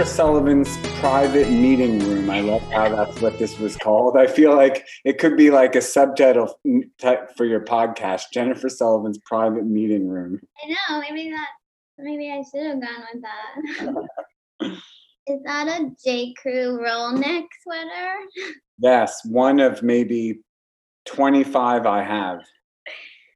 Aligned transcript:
Jennifer 0.00 0.14
Sullivan's 0.16 0.78
private 0.98 1.50
meeting 1.50 1.98
room. 1.98 2.30
I 2.30 2.40
love 2.40 2.62
how 2.72 2.88
that's 2.88 3.20
what 3.20 3.38
this 3.38 3.58
was 3.58 3.76
called. 3.76 4.16
I 4.16 4.26
feel 4.26 4.56
like 4.56 4.86
it 5.04 5.18
could 5.18 5.36
be 5.36 5.50
like 5.50 5.76
a 5.76 5.82
subtitle 5.82 6.58
type 6.98 7.36
for 7.36 7.44
your 7.44 7.60
podcast, 7.60 8.32
Jennifer 8.32 8.70
Sullivan's 8.70 9.18
private 9.26 9.66
meeting 9.66 10.08
room. 10.08 10.40
I 10.64 10.68
know. 10.70 11.00
Maybe 11.02 11.28
that. 11.28 11.48
Maybe 11.98 12.32
I 12.32 12.42
should 12.50 12.66
have 12.66 12.80
gone 12.80 13.04
with 13.12 13.22
that. 14.58 14.72
Is 15.26 15.40
that 15.44 15.68
a 15.68 15.90
J. 16.02 16.32
Crew 16.32 16.82
roll 16.82 17.12
neck 17.12 17.44
sweater? 17.62 18.14
Yes, 18.78 19.20
one 19.26 19.60
of 19.60 19.82
maybe 19.82 20.40
twenty-five 21.04 21.84
I 21.84 22.02
have. 22.02 22.38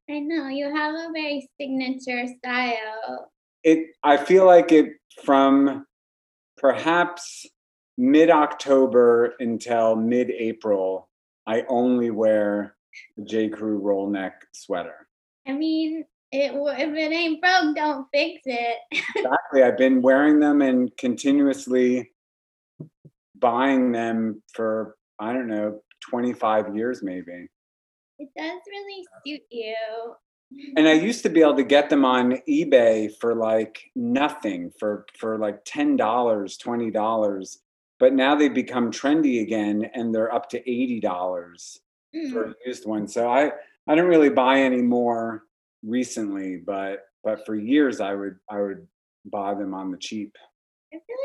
I 0.09 0.21
know 0.21 0.49
you 0.49 0.75
have 0.75 0.95
a 0.95 1.13
very 1.13 1.47
signature 1.61 2.27
style. 2.39 3.31
It. 3.65 3.89
I 4.03 4.17
feel 4.17 4.47
like 4.47 4.73
it 4.73 4.95
from 5.23 5.85
perhaps 6.65 7.45
mid 7.99 8.31
October 8.31 9.35
until 9.39 9.97
mid 9.97 10.31
April, 10.31 11.11
I 11.47 11.63
only 11.69 12.11
wear 12.11 12.75
the 13.19 13.25
J. 13.25 13.51
Crew 13.51 13.77
roll 13.77 14.09
neck 14.09 14.47
sweater. 14.55 15.07
I 15.47 15.53
mean, 15.53 16.07
it, 16.33 16.53
if 16.55 16.95
it 16.95 17.13
ain't 17.13 17.43
broke, 17.43 17.77
don't 17.77 18.07
fix 18.15 18.41
it. 18.47 18.79
exactly. 19.15 19.63
I've 19.63 19.77
been 19.77 20.01
wearing 20.01 20.41
them 20.41 20.63
and 20.63 20.91
continuously 20.97 22.13
buying 23.39 23.93
them 23.93 24.43
for, 24.55 24.97
I 25.19 25.35
don't 25.35 25.49
know, 25.49 25.83
25 26.09 26.75
years 26.75 27.03
maybe. 27.03 27.47
It 28.19 28.31
does 28.39 28.61
really 28.71 29.05
suit 29.27 29.43
you 29.51 30.15
and 30.77 30.89
I 30.89 30.93
used 30.93 31.23
to 31.23 31.29
be 31.29 31.41
able 31.41 31.57
to 31.57 31.65
get 31.65 31.91
them 31.91 32.05
on 32.05 32.39
eBay 32.49 33.11
for 33.19 33.35
like 33.35 33.91
nothing, 33.95 34.71
for 34.79 35.07
for 35.19 35.39
like 35.39 35.61
ten 35.65 35.97
dollars, 35.97 36.57
twenty 36.57 36.91
dollars. 36.91 37.59
But 38.01 38.13
now 38.13 38.35
they've 38.35 38.53
become 38.53 38.91
trendy 38.91 39.43
again, 39.43 39.91
and 39.95 40.15
they're 40.15 40.35
up 40.35 40.49
to 40.51 40.71
eighty 40.71 41.01
dollars 41.01 41.81
mm. 42.15 42.33
for 42.33 42.45
a 42.51 42.55
used 42.67 42.87
one. 42.87 43.09
So 43.09 43.29
I 43.29 43.53
I 43.87 43.95
don't 43.95 44.09
really 44.09 44.31
buy 44.31 44.61
any 44.61 44.83
more 44.83 45.45
recently, 45.83 46.57
but 46.57 47.05
but 47.23 47.45
for 47.47 47.55
years 47.55 48.01
I 48.01 48.15
would 48.15 48.37
I 48.51 48.61
would 48.61 48.87
buy 49.25 49.55
them 49.55 49.75
on 49.75 49.91
the 49.91 49.99
cheap. 49.99 50.37
I 50.95 50.99
feel 50.99 51.17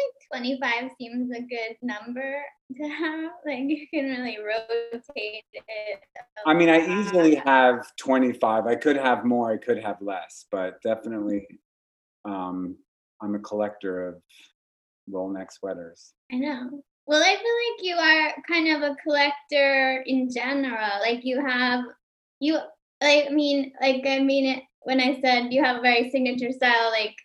like 0.42 0.58
25 0.60 0.92
seems 0.98 1.32
a 1.32 1.42
good 1.42 1.78
number 1.84 2.42
to 2.76 2.88
have. 2.88 3.32
Like 3.46 3.66
you 3.68 3.86
can 3.94 4.06
really 4.06 4.38
rotate 4.40 5.44
it. 5.54 6.00
I 6.46 6.54
mean, 6.56 6.70
I 6.70 6.80
easily 7.00 7.36
have 7.36 7.96
25. 7.98 8.66
I 8.66 8.76
could 8.76 8.98
have 8.98 9.26
more, 9.26 9.52
I 9.52 9.58
could 9.58 9.80
have 9.84 10.02
less, 10.02 10.46
but 10.52 10.82
definitely 10.82 11.46
um, 12.26 12.78
I'm 13.22 13.36
a 13.36 13.40
collector 13.40 14.08
of 14.08 14.22
roll 15.08 15.30
neck 15.30 15.52
sweaters. 15.52 16.14
I 16.32 16.38
know. 16.38 16.82
Well, 17.06 17.22
I 17.22 17.36
feel 17.36 17.36
like 17.36 17.84
you 17.84 17.96
are 17.96 18.36
kind 18.48 18.76
of 18.76 18.92
a 18.92 18.96
collector 19.04 20.04
in 20.08 20.30
general. 20.32 21.00
Like 21.02 21.22
you 21.24 21.46
have, 21.46 21.84
you, 22.40 22.58
I 23.02 23.28
mean, 23.32 23.74
like, 23.82 24.06
I 24.06 24.20
mean, 24.20 24.46
it, 24.46 24.64
when 24.82 25.00
I 25.00 25.20
said 25.22 25.54
you 25.54 25.64
have 25.64 25.78
a 25.78 25.82
very 25.82 26.10
signature 26.10 26.52
style, 26.52 26.90
like 26.92 27.16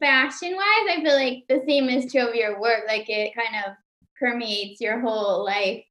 fashion 0.00 0.56
wise, 0.56 0.96
I 0.96 1.00
feel 1.02 1.14
like 1.14 1.44
the 1.48 1.62
same 1.66 1.88
is 1.88 2.10
true 2.10 2.28
of 2.28 2.34
your 2.34 2.60
work. 2.60 2.84
Like 2.88 3.08
it 3.08 3.34
kind 3.34 3.64
of 3.64 3.74
permeates 4.18 4.80
your 4.80 5.00
whole 5.00 5.44
life. 5.44 5.84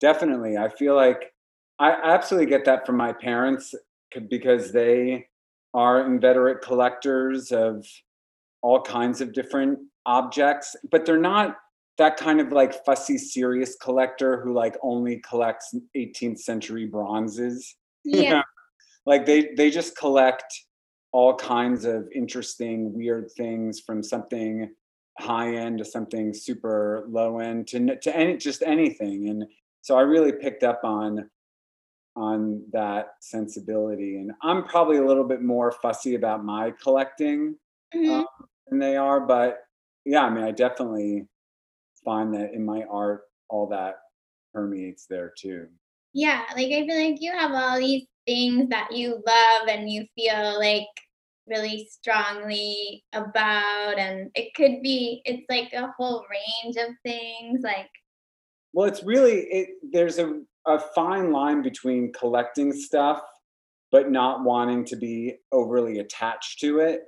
Definitely. 0.00 0.56
I 0.56 0.68
feel 0.68 0.94
like 0.94 1.32
I 1.80 1.92
absolutely 1.92 2.48
get 2.48 2.64
that 2.66 2.86
from 2.86 2.96
my 2.96 3.12
parents 3.12 3.74
because 4.28 4.72
they 4.72 5.26
are 5.74 6.06
inveterate 6.06 6.62
collectors 6.62 7.52
of 7.52 7.84
all 8.62 8.80
kinds 8.80 9.20
of 9.20 9.32
different 9.32 9.78
objects, 10.06 10.76
but 10.90 11.04
they're 11.04 11.18
not 11.18 11.56
that 11.98 12.16
kind 12.16 12.40
of 12.40 12.52
like 12.52 12.84
fussy, 12.84 13.18
serious 13.18 13.76
collector 13.76 14.40
who 14.40 14.52
like 14.52 14.76
only 14.82 15.20
collects 15.28 15.74
18th 15.96 16.38
century 16.38 16.86
bronzes. 16.86 17.76
Yeah. 18.04 18.42
like 19.04 19.26
they 19.26 19.50
they 19.56 19.70
just 19.70 19.96
collect 19.96 20.44
all 21.12 21.34
kinds 21.36 21.84
of 21.84 22.08
interesting, 22.14 22.92
weird 22.92 23.30
things 23.36 23.80
from 23.80 24.02
something 24.02 24.70
high 25.18 25.54
end 25.54 25.78
to 25.78 25.84
something 25.84 26.32
super 26.32 27.04
low 27.08 27.38
end 27.40 27.66
to 27.68 27.96
to 27.96 28.16
any 28.16 28.36
just 28.36 28.62
anything. 28.62 29.28
And 29.28 29.44
so 29.82 29.96
I 29.96 30.02
really 30.02 30.32
picked 30.32 30.62
up 30.62 30.80
on 30.84 31.28
on 32.16 32.62
that 32.72 33.14
sensibility. 33.20 34.16
And 34.16 34.32
I'm 34.42 34.64
probably 34.64 34.96
a 34.96 35.04
little 35.04 35.24
bit 35.24 35.40
more 35.40 35.70
fussy 35.70 36.16
about 36.16 36.44
my 36.44 36.72
collecting 36.82 37.56
mm-hmm. 37.94 38.10
um, 38.10 38.26
than 38.66 38.80
they 38.80 38.96
are, 38.96 39.20
but 39.20 39.58
yeah, 40.04 40.22
I 40.24 40.30
mean, 40.30 40.42
I 40.42 40.50
definitely 40.50 41.26
find 42.04 42.34
that 42.34 42.54
in 42.54 42.64
my 42.64 42.82
art, 42.90 43.22
all 43.50 43.68
that 43.68 43.96
permeates 44.54 45.06
there 45.06 45.32
too. 45.38 45.68
Yeah, 46.14 46.42
like 46.56 46.72
I 46.72 46.86
feel 46.86 46.98
like 46.98 47.20
you 47.20 47.32
have 47.32 47.52
all 47.52 47.78
these 47.78 48.06
things 48.28 48.68
that 48.68 48.94
you 48.94 49.22
love 49.26 49.68
and 49.68 49.90
you 49.90 50.04
feel 50.14 50.58
like 50.58 50.86
really 51.46 51.88
strongly 51.90 53.02
about 53.14 53.98
and 53.98 54.30
it 54.34 54.54
could 54.54 54.82
be 54.82 55.22
it's 55.24 55.46
like 55.48 55.72
a 55.72 55.90
whole 55.96 56.26
range 56.30 56.76
of 56.76 56.94
things 57.02 57.62
like 57.62 57.88
well 58.74 58.86
it's 58.86 59.02
really 59.02 59.40
it 59.50 59.68
there's 59.92 60.18
a, 60.18 60.40
a 60.66 60.78
fine 60.94 61.32
line 61.32 61.62
between 61.62 62.12
collecting 62.12 62.70
stuff 62.70 63.22
but 63.90 64.10
not 64.10 64.44
wanting 64.44 64.84
to 64.84 64.96
be 64.96 65.34
overly 65.52 65.98
attached 65.98 66.60
to 66.60 66.80
it. 66.80 67.02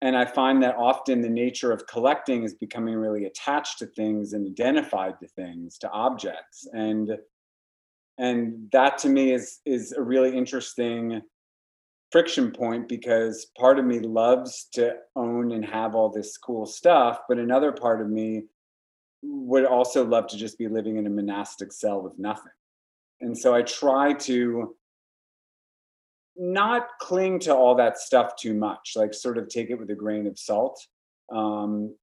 And 0.00 0.16
i 0.16 0.24
find 0.24 0.62
that 0.62 0.76
often 0.76 1.20
the 1.20 1.28
nature 1.28 1.70
of 1.70 1.86
collecting 1.86 2.42
is 2.42 2.54
becoming 2.54 2.96
really 2.96 3.26
attached 3.26 3.78
to 3.78 3.86
things 3.86 4.32
and 4.32 4.48
identified 4.48 5.20
to 5.20 5.28
things 5.28 5.78
to 5.78 5.90
objects. 5.90 6.66
And 6.72 7.16
and 8.22 8.70
that 8.70 8.96
to 8.98 9.08
me 9.08 9.32
is 9.32 9.58
is 9.66 9.92
a 9.92 10.00
really 10.00 10.34
interesting 10.34 11.20
friction 12.12 12.52
point 12.52 12.88
because 12.88 13.46
part 13.58 13.78
of 13.78 13.84
me 13.84 13.98
loves 13.98 14.68
to 14.72 14.94
own 15.16 15.52
and 15.52 15.64
have 15.64 15.94
all 15.94 16.08
this 16.08 16.38
cool 16.38 16.64
stuff 16.64 17.20
but 17.28 17.38
another 17.38 17.72
part 17.72 18.00
of 18.00 18.08
me 18.08 18.44
would 19.22 19.66
also 19.66 20.04
love 20.04 20.26
to 20.28 20.36
just 20.36 20.56
be 20.58 20.68
living 20.68 20.96
in 20.96 21.06
a 21.06 21.10
monastic 21.10 21.72
cell 21.72 22.00
with 22.00 22.18
nothing. 22.18 22.52
And 23.20 23.36
so 23.36 23.54
i 23.54 23.62
try 23.62 24.14
to 24.14 24.76
not 26.36 26.86
cling 27.00 27.38
to 27.40 27.54
all 27.54 27.74
that 27.74 27.98
stuff 27.98 28.36
too 28.36 28.54
much 28.54 28.94
like 28.96 29.12
sort 29.12 29.36
of 29.36 29.48
take 29.48 29.68
it 29.70 29.78
with 29.78 29.90
a 29.90 29.94
grain 29.94 30.26
of 30.26 30.38
salt 30.38 30.86
um, 31.30 31.94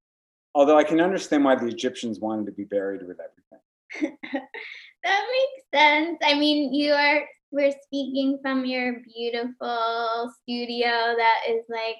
although 0.54 0.78
i 0.78 0.84
can 0.84 1.00
understand 1.00 1.44
why 1.44 1.56
the 1.56 1.66
egyptians 1.66 2.20
wanted 2.20 2.46
to 2.46 2.52
be 2.52 2.62
buried 2.62 3.02
with 3.02 3.18
everything 3.18 3.58
that 4.00 5.22
makes 5.32 5.64
sense. 5.74 6.18
I 6.24 6.38
mean, 6.38 6.72
you 6.72 6.92
are 6.92 7.22
we're 7.52 7.72
speaking 7.82 8.38
from 8.42 8.64
your 8.64 9.00
beautiful 9.04 10.32
studio 10.42 10.90
that 10.90 11.40
is 11.48 11.64
like 11.68 11.98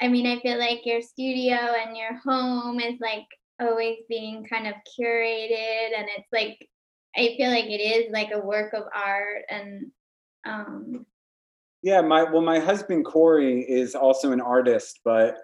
I 0.00 0.08
mean, 0.08 0.26
I 0.26 0.40
feel 0.40 0.58
like 0.58 0.86
your 0.86 1.02
studio 1.02 1.56
and 1.56 1.96
your 1.96 2.16
home 2.18 2.78
is 2.78 3.00
like 3.00 3.26
always 3.60 3.98
being 4.08 4.44
kind 4.44 4.68
of 4.68 4.74
curated 4.98 5.98
and 5.98 6.06
it's 6.16 6.28
like 6.32 6.56
I 7.16 7.34
feel 7.36 7.50
like 7.50 7.64
it 7.64 7.80
is 7.80 8.12
like 8.12 8.30
a 8.32 8.38
work 8.38 8.74
of 8.74 8.84
art 8.94 9.42
and 9.50 9.90
um 10.44 11.06
yeah, 11.82 12.00
my 12.00 12.24
well 12.24 12.42
my 12.42 12.58
husband 12.58 13.04
Corey 13.04 13.60
is 13.60 13.94
also 13.94 14.32
an 14.32 14.40
artist, 14.40 15.00
but 15.04 15.36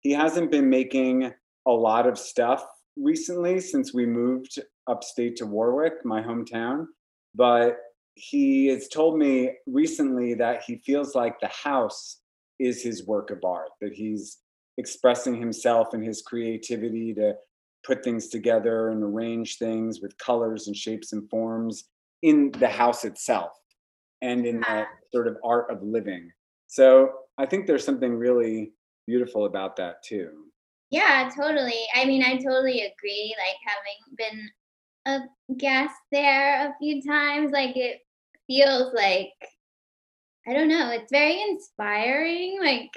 he 0.00 0.12
hasn't 0.12 0.50
been 0.50 0.70
making 0.70 1.32
a 1.66 1.70
lot 1.70 2.06
of 2.06 2.18
stuff 2.18 2.64
recently 2.96 3.60
since 3.60 3.94
we 3.94 4.06
moved 4.06 4.58
upstate 4.88 5.36
to 5.36 5.46
Warwick, 5.46 6.04
my 6.04 6.22
hometown. 6.22 6.86
But 7.34 7.78
he 8.14 8.66
has 8.66 8.88
told 8.88 9.18
me 9.18 9.52
recently 9.66 10.34
that 10.34 10.62
he 10.66 10.76
feels 10.84 11.14
like 11.14 11.40
the 11.40 11.48
house 11.48 12.18
is 12.58 12.82
his 12.82 13.06
work 13.06 13.30
of 13.30 13.44
art, 13.44 13.70
that 13.80 13.92
he's 13.92 14.38
expressing 14.78 15.38
himself 15.38 15.94
and 15.94 16.04
his 16.04 16.22
creativity 16.22 17.14
to 17.14 17.34
put 17.84 18.04
things 18.04 18.28
together 18.28 18.90
and 18.90 19.02
arrange 19.02 19.58
things 19.58 20.00
with 20.00 20.16
colors 20.18 20.66
and 20.66 20.76
shapes 20.76 21.12
and 21.12 21.28
forms 21.28 21.84
in 22.22 22.52
the 22.58 22.68
house 22.68 23.04
itself 23.04 23.52
and 24.20 24.46
in 24.46 24.60
that 24.60 24.86
sort 25.12 25.26
of 25.26 25.36
art 25.44 25.70
of 25.70 25.82
living. 25.82 26.30
So 26.68 27.10
I 27.38 27.46
think 27.46 27.66
there's 27.66 27.84
something 27.84 28.14
really 28.14 28.72
beautiful 29.06 29.46
about 29.46 29.76
that 29.76 30.02
too. 30.04 30.51
Yeah, 30.92 31.30
totally. 31.34 31.86
I 31.94 32.04
mean, 32.04 32.22
I 32.22 32.36
totally 32.36 32.82
agree. 32.82 33.34
Like 33.38 33.56
having 33.66 34.14
been 34.18 34.50
a 35.06 35.54
guest 35.56 35.94
there 36.12 36.68
a 36.68 36.74
few 36.78 37.02
times. 37.02 37.50
Like 37.50 37.76
it 37.78 38.00
feels 38.46 38.92
like 38.92 39.32
I 40.46 40.52
don't 40.52 40.68
know, 40.68 40.90
it's 40.90 41.10
very 41.10 41.40
inspiring. 41.40 42.58
Like 42.60 42.90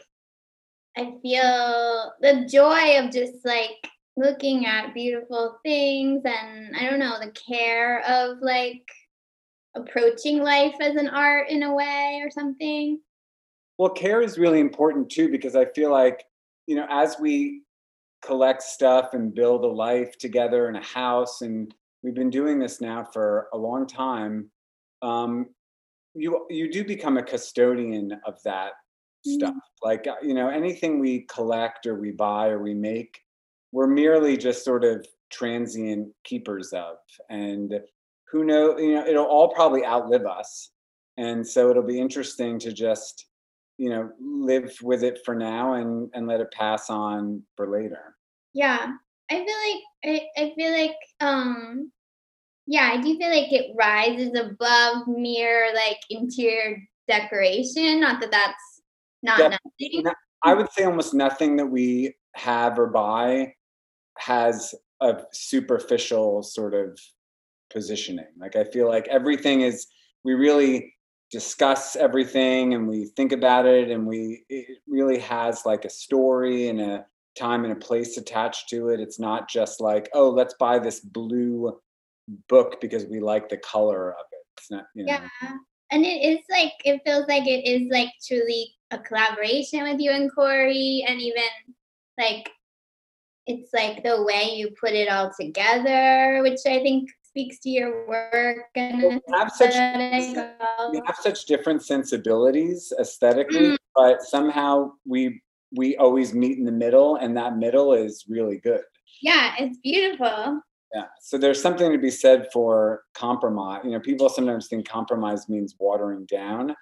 I 0.98 1.14
feel 1.22 2.12
the 2.20 2.46
joy 2.52 3.00
of 3.00 3.12
just 3.12 3.46
like 3.46 3.88
looking 4.18 4.66
at 4.66 4.94
beautiful 4.94 5.58
things 5.64 6.22
and 6.26 6.76
I 6.76 6.90
don't 6.90 7.00
know, 7.00 7.18
the 7.20 7.32
care 7.32 8.02
of 8.10 8.40
like 8.42 8.84
approaching 9.74 10.40
life 10.40 10.76
as 10.82 10.98
an 10.98 11.08
art 11.08 11.50
in 11.50 11.64
a 11.64 11.74
way 11.74 12.20
or 12.22 12.30
something. 12.30 13.00
Well, 13.78 13.90
care 13.90 14.22
is 14.22 14.38
really 14.38 14.60
important 14.60 15.10
too 15.10 15.30
because 15.30 15.56
I 15.56 15.66
feel 15.66 15.92
like, 15.92 16.26
you 16.68 16.76
know, 16.76 16.88
as 16.90 17.18
we 17.20 17.62
collect 18.26 18.64
stuff 18.64 19.14
and 19.14 19.34
build 19.34 19.64
a 19.64 19.68
life 19.68 20.18
together 20.18 20.70
in 20.70 20.76
a 20.76 20.84
house 20.84 21.42
and 21.42 21.74
we've 22.06 22.14
been 22.14 22.30
doing 22.30 22.60
this 22.60 22.80
now 22.80 23.04
for 23.04 23.48
a 23.52 23.58
long 23.58 23.88
time. 23.88 24.50
Um, 25.02 25.48
you 26.14 26.46
you 26.50 26.72
do 26.72 26.86
become 26.86 27.18
a 27.18 27.24
custodian 27.24 28.22
of 28.26 28.42
that 28.44 28.74
stuff. 29.26 29.50
Mm-hmm. 29.50 29.88
like 29.88 30.08
uh, 30.08 30.16
you 30.22 30.34
know 30.34 30.50
anything 30.50 31.00
we 31.00 31.22
collect 31.22 31.88
or 31.88 31.96
we 31.96 32.12
buy 32.12 32.48
or 32.50 32.62
we 32.62 32.74
make 32.74 33.20
we're 33.72 33.88
merely 33.88 34.38
just 34.38 34.64
sort 34.64 34.86
of 34.86 35.06
transient 35.32 36.08
keepers 36.24 36.72
of. 36.72 36.98
And 37.30 37.74
who 38.32 38.46
know 38.46 38.78
you 38.78 38.94
know 38.94 39.06
it'll 39.06 39.26
all 39.26 39.50
probably 39.50 39.84
outlive 39.86 40.26
us. 40.26 40.70
And 41.18 41.46
so 41.46 41.70
it'll 41.70 41.84
be 41.84 42.00
interesting 42.00 42.60
to 42.60 42.72
just 42.72 43.26
you 43.78 43.90
know 43.90 44.12
live 44.20 44.72
with 44.82 45.04
it 45.04 45.20
for 45.26 45.36
now 45.36 45.74
and 45.74 46.10
and 46.14 46.28
let 46.28 46.40
it 46.40 46.52
pass 46.52 46.90
on 46.90 47.42
for 47.58 47.68
later 47.68 48.15
Yeah. 48.56 48.94
I 49.30 49.36
feel 49.36 49.44
like 49.44 49.84
I, 50.06 50.42
I 50.42 50.54
feel 50.56 50.72
like 50.72 50.96
um 51.20 51.92
yeah, 52.66 52.90
I 52.94 53.02
do 53.02 53.16
feel 53.18 53.30
like 53.30 53.54
it 53.54 53.76
rises 53.78 54.32
above 54.34 55.08
mere 55.08 55.72
like 55.76 56.00
interior 56.10 56.78
decoration. 57.08 58.00
Not 58.00 58.20
that 58.22 58.32
that's 58.32 58.82
not 59.26 59.38
Def- 59.38 59.52
nothing. 59.52 60.04
no- 60.04 60.14
i 60.44 60.54
would 60.54 60.72
say 60.72 60.84
almost 60.84 61.14
nothing 61.14 61.58
that 61.58 61.66
we 61.66 62.14
have 62.36 62.78
or 62.78 62.88
buy 62.88 63.52
has 64.18 64.74
a 65.02 65.22
superficial 65.34 66.44
sort 66.44 66.74
of 66.74 66.98
positioning 67.72 68.28
like 68.38 68.56
i 68.56 68.64
feel 68.64 68.88
like 68.88 69.08
everything 69.08 69.62
is 69.62 69.88
we 70.24 70.34
really 70.34 70.94
discuss 71.32 71.96
everything 71.96 72.74
and 72.74 72.88
we 72.88 73.06
think 73.18 73.32
about 73.32 73.66
it 73.66 73.90
and 73.90 74.06
we 74.06 74.44
it 74.50 74.78
really 74.88 75.18
has 75.20 75.66
like 75.66 75.84
a 75.84 75.90
story 75.90 76.70
and 76.70 76.80
a 76.80 77.06
time 77.38 77.64
and 77.64 77.74
a 77.74 77.76
place 77.76 78.18
attached 78.18 78.70
to 78.70 78.90
it. 78.90 79.00
It's 79.00 79.20
not 79.20 79.50
just 79.50 79.82
like 79.82 80.10
oh 80.14 80.30
let's 80.30 80.56
buy 80.60 80.80
this 80.80 81.00
blue 81.00 81.78
book 82.50 82.82
because 82.82 83.06
we 83.06 83.20
like 83.20 83.50
the 83.50 83.58
color 83.58 84.12
of 84.12 84.26
it. 84.32 84.46
It's 84.58 84.72
not 84.72 84.86
you 84.96 85.06
know. 85.06 85.14
Yeah. 85.14 85.52
And 85.92 86.04
it 86.04 86.22
is 86.24 86.40
like 86.50 86.74
it 86.84 87.02
feels 87.06 87.28
like 87.28 87.48
it 87.48 87.66
is 87.68 87.90
like 87.92 88.10
truly 88.26 88.74
a 88.92 88.98
collaboration 88.98 89.84
with 89.84 90.00
you 90.00 90.12
and 90.12 90.34
Corey 90.34 91.06
and 91.08 91.22
even 91.22 91.44
like 92.18 92.50
it's 93.48 93.72
like 93.74 94.04
the 94.04 94.24
way 94.24 94.52
you 94.56 94.72
put 94.80 94.94
it 94.94 95.08
all 95.08 95.32
together, 95.40 96.42
which 96.42 96.62
I 96.66 96.80
think 96.80 97.10
speaks 97.22 97.60
to 97.60 97.70
your 97.70 98.08
work 98.08 98.66
and 98.76 99.04
Well, 99.04 99.12
we 99.12 99.38
have 99.38 99.52
such 99.52 99.74
we 100.92 101.02
have 101.06 101.18
such 101.22 101.46
different 101.46 101.84
sensibilities 101.84 102.92
aesthetically, 103.00 103.72
mm. 103.72 103.78
but 103.94 104.22
somehow 104.24 104.94
we 105.06 105.42
we 105.76 105.96
always 105.98 106.34
meet 106.34 106.58
in 106.58 106.66
the 106.66 106.72
middle, 106.72 107.16
and 107.18 107.36
that 107.38 107.58
middle 107.58 107.94
is 107.94 108.26
really 108.28 108.58
good. 108.58 108.82
Yeah, 109.22 109.54
it's 109.60 109.78
beautiful. 109.80 110.62
Yeah. 110.94 111.06
So 111.20 111.38
there's 111.38 111.62
something 111.62 111.92
to 111.92 111.98
be 111.98 112.12
said 112.12 112.48
for 112.54 113.04
compromise. 113.16 113.82
You 113.84 113.92
know, 113.92 114.00
people 114.00 114.30
sometimes 114.30 114.68
think 114.68 114.88
compromise 114.88 115.50
means 115.50 115.76
watering 115.80 116.26
down, 116.26 116.76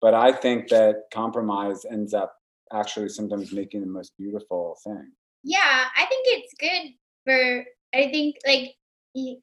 but 0.00 0.14
I 0.14 0.32
think 0.32 0.68
that 0.68 1.02
compromise 1.12 1.84
ends 1.84 2.14
up 2.14 2.34
actually 2.72 3.08
sometimes 3.08 3.52
making 3.52 3.80
the 3.80 3.86
most 3.86 4.12
beautiful 4.18 4.76
thing. 4.84 5.12
Yeah, 5.44 5.86
I 5.96 6.06
think 6.06 6.26
it's 6.26 6.54
good 6.58 6.92
for 7.24 7.64
I 7.94 8.10
think 8.10 8.36
like 8.46 8.74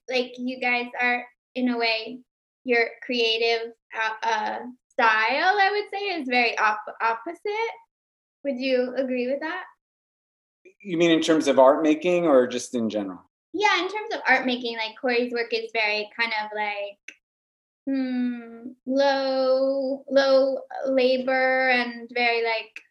like 0.09 0.33
you 0.37 0.59
guys 0.59 0.87
are 1.01 1.25
in 1.55 1.69
a 1.69 1.77
way 1.77 2.19
your 2.63 2.87
creative 3.05 3.71
uh, 3.95 4.27
uh 4.27 4.59
style 4.91 5.57
I 5.59 5.69
would 5.71 5.89
say 5.91 6.05
is 6.19 6.27
very 6.27 6.57
op- 6.57 6.97
opposite. 7.01 7.73
Would 8.43 8.59
you 8.59 8.93
agree 8.95 9.27
with 9.27 9.39
that? 9.41 9.63
You 10.81 10.97
mean 10.97 11.11
in 11.11 11.21
terms 11.21 11.47
of 11.47 11.59
art 11.59 11.83
making 11.83 12.25
or 12.25 12.47
just 12.47 12.75
in 12.75 12.89
general? 12.89 13.21
Yeah, 13.53 13.81
in 13.81 13.89
terms 13.89 14.13
of 14.13 14.21
art 14.27 14.45
making, 14.45 14.77
like 14.77 14.95
Corey's 14.99 15.33
work 15.33 15.51
is 15.51 15.71
very 15.73 16.09
kind 16.17 16.31
of 16.43 16.51
like 16.55 17.17
hmm, 17.87 18.69
low 18.85 20.03
low 20.09 20.59
labor 20.85 21.69
and 21.69 22.09
very 22.13 22.43
like 22.43 22.81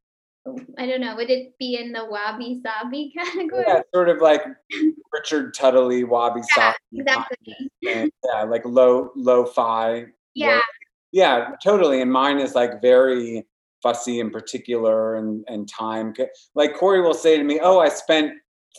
I 0.79 0.87
don't 0.87 1.01
know, 1.01 1.17
would 1.17 1.31
it 1.31 1.59
be 1.59 1.77
in 1.77 1.93
the 1.93 2.05
wabi 2.05 2.61
sabi 2.63 3.13
category? 3.17 3.65
Yeah, 3.67 3.81
sort 3.95 4.09
of 4.09 4.21
like 4.21 4.43
Richard 5.13 5.55
Tuttley, 5.55 6.07
Wabi 6.07 6.43
sabi. 6.55 6.77
Yeah, 6.93 7.03
exactly. 7.03 7.71
and, 7.89 8.13
yeah, 8.25 8.43
like 8.43 8.65
low 8.65 9.11
lo-fi. 9.17 10.07
Yeah. 10.35 10.57
work. 10.57 10.63
Yeah, 11.13 11.51
totally. 11.63 12.01
And 12.01 12.13
mine 12.13 12.39
is 12.39 12.55
like 12.55 12.81
very 12.81 13.47
fussy 13.87 14.21
in 14.21 14.31
particular 14.31 15.15
and 15.15 15.45
and 15.49 15.69
time. 15.69 16.13
Like 16.55 16.75
Corey 16.75 17.01
will 17.01 17.15
say 17.15 17.37
to 17.37 17.45
me, 17.45 17.61
"Oh, 17.63 17.79
I 17.79 17.89
spent 17.89 18.33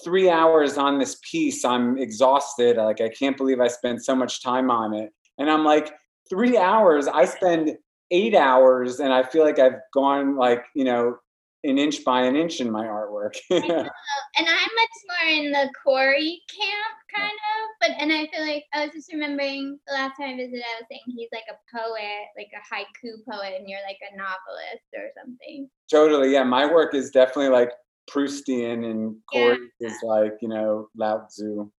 three 0.04 0.30
hours 0.30 0.78
on 0.78 1.00
this 1.00 1.20
piece. 1.30 1.64
I'm 1.66 1.98
exhausted. 1.98 2.78
Like 2.78 3.02
I 3.02 3.10
can't 3.10 3.38
believe 3.38 3.60
I 3.60 3.68
spent 3.68 4.04
so 4.04 4.16
much 4.16 4.44
time 4.44 4.70
on 4.70 4.94
it." 4.94 5.12
And 5.38 5.50
I'm 5.50 5.64
like, 5.64 5.94
three 6.30 6.58
hours? 6.58 7.08
I 7.08 7.26
spend 7.26 7.78
eight 8.12 8.36
hours, 8.36 9.00
and 9.00 9.14
I 9.14 9.24
feel 9.24 9.44
like 9.44 9.60
I've 9.60 9.80
gone 9.94 10.36
like 10.36 10.64
you 10.76 10.84
know 10.84 11.18
an 11.64 11.78
inch 11.78 12.04
by 12.04 12.22
an 12.22 12.36
inch 12.36 12.62
in 12.62 12.72
my 12.72 12.86
artwork. 12.86 13.36
and 13.50 13.64
I'm 13.64 14.46
much 14.46 14.98
more 15.08 15.30
in 15.30 15.52
the 15.52 15.70
Corey 15.84 16.42
camp, 16.50 16.98
kind 17.14 17.32
of. 17.32 17.70
But 17.82 17.92
and 18.00 18.12
I 18.12 18.28
feel 18.28 18.46
like 18.46 18.66
I 18.74 18.86
was 18.86 18.94
just 18.94 19.12
remembering 19.12 19.80
the 19.88 19.94
last 19.94 20.18
time 20.18 20.36
I 20.36 20.38
visited, 20.38 20.62
I 20.62 20.82
was 20.82 20.88
saying 20.90 21.02
he's 21.08 21.30
like 21.32 21.44
a 21.50 21.78
poet, 21.78 22.28
like 22.38 22.52
a 22.54 22.74
haiku 22.74 23.26
poet, 23.30 23.54
and 23.58 23.68
you're 23.68 23.82
like 23.88 24.00
a 24.12 24.16
novelist 24.16 24.88
or 24.96 25.10
something. 25.18 25.70
Totally, 25.90 26.34
yeah. 26.34 26.44
My 26.44 26.66
work 26.72 26.94
is 26.94 27.12
definitely 27.12 27.50
like 27.50 27.72
Proustian, 28.10 28.90
and 28.90 29.16
Corey 29.32 29.58
is 29.80 29.98
like 30.04 30.34
you 30.42 30.50
know 30.50 30.90
Lao 30.96 31.26
Tzu. 31.28 31.70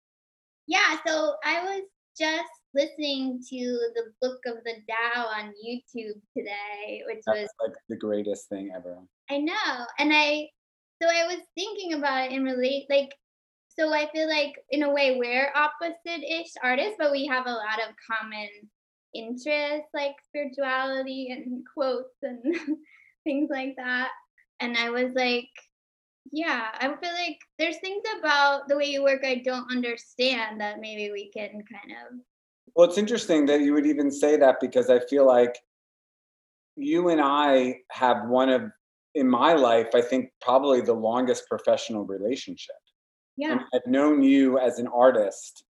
Yeah, 0.66 0.98
so 1.06 1.36
I 1.44 1.64
was 1.64 1.82
just 2.18 2.50
listening 2.78 3.40
to 3.50 3.78
the 3.94 4.12
Book 4.22 4.38
of 4.46 4.62
the 4.64 4.74
Tao 4.88 5.26
on 5.26 5.52
YouTube 5.66 6.20
today, 6.36 7.02
which 7.06 7.22
was 7.26 7.48
like 7.60 7.76
the 7.88 7.96
greatest 7.96 8.48
thing 8.48 8.70
ever. 8.74 8.98
I 9.28 9.38
know. 9.38 9.86
And 9.98 10.12
I 10.12 10.48
so 11.02 11.08
I 11.08 11.26
was 11.26 11.40
thinking 11.56 11.94
about 11.94 12.26
it 12.26 12.32
in 12.32 12.44
relate 12.44 12.86
like 12.88 13.10
so 13.68 13.92
I 13.92 14.08
feel 14.12 14.28
like 14.28 14.54
in 14.70 14.82
a 14.82 14.92
way 14.92 15.16
we're 15.18 15.52
opposite-ish 15.54 16.50
artists, 16.64 16.96
but 16.98 17.12
we 17.12 17.26
have 17.26 17.46
a 17.46 17.50
lot 17.50 17.78
of 17.86 17.94
common 18.10 18.48
interests 19.14 19.88
like 19.94 20.14
spirituality 20.26 21.28
and 21.30 21.62
quotes 21.72 22.14
and 22.22 22.42
things 23.24 23.48
like 23.50 23.74
that. 23.76 24.08
And 24.60 24.76
I 24.76 24.90
was 24.90 25.12
like, 25.14 25.48
yeah, 26.32 26.68
I 26.74 26.88
feel 26.88 27.12
like 27.12 27.38
there's 27.58 27.78
things 27.78 28.02
about 28.18 28.68
the 28.68 28.76
way 28.76 28.86
you 28.86 29.02
work 29.02 29.24
I 29.24 29.36
don't 29.44 29.70
understand 29.70 30.60
that 30.60 30.80
maybe 30.80 31.10
we 31.12 31.30
can 31.30 31.62
kind 31.70 31.92
of 31.92 32.18
Well, 32.78 32.86
it's 32.88 32.96
interesting 32.96 33.46
that 33.46 33.60
you 33.62 33.74
would 33.74 33.86
even 33.86 34.08
say 34.08 34.36
that 34.36 34.60
because 34.60 34.88
I 34.88 35.00
feel 35.00 35.26
like 35.26 35.58
you 36.76 37.08
and 37.08 37.20
I 37.20 37.80
have 37.90 38.28
one 38.28 38.48
of 38.48 38.62
in 39.16 39.28
my 39.28 39.54
life, 39.54 39.88
I 39.96 40.00
think 40.00 40.30
probably 40.40 40.80
the 40.80 40.92
longest 40.92 41.48
professional 41.48 42.04
relationship. 42.04 42.76
yeah, 43.36 43.50
And 43.50 43.60
I've 43.74 43.90
known 43.90 44.22
you 44.22 44.60
as 44.60 44.78
an 44.78 44.86
artist 44.86 45.64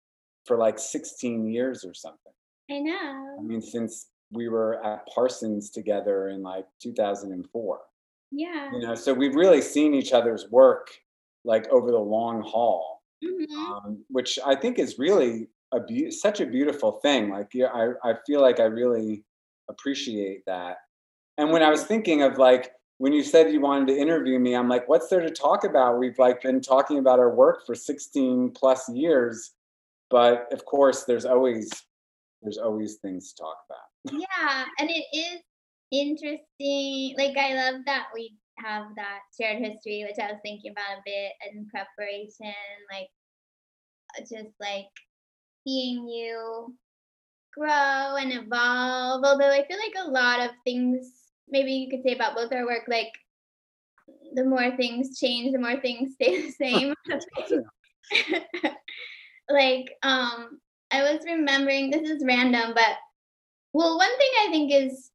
for 0.45 0.57
like 0.57 0.79
16 0.79 1.47
years 1.47 1.85
or 1.85 1.93
something. 1.93 2.33
I 2.71 2.79
know. 2.79 3.37
I 3.39 3.43
mean, 3.43 3.61
since 3.61 4.09
we 4.31 4.49
were 4.49 4.83
at 4.83 5.05
Parsons 5.13 5.69
together 5.69 6.29
in 6.29 6.41
like 6.41 6.65
2004. 6.81 7.81
Yeah. 8.31 8.71
You 8.73 8.79
know, 8.79 8.95
so 8.95 9.13
we've 9.13 9.35
really 9.35 9.61
seen 9.61 9.93
each 9.93 10.11
other's 10.11 10.49
work 10.49 10.87
like 11.43 11.67
over 11.69 11.91
the 11.91 11.99
long 11.99 12.41
haul. 12.41 13.03
Mhm. 13.23 13.49
um, 13.55 14.05
which 14.09 14.37
I 14.45 14.55
think 14.55 14.77
is 14.77 14.99
really 14.99 15.47
a 15.73 15.79
beau- 15.79 16.09
such 16.09 16.39
a 16.39 16.45
beautiful 16.45 16.93
thing. 16.93 17.29
Like, 17.29 17.49
yeah, 17.53 17.67
I, 17.67 18.11
I 18.11 18.13
feel 18.25 18.41
like 18.41 18.59
I 18.59 18.65
really 18.65 19.23
appreciate 19.69 20.43
that. 20.45 20.77
And 21.37 21.51
when 21.51 21.63
I 21.63 21.69
was 21.69 21.83
thinking 21.83 22.21
of 22.23 22.37
like, 22.37 22.71
when 22.97 23.11
you 23.11 23.23
said 23.23 23.51
you 23.51 23.59
wanted 23.59 23.87
to 23.87 23.99
interview 23.99 24.39
me, 24.39 24.55
I'm 24.55 24.69
like, 24.69 24.87
what's 24.87 25.09
there 25.09 25.21
to 25.21 25.29
talk 25.29 25.65
about? 25.65 25.99
We've 25.99 26.17
like 26.17 26.41
been 26.41 26.61
talking 26.61 26.97
about 26.97 27.19
our 27.19 27.35
work 27.35 27.65
for 27.65 27.75
16 27.75 28.51
plus 28.51 28.87
years, 28.89 29.51
but 30.09 30.47
of 30.53 30.63
course, 30.65 31.03
there's 31.03 31.25
always 31.25 31.69
there's 32.41 32.57
always 32.57 32.95
things 32.95 33.33
to 33.33 33.43
talk 33.43 33.57
about. 33.69 33.79
Yeah, 34.19 34.65
and 34.79 34.89
it 34.89 35.05
is 35.13 35.41
interesting. 35.91 37.15
Like 37.17 37.35
I 37.37 37.55
love 37.55 37.81
that 37.87 38.05
we 38.13 38.35
have 38.59 38.85
that 38.95 39.19
shared 39.39 39.57
history, 39.57 40.05
which 40.07 40.23
I 40.23 40.31
was 40.31 40.39
thinking 40.43 40.71
about 40.71 40.99
a 40.99 41.01
bit 41.05 41.31
in 41.51 41.67
preparation, 41.67 42.53
like 42.91 43.09
uh, 44.15 44.21
just 44.21 44.53
like 44.59 44.85
seeing 45.65 46.07
you 46.07 46.75
grow 47.53 48.15
and 48.15 48.31
evolve. 48.31 49.23
Although 49.23 49.49
I 49.51 49.65
feel 49.67 49.77
like 49.77 50.05
a 50.05 50.11
lot 50.11 50.41
of 50.41 50.51
things 50.63 51.11
maybe 51.49 51.71
you 51.71 51.89
could 51.89 52.03
say 52.03 52.15
about 52.15 52.35
both 52.35 52.51
our 52.51 52.65
work, 52.65 52.83
like 52.87 53.11
the 54.33 54.43
more 54.43 54.75
things 54.75 55.19
change, 55.19 55.51
the 55.51 55.59
more 55.59 55.79
things 55.79 56.13
stay 56.13 56.41
the 56.41 56.51
same. 56.59 56.93
like 59.49 59.91
um 60.03 60.59
I 60.91 61.01
was 61.11 61.21
remembering 61.25 61.89
this 61.89 62.09
is 62.09 62.23
random, 62.25 62.73
but 62.75 62.97
well, 63.73 63.97
one 63.97 64.17
thing 64.17 64.31
I 64.41 64.47
think 64.51 64.71
is 64.71 65.11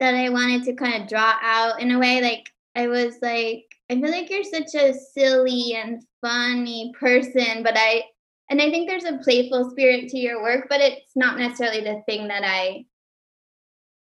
that 0.00 0.14
I 0.14 0.28
wanted 0.28 0.64
to 0.64 0.74
kind 0.74 1.02
of 1.02 1.08
draw 1.08 1.34
out 1.40 1.80
in 1.80 1.90
a 1.92 1.98
way, 1.98 2.20
like 2.20 2.50
I 2.74 2.88
was 2.88 3.16
like 3.22 3.64
I 3.90 4.00
feel 4.00 4.10
like 4.10 4.30
you're 4.30 4.44
such 4.44 4.74
a 4.74 4.94
silly 4.94 5.74
and 5.74 6.02
funny 6.22 6.92
person, 6.98 7.62
but 7.62 7.74
I 7.76 8.04
and 8.52 8.60
I 8.60 8.68
think 8.68 8.86
there's 8.86 9.04
a 9.04 9.16
playful 9.16 9.70
spirit 9.70 10.10
to 10.10 10.18
your 10.18 10.42
work, 10.42 10.66
but 10.68 10.82
it's 10.82 11.16
not 11.16 11.38
necessarily 11.38 11.80
the 11.80 12.02
thing 12.06 12.28
that 12.28 12.42
I 12.44 12.84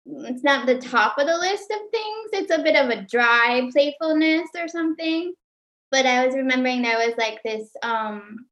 it's 0.07 0.45
not 0.45 0.67
the 0.67 0.79
top 0.79 1.19
of 1.19 1.27
the 1.27 1.37
list 1.37 1.69
of 1.69 1.81
things. 1.91 2.31
It's 2.33 2.53
a 2.53 2.63
bit 2.63 2.77
of 2.77 2.91
a 2.91 3.03
dry 3.03 3.69
playfulness 3.73 4.49
or 4.57 4.69
something. 4.69 5.35
But 5.91 6.07
I 6.07 6.25
was 6.25 6.37
remembering 6.37 6.83
there 6.83 6.97
was 6.97 7.15
like 7.19 7.43
this 7.43 7.69
um 7.83 8.47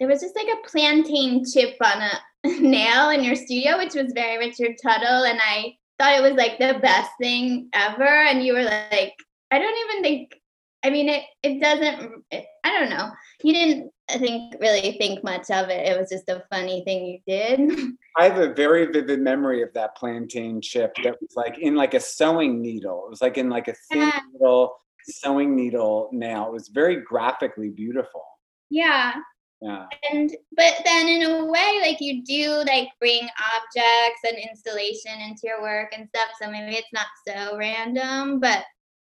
there 0.00 0.08
was 0.08 0.22
just 0.22 0.34
like 0.34 0.48
a 0.48 0.66
plantain 0.66 1.44
chip 1.44 1.76
on 1.84 2.00
a 2.00 2.58
nail 2.62 3.10
in 3.10 3.22
your 3.22 3.36
studio, 3.36 3.76
which 3.76 3.92
was 3.92 4.14
very 4.14 4.38
Richard 4.38 4.76
Tuttle, 4.82 5.24
and 5.24 5.38
I 5.42 5.76
thought 5.98 6.18
it 6.18 6.22
was 6.22 6.38
like 6.38 6.58
the 6.58 6.78
best 6.80 7.10
thing 7.20 7.68
ever. 7.74 8.04
And 8.04 8.42
you 8.42 8.54
were 8.54 8.64
like, 8.64 9.12
I 9.50 9.58
don't 9.58 9.90
even 9.90 10.02
think. 10.02 10.40
I 10.82 10.88
mean, 10.88 11.10
it 11.10 11.24
it 11.42 11.60
doesn't. 11.60 12.24
It, 12.30 12.46
I 12.64 12.80
don't 12.80 12.88
know. 12.88 13.10
You 13.42 13.52
didn't 13.52 13.92
I 14.08 14.18
think 14.18 14.54
really 14.60 14.92
think 14.98 15.24
much 15.24 15.50
of 15.50 15.68
it. 15.68 15.88
It 15.88 15.98
was 15.98 16.10
just 16.10 16.28
a 16.28 16.44
funny 16.50 16.84
thing 16.84 17.06
you 17.06 17.18
did. 17.26 17.94
I 18.16 18.28
have 18.28 18.38
a 18.38 18.54
very 18.54 18.86
vivid 18.86 19.20
memory 19.20 19.62
of 19.62 19.72
that 19.74 19.96
plantain 19.96 20.60
chip 20.60 20.94
that 21.02 21.16
was 21.20 21.34
like 21.34 21.58
in 21.58 21.74
like 21.74 21.94
a 21.94 22.00
sewing 22.00 22.62
needle. 22.62 23.04
It 23.06 23.10
was 23.10 23.20
like 23.20 23.36
in 23.36 23.50
like 23.50 23.68
a 23.68 23.74
thin 23.90 24.02
yeah. 24.02 24.20
little 24.38 24.76
sewing 25.08 25.56
needle 25.56 26.08
nail. 26.12 26.46
It 26.46 26.52
was 26.52 26.68
very 26.68 26.96
graphically 26.96 27.70
beautiful. 27.70 28.22
Yeah. 28.70 29.14
Yeah. 29.60 29.86
And 30.12 30.30
but 30.56 30.74
then 30.84 31.08
in 31.08 31.22
a 31.22 31.44
way, 31.46 31.80
like 31.82 32.00
you 32.00 32.22
do 32.24 32.62
like 32.66 32.88
bring 33.00 33.22
objects 33.54 34.20
and 34.28 34.36
installation 34.38 35.20
into 35.20 35.42
your 35.44 35.62
work 35.62 35.94
and 35.96 36.08
stuff. 36.08 36.28
So 36.40 36.50
maybe 36.50 36.76
it's 36.76 36.92
not 36.92 37.06
so 37.26 37.56
random, 37.56 38.38
but 38.38 38.64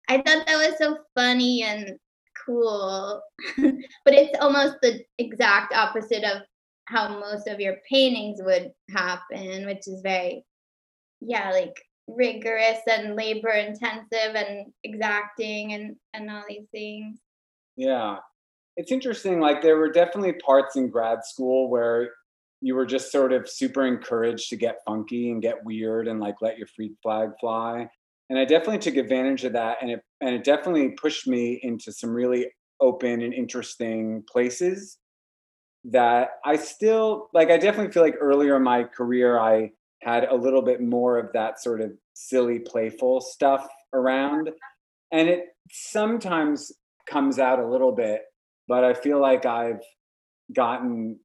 I 0.08 0.16
thought 0.16 0.46
that 0.46 0.56
was 0.56 0.76
so 0.78 0.98
funny 1.14 1.62
and 1.62 1.96
cool. 2.44 3.22
but 3.58 4.14
it's 4.14 4.38
almost 4.40 4.76
the 4.82 5.00
exact 5.18 5.74
opposite 5.74 6.24
of 6.24 6.42
how 6.86 7.20
most 7.20 7.46
of 7.46 7.60
your 7.60 7.76
paintings 7.88 8.40
would 8.42 8.72
happen, 8.90 9.66
which 9.66 9.86
is 9.86 10.00
very, 10.02 10.44
yeah, 11.20 11.50
like 11.50 11.74
rigorous 12.08 12.80
and 12.90 13.14
labor 13.14 13.50
intensive 13.50 14.34
and 14.34 14.72
exacting 14.82 15.72
and 15.72 15.96
and 16.14 16.30
all 16.30 16.44
these 16.48 16.66
things. 16.72 17.18
Yeah. 17.76 18.16
It's 18.76 18.92
interesting 18.92 19.40
like 19.40 19.62
there 19.62 19.76
were 19.76 19.92
definitely 19.92 20.34
parts 20.34 20.76
in 20.76 20.88
grad 20.88 21.24
school 21.24 21.68
where 21.68 22.10
you 22.60 22.74
were 22.74 22.86
just 22.86 23.12
sort 23.12 23.32
of 23.32 23.48
super 23.48 23.86
encouraged 23.86 24.48
to 24.50 24.56
get 24.56 24.80
funky 24.86 25.30
and 25.30 25.42
get 25.42 25.64
weird 25.64 26.08
and 26.08 26.20
like 26.20 26.36
let 26.40 26.58
your 26.58 26.66
freak 26.66 26.92
flag 27.02 27.30
fly 27.40 27.88
and 28.30 28.38
I 28.38 28.44
definitely 28.44 28.78
took 28.78 28.96
advantage 28.96 29.44
of 29.44 29.52
that, 29.54 29.78
and 29.82 29.90
it 29.90 30.04
and 30.20 30.34
it 30.34 30.44
definitely 30.44 30.90
pushed 30.90 31.26
me 31.26 31.58
into 31.62 31.92
some 31.92 32.10
really 32.10 32.46
open 32.80 33.20
and 33.20 33.34
interesting 33.34 34.22
places 34.30 34.98
that 35.84 36.30
I 36.44 36.56
still 36.56 37.28
like. 37.34 37.50
I 37.50 37.58
definitely 37.58 37.92
feel 37.92 38.04
like 38.04 38.16
earlier 38.20 38.56
in 38.56 38.62
my 38.62 38.84
career, 38.84 39.38
I 39.38 39.72
had 40.02 40.24
a 40.24 40.34
little 40.34 40.62
bit 40.62 40.80
more 40.80 41.18
of 41.18 41.32
that 41.34 41.60
sort 41.60 41.80
of 41.80 41.90
silly, 42.14 42.60
playful 42.60 43.20
stuff 43.20 43.68
around, 43.92 44.50
and 45.12 45.28
it 45.28 45.46
sometimes 45.72 46.70
comes 47.06 47.40
out 47.40 47.58
a 47.58 47.66
little 47.66 47.92
bit, 47.92 48.22
but 48.68 48.84
I 48.84 48.94
feel 48.94 49.20
like 49.20 49.44
I've 49.44 49.82
gotten 50.54 51.18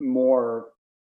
more 0.00 0.66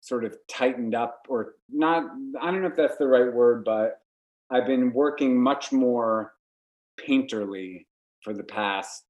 sort 0.01 0.23
of 0.23 0.37
tightened 0.47 0.93
up 0.93 1.25
or 1.27 1.55
not 1.69 2.03
i 2.39 2.51
don't 2.51 2.61
know 2.61 2.67
if 2.67 2.75
that's 2.75 2.97
the 2.97 3.07
right 3.07 3.33
word 3.33 3.65
but 3.65 3.99
I've 4.49 4.65
been 4.65 4.93
working 4.93 5.41
much 5.41 5.71
more 5.71 6.33
painterly 6.99 7.85
for 8.21 8.33
the 8.33 8.43
past 8.43 9.03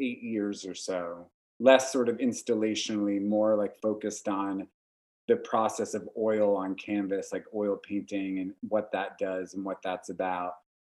eight 0.00 0.22
years 0.22 0.66
or 0.66 0.74
so, 0.74 1.30
less 1.60 1.92
sort 1.92 2.08
of 2.08 2.18
installationally, 2.18 3.24
more 3.24 3.56
like 3.56 3.80
focused 3.80 4.28
on 4.28 4.66
the 5.28 5.36
process 5.36 5.94
of 5.94 6.08
oil 6.18 6.56
on 6.56 6.74
canvas, 6.74 7.30
like 7.32 7.44
oil 7.54 7.76
painting 7.76 8.38
and 8.38 8.52
what 8.68 8.92
that 8.92 9.18
does 9.18 9.54
and 9.54 9.64
what 9.64 9.78
that's 9.82 10.08
about. 10.08 10.52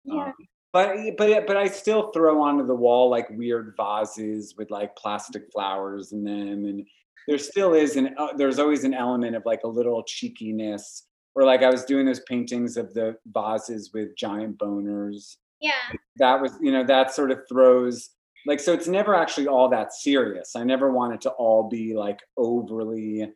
Yeah. 0.04 0.26
Um, 0.26 0.34
but 0.74 0.96
but 1.18 1.48
but 1.48 1.58
I 1.58 1.68
still 1.68 2.12
throw 2.12 2.42
onto 2.42 2.68
the 2.68 2.76
wall 2.76 3.10
like 3.10 3.30
weird 3.32 3.74
vases 3.78 4.56
with 4.58 4.70
like 4.70 4.96
plastic 4.96 5.52
flowers 5.52 6.12
in 6.12 6.24
them, 6.24 6.66
and 6.66 6.86
there 7.28 7.38
still 7.38 7.74
is 7.74 7.96
an 7.96 8.14
uh, 8.18 8.34
there's 8.36 8.60
always 8.60 8.84
an 8.84 8.94
element 8.94 9.36
of 9.36 9.44
like 9.46 9.62
a 9.64 9.68
little 9.68 10.04
cheekiness 10.04 11.07
or 11.38 11.44
like 11.44 11.62
I 11.62 11.70
was 11.70 11.86
doing 11.86 12.08
those 12.08 12.22
paintings 12.22 12.78
of 12.78 12.96
the 12.96 13.16
vases 13.28 13.92
with 13.94 14.18
giant 14.18 14.58
boners. 14.58 15.36
Yeah. 15.62 15.72
That 16.18 16.42
was, 16.42 16.54
you 16.60 16.72
know, 16.72 16.84
that 16.86 17.14
sort 17.14 17.30
of 17.30 17.42
throws 17.48 18.10
like 18.48 18.60
so 18.60 18.74
it's 18.74 18.88
never 18.88 19.14
actually 19.14 19.48
all 19.48 19.70
that 19.70 19.94
serious. 19.94 20.56
I 20.56 20.64
never 20.64 20.92
want 20.92 21.14
it 21.14 21.22
to 21.22 21.30
all 21.32 21.70
be 21.70 21.94
like 21.94 22.20
overly 22.38 23.32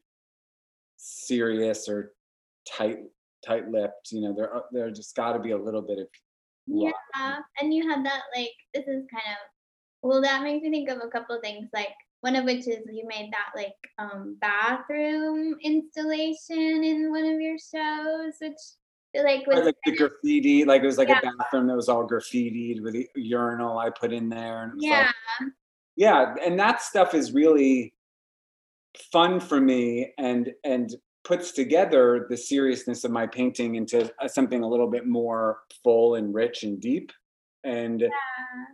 serious 0.97 1.87
or 1.87 2.13
tight 2.67 2.97
tight-lipped, 3.45 4.11
you 4.11 4.21
know, 4.21 4.33
there 4.35 4.51
there 4.71 4.89
just 4.89 5.15
got 5.15 5.33
to 5.33 5.39
be 5.39 5.51
a 5.51 5.57
little 5.57 5.81
bit 5.81 5.99
of 5.99 6.07
yeah, 6.67 6.91
and 7.59 7.73
you 7.73 7.87
have 7.87 8.03
that 8.03 8.21
like 8.35 8.53
this 8.73 8.83
is 8.83 9.03
kind 9.11 9.29
of 9.29 9.37
well 10.01 10.21
that 10.21 10.41
makes 10.41 10.63
me 10.63 10.71
think 10.71 10.89
of 10.89 10.99
a 11.03 11.09
couple 11.09 11.35
of 11.35 11.41
things 11.41 11.67
like 11.73 11.93
one 12.21 12.35
of 12.35 12.45
which 12.45 12.67
is 12.67 12.79
you 12.91 13.05
made 13.07 13.31
that 13.31 13.51
like 13.55 13.75
um 13.99 14.37
bathroom 14.39 15.55
installation 15.61 16.83
in 16.83 17.11
one 17.11 17.25
of 17.25 17.39
your 17.41 17.57
shows 17.57 18.33
which 18.39 19.23
like 19.23 19.45
was 19.45 19.65
like 19.65 19.75
the 19.85 19.95
graffiti 19.95 20.63
like 20.63 20.81
it 20.81 20.85
was 20.85 20.97
like 20.97 21.09
yeah. 21.09 21.19
a 21.19 21.37
bathroom 21.37 21.67
that 21.67 21.75
was 21.75 21.89
all 21.89 22.07
graffitied 22.07 22.81
with 22.81 22.95
a 22.95 23.05
urinal 23.15 23.77
i 23.77 23.89
put 23.89 24.13
in 24.13 24.29
there 24.29 24.63
and 24.63 24.73
yeah 24.77 25.11
like, 25.41 25.51
yeah 25.97 26.35
and 26.45 26.57
that 26.59 26.81
stuff 26.81 27.13
is 27.13 27.33
really 27.33 27.93
fun 29.11 29.39
for 29.39 29.59
me 29.59 30.13
and 30.17 30.51
and 30.63 30.95
puts 31.23 31.51
together 31.51 32.25
the 32.29 32.37
seriousness 32.37 33.03
of 33.03 33.11
my 33.11 33.27
painting 33.27 33.75
into 33.75 34.11
something 34.27 34.63
a 34.63 34.67
little 34.67 34.89
bit 34.89 35.05
more 35.05 35.59
full 35.83 36.15
and 36.15 36.33
rich 36.33 36.63
and 36.63 36.79
deep 36.79 37.11
and 37.63 38.01
yeah. 38.01 38.07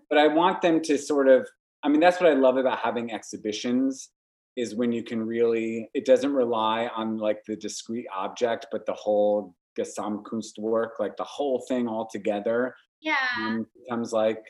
but 0.09 0.17
i 0.17 0.27
want 0.27 0.61
them 0.61 0.81
to 0.81 0.97
sort 0.97 1.27
of 1.27 1.47
I 1.83 1.89
mean, 1.89 1.99
that's 1.99 2.19
what 2.19 2.29
I 2.29 2.33
love 2.33 2.57
about 2.57 2.79
having 2.79 3.11
exhibitions 3.11 4.09
is 4.55 4.75
when 4.75 4.91
you 4.91 5.03
can 5.03 5.21
really, 5.23 5.89
it 5.93 6.05
doesn't 6.05 6.33
rely 6.33 6.89
on 6.95 7.17
like 7.17 7.43
the 7.45 7.55
discrete 7.55 8.07
object, 8.15 8.67
but 8.71 8.85
the 8.85 8.93
whole 8.93 9.55
Gesamtkunstwerk, 9.79 10.91
like 10.99 11.15
the 11.15 11.23
whole 11.23 11.63
thing 11.67 11.87
all 11.87 12.09
together. 12.11 12.75
Yeah. 12.99 13.15
Um, 13.39 13.67
becomes 13.83 14.11
like 14.11 14.43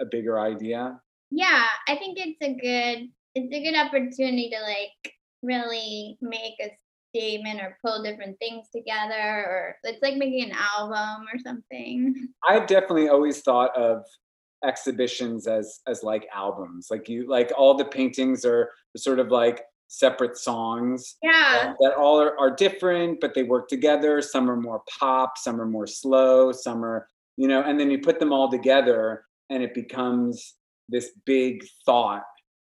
a 0.00 0.06
bigger 0.06 0.40
idea. 0.40 0.98
Yeah, 1.30 1.66
I 1.86 1.96
think 1.96 2.18
it's 2.18 2.40
a 2.40 2.54
good, 2.54 3.10
it's 3.34 3.54
a 3.54 3.62
good 3.62 3.76
opportunity 3.76 4.50
to 4.50 4.60
like 4.62 5.14
really 5.42 6.16
make 6.22 6.54
a 6.62 6.70
statement 7.14 7.60
or 7.60 7.76
pull 7.84 8.02
different 8.02 8.38
things 8.38 8.68
together 8.74 9.14
or 9.14 9.76
it's 9.82 10.02
like 10.02 10.16
making 10.16 10.50
an 10.50 10.56
album 10.56 11.26
or 11.32 11.38
something. 11.38 12.28
I've 12.48 12.66
definitely 12.66 13.08
always 13.08 13.40
thought 13.42 13.76
of 13.76 14.04
exhibitions 14.64 15.46
as 15.46 15.80
as 15.86 16.02
like 16.02 16.26
albums 16.34 16.88
like 16.90 17.08
you 17.08 17.28
like 17.28 17.52
all 17.56 17.74
the 17.74 17.84
paintings 17.84 18.44
are 18.44 18.70
sort 18.96 19.18
of 19.20 19.30
like 19.30 19.62
separate 19.88 20.36
songs 20.36 21.16
yeah. 21.22 21.68
Um, 21.68 21.76
that 21.80 21.94
all 21.96 22.20
are, 22.20 22.38
are 22.38 22.50
different 22.50 23.20
but 23.20 23.34
they 23.34 23.42
work 23.42 23.68
together. 23.68 24.20
Some 24.20 24.50
are 24.50 24.56
more 24.56 24.82
pop 24.98 25.38
some 25.38 25.60
are 25.60 25.66
more 25.66 25.86
slow 25.86 26.52
some 26.52 26.84
are 26.84 27.08
you 27.36 27.48
know 27.48 27.62
and 27.62 27.78
then 27.78 27.90
you 27.90 28.00
put 28.00 28.18
them 28.20 28.32
all 28.32 28.50
together 28.50 29.24
and 29.48 29.62
it 29.62 29.74
becomes 29.74 30.54
this 30.88 31.12
big 31.24 31.64
thought 31.86 32.24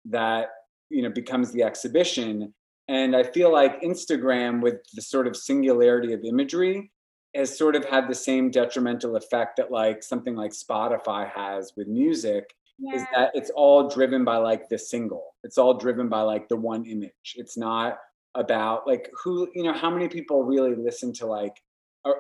that 0.05 0.49
you 0.91 1.03
know 1.03 1.11
becomes 1.11 1.53
the 1.53 1.63
exhibition. 1.63 2.55
And 2.91 3.15
i 3.15 3.23
feel 3.23 3.53
like 3.53 3.83
instagram 3.83 4.63
with 4.63 4.77
the 4.95 5.03
sort 5.03 5.27
of 5.27 5.37
singularity 5.37 6.15
of 6.15 6.25
imagery 6.25 6.91
has 7.39 7.57
sort 7.57 7.77
of 7.77 7.85
had 7.85 8.09
the 8.09 8.15
same 8.15 8.51
detrimental 8.51 9.17
effect 9.17 9.57
that 9.57 9.71
like 9.71 10.03
something 10.03 10.35
like 10.35 10.51
Spotify 10.51 11.31
has 11.31 11.73
with 11.77 11.87
music 11.87 12.53
yeah. 12.79 12.97
is 12.97 13.03
that 13.15 13.31
it's 13.35 13.51
all 13.51 13.89
driven 13.89 14.25
by 14.25 14.37
like 14.37 14.69
the 14.69 14.79
single. 14.79 15.35
It's 15.45 15.57
all 15.57 15.75
driven 15.75 16.09
by 16.09 16.23
like 16.23 16.49
the 16.49 16.57
one 16.57 16.85
image. 16.85 17.37
It's 17.37 17.57
not 17.57 17.99
about 18.35 18.87
like 18.87 19.11
who, 19.23 19.49
you 19.55 19.63
know, 19.63 19.73
how 19.73 19.89
many 19.91 20.09
people 20.09 20.43
really 20.43 20.75
listen 20.75 21.13
to 21.15 21.27
like 21.27 21.55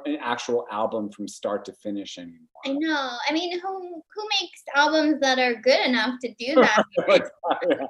an 0.04 0.18
actual 0.20 0.66
album 0.70 1.10
from 1.10 1.26
start 1.26 1.64
to 1.64 1.72
finish 1.72 2.18
anymore. 2.18 2.38
I 2.64 2.72
know. 2.72 3.10
I 3.28 3.32
mean, 3.32 3.58
who 3.60 4.02
who 4.14 4.28
makes 4.40 4.62
albums 4.74 5.20
that 5.20 5.38
are 5.38 5.54
good 5.54 5.80
enough 5.86 6.14
to 6.22 6.34
do 6.34 6.54
that? 7.06 7.88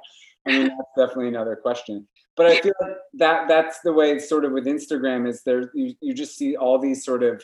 I 0.49 0.57
mean, 0.57 0.67
that's 0.67 1.09
definitely 1.09 1.29
another 1.29 1.55
question. 1.55 2.07
But 2.35 2.47
I 2.47 2.61
feel 2.61 2.73
like 2.81 2.97
that 3.15 3.47
that's 3.47 3.79
the 3.81 3.93
way 3.93 4.11
it's 4.11 4.29
sort 4.29 4.45
of 4.45 4.51
with 4.51 4.65
Instagram 4.65 5.27
is 5.27 5.43
there 5.43 5.71
you, 5.73 5.93
you 6.01 6.13
just 6.13 6.37
see 6.37 6.55
all 6.55 6.79
these 6.79 7.03
sort 7.03 7.23
of 7.23 7.43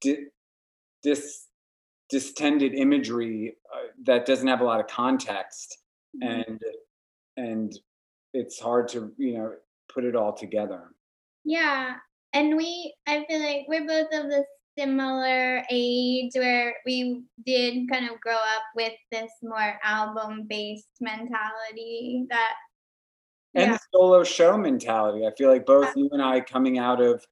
di- 0.00 0.26
dis 1.02 1.46
distended 2.08 2.74
imagery 2.74 3.56
uh, 3.74 3.88
that 4.04 4.26
doesn't 4.26 4.48
have 4.48 4.60
a 4.60 4.64
lot 4.64 4.80
of 4.80 4.86
context. 4.86 5.78
Mm-hmm. 6.22 6.40
and 6.40 6.60
and 7.36 7.78
it's 8.34 8.58
hard 8.58 8.88
to 8.88 9.12
you 9.16 9.34
know 9.38 9.52
put 9.92 10.04
it 10.04 10.16
all 10.16 10.32
together. 10.32 10.88
Yeah. 11.44 11.94
And 12.32 12.56
we 12.56 12.94
i 13.06 13.24
feel 13.28 13.40
like 13.40 13.66
we're 13.68 13.86
both 13.86 14.08
of 14.12 14.30
the 14.30 14.44
similar 14.80 15.62
age 15.70 16.32
where 16.34 16.74
we 16.86 17.22
did 17.44 17.88
kind 17.90 18.08
of 18.08 18.20
grow 18.20 18.34
up 18.34 18.62
with 18.74 18.92
this 19.12 19.30
more 19.42 19.78
album 19.84 20.46
based 20.48 20.88
mentality 21.00 22.26
that 22.30 22.54
and 23.54 23.72
yeah. 23.72 23.72
the 23.72 23.80
solo 23.92 24.22
show 24.22 24.56
mentality. 24.56 25.26
I 25.26 25.32
feel 25.36 25.50
like 25.50 25.66
both 25.66 25.94
you 25.96 26.08
and 26.12 26.22
I 26.22 26.40
coming 26.40 26.78
out 26.78 27.00
of 27.00 27.24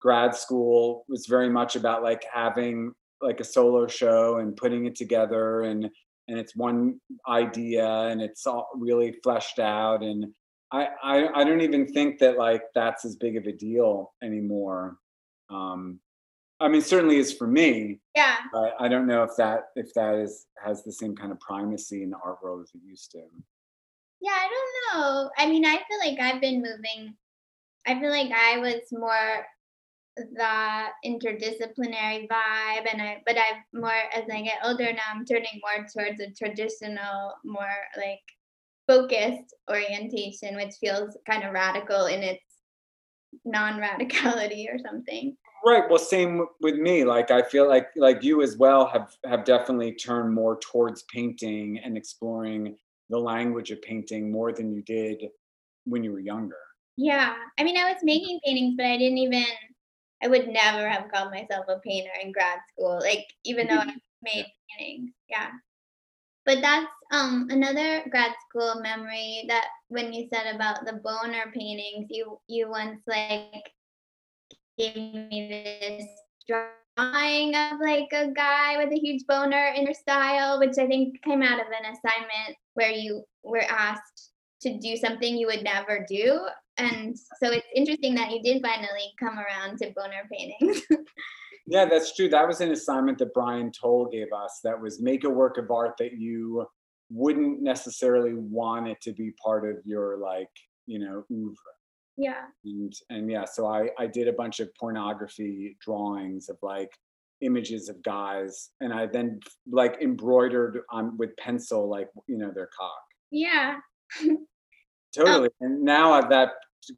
grad 0.00 0.34
school 0.34 1.04
was 1.08 1.26
very 1.26 1.50
much 1.50 1.74
about 1.74 2.02
like 2.02 2.24
having 2.32 2.92
like 3.20 3.40
a 3.40 3.44
solo 3.44 3.86
show 3.86 4.38
and 4.38 4.56
putting 4.56 4.86
it 4.86 4.94
together 4.94 5.62
and 5.62 5.90
and 6.28 6.38
it's 6.38 6.56
one 6.56 7.00
idea 7.28 7.86
and 7.86 8.20
it's 8.20 8.46
all 8.46 8.68
really 8.76 9.16
fleshed 9.22 9.58
out 9.58 10.02
and 10.02 10.26
I, 10.72 10.88
I 11.02 11.28
I 11.40 11.44
don't 11.44 11.60
even 11.60 11.86
think 11.86 12.18
that 12.20 12.38
like 12.38 12.62
that's 12.74 13.04
as 13.04 13.16
big 13.16 13.36
of 13.36 13.46
a 13.46 13.52
deal 13.52 14.12
anymore. 14.22 14.98
Um 15.50 16.00
I 16.60 16.68
mean 16.68 16.80
certainly 16.80 17.16
is 17.16 17.32
for 17.32 17.46
me. 17.46 18.00
Yeah. 18.14 18.36
But 18.52 18.74
I 18.80 18.88
don't 18.88 19.06
know 19.06 19.22
if 19.22 19.36
that 19.36 19.68
if 19.76 19.92
that 19.94 20.14
is 20.14 20.46
has 20.62 20.82
the 20.84 20.92
same 20.92 21.14
kind 21.14 21.32
of 21.32 21.40
primacy 21.40 22.02
in 22.02 22.10
the 22.10 22.18
art 22.24 22.38
world 22.42 22.62
as 22.62 22.70
it 22.74 22.80
used 22.86 23.10
to. 23.12 23.22
Yeah, 24.20 24.32
I 24.32 24.48
don't 24.48 25.02
know. 25.02 25.30
I 25.36 25.46
mean, 25.46 25.64
I 25.64 25.76
feel 25.76 25.98
like 25.98 26.18
I've 26.18 26.40
been 26.40 26.62
moving. 26.62 27.14
I 27.86 28.00
feel 28.00 28.10
like 28.10 28.32
I 28.32 28.58
was 28.58 28.80
more 28.90 29.46
the 30.16 30.86
interdisciplinary 31.04 32.26
vibe 32.26 32.86
and 32.90 33.02
I 33.02 33.22
but 33.26 33.36
I've 33.36 33.62
more 33.74 33.90
as 34.14 34.24
I 34.32 34.40
get 34.40 34.60
older 34.64 34.90
now 34.90 35.02
I'm 35.12 35.26
turning 35.26 35.60
more 35.60 35.86
towards 35.86 36.20
a 36.20 36.30
traditional, 36.30 37.34
more 37.44 37.74
like 37.98 38.22
focused 38.88 39.54
orientation, 39.68 40.56
which 40.56 40.74
feels 40.80 41.16
kind 41.28 41.44
of 41.44 41.52
radical 41.52 42.06
in 42.06 42.22
its 42.22 42.42
non-radicality 43.44 44.72
or 44.72 44.78
something. 44.78 45.36
Right. 45.66 45.82
Well, 45.90 45.98
same 45.98 46.46
with 46.60 46.76
me. 46.76 47.02
Like 47.02 47.32
I 47.32 47.42
feel 47.42 47.68
like 47.68 47.88
like 47.96 48.22
you 48.22 48.40
as 48.40 48.56
well 48.56 48.86
have 48.86 49.16
have 49.24 49.44
definitely 49.44 49.94
turned 49.94 50.32
more 50.32 50.60
towards 50.60 51.02
painting 51.12 51.80
and 51.82 51.96
exploring 51.96 52.76
the 53.10 53.18
language 53.18 53.72
of 53.72 53.82
painting 53.82 54.30
more 54.30 54.52
than 54.52 54.72
you 54.72 54.80
did 54.82 55.28
when 55.84 56.04
you 56.04 56.12
were 56.12 56.20
younger. 56.20 56.62
Yeah. 56.96 57.34
I 57.58 57.64
mean, 57.64 57.76
I 57.76 57.90
was 57.90 58.04
making 58.04 58.38
paintings, 58.44 58.74
but 58.76 58.86
I 58.86 58.96
didn't 58.96 59.18
even 59.18 59.44
I 60.22 60.28
would 60.28 60.46
never 60.46 60.88
have 60.88 61.10
called 61.12 61.32
myself 61.32 61.66
a 61.68 61.80
painter 61.80 62.12
in 62.22 62.30
grad 62.30 62.60
school, 62.70 63.00
like 63.00 63.26
even 63.42 63.66
though 63.66 63.78
I 63.78 63.92
made 64.22 64.46
paintings. 64.78 65.10
Yeah. 65.28 65.50
But 66.44 66.60
that's 66.60 66.86
um 67.10 67.48
another 67.50 68.04
grad 68.08 68.34
school 68.48 68.80
memory 68.82 69.46
that 69.48 69.66
when 69.88 70.12
you 70.12 70.28
said 70.32 70.54
about 70.54 70.86
the 70.86 71.00
boner 71.02 71.50
paintings, 71.52 72.06
you 72.08 72.38
you 72.46 72.70
once 72.70 73.00
like 73.08 73.72
gave 74.78 74.94
me 74.96 75.48
this 75.48 76.06
drawing 76.48 77.54
of 77.54 77.80
like 77.80 78.08
a 78.12 78.30
guy 78.32 78.76
with 78.78 78.92
a 78.92 78.98
huge 78.98 79.22
boner 79.26 79.72
in 79.76 79.84
your 79.84 79.94
style, 79.94 80.58
which 80.58 80.78
I 80.78 80.86
think 80.86 81.22
came 81.22 81.42
out 81.42 81.60
of 81.60 81.66
an 81.66 81.92
assignment 81.92 82.56
where 82.74 82.90
you 82.90 83.24
were 83.42 83.64
asked 83.68 84.30
to 84.62 84.78
do 84.78 84.96
something 84.96 85.36
you 85.36 85.46
would 85.46 85.62
never 85.62 86.04
do. 86.08 86.40
And 86.78 87.16
so 87.42 87.50
it's 87.50 87.66
interesting 87.74 88.14
that 88.16 88.30
you 88.30 88.42
did 88.42 88.62
finally 88.62 89.12
come 89.18 89.38
around 89.38 89.78
to 89.78 89.92
boner 89.94 90.28
paintings. 90.30 90.82
yeah, 91.66 91.86
that's 91.86 92.14
true. 92.14 92.28
That 92.28 92.46
was 92.46 92.60
an 92.60 92.72
assignment 92.72 93.18
that 93.18 93.34
Brian 93.34 93.70
Toll 93.72 94.08
gave 94.10 94.32
us 94.32 94.60
that 94.64 94.80
was 94.80 95.00
make 95.00 95.24
a 95.24 95.30
work 95.30 95.58
of 95.58 95.70
art 95.70 95.94
that 95.98 96.18
you 96.18 96.66
wouldn't 97.10 97.62
necessarily 97.62 98.34
want 98.34 98.88
it 98.88 99.00
to 99.02 99.12
be 99.12 99.32
part 99.42 99.68
of 99.68 99.76
your 99.84 100.18
like, 100.18 100.50
you 100.86 100.98
know, 100.98 101.24
oeuvre. 101.30 101.75
Yeah. 102.16 102.44
And 102.64 102.92
and 103.10 103.30
yeah, 103.30 103.44
so 103.44 103.66
I 103.66 103.90
I 103.98 104.06
did 104.06 104.28
a 104.28 104.32
bunch 104.32 104.60
of 104.60 104.74
pornography 104.74 105.76
drawings 105.80 106.48
of 106.48 106.56
like 106.62 106.90
images 107.42 107.90
of 107.90 108.02
guys 108.02 108.70
and 108.80 108.94
I 108.94 109.06
then 109.06 109.40
like 109.70 109.98
embroidered 110.00 110.80
on 110.90 111.16
with 111.18 111.36
pencil 111.36 111.88
like 111.88 112.08
you 112.26 112.38
know 112.38 112.50
their 112.54 112.70
cock. 112.78 113.02
Yeah. 113.30 113.76
totally. 115.14 115.48
Oh. 115.48 115.64
And 115.64 115.82
now 115.82 116.20
that 116.20 116.52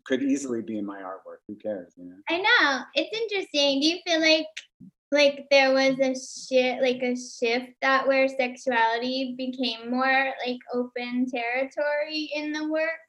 could 0.04 0.22
easily 0.22 0.62
be 0.62 0.78
in 0.78 0.86
my 0.86 1.00
artwork. 1.00 1.38
Who 1.48 1.56
cares, 1.56 1.94
you 1.96 2.04
know? 2.04 2.16
I 2.28 2.38
know. 2.38 2.82
It's 2.94 3.16
interesting. 3.16 3.80
Do 3.80 3.86
you 3.86 3.98
feel 4.06 4.20
like 4.20 4.46
like 5.10 5.46
there 5.50 5.72
was 5.72 5.98
a 6.00 6.14
shift 6.14 6.82
like 6.82 7.02
a 7.02 7.16
shift 7.16 7.72
that 7.80 8.06
where 8.06 8.28
sexuality 8.28 9.34
became 9.38 9.90
more 9.90 10.32
like 10.46 10.58
open 10.74 11.26
territory 11.30 12.30
in 12.34 12.52
the 12.52 12.68
work? 12.68 13.07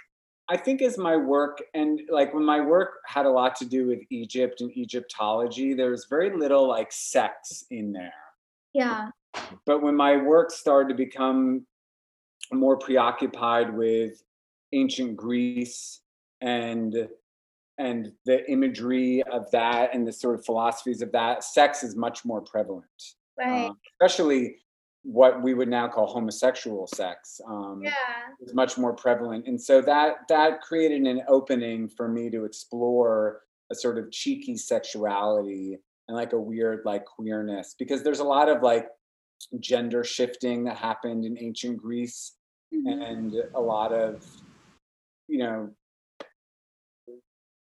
I 0.50 0.58
think 0.58 0.82
as 0.82 0.98
my 0.98 1.16
work 1.16 1.62
and 1.76 2.02
like 2.10 2.34
when 2.34 2.44
my 2.44 2.60
work 2.60 3.00
had 3.06 3.26
a 3.26 3.30
lot 3.30 3.56
to 3.58 3.66
do 3.66 3.88
with 3.88 4.00
Egypt 4.10 4.62
and 4.62 4.76
Egyptology, 4.76 5.74
there 5.74 5.92
was 5.92 6.06
very 6.10 6.36
little 6.36 6.68
like 6.68 6.92
sex 6.92 7.64
in 7.70 7.92
there. 7.92 8.12
Yeah. 8.74 9.10
But 9.66 9.84
when 9.84 9.96
my 9.96 10.18
work 10.18 10.50
started 10.50 10.90
to 10.90 10.96
become 10.96 11.68
more 12.52 12.78
preoccupied 12.78 13.74
with 13.74 14.24
ancient 14.74 15.16
Greece 15.16 16.02
and 16.42 17.08
and 17.78 18.12
the 18.26 18.50
imagery 18.52 19.24
of 19.32 19.50
that 19.52 19.94
and 19.94 20.06
the 20.06 20.12
sort 20.12 20.36
of 20.36 20.46
philosophies 20.46 21.02
of 21.02 21.12
that, 21.14 21.44
sex 21.44 21.82
is 21.82 21.96
much 21.96 22.26
more 22.26 22.42
prevalent. 22.42 22.86
Right. 23.38 23.68
Um, 23.68 23.78
especially 23.94 24.58
what 25.10 25.42
we 25.42 25.56
would 25.56 25.68
now 25.68 25.88
call 25.88 26.06
homosexual 26.06 26.86
sex 26.86 27.42
um, 27.48 27.82
yeah. 27.84 27.92
is 28.42 28.54
much 28.54 28.78
more 28.78 28.94
prevalent 28.94 29.48
and 29.48 29.60
so 29.60 29.82
that 29.82 30.18
that 30.30 30.62
created 30.62 31.02
an 31.02 31.24
opening 31.28 31.90
for 31.90 32.08
me 32.08 32.30
to 32.30 32.46
explore 32.46 33.42
a 33.72 33.76
sort 33.76 33.98
of 33.98 34.12
cheeky 34.12 34.56
sexuality 34.56 35.80
and 36.08 36.16
like 36.16 36.34
a 36.34 36.40
weird 36.40 36.82
like 36.86 37.06
queerness 37.06 37.76
because 37.80 38.04
there's 38.04 38.20
a 38.20 38.24
lot 38.24 38.50
of 38.50 38.62
like 38.62 38.88
gender 39.60 40.04
shifting 40.04 40.64
that 40.64 40.78
happened 40.78 41.26
in 41.26 41.36
ancient 41.40 41.78
greece 41.78 42.34
mm-hmm. 42.72 43.02
and 43.02 43.34
a 43.56 43.60
lot 43.60 43.92
of 43.92 44.24
you 45.28 45.40
know 45.40 45.72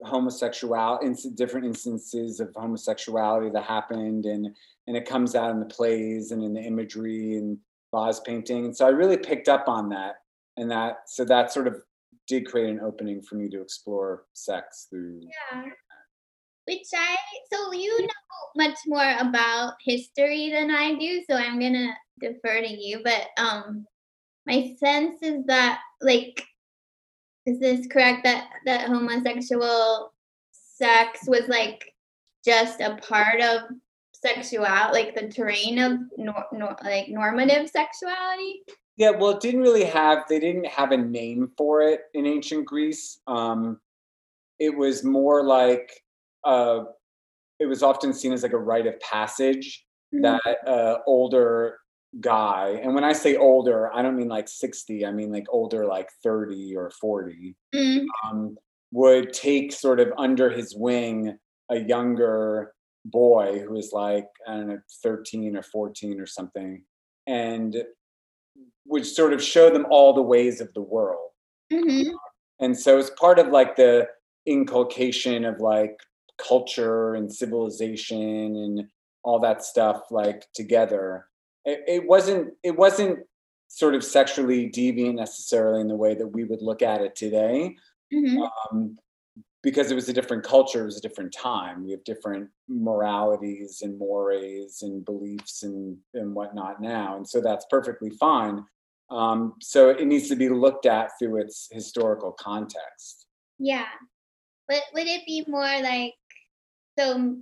homosexual 0.04 1.00
in 1.00 1.16
different 1.36 1.66
instances 1.66 2.40
of 2.40 2.54
homosexuality 2.56 3.50
that 3.50 3.64
happened 3.64 4.26
and 4.26 4.48
and 4.88 4.98
it 4.98 5.06
comes 5.06 5.36
out 5.36 5.52
in 5.52 5.60
the 5.60 5.66
plays 5.66 6.32
and 6.32 6.44
in 6.44 6.54
the 6.54 6.62
imagery 6.62 7.38
and 7.38 7.58
vase 7.94 8.20
painting. 8.22 8.66
And 8.66 8.76
so 8.76 8.86
i 8.86 8.90
really 8.90 9.18
picked 9.18 9.50
up 9.50 9.68
on 9.68 9.90
that 9.90 10.16
and 10.60 10.70
that 10.72 10.98
so 11.08 11.26
that 11.26 11.52
sort 11.52 11.68
of 11.68 11.82
did 12.28 12.46
create 12.46 12.70
an 12.70 12.80
opening 12.80 13.22
for 13.22 13.36
me 13.36 13.50
to 13.50 13.62
explore 13.62 14.26
sex 14.34 14.88
through 14.90 15.22
yeah. 15.24 15.64
which 16.66 16.88
i 16.96 17.16
so 17.52 17.74
you 17.74 18.02
know 18.02 18.68
much 18.68 18.78
more 18.86 19.16
about 19.20 19.74
history 19.84 20.52
than 20.52 20.70
i 20.70 20.94
do 20.96 21.24
so 21.28 21.36
i'm 21.36 21.60
gonna 21.60 21.92
defer 22.20 22.62
to 22.62 22.70
you 22.70 23.02
but 23.04 23.28
um 23.38 23.86
my 24.46 24.76
sense 24.80 25.22
is 25.24 25.44
that 25.46 25.80
like 26.02 26.44
is 27.50 27.60
this 27.60 27.88
correct 27.88 28.24
that 28.24 28.48
that 28.66 28.88
homosexual 28.88 30.14
sex 30.52 31.22
was 31.28 31.48
like 31.48 31.94
just 32.46 32.80
a 32.80 32.96
part 32.98 33.42
of 33.42 33.62
sexuality, 34.14 34.94
like 34.94 35.16
the 35.16 35.28
terrain 35.30 35.80
of 35.80 36.00
nor, 36.18 36.46
nor, 36.52 36.76
like 36.84 37.10
normative 37.10 37.70
sexuality? 37.70 38.62
Yeah, 38.98 39.12
well, 39.12 39.32
it 39.32 39.40
didn't 39.40 39.62
really 39.62 39.86
have. 39.86 40.26
They 40.28 40.40
didn't 40.40 40.68
have 40.68 40.92
a 40.92 40.98
name 40.98 41.52
for 41.58 41.82
it 41.82 42.02
in 42.14 42.26
ancient 42.26 42.66
Greece. 42.66 43.20
Um, 43.28 43.80
it 44.60 44.76
was 44.76 45.04
more 45.04 45.44
like 45.44 45.92
uh, 46.44 46.84
it 47.60 47.66
was 47.66 47.82
often 47.82 48.14
seen 48.14 48.34
as 48.34 48.44
like 48.44 48.54
a 48.54 48.58
rite 48.58 48.88
of 48.88 49.00
passage 49.00 49.86
mm-hmm. 50.14 50.24
that 50.24 50.68
uh, 50.68 50.98
older 51.08 51.79
guy 52.20 52.80
and 52.82 52.96
when 52.96 53.04
i 53.04 53.14
say 53.14 53.36
older 53.36 53.94
i 53.94 54.02
don't 54.02 54.18
mean 54.18 54.28
like 54.28 54.48
60 54.48 55.06
i 55.06 55.12
mean 55.12 55.32
like 55.32 55.46
older 55.50 55.86
like 55.86 56.10
30 56.24 56.76
or 56.76 56.90
40 57.00 57.56
mm. 57.74 58.06
um, 58.26 58.58
would 58.92 59.32
take 59.32 59.72
sort 59.72 60.00
of 60.00 60.12
under 60.18 60.50
his 60.50 60.76
wing 60.76 61.38
a 61.70 61.80
younger 61.80 62.74
boy 63.06 63.64
who 63.66 63.78
is 63.78 63.92
like 63.94 64.26
i 64.48 64.56
don't 64.56 64.70
know 64.70 64.80
13 65.04 65.56
or 65.56 65.62
14 65.62 66.20
or 66.20 66.26
something 66.26 66.84
and 67.28 67.78
would 68.88 69.06
sort 69.06 69.32
of 69.32 69.44
show 69.44 69.70
them 69.70 69.86
all 69.92 70.12
the 70.12 70.22
ways 70.22 70.62
of 70.62 70.74
the 70.74 70.82
world 70.82 71.30
mm-hmm. 71.72 72.10
and 72.60 72.78
so 72.78 72.98
it's 72.98 73.12
part 73.12 73.38
of 73.38 73.50
like 73.50 73.76
the 73.76 74.08
inculcation 74.48 75.46
of 75.46 75.60
like 75.60 75.96
culture 76.40 77.14
and 77.14 77.32
civilization 77.32 78.56
and 78.56 78.84
all 79.24 79.40
that 79.40 79.64
stuff 79.64 80.04
like 80.10 80.48
together 80.56 81.29
it, 81.66 81.84
it 81.88 82.08
wasn't 82.08 82.54
it 82.64 82.76
wasn't 82.76 83.20
sort 83.68 83.96
of 83.96 84.04
sexually 84.04 84.70
deviant 84.70 85.16
necessarily 85.16 85.82
in 85.82 85.88
the 85.88 85.96
way 85.96 86.16
that 86.16 86.28
we 86.28 86.44
would 86.44 86.62
look 86.62 86.82
at 86.82 87.02
it 87.02 87.16
today. 87.16 87.76
Mm-hmm. 88.14 88.42
um, 88.42 88.98
because 89.62 89.92
it 89.92 89.96
was 89.96 90.10
a 90.10 90.14
different 90.14 90.44
culture 90.44 90.82
it 90.82 90.86
was 90.86 90.98
a 90.98 91.02
different 91.02 91.34
time. 91.34 91.84
We 91.84 91.92
have 91.92 92.04
different 92.04 92.50
moralities 92.68 93.82
and 93.84 94.00
mores 94.00 94.80
and 94.82 95.06
beliefs 95.06 95.64
and 95.64 95.98
and 96.14 96.34
whatnot 96.34 96.82
now 96.82 97.18
and 97.18 97.28
so 97.28 97.42
that's 97.42 97.66
perfectly 97.70 98.10
fine. 98.12 98.64
Um, 99.12 99.56
so 99.60 99.90
it 99.90 100.06
needs 100.06 100.30
to 100.30 100.36
be 100.36 100.50
looked 100.50 100.86
at 100.86 101.12
through 101.20 101.42
its 101.42 101.68
historical 101.72 102.32
context. 102.32 103.26
Yeah. 103.58 103.88
But 104.68 104.84
would 104.94 105.08
it 105.08 105.26
be 105.26 105.44
more 105.48 105.82
like 105.82 106.14
so 106.98 107.38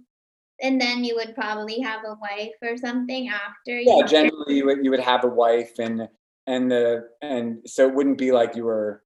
and 0.62 0.80
then 0.80 1.04
you 1.04 1.15
would 1.15 1.36
probably 1.36 1.80
have 1.80 2.02
a 2.06 2.15
wife 2.15 2.54
or 2.62 2.78
something 2.78 3.30
after 3.30 3.80
Yeah, 3.80 3.96
you 3.98 4.08
generally 4.08 4.56
you 4.56 4.65
would 4.65 4.84
you 4.84 4.91
would 4.91 5.00
have 5.00 5.24
a 5.24 5.28
wife 5.28 5.74
and 5.80 6.08
and 6.48 6.72
the 6.72 7.08
and 7.22 7.60
so 7.65 7.88
it 7.88 7.93
wouldn't 7.93 8.17
be 8.17 8.32
like 8.32 8.56
you 8.56 8.65
were 8.65 9.02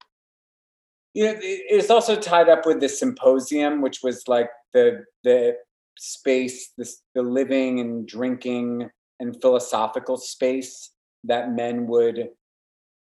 you 1.14 1.26
know, 1.26 1.34
it's 1.42 1.90
also 1.90 2.16
tied 2.16 2.48
up 2.48 2.64
with 2.64 2.80
the 2.80 2.88
symposium, 2.88 3.82
which 3.82 4.02
was 4.02 4.26
like 4.28 4.48
the 4.72 5.04
the 5.24 5.56
space, 5.98 6.72
this 6.78 7.02
the 7.14 7.22
living 7.22 7.80
and 7.80 8.06
drinking 8.08 8.88
and 9.20 9.40
philosophical 9.42 10.16
space 10.16 10.90
that 11.24 11.52
men 11.52 11.86
would 11.86 12.30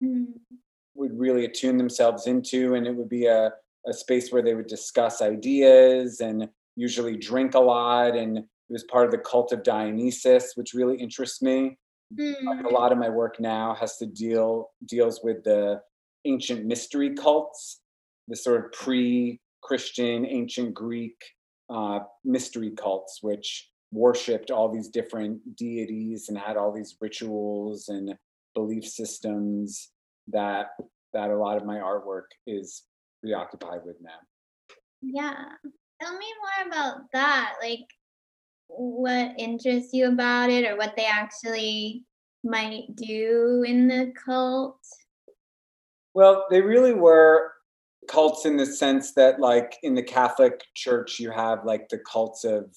Mm, 0.02 0.26
would 0.94 1.18
really 1.18 1.44
attune 1.44 1.76
themselves 1.76 2.26
into. 2.26 2.74
And 2.74 2.86
it 2.86 2.94
would 2.94 3.08
be 3.08 3.26
a, 3.26 3.52
a 3.86 3.92
space 3.92 4.30
where 4.30 4.42
they 4.42 4.54
would 4.54 4.66
discuss 4.66 5.20
ideas 5.20 6.20
and 6.20 6.48
usually 6.78 7.16
drink 7.16 7.54
a 7.54 7.60
lot 7.60 8.16
and 8.16 8.38
it 8.38 8.44
was 8.68 8.84
part 8.84 9.06
of 9.06 9.10
the 9.10 9.18
cult 9.18 9.52
of 9.52 9.62
dionysus 9.62 10.52
which 10.54 10.74
really 10.74 10.96
interests 10.96 11.42
me. 11.42 11.76
Like 12.16 12.64
a 12.64 12.68
mm, 12.68 12.72
lot 12.72 12.90
of 12.90 12.96
my 12.96 13.10
work 13.10 13.38
now 13.38 13.74
has 13.74 13.98
to 13.98 14.06
deal 14.06 14.70
deals 14.86 15.20
with 15.22 15.44
the 15.44 15.82
ancient 16.24 16.64
mystery 16.64 17.14
cults 17.14 17.80
the 18.28 18.36
sort 18.36 18.64
of 18.64 18.72
pre-christian 18.72 20.26
ancient 20.26 20.74
greek 20.74 21.16
uh, 21.70 22.00
mystery 22.24 22.70
cults 22.70 23.18
which 23.22 23.68
worshipped 23.92 24.50
all 24.50 24.70
these 24.70 24.88
different 24.88 25.38
deities 25.56 26.28
and 26.28 26.38
had 26.38 26.56
all 26.56 26.72
these 26.72 26.96
rituals 27.00 27.88
and 27.88 28.14
belief 28.54 28.84
systems 28.84 29.90
that 30.28 30.68
that 31.12 31.30
a 31.30 31.36
lot 31.36 31.56
of 31.56 31.64
my 31.64 31.76
artwork 31.76 32.28
is 32.46 32.84
preoccupied 33.22 33.80
with 33.84 33.96
now. 34.00 34.10
Yeah. 35.00 35.44
Tell 36.00 36.16
me 36.16 36.26
more 36.40 36.68
about 36.68 37.10
that. 37.12 37.54
Like 37.60 37.86
what 38.68 39.32
interests 39.38 39.92
you 39.92 40.08
about 40.08 40.50
it 40.50 40.64
or 40.64 40.76
what 40.76 40.94
they 40.96 41.06
actually 41.06 42.04
might 42.44 42.94
do 42.94 43.64
in 43.66 43.88
the 43.88 44.12
cult. 44.24 44.78
Well, 46.14 46.46
they 46.50 46.60
really 46.60 46.94
were 46.94 47.52
cults 48.08 48.46
in 48.46 48.56
the 48.56 48.66
sense 48.66 49.12
that, 49.14 49.40
like, 49.40 49.76
in 49.82 49.94
the 49.94 50.02
Catholic 50.02 50.62
Church, 50.74 51.18
you 51.18 51.30
have 51.30 51.64
like 51.64 51.88
the 51.88 51.98
cults 52.10 52.44
of 52.44 52.74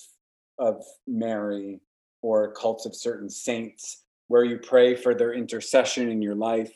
of 0.59 0.83
Mary 1.07 1.79
or 2.21 2.53
cults 2.53 2.85
of 2.85 2.95
certain 2.95 3.29
saints, 3.29 4.03
where 4.27 4.43
you 4.43 4.59
pray 4.59 4.95
for 4.95 5.15
their 5.15 5.33
intercession 5.33 6.09
in 6.09 6.21
your 6.21 6.35
life, 6.35 6.71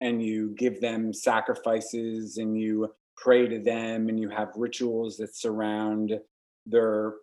and 0.00 0.22
you 0.22 0.54
give 0.58 0.80
them 0.80 1.12
sacrifices, 1.12 2.36
and 2.36 2.58
you 2.58 2.92
pray 3.20 3.46
to 3.46 3.58
them, 3.60 4.08
and 4.08 4.18
you 4.18 4.28
have 4.30 4.48
rituals 4.56 5.16
that 5.18 5.36
surround 5.36 6.18
their 6.66 7.14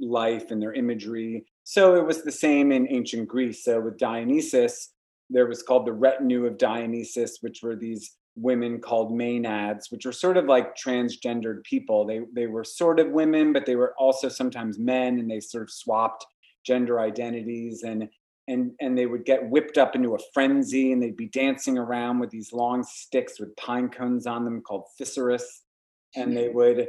life 0.00 0.50
and 0.50 0.60
their 0.60 0.72
imagery. 0.72 1.44
So 1.62 1.94
it 1.94 2.04
was 2.04 2.22
the 2.22 2.32
same 2.32 2.72
in 2.72 2.88
ancient 2.90 3.28
Greece. 3.28 3.64
So 3.64 3.80
with 3.80 3.98
Dionysus, 3.98 4.90
there 5.30 5.46
was 5.46 5.62
called 5.62 5.86
the 5.86 5.92
retinue 5.92 6.46
of 6.46 6.58
Dionysus, 6.58 7.38
which 7.40 7.62
were 7.62 7.76
these 7.76 8.16
women 8.36 8.80
called 8.80 9.12
maenads, 9.12 9.90
which 9.90 10.04
were 10.04 10.12
sort 10.12 10.36
of 10.36 10.46
like 10.46 10.76
transgendered 10.76 11.62
people. 11.62 12.04
They 12.04 12.20
they 12.34 12.46
were 12.46 12.64
sort 12.64 12.98
of 12.98 13.10
women, 13.10 13.52
but 13.52 13.64
they 13.66 13.76
were 13.76 13.94
also 13.98 14.28
sometimes 14.28 14.78
men, 14.78 15.18
and 15.18 15.30
they 15.30 15.40
sort 15.40 15.62
of 15.64 15.70
swapped 15.70 16.26
gender 16.64 16.98
identities 16.98 17.82
and 17.82 18.08
and 18.48 18.72
and 18.80 18.96
they 18.96 19.06
would 19.06 19.24
get 19.24 19.48
whipped 19.48 19.78
up 19.78 19.94
into 19.94 20.14
a 20.14 20.18
frenzy 20.32 20.92
and 20.92 21.02
they'd 21.02 21.16
be 21.16 21.28
dancing 21.28 21.78
around 21.78 22.18
with 22.18 22.30
these 22.30 22.52
long 22.52 22.82
sticks 22.82 23.40
with 23.40 23.54
pine 23.56 23.88
cones 23.88 24.26
on 24.26 24.44
them 24.44 24.60
called 24.60 24.84
physaris. 25.00 25.44
And 26.16 26.36
they 26.36 26.48
would 26.48 26.88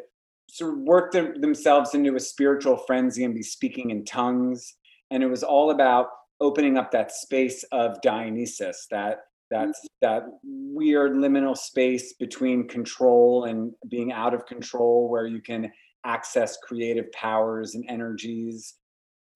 sort 0.50 0.74
of 0.74 0.80
work 0.82 1.12
them, 1.12 1.42
themselves 1.42 1.96
into 1.96 2.16
a 2.16 2.20
spiritual 2.20 2.78
frenzy 2.78 3.24
and 3.24 3.34
be 3.34 3.42
speaking 3.42 3.90
in 3.90 4.06
tongues. 4.06 4.76
And 5.10 5.24
it 5.24 5.28
was 5.28 5.44
all 5.44 5.72
about 5.72 6.10
opening 6.40 6.78
up 6.78 6.92
that 6.92 7.12
space 7.12 7.64
of 7.72 8.00
dionysus 8.02 8.88
that 8.92 9.20
that's 9.52 9.86
that 10.02 10.24
weird 10.44 11.14
liminal 11.14 11.56
space 11.56 12.14
between 12.14 12.68
control 12.68 13.46
and 13.46 13.72
being 13.88 14.12
out 14.12 14.34
of 14.34 14.46
control 14.46 15.08
where 15.08 15.28
you 15.28 15.42
can 15.42 15.72
access 16.04 16.58
creative 16.58 17.12
powers 17.12 17.76
and 17.76 17.86
energies. 17.88 18.76
Mm, 18.76 18.85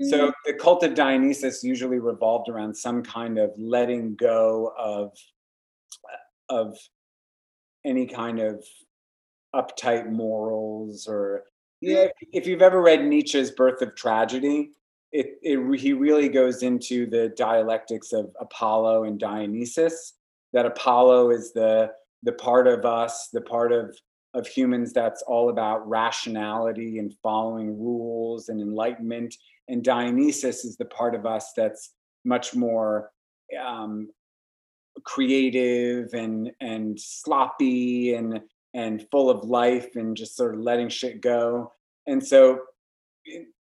so 0.02 0.18
mm-hmm. 0.18 0.30
the 0.46 0.54
cult 0.54 0.84
of 0.84 0.94
dionysus 0.96 1.64
usually 1.64 2.00
revolved 2.00 2.50
around 2.50 2.76
some 2.76 3.04
kind 3.04 3.38
of 3.38 3.52
letting 3.58 4.16
go 4.16 4.72
of 4.78 5.12
uh, 6.06 6.54
of 6.54 6.78
any 7.86 8.06
kind 8.06 8.40
of 8.40 8.64
uptight 9.56 10.10
morals 10.10 11.08
or 11.08 11.44
yeah 11.82 12.06
mm-hmm. 12.06 12.28
if, 12.32 12.44
if 12.44 12.48
you've 12.48 12.62
ever 12.62 12.82
read 12.82 13.04
nietzsche's 13.04 13.52
birth 13.52 13.82
of 13.82 13.96
tragedy 13.96 14.72
it, 15.12 15.40
it 15.42 15.80
he 15.80 15.94
really 15.94 16.30
goes 16.30 16.62
into 16.62 17.10
the 17.10 17.34
dialectics 17.36 18.14
of 18.14 18.30
apollo 18.40 19.04
and 19.04 19.20
dionysus 19.20 20.14
that 20.54 20.66
apollo 20.66 21.32
is 21.32 21.52
the 21.54 21.92
the 22.24 22.34
part 22.34 22.68
of 22.68 22.86
us 22.86 23.30
the 23.34 23.42
part 23.42 23.72
of 23.72 23.98
of 24.34 24.48
humans 24.48 24.94
that's 24.94 25.22
all 25.24 25.50
about 25.50 25.88
rationality 25.90 27.00
and 27.00 27.16
following 27.24 27.80
rules 27.80 28.50
and 28.50 28.62
enlightenment 28.62 29.36
and 29.68 29.84
dionysus 29.84 30.66
is 30.66 30.78
the 30.78 30.86
part 30.86 31.16
of 31.16 31.26
us 31.26 31.52
that's 31.56 31.94
much 32.26 32.56
more 32.56 33.12
um, 33.60 34.10
creative 35.04 36.14
and 36.14 36.52
and 36.60 37.00
sloppy 37.00 38.14
and 38.16 38.42
and 38.74 39.08
full 39.10 39.30
of 39.30 39.44
life 39.46 39.96
and 39.96 40.16
just 40.16 40.36
sort 40.36 40.54
of 40.54 40.62
letting 40.62 40.90
shit 40.90 41.22
go. 41.22 41.74
And 42.08 42.26
so 42.26 42.60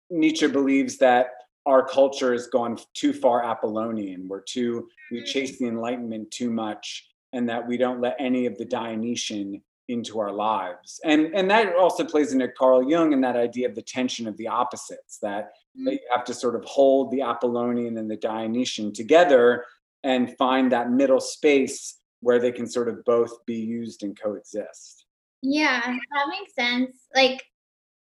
Nietzsche 0.09 0.47
believes 0.47 0.97
that 0.97 1.27
our 1.65 1.85
culture 1.85 2.33
has 2.33 2.47
gone 2.47 2.77
too 2.93 3.13
far 3.13 3.43
Apollonian. 3.43 4.27
We're 4.27 4.41
too 4.41 4.87
we 5.11 5.23
chase 5.23 5.57
the 5.57 5.67
enlightenment 5.67 6.31
too 6.31 6.49
much, 6.49 7.07
and 7.33 7.47
that 7.49 7.65
we 7.67 7.77
don't 7.77 8.01
let 8.01 8.15
any 8.19 8.45
of 8.45 8.57
the 8.57 8.65
Dionysian 8.65 9.61
into 9.89 10.19
our 10.19 10.31
lives. 10.31 11.01
And 11.03 11.33
and 11.35 11.49
that 11.51 11.75
also 11.75 12.05
plays 12.05 12.31
into 12.31 12.47
Carl 12.47 12.89
Jung 12.89 13.13
and 13.13 13.23
that 13.23 13.35
idea 13.35 13.67
of 13.67 13.75
the 13.75 13.81
tension 13.81 14.27
of 14.27 14.37
the 14.37 14.47
opposites 14.47 15.17
that 15.21 15.49
mm-hmm. 15.77 15.85
that 15.85 15.93
you 15.93 15.99
have 16.11 16.23
to 16.25 16.33
sort 16.33 16.55
of 16.55 16.63
hold 16.63 17.11
the 17.11 17.21
Apollonian 17.21 17.97
and 17.97 18.09
the 18.09 18.15
Dionysian 18.15 18.93
together 18.93 19.65
and 20.03 20.37
find 20.37 20.71
that 20.71 20.91
middle 20.91 21.19
space 21.19 21.97
where 22.21 22.39
they 22.39 22.51
can 22.51 22.67
sort 22.67 22.87
of 22.87 23.03
both 23.03 23.45
be 23.45 23.55
used 23.55 24.03
and 24.03 24.19
coexist. 24.19 25.05
Yeah, 25.41 25.81
that 25.81 26.27
makes 26.29 26.53
sense. 26.53 26.95
Like 27.15 27.43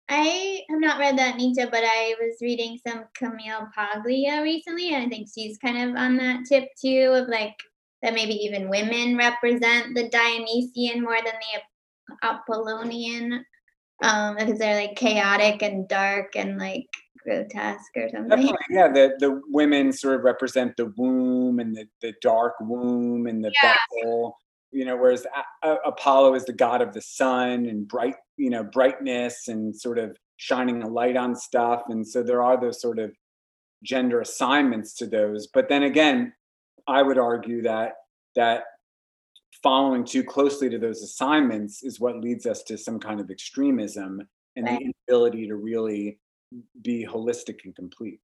I 0.07 0.61
have 0.69 0.79
not 0.79 0.99
read 0.99 1.17
that 1.17 1.37
Nietzsche, 1.37 1.65
but 1.65 1.83
I 1.83 2.15
was 2.19 2.37
reading 2.41 2.79
some 2.87 3.05
Camille 3.15 3.67
Paglia 3.75 4.41
recently, 4.43 4.93
and 4.93 5.05
I 5.05 5.09
think 5.09 5.27
she's 5.33 5.57
kind 5.57 5.89
of 5.89 5.95
on 5.95 6.17
that 6.17 6.45
tip 6.45 6.69
too 6.79 7.11
of 7.15 7.27
like 7.27 7.55
that 8.05 8.13
maybe 8.13 8.35
even 8.35 8.69
women 8.69 9.17
represent 9.17 9.95
the 9.95 10.07
Dionysian 10.09 11.01
more 11.01 11.17
than 11.17 11.33
the 11.33 12.17
Ap- 12.23 12.41
Apollonian, 12.47 13.43
um, 14.03 14.35
because 14.35 14.59
they're 14.59 14.79
like 14.79 14.95
chaotic 14.95 15.63
and 15.63 15.87
dark 15.87 16.35
and 16.35 16.59
like 16.59 16.85
grotesque 17.23 17.97
or 17.97 18.07
something. 18.09 18.29
Definitely, 18.29 18.57
yeah. 18.69 18.91
The 18.91 19.15
the 19.19 19.41
women 19.47 19.91
sort 19.91 20.15
of 20.15 20.21
represent 20.23 20.77
the 20.77 20.93
womb 20.97 21.59
and 21.59 21.75
the, 21.75 21.87
the 22.01 22.13
dark 22.21 22.53
womb 22.61 23.25
and 23.25 23.43
the 23.43 23.51
Yeah. 23.63 23.73
vessel. 24.03 24.37
You 24.71 24.85
know, 24.85 24.97
whereas 24.97 25.25
A- 25.25 25.67
A- 25.67 25.87
Apollo 25.87 26.35
is 26.35 26.45
the 26.45 26.53
god 26.53 26.81
of 26.81 26.93
the 26.93 27.01
sun 27.01 27.65
and 27.65 27.87
bright, 27.87 28.15
you 28.37 28.51
know, 28.51 28.63
brightness 28.63 29.47
and 29.47 29.75
sort 29.75 29.97
of 29.97 30.15
shining 30.37 30.83
a 30.83 30.87
light 30.87 31.17
on 31.17 31.35
stuff. 31.35 31.83
And 31.89 32.07
so 32.07 32.21
there 32.21 32.43
are 32.43 32.59
those 32.59 32.81
sort 32.81 32.99
of 32.99 33.15
gender 33.83 34.21
assignments 34.21 34.93
to 34.95 35.07
those. 35.07 35.47
But 35.47 35.69
then 35.69 35.83
again, 35.83 36.33
I 36.87 37.01
would 37.01 37.17
argue 37.17 37.61
that 37.63 37.93
that 38.35 38.63
following 39.63 40.03
too 40.05 40.23
closely 40.23 40.69
to 40.69 40.77
those 40.77 41.01
assignments 41.01 41.83
is 41.83 41.99
what 41.99 42.17
leads 42.19 42.45
us 42.45 42.61
to 42.63 42.77
some 42.77 42.99
kind 42.99 43.19
of 43.19 43.31
extremism 43.31 44.21
and 44.55 44.65
Right. 44.65 44.79
the 44.79 44.91
inability 45.09 45.47
to 45.47 45.55
really 45.55 46.19
be 46.81 47.05
holistic 47.05 47.63
and 47.65 47.75
complete 47.75 48.21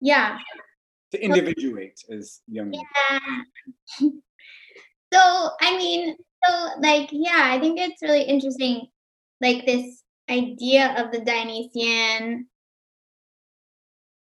Yeah. 0.00 0.38
to 1.12 1.22
individuate 1.22 2.02
as 2.10 2.42
Jung 2.48 2.72
Yeah. 2.72 3.18
So, 5.12 5.50
I 5.60 5.76
mean, 5.76 6.16
so 6.44 6.70
like, 6.80 7.08
yeah, 7.12 7.42
I 7.44 7.60
think 7.60 7.78
it's 7.78 8.02
really 8.02 8.24
interesting, 8.24 8.88
like 9.40 9.64
this 9.64 10.02
idea 10.28 10.92
of 11.00 11.12
the 11.12 11.20
Dionysian 11.20 12.48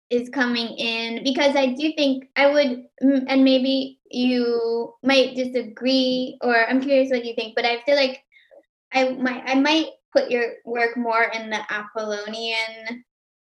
is 0.10 0.30
coming 0.30 0.67
in 0.78 1.24
because 1.24 1.56
I 1.56 1.67
do 1.67 1.91
think 1.98 2.26
I 2.36 2.48
would, 2.52 2.86
mm, 3.04 3.26
and 3.28 3.43
maybe 3.43 4.00
you 4.10 4.93
might 5.04 5.36
disagree, 5.36 6.38
or 6.41 6.67
I'm 6.70 6.82
curious 6.82 7.12
what 7.12 7.26
you 7.26 7.36
think, 7.36 7.56
but 7.56 7.65
I 7.65 7.82
feel 7.82 7.96
like 7.96 8.24
I 8.93 9.10
might, 9.10 9.43
I 9.46 9.56
might 9.56 9.88
put 10.13 10.32
your 10.32 10.54
work 10.65 10.96
more 10.96 11.24
in 11.24 11.50
the 11.50 11.60
Apollonian 11.72 13.04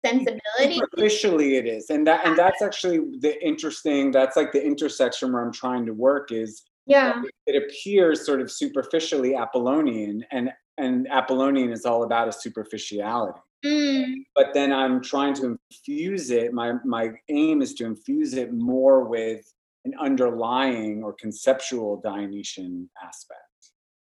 sensibility. 0.04 0.80
superficially 0.80 1.58
it 1.58 1.66
is 1.68 1.90
and 1.90 2.08
that 2.08 2.26
and 2.26 2.38
that's 2.38 2.62
actually 2.62 3.00
the 3.20 3.36
interesting 3.46 4.12
that's 4.12 4.38
like 4.38 4.54
the 4.54 4.66
intersection 4.66 5.34
where 5.34 5.44
i'm 5.44 5.52
trying 5.52 5.86
to 5.86 5.92
work 5.94 6.32
is 6.32 6.64
Yeah. 6.86 7.22
it 7.46 7.62
appears 7.64 8.26
sort 8.26 8.40
of 8.40 8.50
superficially 8.50 9.36
apollonian 9.36 10.24
and 10.32 10.52
and 10.78 11.06
apollonian 11.12 11.70
is 11.72 11.86
all 11.86 12.04
about 12.04 12.30
a 12.30 12.32
superficiality 12.32 13.42
Mm. 13.66 14.24
but 14.36 14.54
then 14.54 14.72
I'm 14.72 15.02
trying 15.02 15.34
to 15.36 15.60
infuse 15.70 16.30
it. 16.32 16.54
My 16.54 16.74
my 16.86 17.12
aim 17.28 17.62
is 17.62 17.74
to 17.76 17.86
infuse 17.86 18.34
it 18.34 18.54
more 18.54 19.04
with 19.04 19.54
an 19.84 19.94
underlying 20.00 21.04
or 21.04 21.14
conceptual 21.14 22.00
Dionysian 22.02 22.90
aspect. 23.04 23.42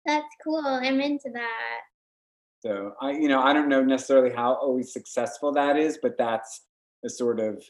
That's 0.06 0.28
cool. 0.44 0.62
I'm 0.66 1.00
into 1.00 1.30
that. 1.34 1.80
So 2.60 2.94
I, 3.02 3.12
you 3.12 3.28
know, 3.28 3.42
I 3.42 3.54
don't 3.54 3.70
know 3.70 3.84
necessarily 3.84 4.34
how 4.36 4.56
always 4.56 4.92
successful 4.92 5.52
that 5.54 5.78
is, 5.78 6.00
but 6.02 6.18
that's 6.18 6.62
the 7.04 7.10
sort 7.10 7.40
of 7.40 7.64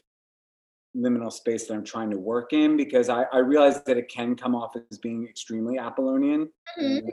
liminal 0.96 1.30
space 1.30 1.66
that 1.66 1.74
I'm 1.74 1.84
trying 1.84 2.10
to 2.10 2.18
work 2.18 2.52
in 2.52 2.76
because 2.76 3.08
I, 3.08 3.24
I 3.32 3.38
realize 3.38 3.82
that 3.84 3.98
it 3.98 4.08
can 4.08 4.34
come 4.34 4.54
off 4.54 4.74
as 4.90 4.98
being 4.98 5.26
extremely 5.28 5.78
Apollonian. 5.78 6.48
Mhm. 6.78 7.08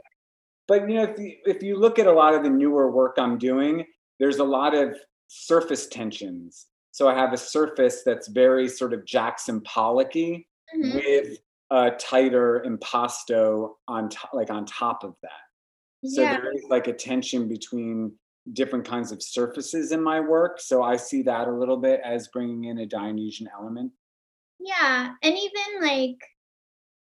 But 0.67 0.89
you 0.89 0.95
know, 0.95 1.03
if 1.03 1.19
you, 1.19 1.35
if 1.45 1.61
you 1.61 1.77
look 1.77 1.99
at 1.99 2.07
a 2.07 2.11
lot 2.11 2.33
of 2.33 2.43
the 2.43 2.49
newer 2.49 2.89
work 2.89 3.15
I'm 3.17 3.37
doing, 3.37 3.85
there's 4.19 4.37
a 4.37 4.43
lot 4.43 4.75
of 4.75 4.97
surface 5.27 5.87
tensions. 5.87 6.67
So 6.91 7.07
I 7.07 7.15
have 7.15 7.33
a 7.33 7.37
surface 7.37 8.03
that's 8.03 8.27
very 8.27 8.67
sort 8.67 8.93
of 8.93 9.05
Jackson 9.05 9.61
Pollocky 9.61 10.45
Mhm. 10.75 10.93
with 10.93 11.37
a 11.71 11.91
tighter 11.91 12.63
impasto 12.63 13.77
on 13.87 14.09
top, 14.09 14.33
like 14.33 14.51
on 14.51 14.65
top 14.65 15.03
of 15.03 15.15
that. 15.21 15.41
So 16.05 16.23
Yeah. 16.23 16.31
there 16.31 16.51
is 16.51 16.63
like 16.69 16.87
a 16.87 16.93
tension 16.93 17.47
between 17.47 18.19
different 18.51 18.85
kinds 18.85 19.11
of 19.11 19.23
surfaces 19.23 19.91
in 19.91 20.03
my 20.03 20.19
work. 20.19 20.59
So 20.59 20.83
I 20.83 20.97
see 20.97 21.23
that 21.23 21.47
a 21.47 21.51
little 21.51 21.77
bit 21.77 22.01
as 22.03 22.27
bringing 22.27 22.65
in 22.65 22.79
a 22.79 22.85
Dionysian 22.85 23.49
element. 23.53 23.91
Yeah, 24.59 25.15
and 25.23 25.37
even 25.37 25.81
like 25.81 26.17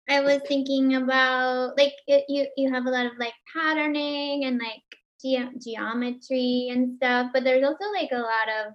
I 0.07 0.21
was 0.21 0.41
thinking 0.47 0.95
about 0.95 1.77
like 1.77 1.93
it, 2.07 2.25
you 2.27 2.47
you 2.57 2.71
have 2.71 2.85
a 2.85 2.89
lot 2.89 3.05
of 3.05 3.13
like 3.17 3.33
patterning 3.53 4.45
and 4.45 4.59
like 4.59 4.83
ge- 5.23 5.63
geometry 5.63 6.69
and 6.71 6.95
stuff, 6.97 7.31
but 7.33 7.43
there's 7.43 7.63
also 7.63 7.85
like 7.93 8.11
a 8.11 8.17
lot 8.17 8.49
of 8.65 8.73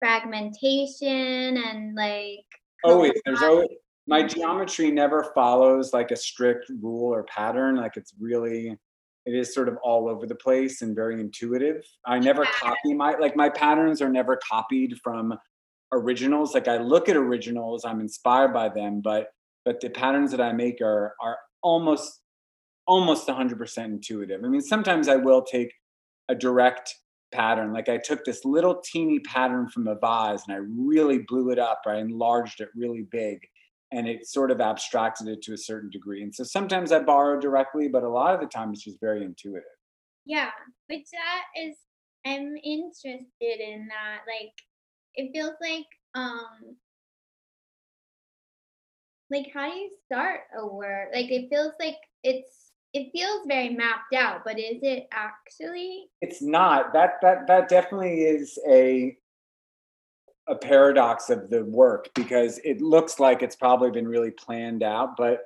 fragmentation 0.00 1.56
and 1.56 1.94
like 1.94 2.44
Always, 2.84 3.12
there's 3.24 3.40
always 3.40 3.68
my 4.06 4.22
mm-hmm. 4.22 4.28
geometry 4.28 4.90
never 4.90 5.32
follows 5.34 5.92
like 5.92 6.10
a 6.10 6.16
strict 6.16 6.70
rule 6.82 7.12
or 7.12 7.24
pattern. 7.24 7.76
Like 7.76 7.96
it's 7.96 8.12
really, 8.20 8.76
it 9.26 9.34
is 9.34 9.54
sort 9.54 9.68
of 9.68 9.78
all 9.82 10.08
over 10.08 10.26
the 10.26 10.34
place 10.34 10.82
and 10.82 10.94
very 10.94 11.20
intuitive. 11.20 11.82
I 12.06 12.18
never 12.18 12.44
copy 12.44 12.92
my 12.94 13.14
like 13.16 13.36
my 13.36 13.48
patterns 13.48 14.02
are 14.02 14.10
never 14.10 14.38
copied 14.48 14.98
from 15.02 15.34
originals. 15.92 16.52
Like 16.52 16.68
I 16.68 16.76
look 16.76 17.08
at 17.08 17.16
originals, 17.16 17.84
I'm 17.84 18.00
inspired 18.00 18.52
by 18.52 18.68
them, 18.68 19.00
but 19.02 19.28
but 19.64 19.80
the 19.80 19.88
patterns 19.88 20.30
that 20.32 20.40
I 20.40 20.52
make 20.52 20.82
are 20.82 21.14
are 21.22 21.38
almost 21.62 22.20
almost 22.86 23.26
100% 23.28 23.84
intuitive. 23.84 24.42
I 24.44 24.48
mean, 24.48 24.60
sometimes 24.60 25.08
I 25.08 25.16
will 25.16 25.42
take 25.42 25.72
a 26.28 26.34
direct 26.34 26.94
pattern. 27.32 27.72
Like 27.72 27.88
I 27.88 27.98
took 27.98 28.24
this 28.24 28.44
little 28.44 28.80
teeny 28.84 29.18
pattern 29.20 29.68
from 29.68 29.88
a 29.88 29.96
vase 29.96 30.42
and 30.46 30.54
I 30.56 30.60
really 30.60 31.18
blew 31.26 31.50
it 31.50 31.58
up. 31.58 31.82
I 31.86 31.96
enlarged 31.96 32.60
it 32.60 32.68
really 32.74 33.06
big 33.10 33.38
and 33.92 34.08
it 34.08 34.26
sort 34.26 34.50
of 34.50 34.60
abstracted 34.60 35.28
it 35.28 35.42
to 35.42 35.52
a 35.52 35.58
certain 35.58 35.90
degree. 35.90 36.22
And 36.22 36.34
so 36.34 36.44
sometimes 36.44 36.92
I 36.92 37.00
borrow 37.00 37.38
directly, 37.38 37.88
but 37.88 38.02
a 38.02 38.08
lot 38.08 38.34
of 38.34 38.40
the 38.40 38.46
time 38.46 38.72
it's 38.72 38.84
just 38.84 39.00
very 39.00 39.24
intuitive. 39.24 39.64
Yeah, 40.24 40.50
which 40.88 41.06
that 41.12 41.44
is 41.60 41.76
I'm 42.26 42.56
interested 42.64 43.60
in 43.60 43.88
that. 43.88 44.20
Like 44.26 44.52
it 45.14 45.30
feels 45.32 45.54
like 45.60 45.86
um 46.14 46.76
like 49.30 49.50
how 49.52 49.70
do 49.70 49.76
you 49.76 49.90
start 50.06 50.40
a 50.58 50.66
word? 50.66 51.08
Like 51.12 51.30
it 51.30 51.48
feels 51.50 51.72
like 51.78 51.96
it's 52.22 52.72
it 52.94 53.10
feels 53.12 53.40
very 53.46 53.70
mapped 53.70 54.14
out, 54.14 54.42
but 54.44 54.58
is 54.58 54.78
it 54.82 55.08
actually? 55.12 56.06
It's 56.20 56.40
not. 56.40 56.92
That 56.92 57.14
that 57.22 57.46
that 57.48 57.68
definitely 57.68 58.22
is 58.22 58.58
a 58.68 59.16
a 60.46 60.54
paradox 60.54 61.28
of 61.28 61.50
the 61.50 61.64
work 61.64 62.10
because 62.14 62.58
it 62.58 62.80
looks 62.80 63.18
like 63.18 63.42
it's 63.42 63.56
probably 63.56 63.90
been 63.90 64.06
really 64.06 64.30
planned 64.30 64.82
out, 64.82 65.16
but 65.16 65.40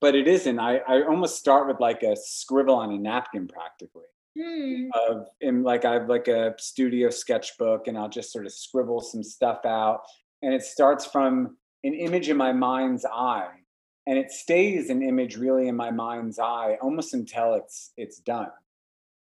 but 0.00 0.14
it 0.14 0.26
isn't. 0.26 0.58
I, 0.58 0.78
I 0.78 1.02
almost 1.02 1.38
start 1.38 1.68
with 1.68 1.78
like 1.78 2.02
a 2.02 2.16
scribble 2.16 2.74
on 2.74 2.90
a 2.90 2.98
napkin 2.98 3.46
practically. 3.46 4.04
Hmm. 4.36 4.88
of 5.08 5.28
in 5.40 5.62
like 5.62 5.84
I 5.84 5.92
have 5.92 6.08
like 6.08 6.26
a 6.26 6.54
studio 6.58 7.08
sketchbook 7.08 7.86
and 7.86 7.96
I'll 7.96 8.08
just 8.08 8.32
sort 8.32 8.46
of 8.46 8.52
scribble 8.52 9.00
some 9.00 9.22
stuff 9.22 9.64
out. 9.64 10.00
And 10.42 10.52
it 10.52 10.64
starts 10.64 11.06
from 11.06 11.56
an 11.84 11.94
image 11.94 12.28
in 12.28 12.36
my 12.36 12.52
mind's 12.52 13.04
eye. 13.04 13.50
And 14.06 14.18
it 14.18 14.30
stays 14.30 14.90
an 14.90 15.02
image 15.02 15.36
really 15.36 15.68
in 15.68 15.76
my 15.76 15.90
mind's 15.90 16.38
eye 16.38 16.76
almost 16.82 17.14
until 17.14 17.54
it's 17.54 17.92
it's 17.96 18.18
done. 18.18 18.50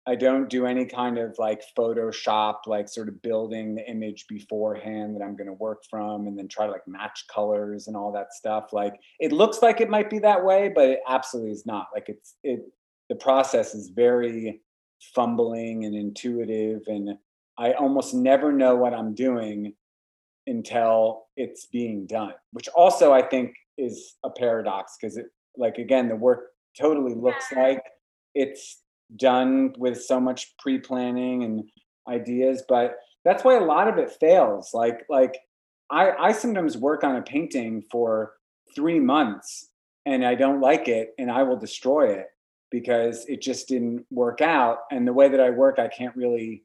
I 0.04 0.16
don't 0.16 0.48
do 0.48 0.66
any 0.66 0.84
kind 0.84 1.16
of 1.16 1.36
like 1.38 1.62
Photoshop, 1.78 2.66
like 2.66 2.88
sort 2.88 3.08
of 3.08 3.22
building 3.22 3.76
the 3.76 3.88
image 3.88 4.26
beforehand 4.26 5.14
that 5.14 5.22
I'm 5.22 5.36
going 5.36 5.46
to 5.46 5.52
work 5.52 5.84
from 5.88 6.26
and 6.26 6.36
then 6.36 6.48
try 6.48 6.66
to 6.66 6.72
like 6.72 6.88
match 6.88 7.26
colors 7.32 7.86
and 7.86 7.96
all 7.96 8.10
that 8.12 8.34
stuff. 8.34 8.72
Like 8.72 8.98
it 9.20 9.30
looks 9.30 9.62
like 9.62 9.80
it 9.80 9.88
might 9.88 10.10
be 10.10 10.18
that 10.18 10.44
way, 10.44 10.72
but 10.74 10.88
it 10.88 11.00
absolutely 11.08 11.52
is 11.52 11.66
not. 11.66 11.86
Like 11.94 12.08
it's, 12.08 12.34
it, 12.42 12.64
the 13.08 13.14
process 13.14 13.74
is 13.74 13.90
very 13.90 14.60
fumbling 15.14 15.84
and 15.84 15.94
intuitive. 15.94 16.82
And 16.88 17.10
I 17.56 17.74
almost 17.74 18.12
never 18.12 18.50
know 18.50 18.74
what 18.74 18.94
I'm 18.94 19.14
doing 19.14 19.74
until 20.48 21.26
it's 21.36 21.66
being 21.66 22.06
done, 22.06 22.34
which 22.52 22.66
also 22.68 23.12
I 23.12 23.22
think 23.22 23.54
is 23.82 24.14
a 24.24 24.30
paradox 24.30 24.96
because 25.00 25.16
it, 25.16 25.26
like, 25.56 25.78
again, 25.78 26.08
the 26.08 26.16
work 26.16 26.50
totally 26.78 27.14
looks 27.14 27.52
like 27.52 27.82
it's 28.34 28.82
done 29.16 29.74
with 29.76 30.02
so 30.02 30.18
much 30.18 30.56
pre-planning 30.58 31.44
and 31.44 31.64
ideas 32.08 32.62
but 32.68 32.96
that's 33.24 33.44
why 33.44 33.56
a 33.56 33.64
lot 33.64 33.88
of 33.88 33.98
it 33.98 34.10
fails. 34.10 34.70
Like 34.74 35.04
like 35.08 35.38
i 35.90 36.10
i 36.12 36.32
sometimes 36.32 36.76
work 36.76 37.04
on 37.04 37.16
a 37.16 37.22
painting 37.22 37.82
for 37.90 38.34
3 38.74 39.00
months 39.00 39.68
and 40.06 40.24
i 40.24 40.34
don't 40.34 40.60
like 40.60 40.88
it 40.88 41.14
and 41.18 41.30
i 41.30 41.42
will 41.42 41.56
destroy 41.56 42.12
it 42.12 42.26
because 42.70 43.26
it 43.26 43.42
just 43.42 43.68
didn't 43.68 44.06
work 44.10 44.40
out. 44.40 44.78
And 44.90 45.06
the 45.06 45.12
way 45.12 45.28
that 45.28 45.40
i 45.40 45.50
work 45.50 45.78
i 45.78 45.88
can't 45.88 46.16
really 46.16 46.64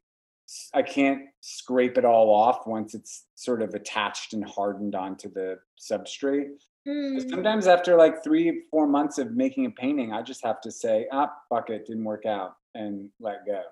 i 0.72 0.82
can't 0.82 1.22
scrape 1.40 1.98
it 1.98 2.06
all 2.06 2.30
off 2.34 2.66
once 2.66 2.94
it's 2.94 3.26
sort 3.34 3.60
of 3.62 3.74
attached 3.74 4.32
and 4.32 4.44
hardened 4.44 4.94
onto 4.94 5.30
the 5.30 5.58
substrate 5.78 6.48
So 6.88 7.28
sometimes 7.28 7.66
after 7.66 7.96
like 7.96 8.24
three, 8.24 8.62
four 8.70 8.86
months 8.86 9.18
of 9.18 9.32
making 9.32 9.66
a 9.66 9.70
painting, 9.70 10.12
I 10.12 10.22
just 10.22 10.42
have 10.42 10.60
to 10.62 10.70
say, 10.70 11.06
ah, 11.12 11.30
fuck 11.50 11.68
it, 11.68 11.86
didn't 11.86 12.04
work 12.04 12.24
out 12.24 12.56
and 12.74 13.10
let 13.20 13.44
go. 13.44 13.62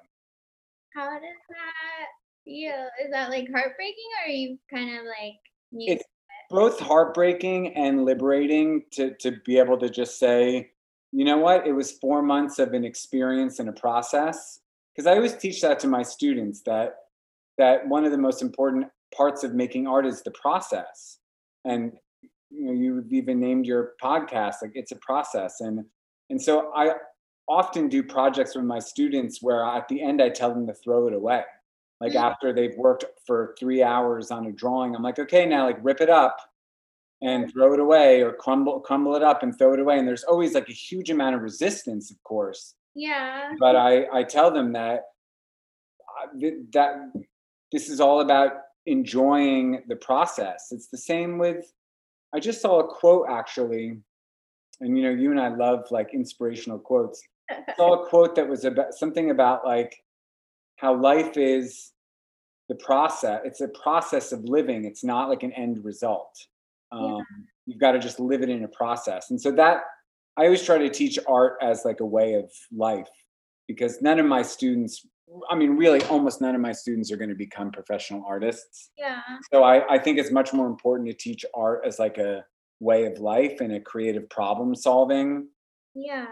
How 0.95 1.13
does 1.15 1.23
that 1.49 2.07
feel? 2.45 2.89
Is 3.03 3.11
that 3.13 3.31
like 3.31 3.49
heartbreaking 3.51 4.05
or 4.21 4.29
are 4.29 4.35
you 4.35 4.59
kind 4.71 4.99
of 4.99 5.07
like 5.07 5.37
It's 5.73 6.05
both 6.51 6.79
heartbreaking 6.79 7.75
and 7.75 8.05
liberating 8.05 8.85
to, 8.93 9.15
to 9.15 9.39
be 9.47 9.59
able 9.59 9.79
to 9.79 9.89
just 9.89 10.19
say, 10.19 10.71
you 11.13 11.25
know 11.25 11.39
what, 11.39 11.67
it 11.67 11.73
was 11.73 11.93
four 11.93 12.21
months 12.21 12.59
of 12.59 12.75
an 12.75 12.85
experience 12.85 13.61
and 13.61 13.69
a 13.71 13.73
process. 13.73 14.61
Because 14.95 15.07
I 15.07 15.15
always 15.15 15.37
teach 15.37 15.63
that 15.63 15.81
to 15.81 15.89
my 15.89 16.03
students 16.03 16.61
that 16.63 16.97
that 17.57 17.89
one 17.89 18.05
of 18.05 18.13
the 18.13 18.19
most 18.19 18.43
important 18.43 18.89
parts 19.15 19.43
of 19.43 19.55
making 19.55 19.87
art 19.87 20.05
is 20.05 20.23
the 20.23 20.31
process. 20.33 21.19
And 21.65 21.93
you 22.51 22.65
know, 22.67 22.73
you've 22.73 23.13
even 23.13 23.41
named 23.41 23.67
your 23.67 23.93
podcast 24.03 24.57
like 24.63 24.73
it's 24.75 24.93
a 24.93 24.97
process. 24.97 25.61
And 25.61 25.85
and 26.31 26.41
so 26.41 26.73
I 26.75 26.93
often 27.49 27.89
do 27.89 28.03
projects 28.03 28.57
with 28.57 28.65
my 28.65 28.79
students 28.81 29.41
where 29.43 29.65
at 29.65 29.87
the 29.89 30.03
end 30.03 30.21
I 30.21 30.29
tell 30.31 30.53
them 30.53 30.67
to 30.67 30.75
throw 30.75 31.07
it 31.09 31.15
away. 31.15 31.45
Like 32.01 32.13
Mm. 32.13 32.21
after 32.31 32.53
they've 32.53 32.77
worked 32.77 33.05
for 33.27 33.55
three 33.59 33.83
hours 33.83 34.31
on 34.31 34.47
a 34.47 34.53
drawing, 34.53 34.95
I'm 34.95 35.03
like, 35.03 35.19
okay, 35.19 35.47
now 35.47 35.65
like 35.67 35.79
rip 35.83 36.01
it 36.01 36.11
up 36.11 36.37
and 37.23 37.51
throw 37.51 37.73
it 37.73 37.81
away 37.81 38.23
or 38.23 38.33
crumble 38.33 38.81
crumble 38.81 39.15
it 39.17 39.23
up 39.23 39.43
and 39.43 39.57
throw 39.57 39.73
it 39.73 39.81
away. 39.81 39.99
And 39.99 40.07
there's 40.07 40.25
always 40.25 40.55
like 40.55 40.69
a 40.69 40.73
huge 40.73 41.11
amount 41.11 41.35
of 41.37 41.43
resistance, 41.43 42.11
of 42.11 42.23
course. 42.23 42.75
Yeah. 42.95 43.55
But 43.59 43.77
I 43.77 44.07
I 44.13 44.23
tell 44.25 44.51
them 44.51 44.73
that 44.73 45.05
uh, 46.23 46.29
that 46.73 47.13
this 47.73 47.89
is 47.89 48.01
all 48.01 48.21
about 48.21 48.53
enjoying 48.87 49.83
the 49.89 49.97
process. 49.97 50.69
It's 50.71 50.89
the 50.89 50.99
same 50.99 51.39
with 51.39 51.73
I 52.37 52.41
just 52.41 52.61
saw 52.61 52.81
a 52.81 52.87
quote 52.87 53.27
actually, 53.31 53.99
and 54.81 54.97
you 54.97 55.03
know, 55.05 55.11
you 55.11 55.31
and 55.31 55.41
I 55.41 55.49
love 55.49 55.87
like 55.91 56.13
inspirational 56.13 56.79
quotes. 56.79 57.23
I 57.51 57.73
saw 57.77 58.03
a 58.03 58.09
quote 58.09 58.35
that 58.37 58.47
was 58.49 58.65
about 58.65 58.95
something 58.95 59.31
about 59.31 59.65
like 59.65 59.97
how 60.77 60.95
life 60.95 61.37
is 61.37 61.93
the 62.69 62.75
process. 62.75 63.41
It's 63.45 63.63
a 63.63 63.69
process 63.69 64.33
of 64.33 64.45
living. 64.45 64.85
It's 64.85 65.03
not 65.03 65.29
like 65.29 65.45
an 65.45 65.53
end 65.53 65.85
result. 65.85 66.37
Um, 66.93 67.25
You've 67.67 67.81
got 67.81 67.93
to 67.93 67.99
just 67.99 68.21
live 68.21 68.43
it 68.43 68.51
in 68.51 68.65
a 68.65 68.69
process. 68.69 69.31
And 69.31 69.41
so 69.41 69.51
that 69.53 69.83
I 70.37 70.45
always 70.45 70.63
try 70.63 70.79
to 70.79 70.91
teach 70.91 71.19
art 71.27 71.55
as 71.63 71.85
like 71.85 72.01
a 72.01 72.07
way 72.07 72.35
of 72.35 72.51
life 72.71 73.09
because 73.67 74.03
none 74.03 74.21
of 74.21 74.27
my 74.27 74.43
students, 74.43 75.07
I 75.51 75.57
mean, 75.57 75.71
really 75.77 76.03
almost 76.05 76.41
none 76.41 76.55
of 76.55 76.61
my 76.61 76.73
students 76.73 77.11
are 77.11 77.17
going 77.17 77.29
to 77.31 77.35
become 77.35 77.71
professional 77.71 78.25
artists. 78.27 78.91
yeah. 78.97 79.21
So 79.53 79.65
I, 79.65 79.95
I 79.95 79.99
think 79.99 80.19
it's 80.19 80.31
much 80.31 80.53
more 80.53 80.67
important 80.67 81.09
to 81.09 81.15
teach 81.15 81.45
art 81.55 81.83
as 81.85 81.99
like 81.99 82.19
a 82.19 82.45
way 82.81 83.07
of 83.07 83.19
life 83.19 83.61
and 83.61 83.73
a 83.73 83.81
creative 83.81 84.29
problem 84.31 84.75
solving 84.75 85.49
Yeah. 85.95 86.27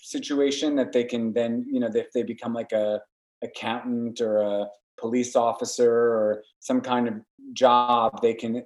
situation 0.00 0.74
that 0.76 0.92
they 0.92 1.04
can 1.04 1.32
then, 1.32 1.64
you 1.70 1.80
know, 1.80 1.88
if 1.94 2.10
they 2.12 2.22
become 2.22 2.54
like 2.54 2.72
a 2.72 3.00
accountant 3.42 4.20
or 4.20 4.38
a 4.38 4.66
police 4.98 5.36
officer 5.36 5.92
or 5.92 6.42
some 6.60 6.80
kind 6.80 7.06
of 7.06 7.14
job, 7.52 8.20
they 8.20 8.34
can 8.34 8.64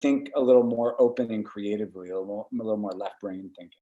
think 0.00 0.30
a 0.36 0.40
little 0.40 0.62
more 0.62 1.00
open 1.00 1.30
and 1.32 1.44
creatively, 1.44 2.10
a 2.10 2.18
little, 2.18 2.48
a 2.52 2.56
little 2.56 2.76
more 2.78 2.92
left 2.92 3.20
brain 3.20 3.50
thinking. 3.58 3.78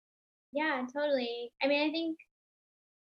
Yeah, 0.52 0.84
totally. 0.92 1.52
I 1.62 1.68
mean, 1.68 1.88
I 1.88 1.92
think 1.92 2.16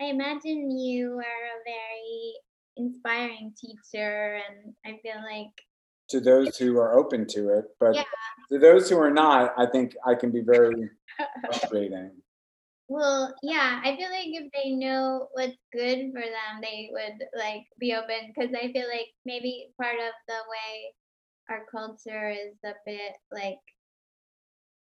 I 0.02 0.06
imagine 0.06 0.78
you 0.78 1.14
are 1.14 1.20
a 1.20 1.64
very 1.66 2.34
inspiring 2.78 3.54
teacher, 3.60 4.40
and 4.48 4.74
I 4.86 5.00
feel 5.02 5.22
like 5.24 5.54
to 6.10 6.20
those 6.20 6.58
who 6.58 6.78
are 6.78 6.98
open 6.98 7.26
to 7.28 7.50
it, 7.58 7.66
but 7.80 7.96
yeah. 7.96 8.04
to 8.52 8.60
those 8.60 8.90
who 8.90 8.98
are 8.98 9.12
not, 9.12 9.54
I 9.58 9.66
think 9.66 9.96
I 10.06 10.16
can 10.16 10.32
be 10.32 10.42
very 10.42 10.90
frustrating. 11.42 12.12
Well, 12.90 13.36
yeah, 13.44 13.82
I 13.84 13.98
feel 13.98 14.10
like 14.10 14.28
if 14.28 14.50
they 14.54 14.72
know 14.72 15.28
what's 15.34 15.58
good 15.74 16.12
for 16.14 16.22
them, 16.22 16.62
they 16.62 16.90
would 16.92 17.28
like 17.38 17.64
be 17.80 17.94
open 17.94 18.34
because 18.34 18.54
I 18.56 18.72
feel 18.72 18.88
like 18.88 19.08
maybe 19.26 19.68
part 19.80 19.96
of 19.96 20.14
the 20.28 20.40
way 20.50 20.94
our 21.50 21.66
culture 21.70 22.30
is 22.30 22.56
a 22.64 22.74
bit 22.86 23.14
like 23.32 23.60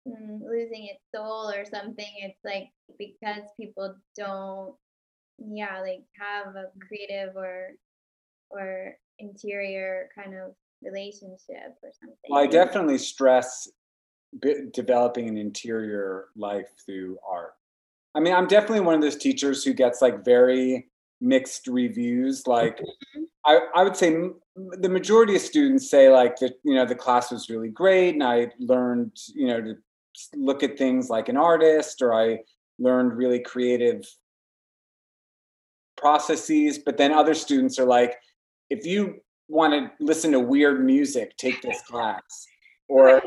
mm, 0.07 0.41
losing 0.43 0.89
its 0.89 1.01
soul 1.15 1.51
or 1.51 1.65
something. 1.65 2.13
It's 2.19 2.45
like 2.45 2.69
because 2.99 3.49
people 3.59 3.95
don't, 4.15 4.75
yeah, 5.39 5.81
like 5.81 6.03
have 6.19 6.55
a 6.57 6.67
creative 6.87 7.37
or 7.37 7.71
or 8.51 8.97
interior 9.19 10.09
kind 10.15 10.35
of 10.35 10.55
relationship 10.83 11.77
or 11.83 11.91
something. 12.01 12.17
Well, 12.29 12.43
I 12.43 12.47
definitely 12.47 12.99
stress 12.99 13.69
developing 14.73 15.29
an 15.29 15.37
interior 15.37 16.27
life 16.37 16.69
through 16.85 17.19
art. 17.29 17.55
I 18.15 18.21
mean, 18.21 18.35
I'm 18.35 18.47
definitely 18.47 18.81
one 18.81 18.95
of 18.95 19.01
those 19.01 19.17
teachers 19.17 19.65
who 19.65 19.73
gets 19.73 20.01
like 20.03 20.25
very 20.25 20.89
mixed 21.21 21.67
reviews. 21.67 22.47
Like, 22.47 22.79
mm-hmm. 22.79 23.23
I, 23.45 23.61
I 23.77 23.85
would 23.85 23.97
say 23.97 24.17
the 24.55 24.89
majority 24.89 25.37
of 25.37 25.43
students 25.43 25.91
say 25.91 26.11
like 26.11 26.37
that, 26.37 26.55
you 26.65 26.75
know, 26.75 26.85
the 26.87 26.95
class 26.95 27.31
was 27.31 27.51
really 27.51 27.69
great 27.69 28.15
and 28.15 28.23
I 28.23 28.51
learned, 28.59 29.13
you 29.35 29.49
know, 29.49 29.61
to 29.61 29.75
look 30.35 30.63
at 30.63 30.79
things 30.79 31.11
like 31.11 31.29
an 31.29 31.37
artist 31.37 32.03
or 32.03 32.15
I 32.15 32.41
learned 32.79 33.17
really 33.17 33.41
creative 33.41 34.07
processes. 36.07 36.79
But 36.79 36.97
then 36.97 37.13
other 37.13 37.35
students 37.35 37.81
are 37.81 37.85
like, 37.85 38.17
if 38.71 38.87
you 38.87 39.17
want 39.49 39.73
to 39.73 40.05
listen 40.05 40.31
to 40.33 40.41
weird 40.41 40.85
music, 40.85 41.37
take 41.37 41.61
this 41.63 41.83
class. 41.91 42.47
Or, 42.89 43.21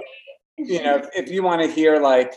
you 0.57 0.81
know, 0.81 1.01
if, 1.13 1.29
you 1.29 1.43
want 1.43 1.61
to 1.61 1.67
hear 1.67 1.99
like 1.99 2.35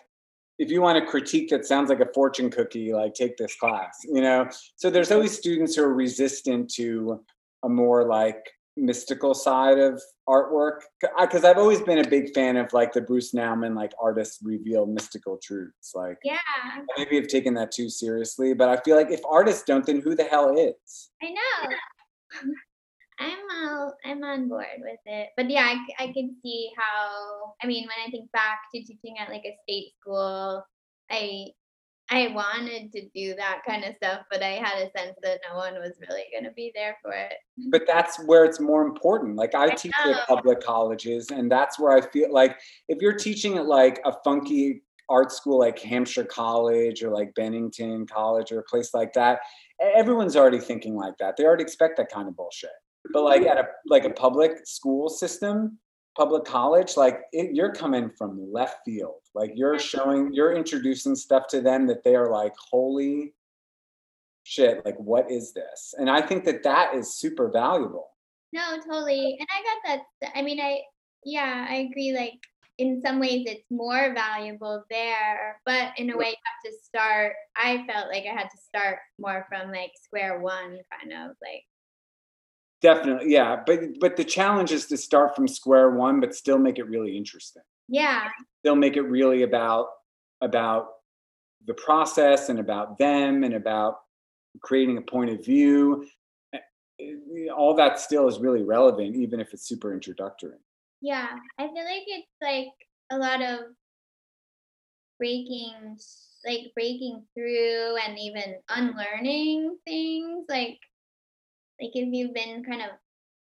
if 0.58 0.68
you 0.68 0.82
want 0.82 0.98
a 0.98 1.06
critique 1.06 1.48
that 1.50 1.64
sounds 1.64 1.88
like 1.88 2.00
a 2.00 2.12
fortune 2.12 2.50
cookie, 2.50 2.92
like 2.92 3.14
take 3.14 3.36
this 3.36 3.54
class, 3.54 4.00
you 4.02 4.20
know? 4.20 4.48
So 4.74 4.90
there's 4.90 5.12
always 5.12 5.36
students 5.36 5.76
who 5.76 5.84
are 5.84 5.94
resistant 5.94 6.68
to 6.74 7.20
a 7.62 7.68
more 7.68 8.08
like 8.08 8.44
mystical 8.76 9.34
side 9.34 9.78
of 9.78 10.02
artwork. 10.28 10.80
Because 11.20 11.44
I've 11.44 11.58
always 11.58 11.80
been 11.80 11.98
a 11.98 12.08
big 12.08 12.34
fan 12.34 12.56
of 12.56 12.72
like 12.72 12.92
the 12.92 13.00
Bruce 13.00 13.32
Nauman, 13.32 13.76
like 13.76 13.92
artists 14.00 14.38
reveal 14.42 14.86
mystical 14.86 15.38
truths. 15.42 15.92
Like, 15.94 16.18
yeah, 16.24 16.38
maybe 16.96 17.18
I've 17.18 17.28
taken 17.28 17.54
that 17.54 17.72
too 17.72 17.88
seriously, 17.88 18.54
but 18.54 18.68
I 18.68 18.80
feel 18.82 18.96
like 18.96 19.10
if 19.10 19.20
artists 19.30 19.64
don't, 19.64 19.84
then 19.84 20.00
who 20.00 20.14
the 20.14 20.24
hell 20.24 20.56
is? 20.56 21.10
I 21.22 21.30
know. 21.30 21.76
I'm 23.20 23.38
all, 23.68 23.94
I'm 24.04 24.24
on 24.24 24.48
board 24.48 24.66
with 24.78 24.98
it. 25.06 25.28
But 25.36 25.48
yeah, 25.48 25.64
I, 25.64 26.04
I 26.04 26.12
can 26.12 26.34
see 26.42 26.70
how. 26.76 27.54
I 27.62 27.66
mean, 27.66 27.84
when 27.84 28.06
I 28.06 28.10
think 28.10 28.32
back 28.32 28.60
to 28.74 28.82
teaching 28.82 29.16
at 29.20 29.28
like 29.28 29.44
a 29.44 29.56
state 29.62 29.92
school, 30.00 30.64
I 31.10 31.48
I 32.12 32.32
wanted 32.34 32.92
to 32.92 33.08
do 33.14 33.34
that 33.36 33.62
kind 33.66 33.84
of 33.84 33.94
stuff, 33.96 34.22
but 34.30 34.42
I 34.42 34.50
had 34.50 34.78
a 34.78 34.90
sense 34.96 35.16
that 35.22 35.40
no 35.48 35.56
one 35.56 35.74
was 35.74 35.92
really 36.08 36.24
going 36.32 36.44
to 36.44 36.52
be 36.52 36.70
there 36.74 36.96
for 37.02 37.12
it. 37.12 37.34
But 37.70 37.82
that's 37.86 38.22
where 38.26 38.44
it's 38.44 38.60
more 38.60 38.82
important. 38.82 39.36
Like 39.36 39.54
I, 39.54 39.66
I 39.66 39.70
teach 39.70 39.92
know. 40.04 40.12
at 40.12 40.26
public 40.26 40.60
colleges, 40.60 41.30
and 41.30 41.50
that's 41.50 41.78
where 41.78 41.96
I 41.96 42.00
feel 42.00 42.32
like 42.32 42.58
if 42.88 43.00
you're 43.00 43.16
teaching 43.16 43.56
at 43.56 43.66
like 43.66 44.00
a 44.04 44.12
funky 44.24 44.82
art 45.08 45.32
school 45.32 45.58
like 45.58 45.78
Hampshire 45.78 46.24
College 46.24 47.02
or 47.02 47.10
like 47.10 47.34
Bennington 47.34 48.06
College 48.06 48.52
or 48.52 48.60
a 48.60 48.64
place 48.64 48.94
like 48.94 49.12
that, 49.14 49.40
everyone's 49.80 50.36
already 50.36 50.60
thinking 50.60 50.94
like 50.96 51.14
that. 51.18 51.36
They 51.36 51.44
already 51.44 51.64
expect 51.64 51.96
that 51.96 52.10
kind 52.10 52.28
of 52.28 52.36
bullshit 52.36 52.70
but 53.12 53.22
like 53.22 53.42
at 53.42 53.58
a 53.58 53.64
like 53.86 54.04
a 54.04 54.10
public 54.10 54.66
school 54.66 55.08
system 55.08 55.78
public 56.16 56.44
college 56.44 56.96
like 56.96 57.20
it, 57.32 57.54
you're 57.54 57.72
coming 57.72 58.10
from 58.10 58.52
left 58.52 58.78
field. 58.84 59.20
Like 59.34 59.52
you're 59.54 59.78
showing 59.78 60.32
you're 60.32 60.52
introducing 60.52 61.14
stuff 61.14 61.46
to 61.48 61.60
them 61.60 61.86
that 61.86 62.04
they 62.04 62.14
are 62.14 62.30
like 62.30 62.52
holy 62.70 63.34
shit 64.44 64.84
like 64.84 64.96
what 64.96 65.30
is 65.30 65.52
this? 65.52 65.94
And 65.96 66.10
i 66.10 66.20
think 66.20 66.44
that 66.44 66.62
that 66.64 66.94
is 66.94 67.14
super 67.14 67.50
valuable. 67.50 68.08
No 68.52 68.78
totally. 68.78 69.38
And 69.38 69.48
i 69.50 69.62
got 69.62 70.04
that 70.20 70.32
i 70.36 70.42
mean 70.42 70.60
i 70.60 70.80
yeah 71.24 71.66
i 71.68 71.88
agree 71.90 72.12
like 72.12 72.40
in 72.78 73.00
some 73.00 73.20
ways 73.20 73.44
it's 73.46 73.70
more 73.70 74.14
valuable 74.14 74.82
there 74.90 75.60
but 75.64 75.92
in 75.98 76.10
a 76.10 76.16
way 76.16 76.28
you 76.28 76.34
have 76.44 76.72
to 76.72 76.78
start 76.82 77.34
i 77.56 77.84
felt 77.86 78.08
like 78.08 78.24
i 78.24 78.34
had 78.34 78.48
to 78.48 78.58
start 78.58 78.98
more 79.18 79.46
from 79.48 79.70
like 79.70 79.92
square 80.02 80.40
one 80.40 80.78
kind 80.90 81.12
of 81.12 81.36
like 81.42 81.64
Definitely, 82.82 83.32
yeah. 83.32 83.62
But 83.64 84.00
but 84.00 84.16
the 84.16 84.24
challenge 84.24 84.72
is 84.72 84.86
to 84.86 84.96
start 84.96 85.36
from 85.36 85.46
square 85.46 85.90
one, 85.90 86.20
but 86.20 86.34
still 86.34 86.58
make 86.58 86.78
it 86.78 86.88
really 86.88 87.16
interesting. 87.16 87.62
Yeah. 87.88 88.28
Still 88.60 88.74
make 88.74 88.96
it 88.96 89.02
really 89.02 89.44
about 89.44 89.86
about 90.40 90.88
the 91.66 91.74
process 91.74 92.48
and 92.48 92.58
about 92.58 92.98
them 92.98 93.44
and 93.44 93.54
about 93.54 93.98
creating 94.62 94.98
a 94.98 95.02
point 95.02 95.30
of 95.30 95.44
view. 95.44 96.04
Eh, 96.52 96.58
all 97.56 97.74
that 97.76 98.00
still 98.00 98.26
is 98.26 98.40
really 98.40 98.62
relevant, 98.62 99.14
even 99.14 99.38
if 99.38 99.52
it's 99.52 99.66
super 99.68 99.94
introductory. 99.94 100.58
Yeah, 101.00 101.28
I 101.58 101.62
feel 101.62 101.84
like 101.84 102.04
it's 102.06 102.28
like 102.40 102.68
a 103.10 103.16
lot 103.16 103.42
of 103.42 103.60
breaking, 105.18 105.96
like 106.44 106.72
breaking 106.74 107.24
through 107.34 107.96
and 108.06 108.18
even 108.18 108.56
unlearning 108.68 109.78
things. 109.84 110.46
Like 110.48 110.78
like 111.82 111.90
if 111.94 112.08
you've 112.12 112.34
been 112.34 112.62
kind 112.62 112.82
of 112.82 112.90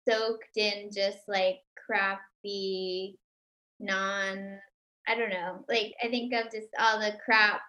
soaked 0.09 0.57
in 0.57 0.90
just 0.94 1.18
like 1.29 1.59
crappy, 1.87 3.18
non, 3.79 4.59
I 5.07 5.14
don't 5.14 5.31
know, 5.31 5.64
like 5.68 5.92
I 6.03 6.09
think 6.09 6.33
of 6.33 6.50
just 6.50 6.68
all 6.79 6.98
the 6.98 7.12
crap 7.22 7.61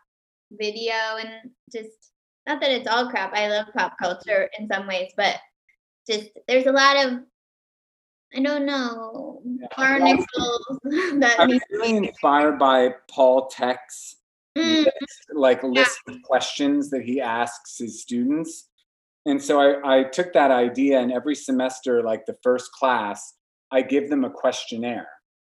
video 0.51 0.93
and 1.19 1.51
just 1.71 2.11
not 2.47 2.61
that 2.61 2.71
it's 2.71 2.87
all 2.87 3.09
crap. 3.09 3.33
I 3.33 3.49
love 3.49 3.67
pop 3.75 3.97
culture 4.01 4.49
in 4.57 4.67
some 4.71 4.87
ways, 4.87 5.11
but 5.17 5.35
just 6.09 6.29
there's 6.47 6.67
a 6.67 6.71
lot 6.71 7.05
of 7.05 7.19
I 8.33 8.41
don't 8.41 8.65
know 8.65 9.41
barnacles 9.75 10.25
that 10.83 11.35
I'm 11.37 11.59
really 11.69 11.97
inspired 11.97 12.57
by 12.57 12.95
Paul 13.09 13.49
Thek's 13.53 14.15
mm-hmm. 14.57 14.87
like 15.37 15.63
list 15.63 15.99
yeah. 16.07 16.13
of 16.13 16.21
questions 16.23 16.89
that 16.91 17.01
he 17.01 17.19
asks 17.19 17.77
his 17.77 18.01
students 18.01 18.69
and 19.25 19.41
so 19.41 19.59
I, 19.59 19.99
I 19.99 20.03
took 20.03 20.33
that 20.33 20.51
idea 20.51 20.99
and 20.99 21.11
every 21.11 21.35
semester 21.35 22.01
like 22.03 22.25
the 22.25 22.37
first 22.43 22.71
class 22.71 23.35
i 23.71 23.81
give 23.81 24.09
them 24.09 24.25
a 24.25 24.29
questionnaire. 24.29 25.07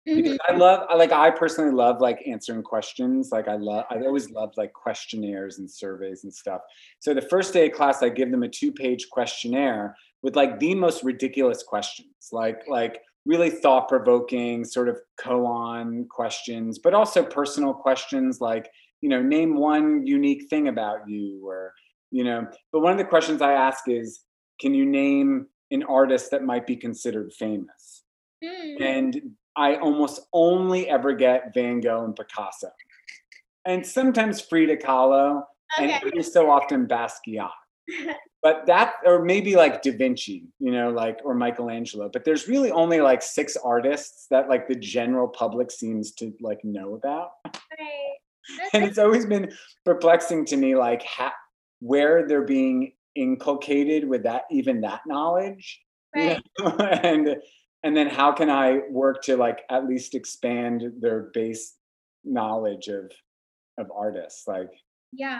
Because 0.06 0.34
mm-hmm. 0.34 0.56
i 0.56 0.58
love 0.58 0.88
like 0.98 1.12
i 1.12 1.30
personally 1.30 1.72
love 1.72 2.02
like 2.02 2.24
answering 2.28 2.64
questions. 2.64 3.30
Like 3.32 3.48
i 3.48 3.56
love 3.56 3.86
i 3.92 3.96
always 3.98 4.32
loved 4.32 4.56
like 4.58 4.74
questionnaires 4.74 5.60
and 5.60 5.70
surveys 5.70 6.24
and 6.24 6.34
stuff. 6.34 6.62
So 7.00 7.14
the 7.14 7.22
first 7.22 7.54
day 7.54 7.68
of 7.68 7.74
class 7.74 8.02
i 8.02 8.10
give 8.10 8.32
them 8.32 8.44
a 8.44 8.48
two 8.48 8.72
page 8.72 9.08
questionnaire 9.12 9.96
with 10.24 10.36
like 10.36 10.60
the 10.60 10.74
most 10.74 11.04
ridiculous 11.04 11.64
questions. 11.64 12.30
Like 12.32 12.62
like 12.68 13.00
really 13.26 13.50
thought 13.50 13.90
provoking 13.90 14.64
sort 14.64 14.90
of 14.90 14.98
koan 15.24 16.08
questions 16.08 16.80
but 16.80 16.94
also 16.94 17.22
personal 17.22 17.74
questions 17.74 18.40
like 18.40 18.70
you 19.02 19.10
know 19.10 19.22
name 19.22 19.58
one 19.58 20.08
unique 20.08 20.50
thing 20.50 20.70
about 20.70 21.00
you 21.08 21.46
or 21.46 21.74
you 22.12 22.24
know 22.24 22.48
but 22.72 22.82
one 22.82 22.92
of 22.92 22.98
the 22.98 23.04
questions 23.04 23.42
i 23.42 23.54
ask 23.54 23.88
is 23.88 24.22
can 24.60 24.74
you 24.74 24.86
name 24.86 25.48
an 25.72 25.84
artist 25.84 26.32
that 26.32 26.44
might 26.44 26.66
be 26.66 26.76
considered 26.76 27.32
famous 27.34 28.04
mm. 28.44 28.82
and 28.82 29.22
i 29.56 29.76
almost 29.76 30.22
only 30.34 30.90
ever 30.90 31.14
get 31.14 31.54
van 31.54 31.80
gogh 31.80 32.06
and 32.06 32.16
picasso 32.16 32.70
and 33.66 33.86
sometimes 33.86 34.42
frida 34.42 34.76
kahlo 34.76 35.44
okay. 35.78 35.92
and 35.92 35.92
every 35.92 36.24
so 36.24 36.50
often 36.50 36.88
basquiat 36.88 37.50
but 38.42 38.66
that 38.66 38.94
or 39.06 39.24
maybe 39.24 39.56
like 39.56 39.82
da 39.82 39.92
vinci 39.92 40.46
you 40.60 40.72
know 40.72 40.90
like 40.90 41.20
or 41.24 41.34
michelangelo 41.34 42.10
but 42.12 42.24
there's 42.24 42.48
really 42.48 42.72
only 42.72 43.02
like 43.02 43.22
six 43.22 43.58
artists 43.58 44.28
that 44.30 44.50
like 44.50 44.68
the 44.68 44.76
general 44.76 45.28
public 45.28 45.72
seems 45.72 46.12
to 46.12 46.32
like 46.42 46.60
know 46.64 46.96
about 46.96 47.32
right. 47.46 48.70
and 48.74 48.84
it's 48.84 48.98
always 48.98 49.26
been 49.26 49.52
perplexing 49.86 50.46
to 50.46 50.56
me 50.56 50.76
like 50.76 51.04
how 51.04 51.32
where 51.80 52.27
they're 52.27 52.44
being 52.44 52.94
inculcated 53.15 54.08
with 54.08 54.23
that 54.23 54.44
even 54.52 54.82
that 54.82 55.02
knowledge 55.06 55.82
right. 56.15 56.42
You 56.58 56.65
know? 56.65 56.77
and 57.04 57.36
and 57.84 57.96
then 57.96 58.08
how 58.08 58.32
can 58.32 58.50
i 58.50 58.82
work 58.90 59.21
to 59.23 59.36
like 59.38 59.62
at 59.69 59.88
least 59.88 60.15
expand 60.15 60.84
their 61.00 61.32
base 61.34 61.75
knowledge 62.23 62.88
of 62.88 63.12
of 63.77 63.92
artists 63.96 64.48
like 64.48 64.71
yeah 65.12 65.40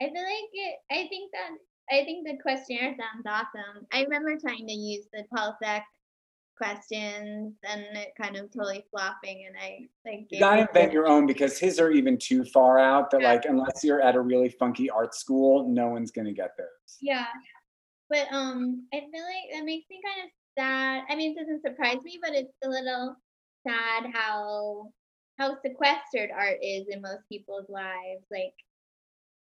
i 0.00 0.04
feel 0.04 0.14
like 0.14 0.50
it 0.52 0.76
i 0.90 1.06
think 1.08 1.30
that 1.32 1.50
I 1.90 2.04
think 2.04 2.26
the 2.26 2.38
questionnaire 2.40 2.96
sounds 2.96 3.26
awesome. 3.26 3.86
I 3.92 4.02
remember 4.02 4.38
trying 4.38 4.66
to 4.66 4.72
use 4.72 5.06
the 5.12 5.24
Paul 5.34 5.56
Thek's 5.62 5.84
questions 6.56 7.54
and 7.68 7.82
it 7.96 8.12
kind 8.20 8.36
of 8.36 8.50
totally 8.52 8.84
flopping 8.90 9.46
and 9.46 9.56
I 9.60 9.88
like 10.04 10.26
You 10.30 10.40
gotta 10.40 10.62
invent 10.68 10.92
your 10.92 11.06
own 11.06 11.26
because 11.26 11.58
his 11.58 11.80
are 11.80 11.90
even 11.90 12.16
too 12.16 12.44
far 12.44 12.78
out 12.78 13.10
that 13.10 13.20
Yeah. 13.20 13.32
like 13.32 13.44
unless 13.44 13.82
you're 13.82 14.00
at 14.00 14.14
a 14.14 14.20
really 14.20 14.48
funky 14.48 14.88
art 14.90 15.14
school, 15.14 15.68
no 15.68 15.88
one's 15.88 16.10
gonna 16.10 16.32
get 16.32 16.50
those. 16.56 16.98
Yeah. 17.00 17.26
But 18.08 18.28
um 18.32 18.86
I 18.92 19.00
feel 19.00 19.24
like 19.24 19.52
that 19.52 19.64
makes 19.64 19.86
me 19.90 20.00
kind 20.04 20.26
of 20.26 20.30
sad. 20.58 21.04
I 21.08 21.16
mean 21.16 21.32
it 21.36 21.40
doesn't 21.40 21.62
surprise 21.62 21.98
me, 22.04 22.18
but 22.22 22.34
it's 22.34 22.52
a 22.64 22.68
little 22.68 23.16
sad 23.66 24.10
how 24.12 24.90
how 25.38 25.56
sequestered 25.62 26.30
art 26.36 26.58
is 26.62 26.86
in 26.88 27.00
most 27.00 27.28
people's 27.28 27.68
lives. 27.68 28.24
Like 28.30 28.54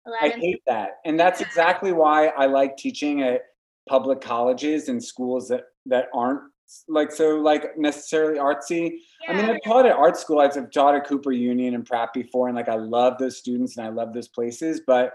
a 0.06 0.11
lot 0.11 0.22
I 0.22 0.26
of 0.28 0.40
hate 0.40 0.62
that. 0.66 0.98
And 1.04 1.18
that's 1.18 1.40
exactly 1.40 1.92
why 1.92 2.28
I 2.28 2.46
like 2.46 2.76
teaching 2.76 3.22
at 3.22 3.42
public 3.88 4.20
colleges 4.20 4.88
and 4.90 5.02
schools 5.02 5.48
that 5.48 5.64
that 5.86 6.09
aren't 6.12 6.42
like 6.89 7.11
so 7.11 7.37
like 7.37 7.77
necessarily 7.77 8.39
artsy. 8.39 8.99
I 9.29 9.33
mean, 9.33 9.45
I've 9.45 9.62
taught 9.64 9.87
at 9.87 9.93
art 9.93 10.16
school. 10.16 10.41
I've 10.41 10.71
taught 10.71 10.95
at 10.95 11.07
Cooper 11.07 11.33
Union 11.33 11.75
and 11.75 11.85
Pratt 11.85 12.12
before, 12.12 12.49
and 12.49 12.57
like 12.57 12.69
I 12.69 12.77
love 12.77 13.19
those 13.19 13.39
students 13.39 13.77
and 13.77 13.87
I 13.87 13.91
love 13.91 14.12
those 14.12 14.29
places. 14.29 14.83
But 14.87 15.14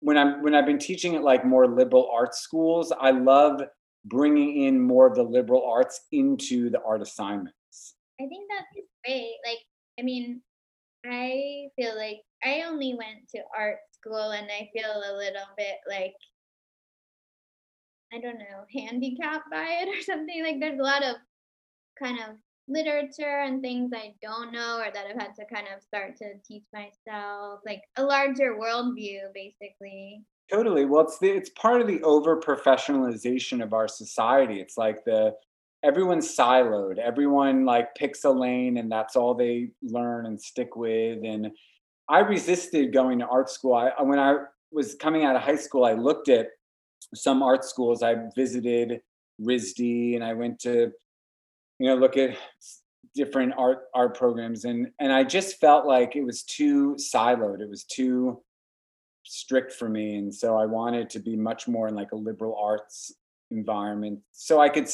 when 0.00 0.18
I'm 0.18 0.42
when 0.42 0.54
I've 0.54 0.66
been 0.66 0.78
teaching 0.78 1.14
at 1.14 1.22
like 1.22 1.44
more 1.44 1.66
liberal 1.66 2.10
arts 2.12 2.40
schools, 2.40 2.92
I 2.98 3.10
love 3.10 3.62
bringing 4.04 4.64
in 4.64 4.80
more 4.80 5.06
of 5.06 5.14
the 5.14 5.22
liberal 5.22 5.64
arts 5.64 6.00
into 6.12 6.70
the 6.70 6.82
art 6.82 7.02
assignments. 7.02 7.94
I 8.20 8.26
think 8.26 8.48
that's 8.50 8.86
great. 9.04 9.36
Like, 9.46 9.58
I 9.98 10.02
mean, 10.02 10.42
I 11.04 11.68
feel 11.76 11.96
like 11.96 12.20
I 12.44 12.62
only 12.66 12.94
went 12.94 13.28
to 13.34 13.42
art 13.56 13.78
school 13.92 14.30
and 14.30 14.46
I 14.50 14.68
feel 14.72 14.90
a 14.90 15.16
little 15.16 15.46
bit 15.56 15.76
like, 15.88 16.14
I 18.12 18.20
don't 18.20 18.38
know, 18.38 18.64
handicapped 18.72 19.50
by 19.50 19.82
it 19.82 19.88
or 19.88 20.02
something. 20.06 20.42
Like, 20.42 20.60
there's 20.60 20.78
a 20.78 20.82
lot 20.82 21.02
of 21.02 21.16
kind 21.98 22.18
of 22.18 22.36
literature 22.68 23.42
and 23.44 23.60
things 23.60 23.90
I 23.94 24.14
don't 24.22 24.52
know 24.52 24.78
or 24.78 24.90
that 24.92 25.06
I've 25.06 25.20
had 25.20 25.34
to 25.36 25.44
kind 25.52 25.66
of 25.74 25.82
start 25.82 26.16
to 26.18 26.34
teach 26.46 26.64
myself, 26.72 27.60
like 27.66 27.82
a 27.96 28.02
larger 28.02 28.56
worldview, 28.56 29.32
basically. 29.34 30.22
Totally. 30.50 30.84
Well, 30.84 31.04
it's 31.04 31.18
the, 31.18 31.30
it's 31.30 31.50
part 31.50 31.80
of 31.80 31.86
the 31.86 32.02
over 32.02 32.38
professionalization 32.40 33.62
of 33.62 33.72
our 33.72 33.88
society. 33.88 34.60
It's 34.60 34.76
like 34.76 35.04
the 35.04 35.34
everyone's 35.82 36.36
siloed. 36.36 36.98
Everyone 36.98 37.64
like 37.64 37.94
picks 37.94 38.24
a 38.24 38.30
lane 38.30 38.76
and 38.76 38.90
that's 38.90 39.16
all 39.16 39.34
they 39.34 39.70
learn 39.82 40.26
and 40.26 40.40
stick 40.40 40.76
with. 40.76 41.24
And 41.24 41.50
I 42.08 42.20
resisted 42.20 42.92
going 42.92 43.18
to 43.20 43.26
art 43.26 43.50
school. 43.50 43.74
I 43.74 43.90
when 44.02 44.18
I 44.18 44.36
was 44.70 44.94
coming 44.94 45.24
out 45.24 45.36
of 45.36 45.42
high 45.42 45.56
school, 45.56 45.84
I 45.84 45.94
looked 45.94 46.28
at 46.28 46.48
some 47.14 47.42
art 47.42 47.64
schools. 47.64 48.02
I 48.02 48.16
visited 48.34 49.00
RISD 49.40 50.14
and 50.14 50.24
I 50.24 50.34
went 50.34 50.58
to, 50.60 50.92
you 51.78 51.86
know, 51.86 51.96
look 51.96 52.16
at 52.16 52.36
different 53.14 53.52
art 53.58 53.84
art 53.94 54.16
programs 54.16 54.64
and 54.64 54.90
and 54.98 55.12
I 55.12 55.24
just 55.24 55.60
felt 55.60 55.86
like 55.86 56.16
it 56.16 56.24
was 56.24 56.44
too 56.44 56.96
siloed. 56.98 57.60
It 57.60 57.68
was 57.68 57.84
too 57.84 58.42
strict 59.24 59.72
for 59.72 59.88
me 59.88 60.16
and 60.16 60.34
so 60.34 60.56
i 60.56 60.66
wanted 60.66 61.08
to 61.08 61.20
be 61.20 61.36
much 61.36 61.68
more 61.68 61.88
in 61.88 61.94
like 61.94 62.12
a 62.12 62.16
liberal 62.16 62.56
arts 62.60 63.12
environment 63.50 64.18
so 64.32 64.60
i 64.60 64.68
could 64.68 64.88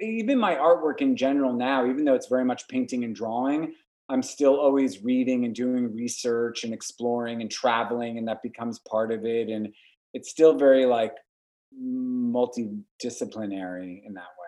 even 0.00 0.38
my 0.38 0.54
artwork 0.54 1.00
in 1.00 1.16
general 1.16 1.52
now 1.52 1.86
even 1.86 2.04
though 2.04 2.14
it's 2.14 2.28
very 2.28 2.44
much 2.44 2.68
painting 2.68 3.04
and 3.04 3.16
drawing 3.16 3.72
i'm 4.08 4.22
still 4.22 4.56
always 4.56 5.02
reading 5.02 5.44
and 5.44 5.54
doing 5.54 5.94
research 5.94 6.64
and 6.64 6.74
exploring 6.74 7.40
and 7.40 7.50
traveling 7.50 8.18
and 8.18 8.28
that 8.28 8.42
becomes 8.42 8.78
part 8.80 9.10
of 9.10 9.24
it 9.24 9.48
and 9.48 9.68
it's 10.12 10.30
still 10.30 10.54
very 10.54 10.84
like 10.84 11.14
multidisciplinary 11.80 14.04
in 14.04 14.14
that 14.14 14.28
way 14.38 14.42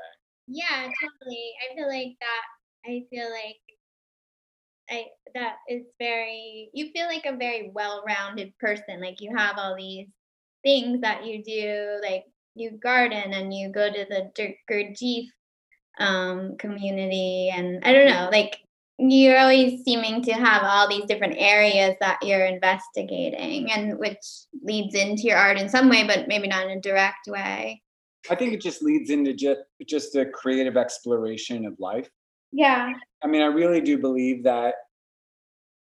Yeah, 0.47 0.83
totally. 0.83 1.53
I 1.63 1.75
feel 1.75 1.89
like 1.89 2.17
that. 2.21 2.43
I 2.87 3.05
feel 3.11 3.31
like 3.31 3.61
I 4.91 5.07
that 5.35 5.57
is 5.69 5.83
very. 5.99 6.71
You 6.75 6.91
feel 6.93 7.07
like 7.07 7.25
a 7.27 7.37
very 7.37 7.71
well-rounded 7.75 8.57
person. 8.59 9.01
Like 9.01 9.21
you 9.21 9.35
have 9.37 9.57
all 9.59 9.77
these 9.77 10.07
things 10.63 11.01
that 11.01 11.25
you 11.25 11.43
do. 11.43 11.99
Like 12.03 12.25
you 12.55 12.73
garden 12.73 13.33
and 13.33 13.53
you 13.53 13.71
go 13.71 13.91
to 13.91 14.07
the 14.09 14.31
Gurdjieff 14.71 15.27
um, 15.99 16.57
community, 16.59 17.51
and 17.55 17.85
I 17.85 17.93
don't 17.93 18.09
know. 18.09 18.29
Like 18.31 18.59
you're 18.99 19.39
always 19.39 19.83
seeming 19.85 20.23
to 20.23 20.33
have 20.33 20.63
all 20.65 20.89
these 20.89 21.05
different 21.07 21.35
areas 21.39 21.97
that 22.01 22.19
you're 22.23 22.47
investigating, 22.47 23.71
and 23.73 23.99
which 23.99 24.19
leads 24.63 24.95
into 24.95 25.23
your 25.23 25.37
art 25.37 25.59
in 25.59 25.69
some 25.69 25.89
way, 25.89 26.07
but 26.07 26.29
maybe 26.29 26.47
not 26.49 26.65
in 26.67 26.79
a 26.79 26.81
direct 26.81 27.27
way. 27.27 27.83
i 28.31 28.35
think 28.35 28.53
it 28.55 28.61
just 28.63 28.83
leads 28.83 29.11
into 29.11 29.35
just 29.35 29.61
just 29.87 30.15
a 30.17 30.25
creative 30.25 30.77
exploration 30.77 31.67
of 31.67 31.75
life 31.79 32.09
Yeah. 32.53 32.93
I 33.23 33.27
mean, 33.27 33.43
I 33.43 33.47
really 33.47 33.81
do 33.81 33.99
believe 33.99 34.45
that 34.45 34.75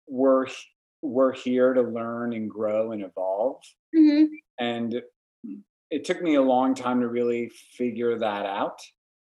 we're 0.08 0.48
we're 1.02 1.34
here 1.34 1.74
to 1.74 1.82
learn 1.82 2.34
and 2.34 2.50
grow 2.50 2.92
and 2.94 3.04
evolve. 3.04 3.62
hmm 3.96 4.26
And 4.60 5.02
it 5.90 6.06
took 6.06 6.22
me 6.22 6.36
a 6.36 6.42
long 6.42 6.74
time 6.76 7.02
to 7.02 7.08
really 7.08 7.52
figure 7.78 8.18
that 8.20 8.46
out. 8.46 8.80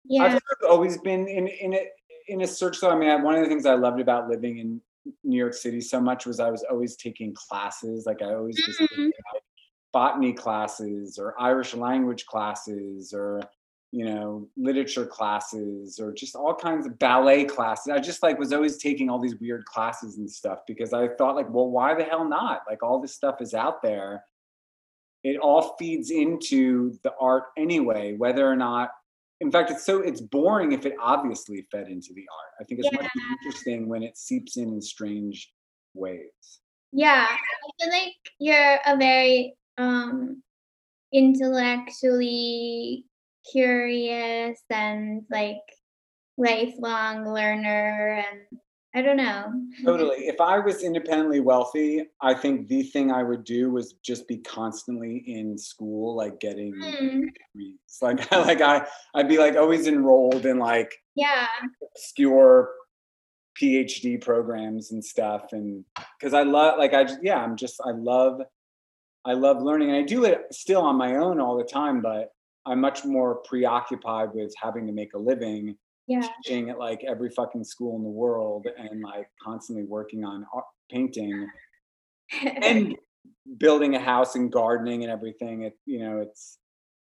Yeah. 0.05 0.23
I've 0.23 0.31
sort 0.33 0.43
of 0.61 0.69
always 0.69 0.97
been 0.99 1.27
in 1.27 1.47
in 1.47 1.73
a 1.73 1.83
in 2.27 2.41
a 2.41 2.47
search. 2.47 2.77
So 2.77 2.89
I 2.89 2.95
mean, 2.97 3.21
one 3.21 3.35
of 3.35 3.41
the 3.41 3.47
things 3.47 3.65
I 3.65 3.75
loved 3.75 3.99
about 3.99 4.29
living 4.29 4.57
in 4.59 4.81
New 5.23 5.37
York 5.37 5.53
City 5.53 5.81
so 5.81 5.99
much 5.99 6.25
was 6.25 6.39
I 6.39 6.49
was 6.49 6.63
always 6.69 6.95
taking 6.95 7.33
classes. 7.33 8.05
Like 8.05 8.21
I 8.21 8.33
always 8.33 8.61
was 8.65 8.77
Mhm. 8.77 9.05
like 9.33 9.43
botany 9.91 10.33
classes 10.33 11.19
or 11.19 11.39
Irish 11.39 11.73
language 11.75 12.25
classes 12.25 13.13
or 13.13 13.41
you 13.91 14.05
know 14.05 14.49
literature 14.57 15.05
classes 15.05 15.99
or 15.99 16.11
just 16.11 16.35
all 16.35 16.55
kinds 16.55 16.85
of 16.87 16.97
ballet 16.97 17.45
classes. 17.45 17.91
I 17.91 17.99
just 17.99 18.23
like 18.23 18.39
was 18.39 18.53
always 18.53 18.77
taking 18.77 19.09
all 19.09 19.19
these 19.19 19.39
weird 19.39 19.65
classes 19.65 20.17
and 20.17 20.29
stuff 20.29 20.59
because 20.65 20.93
I 20.93 21.09
thought 21.09 21.35
like, 21.35 21.49
well, 21.49 21.69
why 21.69 21.93
the 21.93 22.03
hell 22.03 22.27
not? 22.27 22.61
Like 22.67 22.81
all 22.81 22.99
this 22.99 23.13
stuff 23.13 23.41
is 23.41 23.53
out 23.53 23.81
there. 23.83 24.23
It 25.23 25.37
all 25.37 25.75
feeds 25.77 26.09
into 26.11 26.97
the 27.03 27.13
art 27.19 27.45
anyway, 27.55 28.15
whether 28.15 28.49
or 28.49 28.55
not 28.55 28.91
in 29.39 29.51
fact 29.51 29.71
it's 29.71 29.85
so 29.85 29.99
it's 30.01 30.21
boring 30.21 30.71
if 30.71 30.85
it 30.85 30.93
obviously 31.01 31.65
fed 31.71 31.87
into 31.87 32.13
the 32.13 32.25
art. 32.31 32.53
I 32.59 32.63
think 32.63 32.81
it's 32.83 32.91
much 32.93 33.09
more 33.15 33.37
interesting 33.43 33.87
when 33.87 34.03
it 34.03 34.17
seeps 34.17 34.57
in 34.57 34.73
in 34.73 34.81
strange 34.81 35.51
ways. 35.93 36.59
Yeah, 36.91 37.27
I 37.29 37.83
feel 37.83 37.91
like 37.91 38.13
you're 38.39 38.79
a 38.85 38.97
very 38.97 39.55
um 39.77 40.43
intellectually 41.13 43.05
curious 43.51 44.59
and 44.69 45.23
like 45.29 45.57
lifelong 46.37 47.31
learner 47.31 48.23
and 48.27 48.59
I 48.95 49.01
don't 49.01 49.17
know. 49.17 49.51
totally. 49.83 50.27
If 50.27 50.39
i 50.39 50.59
was 50.59 50.83
independently 50.83 51.39
wealthy 51.39 52.05
i 52.21 52.33
think 52.33 52.67
the 52.67 52.83
thing 52.83 53.11
i 53.11 53.23
would 53.23 53.43
do 53.43 53.71
was 53.71 53.93
just 54.03 54.27
be 54.27 54.37
constantly 54.37 55.23
in 55.27 55.57
school 55.57 56.15
like 56.15 56.39
getting 56.39 56.73
Mm, 56.73 57.21
degrees. 57.53 57.79
Like 58.01 58.31
like 58.31 58.61
i 58.61 58.85
i'd 59.15 59.27
be 59.27 59.37
like 59.37 59.55
always 59.55 59.87
enrolled 59.87 60.45
in 60.45 60.59
like 60.59 60.93
yeah, 61.15 61.47
obscure 61.95 62.71
phd 63.61 64.21
programs 64.21 64.91
and 64.91 65.03
stuff 65.03 65.53
and 65.53 65.85
because 66.19 66.33
i 66.33 66.41
love 66.43 66.77
like 66.79 66.93
i 66.93 67.07
yeah 67.21 67.37
i'm 67.37 67.55
just 67.55 67.79
i 67.85 67.91
love 67.91 68.41
i 69.25 69.33
love 69.33 69.61
learning 69.61 69.89
and 69.89 69.97
i 69.97 70.01
do 70.01 70.25
it 70.25 70.41
still 70.51 70.81
on 70.81 70.95
my 70.95 71.15
own 71.17 71.39
all 71.39 71.55
the 71.57 71.63
time 71.63 72.01
but 72.01 72.29
i'm 72.65 72.81
much 72.81 73.05
more 73.05 73.35
preoccupied 73.43 74.29
with 74.33 74.51
having 74.59 74.87
to 74.87 74.93
make 74.93 75.13
a 75.13 75.17
living 75.17 75.75
yeah, 76.07 76.27
teaching 76.43 76.69
at 76.69 76.77
like 76.77 77.03
every 77.07 77.29
fucking 77.29 77.63
school 77.63 77.97
in 77.97 78.03
the 78.03 78.09
world 78.09 78.67
and 78.77 79.01
like 79.01 79.29
constantly 79.41 79.83
working 79.83 80.23
on 80.23 80.45
art, 80.53 80.65
painting 80.91 81.47
and 82.43 82.95
building 83.57 83.95
a 83.95 83.99
house 83.99 84.35
and 84.35 84.51
gardening 84.51 85.03
and 85.03 85.11
everything 85.11 85.63
it 85.63 85.77
you 85.85 85.99
know 85.99 86.19
it's 86.19 86.57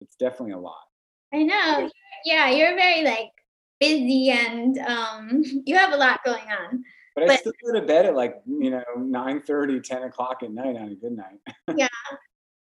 it's 0.01 0.15
definitely 0.15 0.53
a 0.53 0.57
lot 0.57 0.83
I 1.33 1.41
know. 1.41 1.89
Yeah, 2.25 2.49
you're 2.51 2.75
very 2.75 3.03
like 3.03 3.31
busy 3.79 4.29
and 4.29 4.77
um 4.79 5.43
you 5.65 5.75
have 5.75 5.93
a 5.93 5.97
lot 5.97 6.19
going 6.23 6.43
on. 6.43 6.83
but 7.15 7.29
i 7.29 7.35
still 7.35 7.51
go 7.65 7.73
to 7.73 7.85
bed 7.85 8.05
at 8.05 8.15
like 8.15 8.35
you 8.45 8.69
know 8.69 8.83
9 8.97 9.41
30 9.41 9.81
10 9.81 10.03
o'clock 10.03 10.37
at 10.43 10.51
night 10.51 10.77
on 10.77 10.89
a 10.89 10.95
good 10.95 11.11
night 11.11 11.39
yeah. 11.75 11.87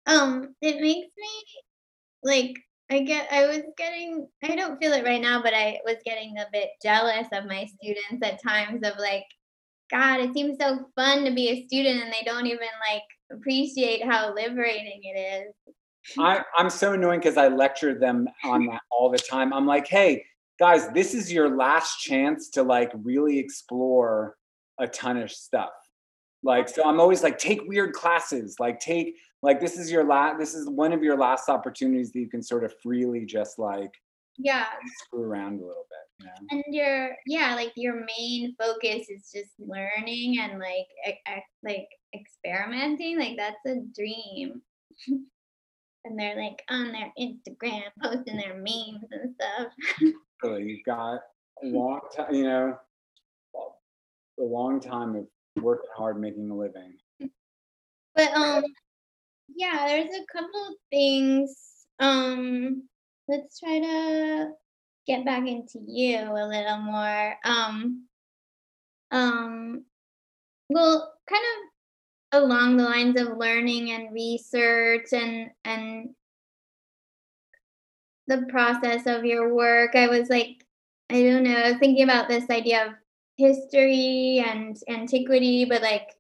Um, 0.05 0.55
it 0.61 0.79
makes 0.79 1.09
me 1.17 1.29
like 2.23 2.55
I 2.89 2.99
get 2.99 3.27
I 3.31 3.45
was 3.47 3.61
getting 3.77 4.27
I 4.43 4.55
don't 4.55 4.79
feel 4.79 4.93
it 4.93 5.03
right 5.03 5.21
now, 5.21 5.41
but 5.41 5.53
I 5.53 5.79
was 5.85 5.97
getting 6.05 6.37
a 6.37 6.45
bit 6.51 6.69
jealous 6.81 7.27
of 7.33 7.45
my 7.45 7.65
students 7.65 8.25
at 8.25 8.41
times 8.41 8.85
of 8.85 8.97
like, 8.97 9.25
God, 9.91 10.21
it 10.21 10.33
seems 10.33 10.57
so 10.59 10.85
fun 10.95 11.25
to 11.25 11.31
be 11.31 11.49
a 11.49 11.65
student 11.67 12.03
and 12.03 12.13
they 12.13 12.23
don't 12.25 12.47
even 12.47 12.67
like 12.89 13.03
appreciate 13.31 14.05
how 14.05 14.33
liberating 14.33 15.01
it 15.03 15.19
is. 15.19 15.75
I, 16.17 16.41
I'm 16.57 16.69
so 16.69 16.93
annoying 16.93 17.19
because 17.19 17.37
I 17.37 17.49
lecture 17.49 17.97
them 17.97 18.27
on 18.43 18.67
that 18.67 18.81
all 18.91 19.09
the 19.09 19.17
time. 19.17 19.53
I'm 19.53 19.65
like, 19.65 19.87
hey, 19.87 20.23
guys, 20.59 20.87
this 20.89 21.13
is 21.13 21.31
your 21.31 21.55
last 21.55 21.99
chance 21.99 22.49
to 22.51 22.63
like 22.63 22.91
really 22.93 23.37
explore 23.39 24.35
a 24.79 24.87
ton 24.87 25.17
of 25.17 25.31
stuff. 25.31 25.69
Like, 26.43 26.69
so 26.69 26.87
I'm 26.87 26.99
always 26.99 27.23
like, 27.23 27.37
take 27.37 27.61
weird 27.65 27.93
classes, 27.93 28.55
like 28.59 28.79
take 28.79 29.15
like 29.43 29.59
this 29.59 29.77
is 29.77 29.91
your 29.91 30.03
last 30.03 30.39
this 30.39 30.53
is 30.55 30.69
one 30.69 30.93
of 30.93 31.03
your 31.03 31.17
last 31.17 31.49
opportunities 31.49 32.11
that 32.11 32.19
you 32.19 32.29
can 32.29 32.41
sort 32.41 32.63
of 32.63 32.73
freely 32.81 33.25
just 33.25 33.59
like 33.59 33.93
yeah. 34.37 34.65
screw 35.03 35.23
around 35.23 35.61
a 35.61 35.65
little 35.65 35.85
bit 35.89 36.07
you 36.19 36.25
know? 36.25 36.33
and 36.51 36.63
your 36.67 37.15
yeah 37.25 37.55
like 37.55 37.71
your 37.75 38.05
main 38.17 38.55
focus 38.59 39.07
is 39.09 39.31
just 39.33 39.51
learning 39.59 40.39
and 40.39 40.59
like 40.59 40.87
e- 41.07 41.41
like 41.63 41.87
experimenting 42.15 43.19
like 43.19 43.37
that's 43.37 43.65
a 43.65 43.81
dream. 43.95 44.61
And 46.05 46.17
they're 46.17 46.37
like 46.37 46.63
on 46.69 46.93
their 46.93 47.11
instagram 47.19 47.81
posting 48.01 48.37
their 48.37 48.53
memes 48.53 49.03
and 49.11 49.35
stuff. 49.35 50.13
Really 50.41 50.63
you've 50.63 50.85
got 50.85 51.19
a 51.61 51.65
long 51.65 51.99
time 52.15 52.33
you 52.33 52.43
know 52.45 52.77
a 54.39 54.41
long 54.41 54.79
time 54.79 55.17
of 55.17 55.27
working 55.61 55.89
hard 55.97 56.17
making 56.17 56.49
a 56.49 56.55
living. 56.55 56.93
But 58.15 58.31
um 58.31 58.63
yeah 59.57 59.87
there's 59.87 60.09
a 60.15 60.25
couple 60.31 60.67
of 60.69 60.75
things 60.91 61.85
um 61.99 62.83
let's 63.27 63.59
try 63.59 63.79
to 63.79 64.51
get 65.07 65.25
back 65.25 65.47
into 65.47 65.79
you 65.87 66.19
a 66.19 66.45
little 66.45 66.77
more. 66.79 67.35
Um, 67.43 68.03
um, 69.09 69.85
well, 70.69 71.13
kind 71.27 71.43
of 72.33 72.43
along 72.43 72.75
the 72.75 72.83
lines 72.83 73.19
of 73.19 73.37
learning 73.37 73.91
and 73.91 74.13
research 74.13 75.13
and 75.13 75.49
and 75.63 76.09
the 78.27 78.45
process 78.49 79.07
of 79.07 79.23
your 79.23 79.55
work. 79.55 79.95
I 79.95 80.07
was 80.07 80.29
like, 80.29 80.65
I 81.09 81.23
don't 81.23 81.43
know, 81.43 81.55
I 81.55 81.71
was 81.71 81.79
thinking 81.79 82.03
about 82.03 82.27
this 82.27 82.49
idea 82.49 82.87
of 82.87 82.93
history 83.37 84.43
and 84.45 84.77
antiquity, 84.89 85.63
but 85.63 85.81
like 85.81 86.16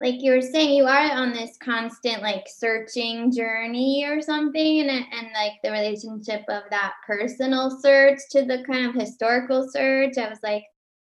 like 0.00 0.22
you 0.22 0.32
were 0.32 0.42
saying 0.42 0.74
you 0.74 0.84
are 0.84 1.12
on 1.12 1.32
this 1.32 1.56
constant 1.62 2.22
like 2.22 2.46
searching 2.48 3.32
journey 3.32 4.04
or 4.04 4.22
something 4.22 4.80
and 4.80 4.90
and 4.90 5.28
like 5.34 5.54
the 5.62 5.70
relationship 5.70 6.42
of 6.48 6.62
that 6.70 6.92
personal 7.06 7.70
search 7.80 8.18
to 8.30 8.44
the 8.44 8.62
kind 8.64 8.86
of 8.86 8.94
historical 8.94 9.68
search. 9.68 10.16
I 10.18 10.28
was 10.28 10.38
like 10.42 10.64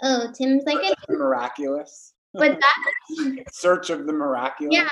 oh 0.01 0.31
tim's 0.37 0.63
like 0.65 0.77
a 0.77 0.95
miraculous. 1.11 2.13
But 2.33 2.59
that 2.59 3.43
search 3.51 3.89
of 3.89 4.05
the 4.05 4.13
miraculous. 4.13 4.73
Yeah. 4.73 4.89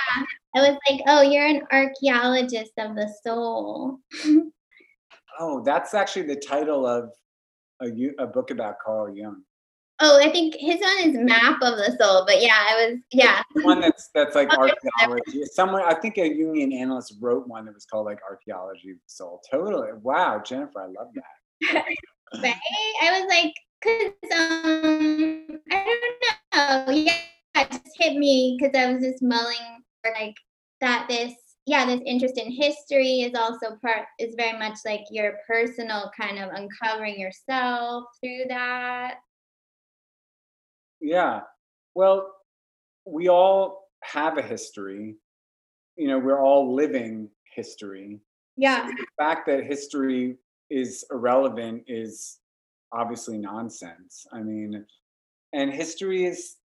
I 0.55 0.69
was 0.69 0.77
like 0.89 1.01
oh 1.07 1.21
you're 1.21 1.45
an 1.45 1.61
archaeologist 1.71 2.73
of 2.77 2.95
the 2.95 3.09
soul. 3.23 3.99
Oh 5.39 5.61
that's 5.63 5.93
actually 5.93 6.27
the 6.27 6.35
title 6.35 6.85
of 6.85 7.11
a, 7.81 7.89
a 8.19 8.27
book 8.27 8.51
about 8.51 8.79
carl 8.83 9.15
jung 9.15 9.43
Oh, 9.99 10.19
I 10.21 10.29
think 10.31 10.55
his 10.59 10.79
one 10.79 11.09
is 11.09 11.17
Map 11.17 11.59
of 11.61 11.77
the 11.77 11.97
Soul, 11.99 12.23
but 12.27 12.39
yeah, 12.41 12.65
I 12.69 12.85
was 12.85 12.99
yeah. 13.11 13.41
One 13.63 13.81
that's 13.81 14.09
that's 14.13 14.35
like 14.35 14.49
archaeology. 14.55 15.43
Somewhere 15.45 15.85
I 15.85 15.95
think 15.95 16.17
a 16.17 16.29
Jungian 16.29 16.73
analyst 16.73 17.15
wrote 17.19 17.47
one 17.47 17.65
that 17.65 17.73
was 17.73 17.85
called 17.85 18.05
like 18.05 18.19
Archaeology 18.29 18.91
of 18.91 18.97
the 18.97 19.07
Soul. 19.07 19.41
Totally. 19.49 19.89
Wow, 20.03 20.41
Jennifer, 20.45 20.81
I 20.81 20.85
love 20.85 21.07
that. 21.15 21.73
right? 22.43 22.55
I 23.01 23.19
was 23.19 23.27
like, 23.27 23.53
cause 23.83 24.31
um 24.37 25.59
I 25.71 25.99
don't 26.55 26.87
know. 26.87 26.93
Yeah, 26.93 27.17
it 27.55 27.71
just 27.71 27.97
hit 27.97 28.17
me 28.17 28.55
because 28.59 28.79
I 28.79 28.93
was 28.93 29.03
just 29.03 29.23
mulling 29.23 29.83
like 30.05 30.35
that 30.79 31.07
this 31.09 31.33
yeah, 31.65 31.85
this 31.85 32.01
interest 32.05 32.37
in 32.37 32.51
history 32.51 33.21
is 33.21 33.33
also 33.35 33.77
part 33.83 34.05
is 34.19 34.35
very 34.37 34.57
much 34.57 34.77
like 34.85 35.01
your 35.09 35.33
personal 35.47 36.11
kind 36.15 36.37
of 36.37 36.51
uncovering 36.53 37.19
yourself 37.19 38.05
through 38.21 38.45
that 38.47 39.15
yeah. 41.01 41.41
Well, 41.95 42.31
we 43.05 43.29
all 43.29 43.89
have 44.03 44.37
a 44.37 44.41
history. 44.41 45.15
You 45.95 46.07
know, 46.07 46.19
we're 46.19 46.43
all 46.43 46.73
living 46.73 47.29
history. 47.55 48.19
Yeah. 48.55 48.87
So 48.87 48.93
the 48.97 49.07
fact 49.17 49.47
that 49.47 49.63
history 49.63 50.37
is 50.69 51.05
irrelevant 51.11 51.83
is 51.87 52.39
obviously 52.91 53.37
nonsense. 53.37 54.25
I 54.31 54.41
mean, 54.41 54.85
and 55.53 55.71
history 55.71 56.25
is, 56.25 56.55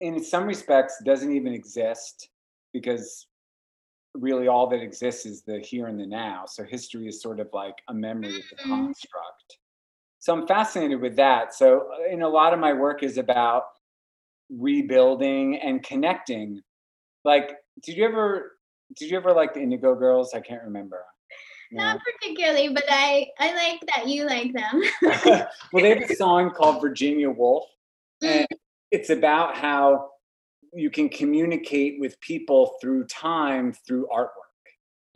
in 0.00 0.22
some 0.22 0.46
respects, 0.46 1.02
doesn't 1.04 1.32
even 1.32 1.52
exist 1.52 2.28
because 2.72 3.26
really 4.14 4.48
all 4.48 4.66
that 4.68 4.82
exists 4.82 5.26
is 5.26 5.42
the 5.42 5.58
here 5.60 5.86
and 5.86 5.98
the 5.98 6.06
now. 6.06 6.44
So 6.46 6.64
history 6.64 7.06
is 7.08 7.20
sort 7.20 7.40
of 7.40 7.48
like 7.52 7.76
a 7.88 7.94
memory, 7.94 8.34
it's 8.34 8.52
a 8.52 8.56
mm-hmm. 8.56 8.70
construct 8.70 9.58
so 10.26 10.32
i'm 10.32 10.44
fascinated 10.44 11.00
with 11.00 11.14
that. 11.14 11.54
So 11.54 11.88
uh, 11.92 12.12
in 12.12 12.22
a 12.22 12.28
lot 12.28 12.52
of 12.52 12.58
my 12.58 12.72
work 12.72 13.04
is 13.04 13.16
about 13.16 13.66
rebuilding 14.50 15.60
and 15.60 15.84
connecting. 15.84 16.62
Like 17.24 17.52
did 17.84 17.96
you 17.96 18.04
ever 18.04 18.56
did 18.96 19.08
you 19.08 19.16
ever 19.18 19.32
like 19.32 19.54
the 19.54 19.60
indigo 19.60 19.94
girls? 19.94 20.34
I 20.34 20.40
can't 20.40 20.64
remember. 20.64 21.04
Not 21.70 22.00
particularly 22.04 22.70
but 22.70 22.82
i 22.88 23.28
i 23.38 23.54
like 23.54 23.80
that 23.94 24.08
you 24.08 24.26
like 24.26 24.52
them. 24.52 24.82
Well 25.72 25.84
they 25.84 25.90
have 25.90 26.10
a 26.10 26.16
song 26.24 26.50
called 26.50 26.80
virginia 26.80 27.30
woolf 27.30 27.66
and 28.20 28.48
mm. 28.52 28.56
it's 28.90 29.10
about 29.10 29.56
how 29.56 30.10
you 30.72 30.90
can 30.90 31.08
communicate 31.08 32.00
with 32.00 32.20
people 32.20 32.74
through 32.80 33.06
time 33.06 33.72
through 33.72 34.08
artwork. 34.12 34.30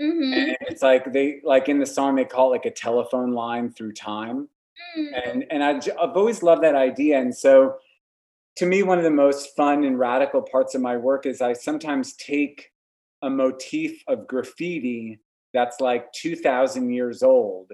Mm-hmm. 0.01 0.33
and 0.33 0.57
it's 0.63 0.83
like 0.83 1.13
they 1.13 1.41
like 1.43 1.69
in 1.69 1.81
the 1.81 1.85
song 1.85 2.15
they 2.15 2.25
call 2.25 2.51
it 2.51 2.59
like 2.59 2.65
a 2.65 2.71
telephone 2.71 3.33
line 3.33 3.73
through 3.73 3.95
time. 3.95 4.49
And 4.97 5.45
and 5.51 5.63
I, 5.63 5.71
I've 6.01 6.17
always 6.17 6.43
loved 6.43 6.63
that 6.63 6.75
idea. 6.75 7.19
And 7.19 7.35
so, 7.35 7.77
to 8.57 8.67
me, 8.67 8.83
one 8.83 8.99
of 8.99 9.05
the 9.05 9.11
most 9.11 9.57
fun 9.57 9.85
and 9.85 9.99
radical 9.99 10.43
parts 10.43 10.75
of 10.75 10.81
my 10.81 10.97
work 10.97 11.27
is 11.27 11.41
I 11.41 11.53
sometimes 11.53 12.15
take 12.15 12.71
a 13.23 13.31
motif 13.31 14.03
of 14.09 14.27
graffiti 14.27 15.21
that's 15.53 15.81
like 15.81 16.13
2,000 16.13 16.91
years 16.91 17.23
old, 17.23 17.73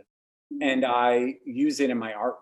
and 0.61 0.83
mm. 0.83 0.89
I 0.89 1.37
use 1.45 1.81
it 1.81 1.91
in 1.91 1.99
my 1.99 2.13
artwork. 2.13 2.35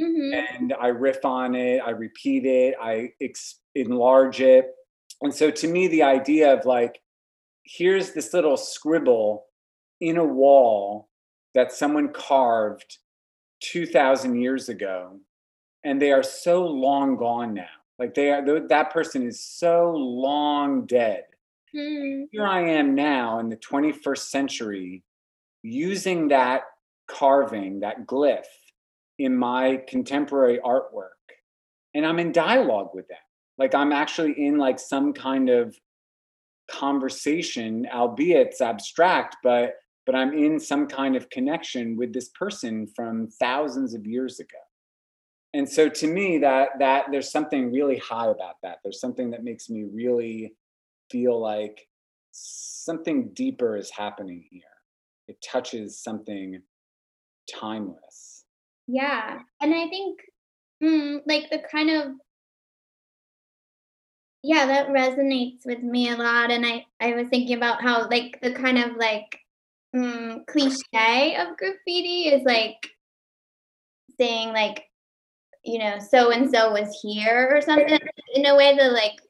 Mm-hmm. 0.00 0.54
And 0.54 0.74
I 0.80 0.88
riff 0.88 1.24
on 1.24 1.56
it, 1.56 1.82
I 1.84 1.90
repeat 1.90 2.44
it, 2.44 2.76
I 2.80 3.10
ex- 3.20 3.60
enlarge 3.74 4.40
it. 4.40 4.70
And 5.22 5.34
so, 5.34 5.50
to 5.50 5.66
me, 5.66 5.88
the 5.88 6.04
idea 6.04 6.54
of 6.54 6.64
like, 6.64 7.00
here's 7.64 8.12
this 8.12 8.32
little 8.32 8.56
scribble 8.56 9.46
in 10.00 10.16
a 10.16 10.24
wall 10.24 11.08
that 11.54 11.72
someone 11.72 12.12
carved 12.12 12.98
2000 13.60 14.40
years 14.40 14.68
ago 14.68 15.18
and 15.84 16.00
they 16.00 16.12
are 16.12 16.22
so 16.22 16.66
long 16.66 17.16
gone 17.16 17.54
now. 17.54 17.66
Like 17.98 18.14
they 18.14 18.30
are 18.30 18.68
that 18.68 18.92
person 18.92 19.26
is 19.26 19.42
so 19.42 19.92
long 19.92 20.86
dead. 20.86 21.24
Mm. 21.74 22.28
here 22.32 22.46
i 22.46 22.62
am 22.62 22.94
now 22.94 23.40
in 23.40 23.50
the 23.50 23.56
21st 23.56 24.30
century 24.30 25.02
using 25.62 26.28
that 26.28 26.62
carving 27.10 27.80
that 27.80 28.06
glyph 28.06 28.46
in 29.18 29.36
my 29.36 29.82
contemporary 29.86 30.60
artwork 30.64 31.20
and 31.94 32.06
i'm 32.06 32.18
in 32.18 32.32
dialogue 32.32 32.90
with 32.94 33.06
them. 33.08 33.18
Like 33.58 33.74
i'm 33.74 33.92
actually 33.92 34.32
in 34.32 34.56
like 34.56 34.78
some 34.78 35.12
kind 35.12 35.50
of 35.50 35.76
conversation 36.70 37.86
albeit 37.92 38.46
it's 38.48 38.62
abstract 38.62 39.36
but 39.42 39.74
but 40.08 40.14
I'm 40.14 40.32
in 40.32 40.58
some 40.58 40.86
kind 40.86 41.16
of 41.16 41.28
connection 41.28 41.94
with 41.94 42.14
this 42.14 42.30
person 42.30 42.86
from 42.96 43.28
thousands 43.28 43.92
of 43.92 44.06
years 44.06 44.40
ago. 44.40 44.58
And 45.52 45.68
so 45.68 45.90
to 45.90 46.06
me 46.06 46.38
that 46.38 46.70
that 46.78 47.08
there's 47.12 47.30
something 47.30 47.70
really 47.70 47.98
high 47.98 48.28
about 48.28 48.54
that. 48.62 48.78
There's 48.82 49.02
something 49.02 49.30
that 49.32 49.44
makes 49.44 49.68
me 49.68 49.84
really 49.84 50.54
feel 51.10 51.38
like 51.38 51.86
something 52.32 53.34
deeper 53.34 53.76
is 53.76 53.90
happening 53.90 54.46
here. 54.50 54.62
It 55.26 55.36
touches 55.42 56.02
something 56.02 56.62
timeless. 57.54 58.46
Yeah. 58.86 59.40
And 59.60 59.74
I 59.74 59.88
think 59.88 60.20
mm, 60.82 61.20
like 61.26 61.50
the 61.50 61.60
kind 61.70 61.90
of 61.90 62.12
yeah, 64.42 64.64
that 64.64 64.88
resonates 64.88 65.66
with 65.66 65.82
me 65.82 66.08
a 66.08 66.16
lot. 66.16 66.50
And 66.50 66.64
I, 66.64 66.86
I 66.98 67.12
was 67.12 67.28
thinking 67.28 67.58
about 67.58 67.82
how 67.82 68.08
like 68.08 68.38
the 68.40 68.52
kind 68.52 68.78
of 68.78 68.96
like 68.96 69.40
mm, 69.94 70.46
cliche 70.46 71.36
of 71.36 71.56
graffiti 71.56 72.28
is 72.28 72.42
like 72.44 72.76
saying 74.18 74.52
like 74.52 74.84
you 75.64 75.78
know 75.78 75.98
so 75.98 76.30
and 76.30 76.50
so 76.50 76.72
was 76.72 76.98
here 77.02 77.50
or 77.52 77.60
something 77.60 77.98
in 78.34 78.46
a 78.46 78.56
way 78.56 78.76
the 78.76 78.88
like 78.88 79.20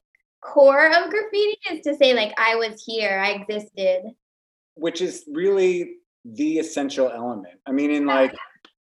core 0.40 0.86
of 0.86 1.10
graffiti 1.10 1.58
is 1.70 1.80
to 1.80 1.94
say 1.96 2.14
like 2.14 2.32
i 2.38 2.54
was 2.54 2.82
here 2.84 3.18
i 3.18 3.30
existed. 3.30 4.02
Which 4.74 5.00
is 5.00 5.24
really 5.32 5.96
the 6.24 6.58
essential 6.58 7.10
element. 7.10 7.58
I 7.66 7.72
mean 7.72 7.90
in 7.90 8.06
like 8.06 8.34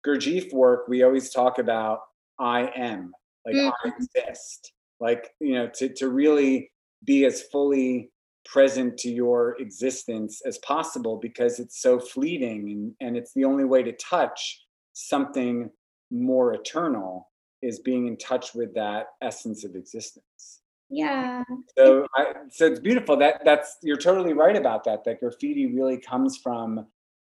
gurdjieff 0.05 0.53
work 0.53 0.87
we 0.87 1.03
always 1.03 1.31
talk 1.31 1.59
about 1.59 2.01
i 2.39 2.71
am 2.75 3.11
like 3.45 3.55
mm-hmm. 3.55 3.89
i 3.89 3.91
exist. 3.97 4.71
Like 4.99 5.31
you 5.39 5.53
know 5.53 5.69
to, 5.75 5.89
to 5.93 6.09
really 6.09 6.71
be 7.03 7.25
as 7.25 7.43
fully 7.43 8.11
present 8.47 8.97
to 8.97 9.09
your 9.09 9.55
existence 9.59 10.41
as 10.45 10.57
possible 10.59 11.17
because 11.17 11.59
it's 11.59 11.81
so 11.81 11.99
fleeting 11.99 12.71
and, 12.71 12.93
and 13.01 13.17
it's 13.17 13.33
the 13.33 13.43
only 13.43 13.65
way 13.65 13.83
to 13.83 13.91
touch 13.93 14.65
something 14.93 15.69
more 16.09 16.53
eternal 16.53 17.29
is 17.61 17.79
being 17.79 18.07
in 18.07 18.17
touch 18.17 18.53
with 18.55 18.73
that 18.73 19.07
essence 19.21 19.65
of 19.65 19.75
existence 19.75 20.61
Yeah. 20.89 21.43
So 21.77 22.07
I 22.15 22.33
so 22.49 22.65
it's 22.67 22.79
beautiful. 22.79 23.17
That 23.17 23.41
that's 23.43 23.77
you're 23.83 23.97
totally 23.97 24.33
right 24.33 24.55
about 24.55 24.83
that. 24.85 25.03
That 25.03 25.19
graffiti 25.19 25.65
really 25.75 25.99
comes 25.99 26.37
from 26.37 26.87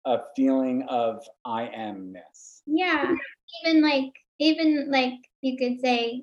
a 0.04 0.18
feeling 0.34 0.84
of 0.88 1.24
I 1.44 1.70
amness. 1.76 2.62
Yeah. 2.66 3.14
Even 3.64 3.82
like 3.82 4.12
even 4.40 4.90
like 4.90 5.14
you 5.40 5.56
could 5.56 5.80
say 5.80 6.22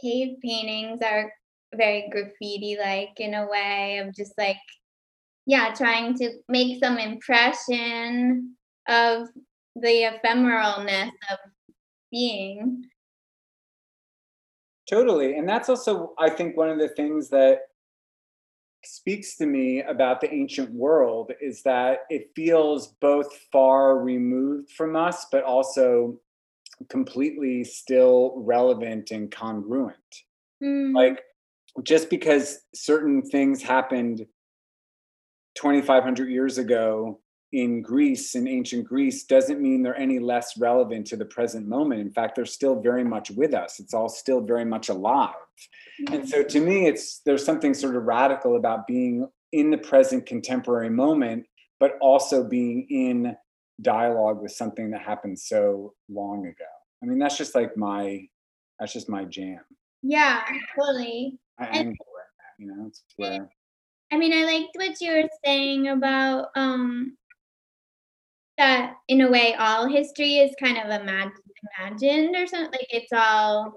cave 0.00 0.36
paintings 0.42 1.00
are 1.02 1.30
very 1.74 2.08
graffiti 2.10 2.76
like 2.78 3.18
in 3.18 3.34
a 3.34 3.46
way 3.46 3.98
of 3.98 4.14
just 4.14 4.32
like 4.38 4.56
yeah, 5.46 5.72
trying 5.72 6.14
to 6.18 6.32
make 6.48 6.82
some 6.82 6.98
impression 6.98 8.56
of 8.88 9.28
the 9.76 10.10
ephemeralness 10.24 11.10
of 11.30 11.38
being. 12.10 12.84
Totally. 14.90 15.36
And 15.36 15.48
that's 15.48 15.68
also, 15.68 16.14
I 16.18 16.30
think, 16.30 16.56
one 16.56 16.70
of 16.70 16.78
the 16.78 16.88
things 16.88 17.28
that 17.30 17.60
speaks 18.84 19.36
to 19.36 19.46
me 19.46 19.82
about 19.82 20.20
the 20.20 20.32
ancient 20.32 20.70
world 20.72 21.32
is 21.40 21.62
that 21.62 22.00
it 22.10 22.30
feels 22.36 22.88
both 23.00 23.32
far 23.52 23.98
removed 23.98 24.70
from 24.70 24.94
us, 24.96 25.26
but 25.30 25.44
also 25.44 26.20
completely 26.88 27.64
still 27.64 28.34
relevant 28.36 29.10
and 29.10 29.30
congruent. 29.30 29.96
Mm. 30.62 30.94
Like, 30.94 31.20
just 31.82 32.10
because 32.10 32.60
certain 32.74 33.22
things 33.22 33.62
happened 33.62 34.26
2,500 35.56 36.28
years 36.28 36.58
ago 36.58 37.20
in 37.52 37.80
Greece, 37.80 38.34
in 38.34 38.48
ancient 38.48 38.86
Greece, 38.86 39.24
doesn't 39.24 39.60
mean 39.60 39.82
they're 39.82 39.96
any 39.96 40.18
less 40.18 40.58
relevant 40.58 41.06
to 41.06 41.16
the 41.16 41.24
present 41.24 41.66
moment. 41.66 42.00
In 42.00 42.10
fact, 42.10 42.36
they're 42.36 42.44
still 42.44 42.80
very 42.80 43.04
much 43.04 43.30
with 43.30 43.54
us. 43.54 43.78
It's 43.80 43.94
all 43.94 44.08
still 44.08 44.40
very 44.40 44.64
much 44.64 44.88
alive. 44.88 45.34
And 46.10 46.28
so 46.28 46.42
to 46.42 46.60
me, 46.60 46.86
it's 46.86 47.20
there's 47.24 47.44
something 47.44 47.72
sort 47.72 47.96
of 47.96 48.02
radical 48.02 48.56
about 48.56 48.86
being 48.86 49.28
in 49.52 49.70
the 49.70 49.78
present 49.78 50.26
contemporary 50.26 50.90
moment, 50.90 51.46
but 51.80 51.92
also 52.00 52.44
being 52.44 52.86
in 52.90 53.36
dialogue 53.80 54.42
with 54.42 54.52
something 54.52 54.90
that 54.90 55.02
happened 55.02 55.38
so 55.38 55.94
long 56.10 56.46
ago. 56.46 56.64
I 57.02 57.06
mean, 57.06 57.18
that's 57.18 57.38
just 57.38 57.54
like 57.54 57.76
my 57.76 58.28
that's 58.78 58.92
just 58.92 59.08
my 59.08 59.24
jam. 59.24 59.60
Yeah, 60.02 60.42
totally. 60.76 61.38
I 61.58 61.66
And- 61.66 61.76
angle 61.88 62.06
you 62.58 62.66
know, 62.68 62.86
it's 62.86 63.02
where 63.16 63.50
I 64.12 64.16
mean, 64.18 64.32
I 64.32 64.44
liked 64.44 64.76
what 64.76 65.00
you 65.00 65.12
were 65.12 65.28
saying 65.44 65.88
about 65.88 66.48
um 66.56 67.16
that 68.56 68.94
in 69.08 69.20
a 69.20 69.30
way 69.30 69.54
all 69.54 69.86
history 69.86 70.36
is 70.38 70.54
kind 70.62 70.78
of 70.78 70.84
imag- 70.84 71.32
imagined 71.78 72.34
or 72.36 72.46
something. 72.46 72.70
Like 72.72 72.86
it's 72.90 73.12
all 73.12 73.74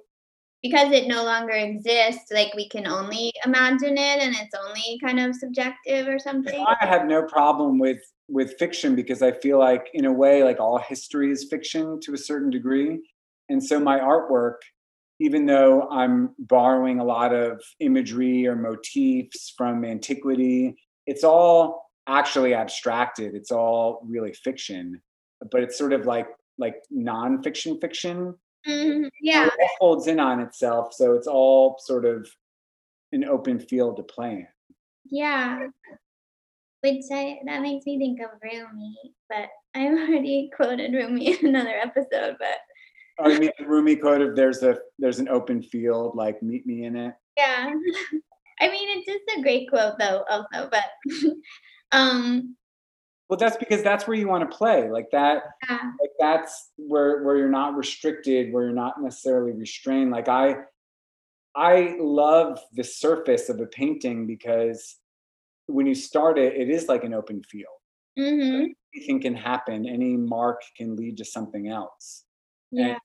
because 0.61 0.91
it 0.91 1.07
no 1.07 1.23
longer 1.23 1.53
exists. 1.53 2.31
Like 2.31 2.53
we 2.53 2.69
can 2.69 2.87
only 2.87 3.33
imagine 3.45 3.97
it, 3.97 4.19
and 4.21 4.35
it's 4.35 4.55
only 4.55 4.99
kind 5.03 5.19
of 5.19 5.35
subjective 5.35 6.07
or 6.07 6.19
something. 6.19 6.63
I 6.67 6.85
have 6.85 7.05
no 7.05 7.23
problem 7.23 7.79
with 7.79 8.01
with 8.29 8.57
fiction 8.59 8.95
because 8.95 9.21
I 9.21 9.31
feel 9.31 9.57
like 9.57 9.89
in 9.93 10.05
a 10.05 10.13
way 10.13 10.43
like 10.43 10.59
all 10.59 10.77
history 10.77 11.31
is 11.31 11.47
fiction 11.49 11.99
to 12.01 12.13
a 12.13 12.17
certain 12.17 12.49
degree. 12.49 12.99
And 13.49 13.63
so 13.63 13.79
my 13.79 13.99
artwork 13.99 14.57
even 15.19 15.45
though 15.45 15.87
I'm 15.89 16.33
borrowing 16.39 16.99
a 16.99 17.03
lot 17.03 17.33
of 17.33 17.61
imagery 17.79 18.47
or 18.47 18.55
motifs 18.55 19.53
from 19.57 19.83
antiquity, 19.85 20.75
it's 21.05 21.23
all 21.23 21.89
actually 22.07 22.53
abstracted. 22.53 23.35
It's 23.35 23.51
all 23.51 24.01
really 24.05 24.33
fiction, 24.33 25.01
but 25.51 25.61
it's 25.63 25.77
sort 25.77 25.93
of 25.93 26.05
like 26.05 26.27
like 26.57 26.75
nonfiction 26.93 27.79
fiction. 27.79 28.35
Mhm, 28.67 29.09
Yeah, 29.21 29.45
It 29.47 29.71
folds 29.79 30.07
in 30.07 30.19
on 30.19 30.39
itself, 30.41 30.93
so 30.93 31.13
it's 31.13 31.27
all 31.27 31.77
sort 31.79 32.05
of 32.05 32.29
an 33.13 33.23
open 33.23 33.59
field 33.59 33.95
to 33.97 34.03
play 34.03 34.31
in. 34.33 34.47
yeah. 35.05 35.67
Which 36.81 37.03
I 37.11 37.39
that 37.45 37.61
makes 37.61 37.85
me 37.85 37.97
think 37.97 38.21
of 38.21 38.29
Rumi, 38.41 38.95
but 39.29 39.49
I've 39.75 39.91
already 39.93 40.49
quoted 40.55 40.93
Rumi 40.93 41.37
in 41.39 41.47
another 41.47 41.75
episode. 41.77 42.37
But 42.39 42.57
Oh, 43.21 43.29
you 43.29 43.39
mean 43.39 43.51
the 43.59 43.65
Rumi 43.65 43.95
quote 43.95 44.21
of 44.21 44.35
"There's 44.35 44.63
a 44.63 44.77
there's 44.97 45.19
an 45.19 45.27
open 45.29 45.61
field, 45.61 46.15
like 46.15 46.41
meet 46.41 46.65
me 46.65 46.85
in 46.85 46.95
it." 46.95 47.13
yeah, 47.37 47.69
I 48.61 48.69
mean 48.69 48.97
it's 48.97 49.05
just 49.05 49.37
a 49.37 49.41
great 49.41 49.69
quote 49.69 49.97
though, 49.99 50.23
also. 50.29 50.69
But 50.69 50.85
um, 51.91 52.55
Well, 53.29 53.37
that's 53.37 53.57
because 53.57 53.83
that's 53.83 54.07
where 54.07 54.17
you 54.17 54.27
want 54.27 54.49
to 54.49 54.57
play, 54.57 54.89
like 54.89 55.07
that. 55.11 55.43
yeah, 55.69 55.91
Like 55.99 56.11
that's 56.19 56.71
where 56.77 57.23
where 57.23 57.37
you're 57.37 57.49
not 57.49 57.75
restricted, 57.75 58.53
where 58.53 58.63
you're 58.65 58.73
not 58.73 59.01
necessarily 59.01 59.51
restrained. 59.53 60.11
Like 60.11 60.27
I, 60.29 60.55
I 61.55 61.95
love 61.99 62.59
the 62.73 62.83
surface 62.83 63.49
of 63.49 63.59
a 63.59 63.65
painting 63.67 64.27
because 64.27 64.97
when 65.67 65.85
you 65.85 65.95
start 65.95 66.37
it, 66.39 66.55
it 66.55 66.69
is 66.69 66.87
like 66.87 67.03
an 67.03 67.13
open 67.13 67.43
field. 67.43 67.75
hmm 68.17 68.65
Anything 68.95 69.21
can 69.21 69.35
happen. 69.35 69.87
Any 69.87 70.17
mark 70.17 70.61
can 70.75 70.95
lead 70.95 71.17
to 71.17 71.25
something 71.25 71.67
else. 71.67 72.23
yeah, 72.71 72.85
and 72.87 72.97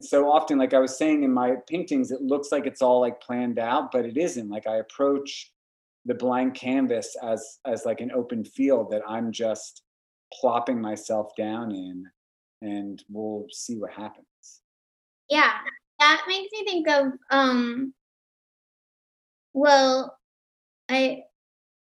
so 0.00 0.30
often 0.30 0.58
like 0.58 0.74
i 0.74 0.78
was 0.78 0.96
saying 0.96 1.22
in 1.22 1.32
my 1.32 1.54
paintings 1.68 2.10
it 2.10 2.20
looks 2.20 2.52
like 2.52 2.66
it's 2.66 2.82
all 2.82 3.00
like 3.00 3.20
planned 3.20 3.58
out 3.58 3.90
but 3.92 4.04
it 4.04 4.16
isn't 4.16 4.48
like 4.48 4.66
i 4.66 4.76
approach 4.76 5.52
the 6.06 6.14
blank 6.14 6.54
canvas 6.54 7.16
as 7.22 7.58
as 7.66 7.84
like 7.86 8.00
an 8.00 8.10
open 8.12 8.44
field 8.44 8.90
that 8.90 9.02
i'm 9.08 9.32
just 9.32 9.82
plopping 10.40 10.80
myself 10.80 11.32
down 11.36 11.70
in 11.72 12.04
and 12.62 13.04
we'll 13.08 13.46
see 13.50 13.76
what 13.78 13.90
happens 13.90 14.26
yeah. 15.30 15.52
That 16.00 16.22
makes 16.26 16.52
me 16.52 16.64
think 16.64 16.88
of 16.88 17.12
um. 17.30 17.94
Well, 19.54 20.18
I 20.88 21.22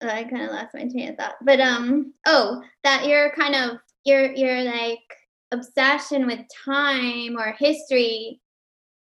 I 0.01 0.23
kind 0.23 0.43
of 0.43 0.51
lost 0.51 0.73
my 0.73 0.87
train 0.87 1.09
of 1.09 1.17
thought, 1.17 1.35
but 1.43 1.59
um. 1.59 2.13
Oh, 2.25 2.61
that 2.83 3.07
you're 3.07 3.31
kind 3.31 3.55
of 3.55 3.77
you're 4.05 4.31
you're 4.31 4.63
like 4.63 4.99
obsession 5.51 6.27
with 6.27 6.39
time 6.65 7.37
or 7.37 7.55
history 7.57 8.39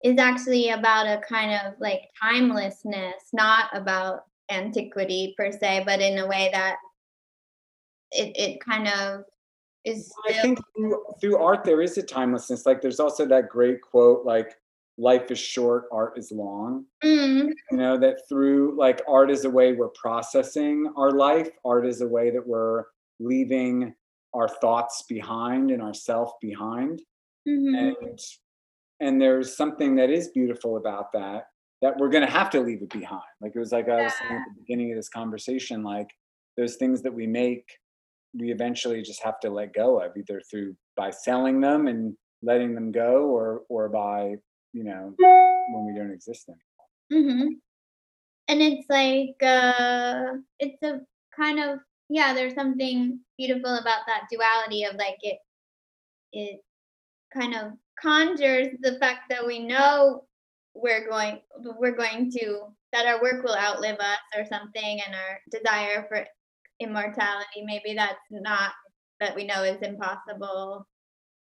is 0.05 0.18
actually 0.18 0.70
about 0.70 1.07
a 1.07 1.20
kind 1.28 1.53
of 1.53 1.74
like 1.80 2.03
timelessness, 2.20 3.14
not 3.32 3.66
about 3.72 4.20
antiquity 4.51 5.34
per 5.36 5.51
se, 5.51 5.82
but 5.86 6.01
in 6.01 6.18
a 6.18 6.26
way 6.26 6.51
that 6.53 6.76
it 8.12 8.32
it 8.36 8.61
kind 8.61 8.88
of 8.88 9.24
is 9.84 10.11
i 10.26 10.32
think 10.32 10.59
through, 10.74 11.05
through 11.20 11.36
art 11.36 11.62
there 11.62 11.82
is 11.82 11.99
a 11.99 12.03
timelessness 12.03 12.64
like 12.64 12.80
there's 12.80 13.01
also 13.01 13.26
that 13.26 13.51
great 13.51 13.82
quote 13.82 14.24
like 14.24 14.57
life 14.99 15.30
is 15.30 15.38
short 15.38 15.84
art 15.92 16.18
is 16.18 16.32
long. 16.32 16.84
Mm, 17.03 17.53
you 17.70 17.76
know 17.76 17.96
that 17.96 18.28
through 18.28 18.76
like 18.76 19.01
art 19.09 19.30
is 19.30 19.44
a 19.44 19.51
way 19.51 19.72
we're 19.72 19.88
processing 19.88 20.92
our 20.96 21.12
life 21.12 21.49
art 21.64 21.86
is 21.86 22.01
a 22.01 22.09
way 22.09 22.30
that 22.30 22.46
we're 22.46 22.84
leaving 23.20 23.94
our 24.35 24.49
thoughts 24.49 25.05
behind 25.09 25.70
and 25.70 25.83
ourself 25.83 26.33
behind. 26.41 27.03
Mhm, 27.47 27.97
and 28.01 28.18
and 29.01 29.20
there's 29.20 29.57
something 29.57 29.95
that 29.97 30.11
is 30.11 30.29
beautiful 30.29 30.76
about 30.76 31.12
that 31.12 31.49
that 31.81 31.97
we're 31.97 32.09
going 32.09 32.26
to 32.26 32.33
have 32.33 32.51
to 32.51 32.61
leave 32.61 32.83
it 32.83 32.91
behind. 32.91 33.22
Like 33.41 33.53
it 33.55 33.59
was 33.59 33.72
like 33.72 33.89
i 33.89 34.03
was 34.03 34.12
saying 34.18 34.33
at 34.33 34.43
the 34.49 34.61
beginning 34.61 34.91
of 34.93 34.97
this 34.97 35.09
conversation 35.09 35.83
like 35.83 36.11
those 36.57 36.76
things 36.76 37.03
that 37.03 37.14
we 37.14 37.26
make 37.26 37.64
we 38.35 38.51
eventually 38.51 39.01
just 39.03 39.22
have 39.22 39.41
to 39.41 39.51
let 39.51 39.72
go 39.72 40.01
of 40.01 40.16
either 40.16 40.41
through 40.51 40.76
by 40.97 41.11
selling 41.11 41.61
them 41.61 41.87
and 41.87 42.16
letting 42.43 42.74
them 42.74 42.93
go 42.93 43.24
or 43.26 43.62
or 43.68 43.89
by 43.89 44.35
you 44.72 44.85
know 44.85 45.14
when 45.70 45.87
we 45.87 45.99
don't 45.99 46.12
exist 46.12 46.49
anymore. 46.49 47.33
Mhm. 47.33 47.61
And 48.49 48.62
it's 48.62 48.89
like 48.91 49.43
uh 49.43 50.35
it's 50.59 50.83
a 50.83 51.01
kind 51.35 51.61
of 51.61 51.79
yeah, 52.09 52.32
there's 52.32 52.54
something 52.54 53.20
beautiful 53.36 53.76
about 53.76 54.00
that 54.06 54.28
duality 54.30 54.84
of 54.84 54.96
like 54.96 55.18
it 55.22 55.38
it 56.32 56.61
kind 57.32 57.54
of 57.54 57.72
conjures 58.00 58.68
the 58.80 58.98
fact 58.98 59.22
that 59.30 59.46
we 59.46 59.59
know 59.59 60.24
we're 60.74 61.09
going 61.09 61.40
we're 61.78 61.96
going 61.96 62.30
to 62.30 62.61
that 62.92 63.06
our 63.06 63.20
work 63.20 63.42
will 63.42 63.56
outlive 63.56 63.98
us 63.98 64.18
or 64.36 64.44
something 64.46 65.00
and 65.06 65.14
our 65.14 65.38
desire 65.50 66.06
for 66.09 66.24
immortality 66.80 67.64
maybe 67.64 67.94
that's 67.94 68.18
not 68.30 68.72
that 69.20 69.34
we 69.34 69.44
know 69.44 69.64
is 69.64 69.82
impossible 69.82 70.86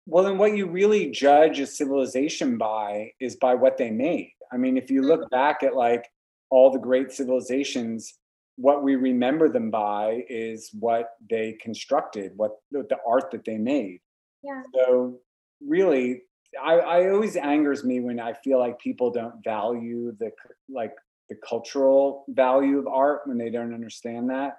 Well, 0.07 0.24
then 0.24 0.38
what 0.38 0.55
you 0.57 0.68
really 0.68 1.12
judge 1.12 1.59
a 1.59 1.68
civilization 1.68 2.57
by 2.57 3.12
is 3.20 3.36
by 3.36 3.53
what 3.53 3.78
they 3.78 3.91
made. 3.91 4.34
I 4.51 4.57
mean, 4.57 4.76
if 4.76 4.91
you 4.91 5.03
look 5.03 5.22
mm-hmm. 5.22 5.36
back 5.36 5.64
at 5.64 5.76
like 5.76 6.05
all 6.49 6.72
the 6.72 6.80
great 6.80 7.12
civilizations, 7.12 8.14
what 8.62 8.84
we 8.84 8.95
remember 8.95 9.49
them 9.49 9.72
by 9.72 10.24
is 10.30 10.70
what 10.80 11.12
they 11.30 11.57
constructed, 11.62 12.32
what 12.36 12.51
the, 12.72 12.97
art 13.07 13.32
that 13.32 13.43
they 13.43 13.57
made. 13.57 13.99
yeah 14.43 14.62
So 14.76 15.20
really, 15.66 16.22
I, 16.62 16.74
I 16.76 17.09
always 17.09 17.36
angers 17.36 17.84
me 17.84 17.99
when 18.01 18.20
I 18.20 18.34
feel 18.34 18.59
like 18.59 18.80
people 18.80 19.09
don't 19.09 19.43
value 19.43 20.16
the 20.20 20.32
like 20.70 20.93
the 21.30 21.36
cultural 21.47 22.26
value 22.30 22.78
of 22.78 22.88
art 22.88 23.22
when 23.26 23.38
they 23.38 23.49
don't 23.49 23.74
understand 23.74 24.30
that. 24.30 24.57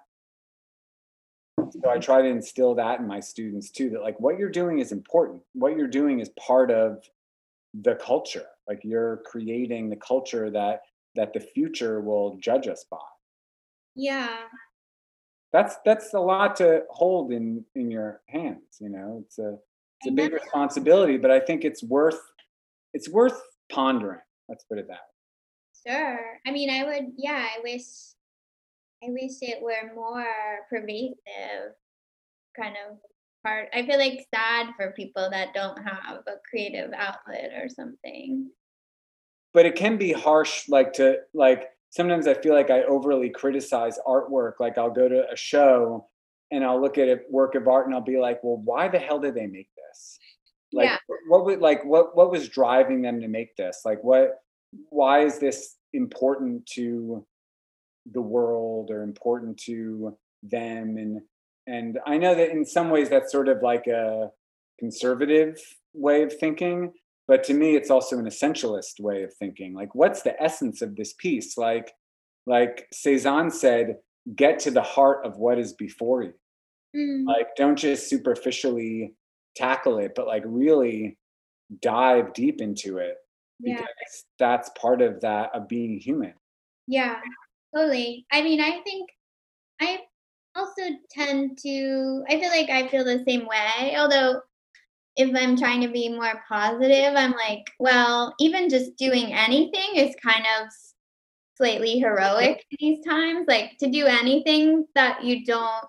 So 1.71 1.89
I 1.89 1.99
try 1.99 2.23
to 2.23 2.29
instill 2.29 2.75
that 2.77 2.99
in 2.99 3.07
my 3.07 3.21
students 3.21 3.71
too, 3.71 3.91
that 3.91 4.03
like 4.03 4.19
what 4.19 4.39
you're 4.39 4.51
doing 4.51 4.81
is 4.81 4.91
important. 4.91 5.43
What 5.53 5.77
you're 5.77 5.87
doing 5.87 6.19
is 6.19 6.31
part 6.31 6.71
of 6.71 7.05
the 7.75 7.95
culture. 7.95 8.47
Like 8.67 8.81
you're 8.83 9.23
creating 9.27 9.91
the 9.91 9.97
culture 9.97 10.51
that 10.51 10.81
that 11.15 11.35
the 11.35 11.41
future 11.41 12.01
will 12.01 12.37
judge 12.39 12.67
us 12.67 12.85
by. 12.91 12.97
Yeah. 13.95 14.37
That's 15.53 15.77
that's 15.85 16.15
a 16.15 16.21
lot 16.21 16.57
to 16.57 16.85
hold 16.91 17.31
in 17.33 17.65
in 17.75 17.91
your 17.91 18.23
hands, 18.29 18.79
you 18.81 18.89
know. 18.89 19.23
It's 19.25 19.39
a 19.39 19.59
it's 20.01 20.07
I 20.07 20.09
a 20.09 20.13
big 20.13 20.33
know. 20.33 20.39
responsibility, 20.39 21.19
but 21.19 21.31
I 21.31 21.41
think 21.41 21.65
it's 21.65 21.83
worth 21.83 22.21
it's 22.95 23.09
worth 23.09 23.41
pondering. 23.71 24.21
Let's 24.49 24.65
put 24.65 24.79
it 24.79 24.89
that 24.89 24.95
way. 24.95 24.99
Sure. 25.87 26.41
I 26.47 26.51
mean, 26.53 26.71
I 26.71 26.85
would, 26.85 27.13
yeah, 27.17 27.47
I 27.57 27.61
wish, 27.63 27.83
I 29.03 29.09
wish 29.09 29.33
it 29.41 29.63
were 29.63 29.93
more 29.95 30.25
pervasive, 30.71 31.75
kind 32.57 32.77
of 32.89 32.99
part. 33.45 33.69
I 33.75 33.85
feel 33.85 33.99
like 33.99 34.27
sad 34.33 34.75
for 34.77 34.93
people 34.93 35.29
that 35.31 35.55
don't 35.55 35.79
have 35.79 36.19
a 36.27 36.35
creative 36.49 36.93
outlet 36.97 37.51
or 37.61 37.69
something. 37.69 38.51
But 39.53 39.67
it 39.67 39.75
can 39.75 39.97
be 39.97 40.13
harsh, 40.13 40.69
like 40.69 40.93
to 40.95 41.19
like 41.35 41.69
sometimes 41.93 42.27
I 42.27 42.35
feel 42.35 42.55
like 42.55 42.71
I 42.71 42.83
overly 42.85 43.29
criticize 43.29 43.99
artwork. 44.07 44.55
Like 44.59 44.79
I'll 44.79 44.91
go 44.91 45.09
to 45.09 45.31
a 45.31 45.37
show 45.37 46.09
and 46.51 46.65
I'll 46.65 46.81
look 46.81 46.99
at 46.99 47.09
a 47.09 47.21
work 47.31 47.55
of 47.55 47.69
art 47.69 47.87
and 47.87 47.95
I'll 47.95 48.01
be 48.01 48.19
like, 48.19 48.43
well, 48.43 48.57
why 48.57 48.89
the 48.89 48.99
hell 48.99 49.21
did 49.21 49.35
they 49.35 49.47
make 49.47 49.69
this? 49.77 50.19
Like 50.73 50.87
Yeah. 50.87 50.97
what 51.29 51.45
would 51.45 51.61
like 51.61 51.85
what 51.85 52.17
what 52.17 52.31
was 52.31 52.49
driving 52.49 53.03
them 53.03 53.21
to 53.21 53.29
make 53.29 53.55
this? 53.57 53.83
Like 53.85 54.03
what 54.03 54.41
why 54.89 55.21
is 55.21 55.39
this 55.39 55.77
important 55.93 56.65
to 56.75 57.27
the 58.11 58.23
world 58.23 58.91
or 58.91 59.03
important 59.03 59.59
to 59.59 60.17
them 60.43 60.97
and 60.97 61.21
and 61.67 61.99
I 62.07 62.17
know 62.17 62.35
that 62.35 62.51
in 62.51 62.65
some 62.65 62.89
ways 62.89 63.11
that's 63.11 63.31
sort 63.31 63.49
of 63.49 63.63
like 63.63 63.87
a 63.87 64.31
conservative 64.79 65.61
way 65.93 66.23
of 66.23 66.33
thinking 66.39 66.93
but 67.33 67.43
to 67.45 67.55
me 67.55 67.77
it's 67.77 67.91
also 67.91 68.19
an 68.19 68.27
essentialist 68.27 69.01
way 69.01 69.23
of 69.23 69.33
thinking 69.35 69.73
like 69.73 69.95
what's 69.95 70.21
the 70.21 70.39
essence 70.43 70.83
of 70.83 70.95
this 70.97 71.15
piece 71.15 71.57
like 71.57 71.91
like 72.47 72.87
Cezanne 72.93 73.51
said 73.51 73.97
get 74.37 74.59
to 74.61 74.71
the 74.71 74.83
heart 74.83 75.25
of 75.25 75.39
what 75.39 75.59
is 75.59 75.73
before 75.73 76.23
you 76.23 76.35
Mm, 76.95 77.25
like 77.25 77.57
don't 77.57 77.79
just 77.79 78.11
superficially 78.11 79.15
tackle 79.57 79.97
it 79.97 80.13
but 80.15 80.27
like 80.27 80.43
really 80.45 81.17
dive 81.81 82.35
deep 82.35 82.61
into 82.61 82.99
it 82.99 83.17
yeah. 83.61 83.77
because 83.77 84.25
that's 84.39 84.69
part 84.79 85.01
of 85.01 85.19
that 85.23 85.49
of 85.55 85.69
being 85.69 85.99
human 85.99 86.35
Yeah, 86.87 87.21
totally. 87.75 88.27
I 88.31 88.43
mean, 88.43 88.61
I 88.61 88.81
think 88.85 89.09
I 89.81 90.01
also 90.55 90.83
tend 91.11 91.59
to, 91.63 92.25
I 92.29 92.39
feel 92.39 92.51
like 92.51 92.71
I 92.71 92.89
feel 92.89 93.05
the 93.05 93.25
same 93.27 93.47
way. 93.47 93.97
Although, 93.97 94.41
if 95.17 95.35
I'm 95.37 95.57
trying 95.57 95.83
to 95.83 95.89
be 95.89 96.09
more 96.09 96.43
positive, 96.49 97.15
I'm 97.15 97.33
like, 97.33 97.71
well, 97.79 98.35
even 98.41 98.69
just 98.69 98.97
doing 98.97 99.33
anything 99.33 99.97
is 99.97 100.15
kind 100.23 100.45
of 100.61 100.69
slightly 101.57 101.99
heroic 101.99 102.65
these 102.79 103.05
times. 103.05 103.45
Like 103.47 103.77
to 103.81 103.91
do 103.91 104.07
anything 104.07 104.87
that 104.95 105.23
you 105.23 105.45
don't, 105.45 105.85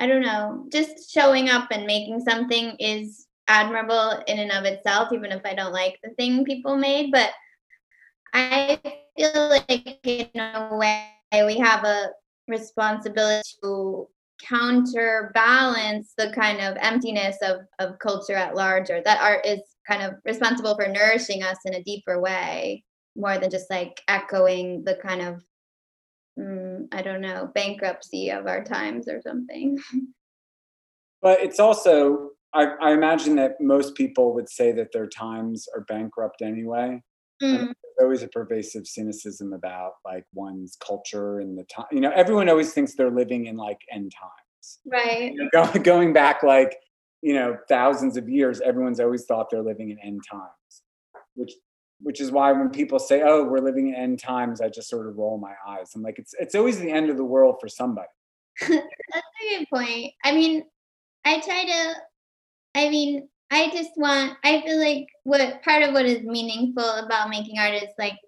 I 0.00 0.06
don't 0.06 0.22
know, 0.22 0.66
just 0.72 1.12
showing 1.12 1.50
up 1.50 1.68
and 1.70 1.86
making 1.86 2.20
something 2.20 2.76
is 2.78 3.26
admirable 3.46 4.22
in 4.26 4.38
and 4.38 4.52
of 4.52 4.64
itself, 4.64 5.12
even 5.12 5.32
if 5.32 5.42
I 5.44 5.54
don't 5.54 5.72
like 5.72 5.98
the 6.02 6.10
thing 6.10 6.44
people 6.44 6.76
made. 6.76 7.10
But 7.12 7.30
I 8.32 8.80
feel 9.16 9.48
like 9.48 9.98
in 10.04 10.40
a 10.40 10.70
way 10.72 11.10
we 11.44 11.58
have 11.58 11.84
a 11.84 12.10
responsibility 12.46 13.48
to 13.62 14.08
counterbalance 14.46 16.12
the 16.16 16.32
kind 16.32 16.60
of 16.60 16.76
emptiness 16.80 17.36
of, 17.42 17.60
of 17.78 17.98
culture 17.98 18.34
at 18.34 18.54
large 18.54 18.90
or 18.90 19.02
that 19.02 19.20
art 19.20 19.44
is 19.44 19.60
kind 19.86 20.02
of 20.02 20.14
responsible 20.24 20.74
for 20.76 20.86
nourishing 20.86 21.42
us 21.42 21.58
in 21.64 21.74
a 21.74 21.82
deeper 21.82 22.20
way 22.20 22.84
more 23.16 23.38
than 23.38 23.50
just 23.50 23.70
like 23.70 24.00
echoing 24.08 24.84
the 24.84 24.94
kind 24.94 25.22
of 25.22 25.42
mm, 26.38 26.86
i 26.92 27.02
don't 27.02 27.20
know 27.20 27.50
bankruptcy 27.54 28.30
of 28.30 28.46
our 28.46 28.64
times 28.64 29.08
or 29.08 29.20
something. 29.20 29.78
But 31.20 31.40
it's 31.40 31.58
also 31.58 32.30
I, 32.54 32.66
I 32.80 32.92
imagine 32.92 33.36
that 33.36 33.60
most 33.60 33.94
people 33.94 34.34
would 34.34 34.48
say 34.48 34.72
that 34.72 34.92
their 34.92 35.06
times 35.06 35.66
are 35.74 35.82
bankrupt 35.82 36.42
anyway. 36.42 37.02
Mm, 37.42 37.72
always 38.00 38.22
a 38.22 38.28
pervasive 38.28 38.86
cynicism 38.86 39.52
about 39.52 39.92
like 40.04 40.24
one's 40.34 40.76
culture 40.84 41.40
and 41.40 41.58
the 41.58 41.64
time 41.64 41.86
you 41.92 42.00
know 42.00 42.12
everyone 42.14 42.48
always 42.48 42.72
thinks 42.72 42.94
they're 42.94 43.10
living 43.10 43.46
in 43.46 43.56
like 43.56 43.80
end 43.92 44.12
times. 44.18 44.78
Right. 44.86 45.32
You 45.32 45.48
know, 45.52 45.66
go, 45.72 45.80
going 45.80 46.12
back 46.12 46.42
like 46.42 46.76
you 47.22 47.34
know 47.34 47.56
thousands 47.68 48.16
of 48.16 48.28
years 48.28 48.60
everyone's 48.60 49.00
always 49.00 49.24
thought 49.24 49.48
they're 49.50 49.62
living 49.62 49.90
in 49.90 49.98
end 50.00 50.22
times 50.30 50.82
which 51.34 51.52
which 52.00 52.20
is 52.20 52.30
why 52.30 52.52
when 52.52 52.70
people 52.70 52.98
say 52.98 53.22
oh 53.24 53.44
we're 53.44 53.58
living 53.58 53.88
in 53.88 53.94
end 53.94 54.20
times 54.20 54.60
i 54.60 54.68
just 54.68 54.88
sort 54.88 55.08
of 55.08 55.16
roll 55.16 55.38
my 55.38 55.54
eyes. 55.66 55.92
I'm 55.94 56.02
like 56.02 56.18
it's 56.18 56.34
it's 56.38 56.54
always 56.54 56.78
the 56.78 56.90
end 56.90 57.10
of 57.10 57.16
the 57.16 57.24
world 57.24 57.56
for 57.60 57.68
somebody. 57.68 58.08
That's 58.60 58.72
a 58.72 59.58
good 59.58 59.68
point. 59.72 60.12
I 60.24 60.32
mean, 60.32 60.64
I 61.24 61.40
try 61.40 61.64
to, 61.64 61.94
I 62.74 62.88
mean, 62.88 63.28
I 63.50 63.70
just 63.70 63.90
want, 63.96 64.36
I 64.44 64.60
feel 64.62 64.78
like 64.78 65.06
what 65.24 65.62
part 65.62 65.82
of 65.82 65.94
what 65.94 66.04
is 66.04 66.22
meaningful 66.22 66.84
about 66.84 67.30
making 67.30 67.58
art 67.58 67.74
is 67.74 67.88
like, 67.98 68.18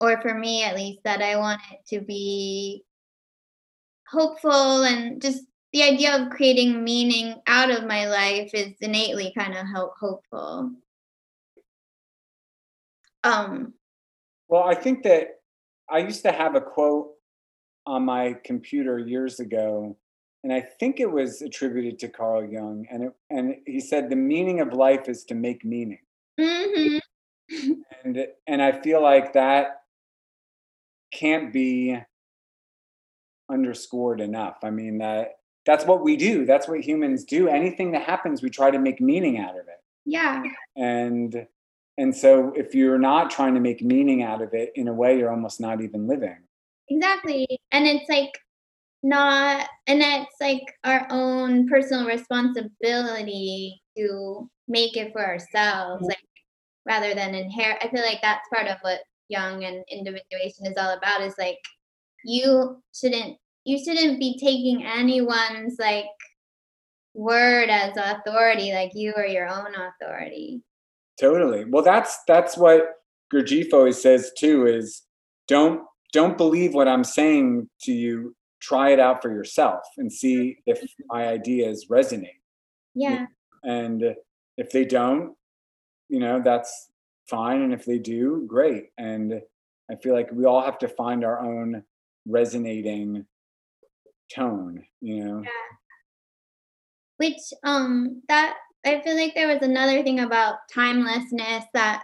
or 0.00 0.20
for 0.22 0.34
me 0.34 0.62
at 0.62 0.76
least, 0.76 1.00
that 1.04 1.20
I 1.20 1.36
want 1.36 1.60
it 1.72 1.80
to 1.94 2.04
be 2.04 2.84
hopeful 4.08 4.84
and 4.84 5.20
just 5.20 5.44
the 5.72 5.82
idea 5.82 6.16
of 6.16 6.30
creating 6.30 6.82
meaning 6.82 7.34
out 7.46 7.70
of 7.70 7.84
my 7.84 8.06
life 8.06 8.50
is 8.54 8.72
innately 8.80 9.34
kind 9.36 9.54
of 9.54 9.66
ho- 9.66 9.92
hopeful. 10.00 10.72
Um, 13.22 13.74
Well, 14.48 14.62
I 14.62 14.74
think 14.74 15.02
that 15.02 15.40
I 15.90 15.98
used 15.98 16.22
to 16.22 16.32
have 16.32 16.54
a 16.54 16.60
quote 16.60 17.10
on 17.84 18.04
my 18.04 18.36
computer 18.44 18.98
years 18.98 19.40
ago, 19.40 19.98
and 20.48 20.56
I 20.56 20.62
think 20.62 20.98
it 20.98 21.10
was 21.10 21.42
attributed 21.42 21.98
to 21.98 22.08
Carl 22.08 22.42
Jung, 22.42 22.86
and 22.90 23.04
it, 23.04 23.12
and 23.28 23.56
he 23.66 23.80
said 23.80 24.08
the 24.08 24.16
meaning 24.16 24.60
of 24.60 24.72
life 24.72 25.06
is 25.06 25.24
to 25.24 25.34
make 25.34 25.62
meaning, 25.62 25.98
mhm. 26.40 27.00
and 28.02 28.26
and 28.46 28.62
I 28.62 28.80
feel 28.80 29.02
like 29.02 29.34
that 29.34 29.82
can't 31.12 31.52
be 31.52 31.98
underscored 33.50 34.22
enough. 34.22 34.56
I 34.62 34.70
mean 34.70 34.96
that 34.98 35.40
that's 35.66 35.84
what 35.84 36.02
we 36.02 36.16
do. 36.16 36.46
That's 36.46 36.66
what 36.66 36.80
humans 36.80 37.24
do. 37.24 37.48
Anything 37.48 37.92
that 37.92 38.04
happens, 38.04 38.40
we 38.40 38.48
try 38.48 38.70
to 38.70 38.78
make 38.78 39.02
meaning 39.02 39.38
out 39.38 39.50
of 39.50 39.68
it. 39.68 39.82
yeah. 40.06 40.42
And 40.76 41.46
and 41.98 42.16
so 42.16 42.54
if 42.56 42.74
you're 42.74 42.98
not 42.98 43.30
trying 43.30 43.52
to 43.52 43.60
make 43.60 43.82
meaning 43.82 44.22
out 44.22 44.40
of 44.40 44.54
it, 44.54 44.72
in 44.76 44.88
a 44.88 44.94
way, 44.94 45.18
you're 45.18 45.30
almost 45.30 45.60
not 45.60 45.82
even 45.82 46.06
living. 46.06 46.38
Exactly. 46.88 47.46
And 47.70 47.86
it's 47.86 48.08
like 48.08 48.32
not 49.02 49.68
and 49.86 50.02
it's 50.02 50.36
like 50.40 50.64
our 50.84 51.06
own 51.10 51.68
personal 51.68 52.06
responsibility 52.06 53.80
to 53.96 54.48
make 54.66 54.96
it 54.96 55.12
for 55.12 55.24
ourselves, 55.24 56.04
like 56.04 56.18
rather 56.86 57.14
than 57.14 57.34
inherit 57.34 57.78
I 57.82 57.88
feel 57.88 58.02
like 58.02 58.20
that's 58.22 58.48
part 58.54 58.66
of 58.66 58.78
what 58.82 59.00
Jung 59.28 59.64
and 59.64 59.84
individuation 59.90 60.66
is 60.66 60.76
all 60.76 60.96
about 60.96 61.22
is 61.22 61.34
like 61.38 61.58
you 62.24 62.82
shouldn't 62.94 63.36
you 63.64 63.78
shouldn't 63.78 64.18
be 64.18 64.38
taking 64.38 64.84
anyone's 64.84 65.76
like 65.78 66.06
word 67.14 67.68
as 67.68 67.96
authority 67.96 68.72
like 68.72 68.92
you 68.94 69.12
are 69.16 69.26
your 69.26 69.48
own 69.48 69.74
authority. 69.74 70.62
Totally. 71.20 71.64
Well, 71.68 71.82
that's 71.82 72.18
that's 72.26 72.56
what 72.56 72.86
Gurdjieff 73.32 73.72
always 73.72 74.00
says 74.00 74.30
too. 74.38 74.66
Is 74.66 75.02
don't 75.48 75.82
don't 76.12 76.38
believe 76.38 76.74
what 76.74 76.88
I'm 76.88 77.04
saying 77.04 77.68
to 77.82 77.92
you. 77.92 78.34
Try 78.60 78.90
it 78.90 79.00
out 79.00 79.22
for 79.22 79.30
yourself 79.30 79.80
and 79.98 80.12
see 80.12 80.58
if 80.66 80.82
my 81.08 81.28
ideas 81.28 81.86
resonate. 81.90 82.40
Yeah. 82.94 83.26
And 83.62 84.14
if 84.56 84.70
they 84.70 84.84
don't, 84.84 85.34
you 86.08 86.18
know, 86.18 86.40
that's 86.44 86.90
fine. 87.28 87.62
And 87.62 87.72
if 87.72 87.84
they 87.84 87.98
do, 87.98 88.44
great. 88.46 88.86
And 88.98 89.40
I 89.90 89.94
feel 89.96 90.14
like 90.14 90.30
we 90.32 90.44
all 90.44 90.62
have 90.62 90.78
to 90.78 90.88
find 90.88 91.24
our 91.24 91.40
own 91.40 91.82
resonating 92.26 93.24
tone. 94.34 94.84
You 95.00 95.24
know. 95.24 95.42
Yeah. 95.42 95.50
Which 97.18 97.40
um 97.64 98.22
that 98.28 98.56
I 98.84 99.00
feel 99.00 99.16
like 99.16 99.34
there 99.34 99.48
was 99.48 99.62
another 99.62 100.02
thing 100.02 100.20
about 100.20 100.56
timelessness 100.72 101.64
that 101.74 102.02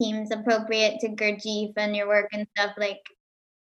seems 0.00 0.30
appropriate 0.30 1.00
to 1.00 1.08
Gurdjieff 1.08 1.72
and 1.76 1.94
your 1.94 2.08
work 2.08 2.28
and 2.32 2.46
stuff 2.56 2.72
like 2.78 3.00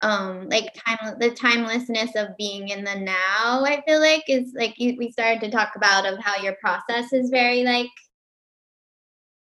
um 0.01 0.47
like 0.49 0.73
time 0.73 1.15
the 1.19 1.31
timelessness 1.31 2.15
of 2.15 2.35
being 2.37 2.69
in 2.69 2.83
the 2.83 2.95
now 2.95 3.63
I 3.65 3.81
feel 3.87 3.99
like 3.99 4.23
is 4.27 4.53
like 4.55 4.73
you, 4.77 4.95
we 4.97 5.11
started 5.11 5.41
to 5.41 5.51
talk 5.51 5.73
about 5.75 6.05
of 6.05 6.19
how 6.19 6.35
your 6.41 6.55
process 6.61 7.13
is 7.13 7.29
very 7.29 7.63
like 7.63 7.89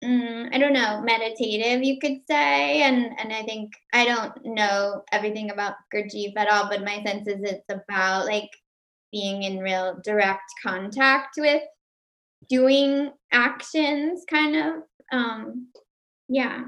mm, 0.04 0.50
I 0.54 0.58
don't 0.58 0.74
know 0.74 1.02
meditative 1.02 1.84
you 1.84 2.00
could 2.00 2.20
say 2.28 2.82
and 2.82 3.12
and 3.20 3.34
I 3.34 3.44
think 3.44 3.72
I 3.94 4.06
don't 4.06 4.34
know 4.46 5.04
everything 5.12 5.52
about 5.52 5.76
Gurdjieff 5.94 6.34
at 6.38 6.50
all 6.50 6.70
but 6.70 6.84
my 6.84 7.02
sense 7.04 7.28
is 7.28 7.42
it's 7.44 7.66
about 7.70 8.26
like 8.26 8.50
being 9.12 9.44
in 9.44 9.60
real 9.60 10.00
direct 10.04 10.52
contact 10.64 11.36
with 11.38 11.62
doing 12.50 13.12
actions 13.32 14.24
kind 14.30 14.56
of 14.56 14.74
um 15.12 15.68
yeah 16.30 16.66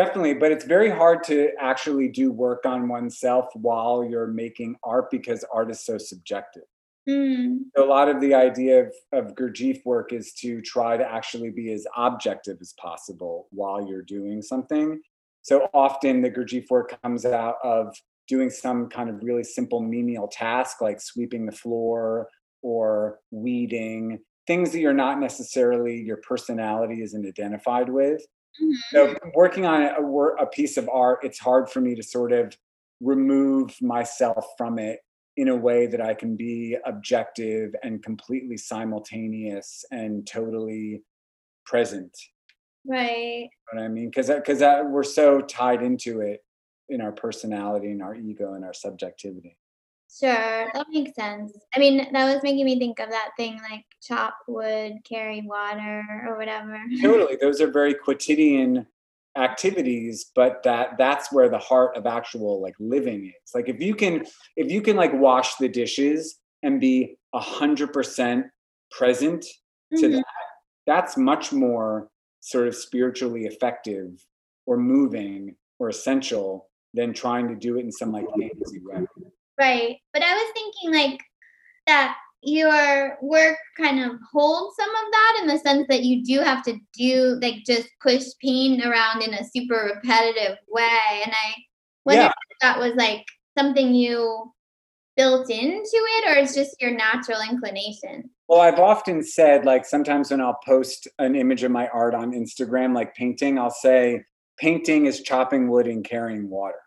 Definitely, 0.00 0.32
but 0.32 0.50
it's 0.50 0.64
very 0.64 0.88
hard 0.88 1.22
to 1.24 1.50
actually 1.60 2.08
do 2.08 2.32
work 2.32 2.64
on 2.64 2.88
oneself 2.88 3.50
while 3.52 4.02
you're 4.02 4.28
making 4.28 4.76
art 4.82 5.10
because 5.10 5.44
art 5.52 5.70
is 5.70 5.84
so 5.84 5.98
subjective. 5.98 6.62
Mm. 7.06 7.64
So 7.76 7.84
a 7.84 7.86
lot 7.86 8.08
of 8.08 8.18
the 8.18 8.32
idea 8.32 8.84
of, 8.84 8.94
of 9.12 9.34
Gurdjieff 9.34 9.84
work 9.84 10.14
is 10.14 10.32
to 10.36 10.62
try 10.62 10.96
to 10.96 11.04
actually 11.04 11.50
be 11.50 11.70
as 11.74 11.86
objective 11.94 12.56
as 12.62 12.72
possible 12.80 13.48
while 13.50 13.86
you're 13.86 14.00
doing 14.00 14.40
something. 14.40 15.02
So 15.42 15.68
often 15.74 16.22
the 16.22 16.30
Gurdjieff 16.30 16.70
work 16.70 16.98
comes 17.02 17.26
out 17.26 17.56
of 17.62 17.94
doing 18.26 18.48
some 18.48 18.88
kind 18.88 19.10
of 19.10 19.22
really 19.22 19.44
simple 19.44 19.82
menial 19.82 20.28
task 20.28 20.80
like 20.80 21.02
sweeping 21.02 21.44
the 21.44 21.52
floor 21.52 22.26
or 22.62 23.18
weeding, 23.30 24.20
things 24.46 24.72
that 24.72 24.80
you're 24.80 24.94
not 24.94 25.20
necessarily, 25.20 26.00
your 26.00 26.22
personality 26.26 27.02
isn't 27.02 27.26
identified 27.26 27.90
with. 27.90 28.24
Mhm. 28.58 28.72
So 28.92 29.14
working 29.34 29.66
on 29.66 29.82
a, 29.82 30.42
a 30.42 30.46
piece 30.46 30.76
of 30.76 30.88
art, 30.88 31.20
it's 31.22 31.38
hard 31.38 31.70
for 31.70 31.80
me 31.80 31.94
to 31.94 32.02
sort 32.02 32.32
of 32.32 32.56
remove 33.00 33.80
myself 33.80 34.44
from 34.58 34.78
it 34.78 35.00
in 35.36 35.48
a 35.48 35.56
way 35.56 35.86
that 35.86 36.00
I 36.00 36.14
can 36.14 36.36
be 36.36 36.76
objective 36.84 37.74
and 37.82 38.02
completely 38.02 38.56
simultaneous 38.56 39.84
and 39.90 40.26
totally 40.26 41.02
present. 41.66 42.16
Right. 42.86 43.50
You 43.72 43.78
know 43.78 43.82
what 43.82 43.86
I 43.86 43.88
mean? 43.92 44.10
Because 44.10 44.28
because 44.28 44.60
we're 44.60 45.02
so 45.04 45.40
tied 45.40 45.82
into 45.82 46.20
it 46.20 46.40
in 46.88 47.00
our 47.00 47.12
personality 47.12 47.90
and 47.92 48.02
our 48.02 48.14
ego 48.14 48.54
and 48.54 48.64
our 48.64 48.74
subjectivity. 48.74 49.56
Sure, 50.18 50.70
that 50.74 50.86
makes 50.90 51.14
sense. 51.14 51.56
I 51.74 51.78
mean, 51.78 52.12
that 52.12 52.34
was 52.34 52.42
making 52.42 52.64
me 52.64 52.78
think 52.78 52.98
of 52.98 53.10
that 53.10 53.30
thing 53.36 53.60
like 53.70 53.84
chop 54.02 54.34
wood, 54.48 54.94
carry 55.08 55.42
water, 55.42 56.04
or 56.26 56.36
whatever. 56.36 56.78
Totally, 57.02 57.36
those 57.40 57.60
are 57.60 57.70
very 57.70 57.94
quotidian 57.94 58.86
activities, 59.36 60.32
but 60.34 60.62
that 60.64 60.98
that's 60.98 61.32
where 61.32 61.48
the 61.48 61.58
heart 61.58 61.96
of 61.96 62.06
actual 62.06 62.60
like 62.60 62.74
living 62.80 63.26
is. 63.26 63.54
Like 63.54 63.68
if 63.68 63.80
you 63.80 63.94
can 63.94 64.24
if 64.56 64.70
you 64.70 64.82
can 64.82 64.96
like 64.96 65.12
wash 65.14 65.54
the 65.56 65.68
dishes 65.68 66.38
and 66.62 66.80
be 66.80 67.16
a 67.32 67.40
hundred 67.40 67.92
percent 67.92 68.46
present 68.90 69.46
to 69.96 70.08
Mhm. 70.08 70.12
that, 70.16 70.24
that's 70.86 71.16
much 71.16 71.52
more 71.52 72.08
sort 72.40 72.66
of 72.66 72.74
spiritually 72.74 73.44
effective 73.44 74.24
or 74.66 74.76
moving 74.76 75.54
or 75.78 75.88
essential 75.88 76.68
than 76.94 77.12
trying 77.12 77.46
to 77.48 77.54
do 77.54 77.76
it 77.78 77.84
in 77.84 77.92
some 77.92 78.10
like 78.10 78.26
fancy 78.30 78.80
way. 78.80 79.06
Right. 79.60 79.98
But 80.14 80.22
I 80.22 80.32
was 80.32 80.52
thinking 80.54 80.92
like 80.94 81.20
that 81.86 82.16
your 82.42 83.18
work 83.20 83.58
kind 83.76 84.00
of 84.00 84.12
holds 84.32 84.74
some 84.76 84.88
of 84.88 85.12
that 85.12 85.38
in 85.42 85.46
the 85.46 85.58
sense 85.58 85.86
that 85.90 86.02
you 86.02 86.24
do 86.24 86.40
have 86.40 86.62
to 86.64 86.78
do 86.94 87.38
like 87.42 87.56
just 87.66 87.88
push 88.00 88.24
paint 88.42 88.82
around 88.82 89.22
in 89.22 89.34
a 89.34 89.44
super 89.44 89.92
repetitive 89.94 90.56
way. 90.68 91.20
And 91.24 91.32
I 91.32 91.54
wonder 92.06 92.22
Yeah. 92.22 92.28
if 92.28 92.58
that 92.62 92.78
was 92.78 92.94
like 92.94 93.26
something 93.58 93.94
you 93.94 94.50
built 95.18 95.50
into 95.50 95.82
it 95.92 96.30
or 96.30 96.40
it's 96.40 96.54
just 96.54 96.80
your 96.80 96.92
natural 96.92 97.40
inclination. 97.50 98.30
Well, 98.48 98.62
I've 98.62 98.78
often 98.78 99.22
said, 99.22 99.66
like, 99.66 99.84
sometimes 99.84 100.30
when 100.30 100.40
I'll 100.40 100.58
post 100.66 101.06
an 101.18 101.36
image 101.36 101.62
of 101.62 101.70
my 101.70 101.88
art 101.88 102.14
on 102.14 102.32
Instagram, 102.32 102.94
like 102.94 103.14
painting, 103.14 103.58
I'll 103.58 103.70
say, 103.70 104.24
painting 104.58 105.06
is 105.06 105.20
chopping 105.22 105.68
wood 105.68 105.86
and 105.86 106.02
carrying 106.02 106.48
water. 106.48 106.80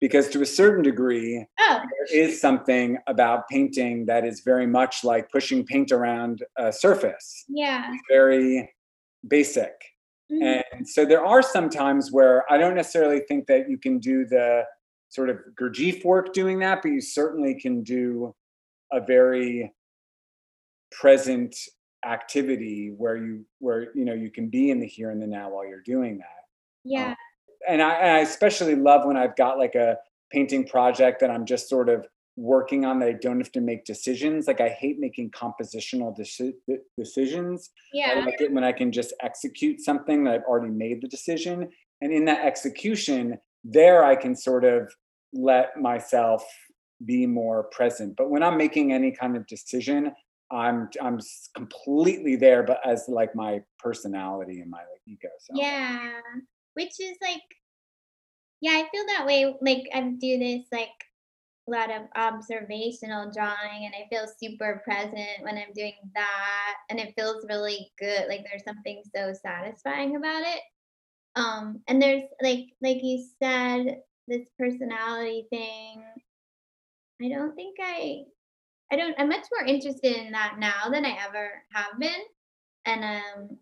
Because 0.00 0.28
to 0.30 0.40
a 0.42 0.46
certain 0.46 0.82
degree, 0.82 1.44
Oh, 1.60 1.80
there 2.08 2.18
is 2.22 2.40
something 2.40 2.96
about 3.06 3.48
painting 3.48 4.06
that 4.06 4.24
is 4.24 4.40
very 4.40 4.66
much 4.66 5.04
like 5.04 5.30
pushing 5.30 5.64
paint 5.64 5.92
around 5.92 6.42
a 6.56 6.72
surface, 6.72 7.44
yeah. 7.48 7.92
it's 7.92 8.02
very 8.08 8.72
basic. 9.28 9.72
Mhm. 10.32 10.62
And 10.72 10.88
so 10.88 11.04
there 11.04 11.24
are 11.24 11.42
some 11.42 11.68
times 11.68 12.10
where 12.12 12.50
I 12.50 12.56
don't 12.56 12.74
necessarily 12.74 13.20
think 13.28 13.46
that 13.48 13.68
you 13.68 13.76
can 13.78 13.98
do 13.98 14.24
the 14.24 14.64
sort 15.10 15.28
of 15.28 15.38
Gurdjieff 15.60 16.04
work 16.04 16.32
doing 16.32 16.60
that, 16.60 16.82
but 16.82 16.92
you 16.92 17.00
certainly 17.00 17.60
can 17.60 17.82
do 17.82 18.34
a 18.92 19.00
very 19.00 19.72
present 20.92 21.54
activity 22.06 22.92
where 22.96 23.16
you 23.16 23.44
where 23.58 23.94
you 23.94 24.04
know 24.04 24.14
you 24.14 24.30
can 24.30 24.48
be 24.48 24.70
in 24.70 24.80
the 24.80 24.86
here 24.86 25.10
and 25.10 25.20
the 25.20 25.26
now 25.26 25.50
while 25.50 25.66
you're 25.68 25.82
doing 25.82 26.18
that. 26.18 26.44
Yeah. 26.84 27.14
And 27.68 27.82
I, 27.82 27.94
and 27.94 28.10
I 28.12 28.18
especially 28.20 28.74
love 28.74 29.04
when 29.04 29.16
I've 29.16 29.36
got 29.36 29.58
like 29.58 29.74
a 29.74 29.96
painting 30.32 30.66
project 30.66 31.20
that 31.20 31.30
I'm 31.30 31.44
just 31.44 31.68
sort 31.68 31.88
of 31.88 32.06
working 32.36 32.84
on 32.84 32.98
that 33.00 33.08
I 33.08 33.12
don't 33.12 33.38
have 33.38 33.52
to 33.52 33.60
make 33.60 33.84
decisions. 33.84 34.46
Like 34.46 34.60
I 34.60 34.68
hate 34.68 34.98
making 34.98 35.30
compositional 35.32 36.16
deci- 36.18 36.54
decisions. 36.96 37.70
I 37.94 37.98
Yeah. 37.98 38.24
like 38.24 38.40
it 38.40 38.52
when 38.52 38.64
I 38.64 38.72
can 38.72 38.92
just 38.92 39.12
execute 39.22 39.80
something 39.80 40.24
that 40.24 40.34
I've 40.34 40.44
already 40.44 40.72
made 40.72 41.02
the 41.02 41.08
decision. 41.08 41.68
And 42.00 42.12
in 42.12 42.24
that 42.26 42.44
execution, 42.46 43.38
there 43.62 44.04
I 44.04 44.16
can 44.16 44.34
sort 44.34 44.64
of 44.64 44.90
let 45.34 45.76
myself 45.78 46.44
be 47.04 47.26
more 47.26 47.64
present. 47.64 48.16
But 48.16 48.30
when 48.30 48.42
I'm 48.42 48.56
making 48.56 48.92
any 48.92 49.12
kind 49.12 49.36
of 49.36 49.46
decision, 49.46 50.12
I'm 50.50 50.88
I'm 51.00 51.18
completely 51.54 52.36
there, 52.36 52.62
but 52.62 52.80
as 52.86 53.04
like 53.08 53.34
my 53.34 53.62
personality 53.78 54.60
and 54.60 54.70
my 54.70 54.78
like 54.78 55.02
ego. 55.06 55.28
So 55.38 55.52
Yeah. 55.54 56.12
Which 56.74 57.00
is 57.00 57.16
like 57.20 57.42
yeah, 58.60 58.72
I 58.72 58.88
feel 58.90 59.04
that 59.06 59.26
way. 59.26 59.54
Like 59.60 59.88
I 59.94 60.00
do 60.02 60.38
this 60.38 60.66
like 60.70 60.88
a 61.68 61.70
lot 61.70 61.90
of 61.90 62.02
observational 62.14 63.30
drawing 63.32 63.86
and 63.86 63.94
I 63.94 64.06
feel 64.10 64.26
super 64.40 64.82
present 64.84 65.42
when 65.42 65.56
I'm 65.56 65.72
doing 65.74 65.94
that 66.14 66.74
and 66.88 66.98
it 66.98 67.14
feels 67.16 67.46
really 67.48 67.92
good. 67.98 68.28
Like 68.28 68.44
there's 68.44 68.64
something 68.64 69.02
so 69.14 69.32
satisfying 69.42 70.16
about 70.16 70.42
it. 70.42 70.60
Um 71.36 71.80
and 71.88 72.02
there's 72.02 72.24
like 72.42 72.66
like 72.82 72.98
you 73.02 73.24
said 73.42 74.00
this 74.28 74.46
personality 74.58 75.46
thing. 75.50 76.02
I 77.22 77.28
don't 77.28 77.54
think 77.54 77.76
I 77.80 78.22
I 78.92 78.96
don't 78.96 79.14
I'm 79.18 79.28
much 79.28 79.46
more 79.52 79.66
interested 79.66 80.16
in 80.16 80.32
that 80.32 80.56
now 80.58 80.90
than 80.90 81.06
I 81.06 81.16
ever 81.26 81.50
have 81.72 81.98
been. 81.98 82.20
And 82.84 83.04
um 83.04 83.58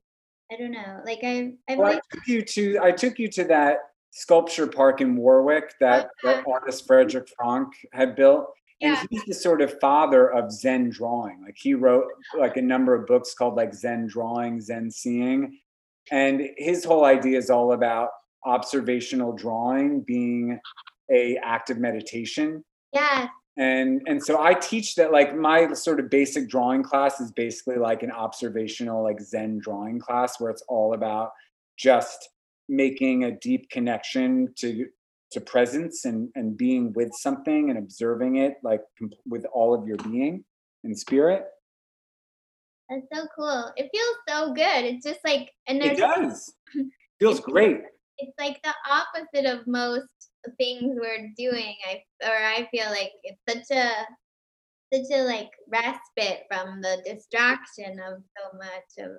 I 0.50 0.56
don't 0.56 0.70
know. 0.72 1.00
Like 1.04 1.20
I 1.22 1.52
I've 1.68 1.78
well, 1.78 1.92
I 1.92 2.00
took 2.12 2.26
you 2.26 2.42
to 2.42 2.78
I 2.82 2.90
took 2.92 3.18
you 3.18 3.28
to 3.28 3.44
that 3.44 3.78
sculpture 4.10 4.66
park 4.66 5.00
in 5.00 5.14
Warwick 5.16 5.74
that, 5.80 6.08
that 6.24 6.44
artist 6.50 6.86
Frederick 6.86 7.28
Franck 7.36 7.68
had 7.92 8.16
built. 8.16 8.46
And 8.80 8.92
Yeah. 8.94 9.04
he's 9.10 9.24
the 9.26 9.34
sort 9.34 9.60
of 9.60 9.78
father 9.80 10.32
of 10.32 10.50
Zen 10.50 10.88
drawing. 10.90 11.42
Like 11.42 11.56
he 11.58 11.74
wrote 11.74 12.06
like 12.38 12.56
a 12.56 12.62
number 12.62 12.94
of 12.94 13.06
books 13.06 13.34
called 13.34 13.54
like 13.56 13.74
Zen 13.74 14.06
drawing, 14.06 14.60
Zen 14.60 14.90
seeing. 14.90 15.58
And 16.10 16.48
his 16.56 16.84
whole 16.84 17.04
idea 17.04 17.36
is 17.38 17.50
all 17.50 17.72
about 17.72 18.08
observational 18.46 19.32
drawing 19.32 20.00
being 20.00 20.58
a 21.10 21.36
act 21.44 21.70
of 21.70 21.78
meditation. 21.78 22.64
yeah, 22.92 23.28
And 23.58 24.02
and 24.06 24.22
so 24.24 24.40
I 24.40 24.54
teach 24.54 24.94
that 24.94 25.10
like 25.10 25.36
my 25.36 25.72
sort 25.72 25.98
of 25.98 26.08
basic 26.10 26.48
drawing 26.48 26.84
class 26.84 27.20
is 27.20 27.32
basically 27.32 27.76
like 27.76 28.04
an 28.04 28.12
observational 28.12 29.02
like 29.02 29.20
Zen 29.20 29.58
drawing 29.58 29.98
class 29.98 30.40
where 30.40 30.50
it's 30.50 30.62
all 30.68 30.94
about 30.94 31.32
just 31.76 32.28
making 32.68 33.24
a 33.24 33.32
deep 33.32 33.68
connection 33.70 34.54
to 34.58 34.86
to 35.32 35.40
presence 35.40 36.04
and 36.04 36.28
and 36.36 36.56
being 36.56 36.92
with 36.92 37.12
something 37.14 37.68
and 37.68 37.78
observing 37.78 38.36
it 38.36 38.54
like 38.62 38.80
with 39.26 39.44
all 39.52 39.74
of 39.74 39.86
your 39.88 39.96
being 39.98 40.44
and 40.84 40.96
spirit. 40.96 41.44
that's 42.88 43.02
so 43.12 43.26
cool. 43.36 43.72
It 43.76 43.90
feels 43.92 44.16
so 44.28 44.52
good. 44.54 44.84
It's 44.84 45.04
just 45.04 45.20
like 45.24 45.50
and 45.66 45.82
It 45.82 45.98
does. 45.98 46.52
Feels 47.18 47.40
great. 47.50 47.80
it's 48.18 48.38
like 48.38 48.62
the 48.62 48.74
opposite 48.88 49.46
of 49.46 49.66
most 49.66 50.27
things 50.58 50.96
we're 51.00 51.30
doing. 51.36 51.74
I 51.88 52.02
or 52.24 52.34
I 52.36 52.68
feel 52.70 52.88
like 52.90 53.12
it's 53.24 53.40
such 53.48 53.76
a 53.76 53.90
such 54.92 55.06
a 55.12 55.22
like 55.22 55.50
respite 55.68 56.44
from 56.50 56.80
the 56.80 57.02
distraction 57.04 58.00
of 58.00 58.22
so 58.36 58.56
much 58.56 59.06
of 59.06 59.16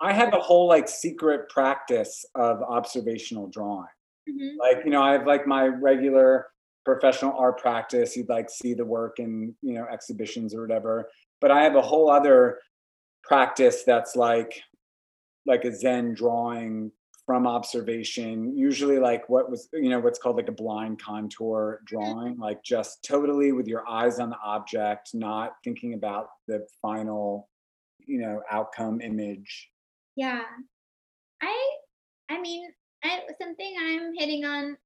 I 0.00 0.12
have 0.12 0.32
a 0.32 0.40
whole 0.40 0.68
like 0.68 0.88
secret 0.88 1.48
practice 1.50 2.24
of 2.34 2.62
observational 2.62 3.48
drawing. 3.48 3.86
Mhm. 4.28 4.56
like 4.58 4.84
you 4.84 4.90
know 4.90 5.02
i 5.02 5.12
have 5.12 5.26
like 5.26 5.46
my 5.46 5.66
regular 5.66 6.48
professional 6.84 7.32
art 7.38 7.58
practice 7.58 8.16
you'd 8.16 8.28
like 8.28 8.50
see 8.50 8.74
the 8.74 8.84
work 8.84 9.18
in 9.18 9.54
you 9.62 9.72
know 9.74 9.86
exhibitions 9.90 10.54
or 10.54 10.60
whatever 10.60 11.08
but 11.40 11.50
i 11.50 11.62
have 11.64 11.74
a 11.74 11.80
whole 11.82 12.10
other 12.10 12.58
practice 13.24 13.82
that's 13.82 14.16
like 14.16 14.62
like 15.46 15.64
a 15.64 15.74
zen 15.74 16.12
drawing 16.14 16.92
from 17.30 17.46
observation 17.46 18.56
usually 18.56 18.98
like 18.98 19.28
what 19.28 19.48
was 19.48 19.68
you 19.72 19.88
know 19.88 20.00
what's 20.00 20.18
called 20.18 20.34
like 20.34 20.48
a 20.48 20.52
blind 20.52 21.00
contour 21.00 21.80
drawing 21.84 22.32
mm-hmm. 22.32 22.42
like 22.42 22.60
just 22.64 23.04
totally 23.04 23.52
with 23.52 23.68
your 23.68 23.88
eyes 23.88 24.18
on 24.18 24.30
the 24.30 24.38
object 24.44 25.10
not 25.14 25.52
thinking 25.62 25.94
about 25.94 26.26
the 26.48 26.66
final 26.82 27.48
you 28.10 28.20
know 28.20 28.42
outcome 28.50 29.00
image. 29.00 29.70
Yeah. 30.16 30.42
I 31.40 31.70
I 32.28 32.40
mean, 32.40 32.68
I 33.04 33.20
something 33.40 33.74
I'm 33.78 34.12
hitting 34.16 34.44
on 34.44 34.76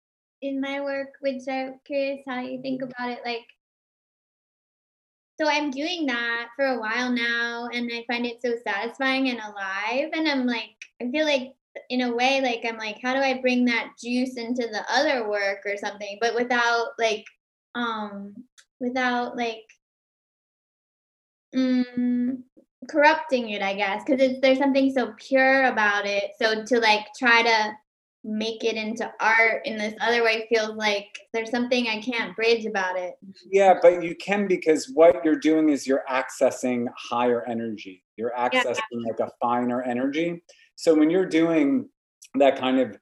in 0.43 0.61
my 0.61 0.83
work, 0.83 1.09
which 1.21 1.43
I'm 1.51 1.81
curious 1.87 2.21
how 2.29 2.41
you 2.41 2.61
think 2.61 2.83
mm-hmm. 2.83 2.91
about 2.91 3.17
it, 3.17 3.25
like 3.25 3.47
so 5.41 5.49
I'm 5.49 5.71
doing 5.71 6.07
that 6.07 6.49
for 6.55 6.67
a 6.67 6.79
while 6.79 7.11
now 7.11 7.69
and 7.73 7.91
I 7.93 8.05
find 8.07 8.27
it 8.27 8.41
so 8.41 8.55
satisfying 8.63 9.31
and 9.31 9.41
alive 9.41 10.11
and 10.13 10.29
I'm 10.29 10.47
like 10.47 10.77
I 11.03 11.11
feel 11.11 11.25
like 11.25 11.55
in 11.91 12.03
a 12.03 12.15
way 12.15 12.41
like 12.41 12.65
I'm 12.65 12.79
like, 12.79 12.99
how 13.03 13.15
do 13.15 13.21
I 13.21 13.41
bring 13.41 13.65
that 13.67 13.93
juice 14.03 14.37
into 14.37 14.67
the 14.67 14.85
other 14.89 15.29
work 15.29 15.61
or 15.67 15.77
something, 15.77 16.19
but 16.21 16.35
without 16.35 16.89
like 16.99 17.25
um 17.75 18.35
without 18.81 19.37
like 19.37 19.65
mm, 21.55 22.39
corrupting 22.89 23.51
it, 23.51 23.63
I 23.63 23.75
guess, 23.75 24.03
because 24.07 24.41
there's 24.41 24.59
something 24.59 24.93
so 24.93 25.15
pure 25.19 25.65
about 25.67 26.07
it. 26.07 26.33
So 26.41 26.65
to 26.65 26.79
like 26.79 27.07
try 27.19 27.43
to 27.43 27.75
make 28.25 28.65
it 28.65 28.77
into 28.77 29.11
art 29.21 29.61
in 29.67 29.77
this 29.77 29.95
other 30.01 30.25
way 30.25 30.47
feels 30.49 30.77
like 30.77 31.07
there's 31.35 31.51
something 31.51 31.89
I 31.89 32.01
can't 32.01 32.35
bridge 32.35 32.65
about 32.65 32.99
it. 32.99 33.15
Yeah, 33.51 33.75
but 33.83 34.03
you 34.03 34.17
can 34.17 34.47
because 34.47 34.91
what 34.95 35.23
you're 35.25 35.39
doing 35.39 35.69
is 35.69 35.87
you're 35.87 36.05
accessing 36.11 36.87
higher 36.97 37.45
energy. 37.47 38.03
You're 38.17 38.33
accessing 38.37 38.79
yeah. 38.93 39.11
like 39.11 39.21
a 39.21 39.31
finer 39.43 39.83
energy. 39.83 40.43
So 40.77 40.95
when 40.95 41.11
you're 41.11 41.27
doing 41.27 41.89
that 42.37 42.59
kind 42.59 42.81
of 42.81 42.97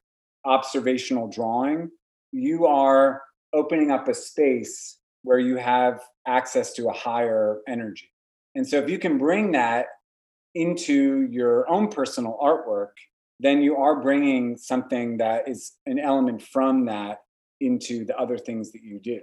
observational 0.45 1.29
drawing, 1.29 1.91
you 2.33 2.67
are 2.67 3.23
opening 3.53 3.91
up 3.91 4.09
a 4.09 4.15
space 4.15 4.99
where 5.23 5.39
you 5.39 5.57
have 5.57 6.01
access 6.27 6.73
to 6.75 6.89
a 6.89 6.93
higher 6.93 7.59
energy. 7.69 8.11
And 8.55 8.67
so 8.67 8.79
if 8.79 8.91
you 8.91 8.99
can 8.99 9.19
bring 9.19 9.53
that 9.53 9.87
into 10.55 11.27
your 11.31 11.69
own 11.71 11.89
personal 11.89 12.39
artwork, 12.43 12.93
then 13.41 13.63
you 13.63 13.77
are 13.77 14.01
bringing 14.01 14.57
something 14.57 15.17
that 15.19 15.49
is 15.49 15.73
an 15.87 15.99
element 15.99 16.43
from 16.43 16.87
that 16.87 17.19
into 17.61 18.05
the 18.05 18.17
other 18.17 18.37
things 18.37 18.73
that 18.73 18.83
you 18.83 19.01
do. 19.01 19.21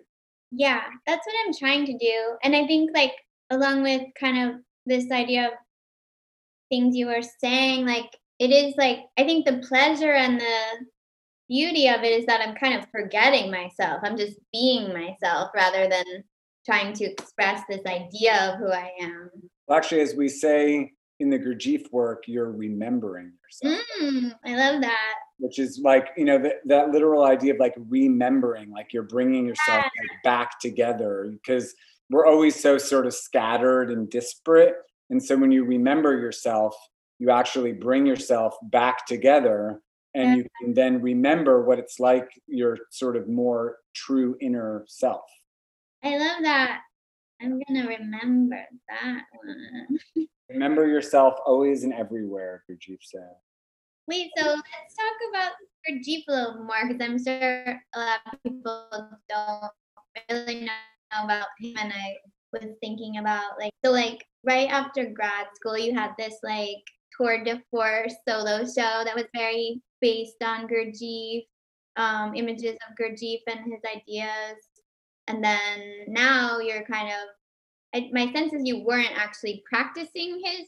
Yeah, 0.52 0.82
that's 1.06 1.26
what 1.26 1.36
I'm 1.46 1.54
trying 1.54 1.86
to 1.86 1.98
do. 1.98 2.38
And 2.44 2.56
I 2.56 2.66
think 2.66 2.92
like 2.94 3.14
along 3.50 3.84
with 3.84 4.02
kind 4.20 4.50
of 4.50 4.62
this 4.86 5.12
idea 5.12 5.48
of 5.48 5.52
things 6.70 6.96
you 6.96 7.08
were 7.08 7.22
saying, 7.40 7.86
like 7.86 8.10
it 8.40 8.52
is 8.52 8.74
like 8.78 9.00
I 9.18 9.24
think 9.24 9.46
the 9.46 9.62
pleasure 9.68 10.14
and 10.14 10.40
the 10.40 10.86
beauty 11.50 11.88
of 11.88 12.04
it 12.04 12.20
is 12.20 12.26
that 12.28 12.42
I'm 12.42 12.56
kind 12.56 12.76
of 12.76 12.90
forgetting 12.92 13.52
myself. 13.52 14.02
I'm 14.04 14.18
just 14.18 14.38
being 14.54 14.94
myself 14.94 15.50
rather 15.56 15.90
than 15.90 16.24
trying 16.66 16.94
to 16.94 17.06
express 17.06 17.64
this 17.68 17.86
idea 17.86 18.54
of 18.54 18.60
who 18.60 18.72
I 18.72 18.92
am. 19.02 19.30
Well, 19.68 19.78
actually, 19.78 20.02
as 20.02 20.16
we 20.16 20.30
say 20.30 20.92
in 21.20 21.30
the 21.30 21.40
Gurdjieff 21.40 21.92
work, 21.92 22.24
you're 22.28 22.52
remembering 22.52 23.34
yourself. 23.44 23.84
Mm, 24.02 24.36
I 24.46 24.56
love 24.56 24.82
that. 24.82 25.16
Which 25.40 25.58
is 25.58 25.80
like, 25.84 26.10
you 26.16 26.26
know, 26.26 26.38
that, 26.38 26.56
that 26.66 26.92
literal 26.92 27.24
idea 27.24 27.54
of 27.54 27.60
like 27.60 27.74
remembering, 27.78 28.72
like 28.72 28.94
you're 28.94 29.04
bringing 29.04 29.46
yourself 29.46 29.86
yeah. 29.86 30.02
like 30.02 30.24
back 30.24 30.60
together 30.60 31.32
because 31.32 31.74
we're 32.10 32.26
always 32.26 32.60
so 32.60 32.78
sort 32.78 33.08
of 33.08 33.14
scattered 33.14 33.90
and 33.90 34.10
disparate. 34.10 34.76
And 35.10 35.24
so 35.24 35.36
when 35.38 35.52
you 35.52 35.64
remember 35.64 36.18
yourself, 36.18 36.76
you 37.20 37.30
actually 37.30 37.74
bring 37.74 38.06
yourself 38.06 38.56
back 38.64 39.06
together 39.06 39.82
and 40.16 40.38
you 40.38 40.46
can 40.62 40.74
then 40.74 41.02
remember 41.02 41.64
what 41.64 41.78
it's 41.78 42.00
like 42.00 42.30
your 42.48 42.78
sort 42.90 43.16
of 43.16 43.28
more 43.28 43.78
true 43.94 44.36
inner 44.42 44.84
self. 44.88 45.22
I 46.04 46.18
love 46.18 46.42
that. 46.44 46.82
I'm 47.42 47.60
gonna 47.68 47.88
remember 47.88 48.66
that 48.90 49.22
one. 49.44 50.00
remember 50.50 50.88
yourself 50.88 51.36
always 51.46 51.84
and 51.84 51.94
everywhere, 51.94 52.64
Gurdjieff 52.70 53.00
said. 53.02 53.36
Wait, 54.08 54.32
so 54.36 54.46
let's 54.46 54.96
talk 54.96 55.30
about 55.30 55.52
Gurdjieff 55.88 56.24
a 56.28 56.32
little 56.32 56.64
more 56.64 56.88
because 56.88 57.02
I'm 57.02 57.24
sure 57.24 57.82
a 57.94 58.00
lot 58.00 58.20
of 58.34 58.44
people 58.44 58.88
don't 59.30 59.72
really 60.30 60.66
know 60.66 61.24
about 61.24 61.48
him 61.60 61.76
and 61.78 61.94
I 61.94 62.16
was 62.52 62.72
thinking 62.82 63.18
about 63.18 63.60
like 63.60 63.72
so 63.86 63.92
like 63.92 64.26
right 64.44 64.70
after 64.70 65.06
grad 65.06 65.48
school 65.54 65.78
you 65.78 65.94
had 65.94 66.14
this 66.18 66.36
like 66.42 66.84
tour 67.20 67.44
de 67.44 67.62
force 67.70 68.14
solo 68.28 68.60
show 68.60 69.04
that 69.04 69.16
was 69.16 69.26
very 69.34 69.82
based 70.02 70.42
on 70.42 70.68
Gurdjieff, 70.68 71.46
um, 71.98 72.36
images 72.36 72.78
of 72.88 72.96
Gurdjieff 73.00 73.42
and 73.48 73.72
his 73.72 73.82
ideas. 73.94 74.58
And 75.28 75.44
then 75.44 76.06
now 76.08 76.60
you're 76.60 76.86
kind 76.86 77.10
of, 77.10 77.30
I, 77.94 78.10
my 78.14 78.32
sense 78.32 78.54
is 78.54 78.62
you 78.64 78.84
weren't 78.84 79.16
actually 79.16 79.64
practicing 79.70 80.42
his 80.44 80.68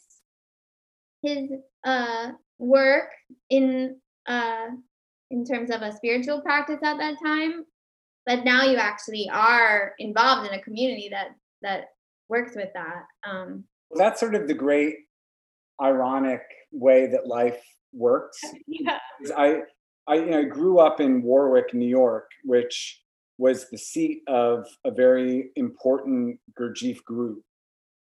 his 1.23 1.51
uh, 1.83 2.31
work 2.57 3.09
in 3.49 3.97
uh, 4.27 4.67
in 5.29 5.45
terms 5.45 5.69
of 5.69 5.81
a 5.81 5.95
spiritual 5.95 6.41
practice 6.41 6.79
at 6.83 6.97
that 6.97 7.15
time, 7.23 7.63
but 8.25 8.43
now 8.43 8.63
you 8.63 8.77
actually 8.77 9.29
are 9.31 9.93
involved 9.99 10.47
in 10.47 10.59
a 10.59 10.63
community 10.63 11.09
that 11.11 11.29
that 11.61 11.85
works 12.27 12.55
with 12.55 12.69
that. 12.73 13.03
Um, 13.27 13.65
well, 13.89 13.99
that's 13.99 14.19
sort 14.19 14.35
of 14.35 14.47
the 14.47 14.53
great 14.53 14.95
ironic 15.81 16.41
way 16.71 17.07
that 17.07 17.27
life 17.27 17.61
works. 17.93 18.39
Yeah. 18.67 18.99
I, 19.37 19.61
I, 20.07 20.15
you 20.15 20.31
know, 20.31 20.45
grew 20.45 20.79
up 20.79 20.99
in 20.99 21.21
Warwick, 21.21 21.73
New 21.73 21.87
York, 21.87 22.29
which 22.43 23.01
was 23.37 23.69
the 23.69 23.77
seat 23.77 24.23
of 24.27 24.67
a 24.85 24.91
very 24.91 25.51
important 25.55 26.39
Gurdjieff 26.59 27.03
group. 27.03 27.43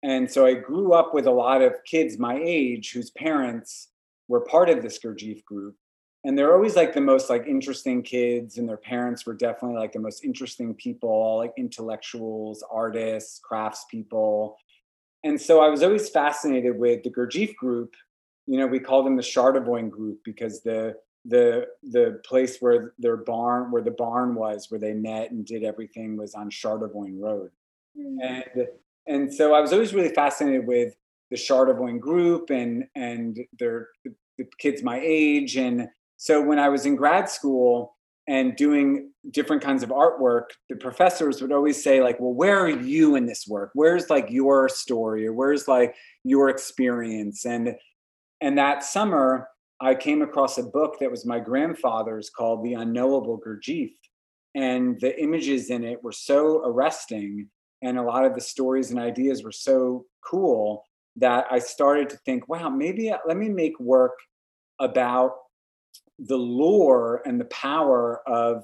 And 0.03 0.29
so 0.29 0.45
I 0.45 0.53
grew 0.53 0.93
up 0.93 1.13
with 1.13 1.25
a 1.25 1.31
lot 1.31 1.61
of 1.61 1.73
kids 1.85 2.19
my 2.19 2.39
age 2.41 2.91
whose 2.91 3.11
parents 3.11 3.89
were 4.27 4.41
part 4.41 4.69
of 4.69 4.81
this 4.81 4.99
Gurdjieff 4.99 5.43
group. 5.45 5.75
And 6.23 6.37
they're 6.37 6.53
always 6.53 6.75
like 6.75 6.93
the 6.93 7.01
most 7.01 7.29
like 7.29 7.45
interesting 7.47 8.01
kids, 8.01 8.57
and 8.57 8.67
their 8.67 8.77
parents 8.77 9.25
were 9.25 9.35
definitely 9.35 9.77
like 9.77 9.93
the 9.93 9.99
most 9.99 10.23
interesting 10.23 10.73
people, 10.73 11.37
like 11.37 11.53
intellectuals, 11.57 12.63
artists, 12.71 13.39
craftspeople. 13.49 14.55
And 15.25 15.41
so 15.41 15.61
I 15.61 15.67
was 15.67 15.83
always 15.83 16.07
fascinated 16.07 16.79
with 16.79 17.03
the 17.03 17.09
Gurdjieff 17.09 17.55
group 17.57 17.95
you 18.47 18.59
know, 18.59 18.67
we 18.67 18.79
call 18.79 19.03
them 19.03 19.15
the 19.15 19.23
Chardavoine 19.23 19.89
group 19.89 20.19
because 20.23 20.61
the 20.61 20.95
the 21.27 21.65
the 21.81 22.21
place 22.23 22.59
where 22.59 22.93
their 22.99 23.17
barn 23.17 23.71
where 23.71 23.81
the 23.81 23.91
barn 23.91 24.35
was 24.35 24.69
where 24.69 24.79
they 24.79 24.93
met 24.93 25.31
and 25.31 25.45
did 25.45 25.63
everything 25.63 26.17
was 26.17 26.35
on 26.35 26.49
Chardavoine 26.49 27.19
Road. 27.19 27.49
Mm-hmm. 27.97 28.19
And 28.21 28.67
and 29.07 29.33
so 29.33 29.53
I 29.53 29.61
was 29.61 29.73
always 29.73 29.93
really 29.93 30.13
fascinated 30.13 30.67
with 30.67 30.95
the 31.31 31.37
Chardavoine 31.37 31.99
group 31.99 32.51
and 32.51 32.85
and 32.95 33.39
their 33.57 33.89
the 34.37 34.45
kids 34.59 34.83
my 34.83 35.01
age. 35.03 35.57
And 35.57 35.89
so 36.17 36.41
when 36.41 36.59
I 36.59 36.69
was 36.69 36.85
in 36.85 36.95
grad 36.95 37.29
school 37.29 37.94
and 38.27 38.55
doing 38.55 39.11
different 39.31 39.61
kinds 39.61 39.83
of 39.83 39.89
artwork, 39.89 40.45
the 40.69 40.75
professors 40.75 41.41
would 41.41 41.51
always 41.51 41.81
say, 41.83 42.01
like, 42.01 42.19
well, 42.19 42.33
where 42.33 42.59
are 42.59 42.69
you 42.69 43.15
in 43.15 43.25
this 43.25 43.45
work? 43.47 43.71
Where's 43.73 44.09
like 44.09 44.29
your 44.29 44.67
story 44.67 45.27
or 45.27 45.33
where's 45.33 45.67
like 45.67 45.95
your 46.23 46.49
experience? 46.49 47.45
And 47.45 47.75
and 48.41 48.57
that 48.57 48.83
summer, 48.83 49.47
I 49.79 49.95
came 49.95 50.21
across 50.21 50.57
a 50.57 50.63
book 50.63 50.97
that 50.99 51.11
was 51.11 51.25
my 51.25 51.39
grandfather's 51.39 52.29
called 52.29 52.63
The 52.63 52.73
Unknowable 52.73 53.39
Gurdjieff. 53.39 53.93
And 54.53 54.99
the 54.99 55.21
images 55.21 55.69
in 55.69 55.83
it 55.83 56.03
were 56.03 56.13
so 56.13 56.61
arresting, 56.65 57.49
and 57.81 57.97
a 57.97 58.03
lot 58.03 58.25
of 58.25 58.35
the 58.35 58.41
stories 58.41 58.89
and 58.91 58.99
ideas 58.99 59.43
were 59.43 59.51
so 59.51 60.05
cool 60.23 60.83
that 61.17 61.45
I 61.51 61.59
started 61.59 62.09
to 62.09 62.17
think, 62.25 62.47
wow, 62.47 62.69
maybe 62.69 63.11
let 63.27 63.37
me 63.37 63.49
make 63.49 63.79
work 63.79 64.17
about 64.79 65.33
the 66.19 66.37
lore 66.37 67.21
and 67.25 67.39
the 67.39 67.45
power 67.45 68.21
of 68.27 68.63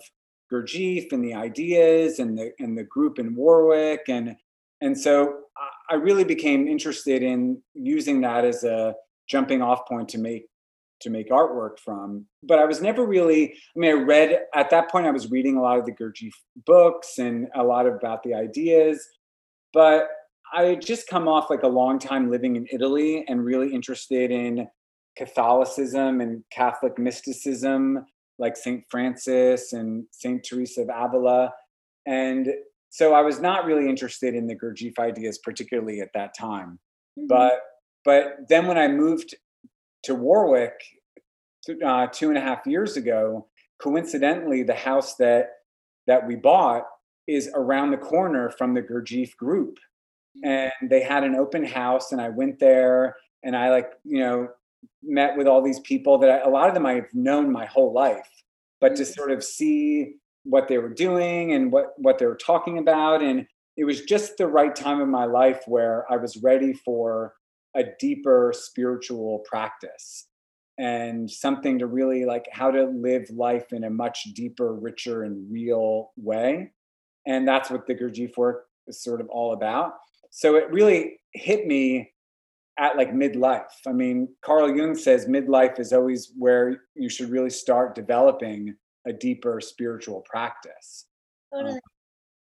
Gurdjieff 0.51 1.11
and 1.11 1.23
the 1.23 1.33
ideas 1.33 2.19
and 2.19 2.37
the 2.37 2.51
and 2.59 2.77
the 2.77 2.83
group 2.83 3.19
in 3.19 3.35
Warwick 3.35 4.01
and 4.07 4.35
and 4.81 4.97
so 4.97 5.41
I 5.89 5.95
really 5.95 6.23
became 6.23 6.67
interested 6.67 7.21
in 7.21 7.61
using 7.73 8.21
that 8.21 8.45
as 8.45 8.63
a 8.63 8.95
jumping 9.27 9.61
off 9.61 9.85
point 9.87 10.09
to 10.09 10.17
make 10.17 10.45
to 11.01 11.09
make 11.09 11.29
artwork 11.29 11.79
from. 11.79 12.25
But 12.43 12.59
I 12.59 12.65
was 12.65 12.81
never 12.81 13.05
really, 13.05 13.53
I 13.53 13.79
mean, 13.79 13.91
I 13.91 14.01
read 14.01 14.39
at 14.53 14.69
that 14.69 14.89
point, 14.89 15.07
I 15.07 15.11
was 15.11 15.31
reading 15.31 15.57
a 15.57 15.61
lot 15.61 15.79
of 15.79 15.85
the 15.85 15.91
Gurdjieff 15.91 16.33
books 16.65 17.17
and 17.17 17.47
a 17.55 17.63
lot 17.63 17.87
about 17.87 18.23
the 18.23 18.35
ideas. 18.35 19.03
But 19.73 20.07
I 20.53 20.63
had 20.63 20.85
just 20.85 21.07
come 21.07 21.27
off 21.27 21.49
like 21.49 21.63
a 21.63 21.67
long 21.67 21.97
time 21.97 22.29
living 22.29 22.55
in 22.55 22.67
Italy 22.71 23.25
and 23.27 23.43
really 23.43 23.73
interested 23.73 24.31
in 24.31 24.67
Catholicism 25.17 26.21
and 26.21 26.43
Catholic 26.51 26.97
mysticism, 26.97 28.05
like 28.39 28.57
St. 28.57 28.83
Francis 28.89 29.73
and 29.73 30.05
St. 30.11 30.43
Teresa 30.43 30.81
of 30.81 30.89
Avila. 30.89 31.51
And 32.05 32.47
so 32.89 33.13
I 33.13 33.21
was 33.21 33.39
not 33.39 33.65
really 33.65 33.87
interested 33.87 34.35
in 34.35 34.47
the 34.47 34.55
Gurdjieff 34.55 34.99
ideas, 34.99 35.37
particularly 35.37 36.01
at 36.01 36.09
that 36.13 36.35
time. 36.37 36.79
Mm-hmm. 37.17 37.27
But 37.27 37.53
but 38.03 38.49
then 38.49 38.67
when 38.67 38.77
I 38.77 38.87
moved 38.87 39.35
to 40.03 40.15
Warwick 40.15 40.73
uh, 41.85 42.07
two 42.07 42.29
and 42.29 42.37
a 42.37 42.41
half 42.41 42.65
years 42.65 42.97
ago, 42.97 43.47
coincidentally, 43.81 44.63
the 44.63 44.73
house 44.73 45.15
that 45.15 45.49
that 46.07 46.25
we 46.25 46.35
bought 46.35 46.83
is 47.27 47.49
around 47.53 47.91
the 47.91 47.97
corner 47.97 48.49
from 48.49 48.73
the 48.73 48.81
Gurdjieff 48.81 49.35
group, 49.37 49.77
mm. 50.43 50.71
and 50.81 50.89
they 50.89 51.01
had 51.01 51.23
an 51.23 51.35
open 51.35 51.63
house, 51.63 52.11
and 52.11 52.19
I 52.19 52.29
went 52.29 52.59
there, 52.59 53.15
and 53.43 53.55
I 53.55 53.69
like 53.69 53.91
you 54.03 54.19
know 54.19 54.49
met 55.03 55.35
with 55.37 55.47
all 55.47 55.61
these 55.61 55.79
people 55.81 56.17
that 56.19 56.29
I, 56.29 56.39
a 56.39 56.49
lot 56.49 56.67
of 56.67 56.73
them 56.73 56.85
I've 56.85 57.13
known 57.13 57.51
my 57.51 57.65
whole 57.65 57.93
life, 57.93 58.29
but 58.79 58.95
to 58.97 59.03
mm. 59.03 59.13
sort 59.13 59.31
of 59.31 59.43
see 59.43 60.15
what 60.43 60.67
they 60.67 60.77
were 60.77 60.93
doing 60.93 61.53
and 61.53 61.71
what 61.71 61.93
what 61.97 62.17
they 62.17 62.25
were 62.25 62.35
talking 62.35 62.77
about, 62.77 63.21
and 63.21 63.45
it 63.77 63.85
was 63.85 64.01
just 64.01 64.37
the 64.37 64.47
right 64.47 64.75
time 64.75 65.01
in 65.01 65.09
my 65.09 65.25
life 65.25 65.61
where 65.67 66.05
I 66.11 66.17
was 66.17 66.37
ready 66.43 66.73
for 66.73 67.33
a 67.75 67.83
deeper 67.99 68.53
spiritual 68.55 69.39
practice. 69.45 70.27
and 70.77 71.29
something 71.29 71.77
to 71.79 71.85
really 71.85 72.25
like 72.25 72.47
how 72.51 72.71
to 72.71 72.85
live 72.85 73.29
life 73.29 73.71
in 73.71 73.83
a 73.83 73.89
much 73.89 74.23
deeper, 74.33 74.73
richer, 74.73 75.23
and 75.23 75.51
real 75.51 76.11
way. 76.17 76.71
And 77.27 77.47
that's 77.47 77.69
what 77.69 77.85
the 77.85 77.93
Gurdjieff 77.93 78.35
work 78.37 78.65
is 78.87 79.03
sort 79.03 79.21
of 79.21 79.29
all 79.29 79.53
about. 79.53 79.93
So 80.31 80.55
it 80.55 80.71
really 80.71 81.19
hit 81.33 81.67
me 81.67 82.11
at 82.79 82.97
like 82.97 83.11
midlife. 83.13 83.71
I 83.87 83.91
mean, 83.91 84.29
Carl 84.43 84.75
Jung 84.75 84.95
says 84.95 85.27
midlife 85.27 85.79
is 85.79 85.93
always 85.93 86.31
where 86.37 86.83
you 86.95 87.09
should 87.09 87.29
really 87.29 87.49
start 87.49 87.95
developing 87.95 88.75
a 89.07 89.13
deeper 89.13 89.59
spiritual 89.61 90.23
practice. 90.29 91.07
Totally. 91.53 91.73
Um, 91.73 91.79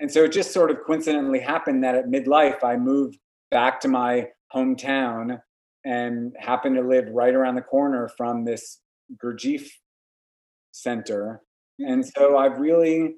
and 0.01 0.11
so 0.11 0.23
it 0.23 0.31
just 0.31 0.51
sort 0.51 0.71
of 0.71 0.77
coincidentally 0.85 1.39
happened 1.39 1.83
that 1.83 1.95
at 1.95 2.07
midlife, 2.07 2.63
I 2.63 2.77
moved 2.77 3.17
back 3.51 3.79
to 3.81 3.87
my 3.87 4.27
hometown 4.53 5.41
and 5.85 6.35
happened 6.39 6.75
to 6.75 6.81
live 6.81 7.09
right 7.11 7.33
around 7.33 7.55
the 7.55 7.61
corner 7.61 8.09
from 8.17 8.45
this 8.45 8.79
Gurdjieff 9.23 9.69
center. 10.71 11.41
And 11.79 12.03
Mm-hmm. 12.03 12.21
so 12.21 12.37
I've 12.37 12.59
really 12.59 13.15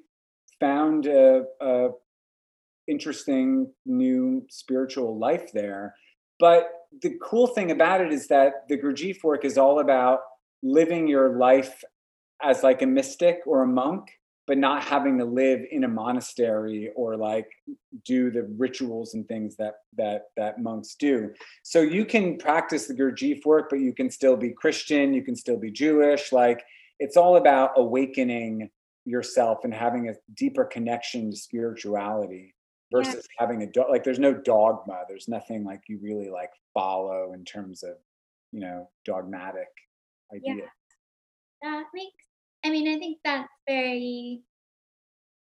found 0.60 1.06
a, 1.06 1.44
a 1.60 1.88
interesting 2.86 3.72
new 3.86 4.44
spiritual 4.48 5.18
life 5.18 5.52
there. 5.52 5.94
But 6.38 6.70
the 7.00 7.16
cool 7.22 7.46
thing 7.46 7.70
about 7.70 8.00
it 8.00 8.12
is 8.12 8.28
that 8.28 8.68
the 8.68 8.76
Gurdjieff 8.76 9.22
work 9.24 9.44
is 9.44 9.56
all 9.56 9.80
about 9.80 10.20
living 10.62 11.08
your 11.08 11.36
life 11.36 11.82
as 12.42 12.62
like 12.62 12.82
a 12.82 12.86
mystic 12.86 13.40
or 13.46 13.62
a 13.62 13.66
monk, 13.66 14.10
but 14.46 14.58
not 14.58 14.82
having 14.82 15.18
to 15.18 15.24
live 15.24 15.60
in 15.70 15.84
a 15.84 15.88
monastery 15.88 16.90
or 16.94 17.16
like 17.16 17.46
do 18.04 18.30
the 18.30 18.42
rituals 18.58 19.14
and 19.14 19.26
things 19.28 19.56
that 19.56 19.74
that 19.96 20.24
that 20.36 20.60
monks 20.60 20.94
do. 20.96 21.32
So 21.62 21.80
you 21.80 22.04
can 22.04 22.38
practice 22.38 22.86
the 22.86 22.94
Gurdjieff 22.94 23.44
work, 23.44 23.70
but 23.70 23.80
you 23.80 23.94
can 23.94 24.10
still 24.10 24.36
be 24.36 24.50
Christian, 24.50 25.14
you 25.14 25.22
can 25.22 25.36
still 25.36 25.58
be 25.58 25.70
Jewish. 25.70 26.32
Like 26.32 26.62
it's 26.98 27.16
all 27.16 27.36
about 27.36 27.72
awakening 27.76 28.70
yourself 29.04 29.64
and 29.64 29.74
having 29.74 30.08
a 30.08 30.14
deeper 30.34 30.64
connection 30.64 31.30
to 31.30 31.36
spirituality 31.36 32.54
Yeah. 32.92 33.04
versus 33.04 33.26
having 33.38 33.62
a 33.62 33.66
dog 33.66 33.86
like 33.90 34.04
there's 34.04 34.18
no 34.18 34.34
dogma 34.34 35.04
there's 35.08 35.28
nothing 35.28 35.64
like 35.64 35.82
you 35.88 35.98
really 36.02 36.30
like 36.30 36.50
follow 36.74 37.32
in 37.32 37.44
terms 37.44 37.82
of 37.82 37.96
you 38.52 38.60
know 38.60 38.88
dogmatic 39.04 39.68
ideas. 40.34 40.68
Yeah. 41.62 41.70
That 41.70 41.84
makes 41.94 42.24
I 42.64 42.70
mean, 42.70 42.88
I 42.88 42.98
think 42.98 43.18
that's 43.24 43.48
very 43.66 44.42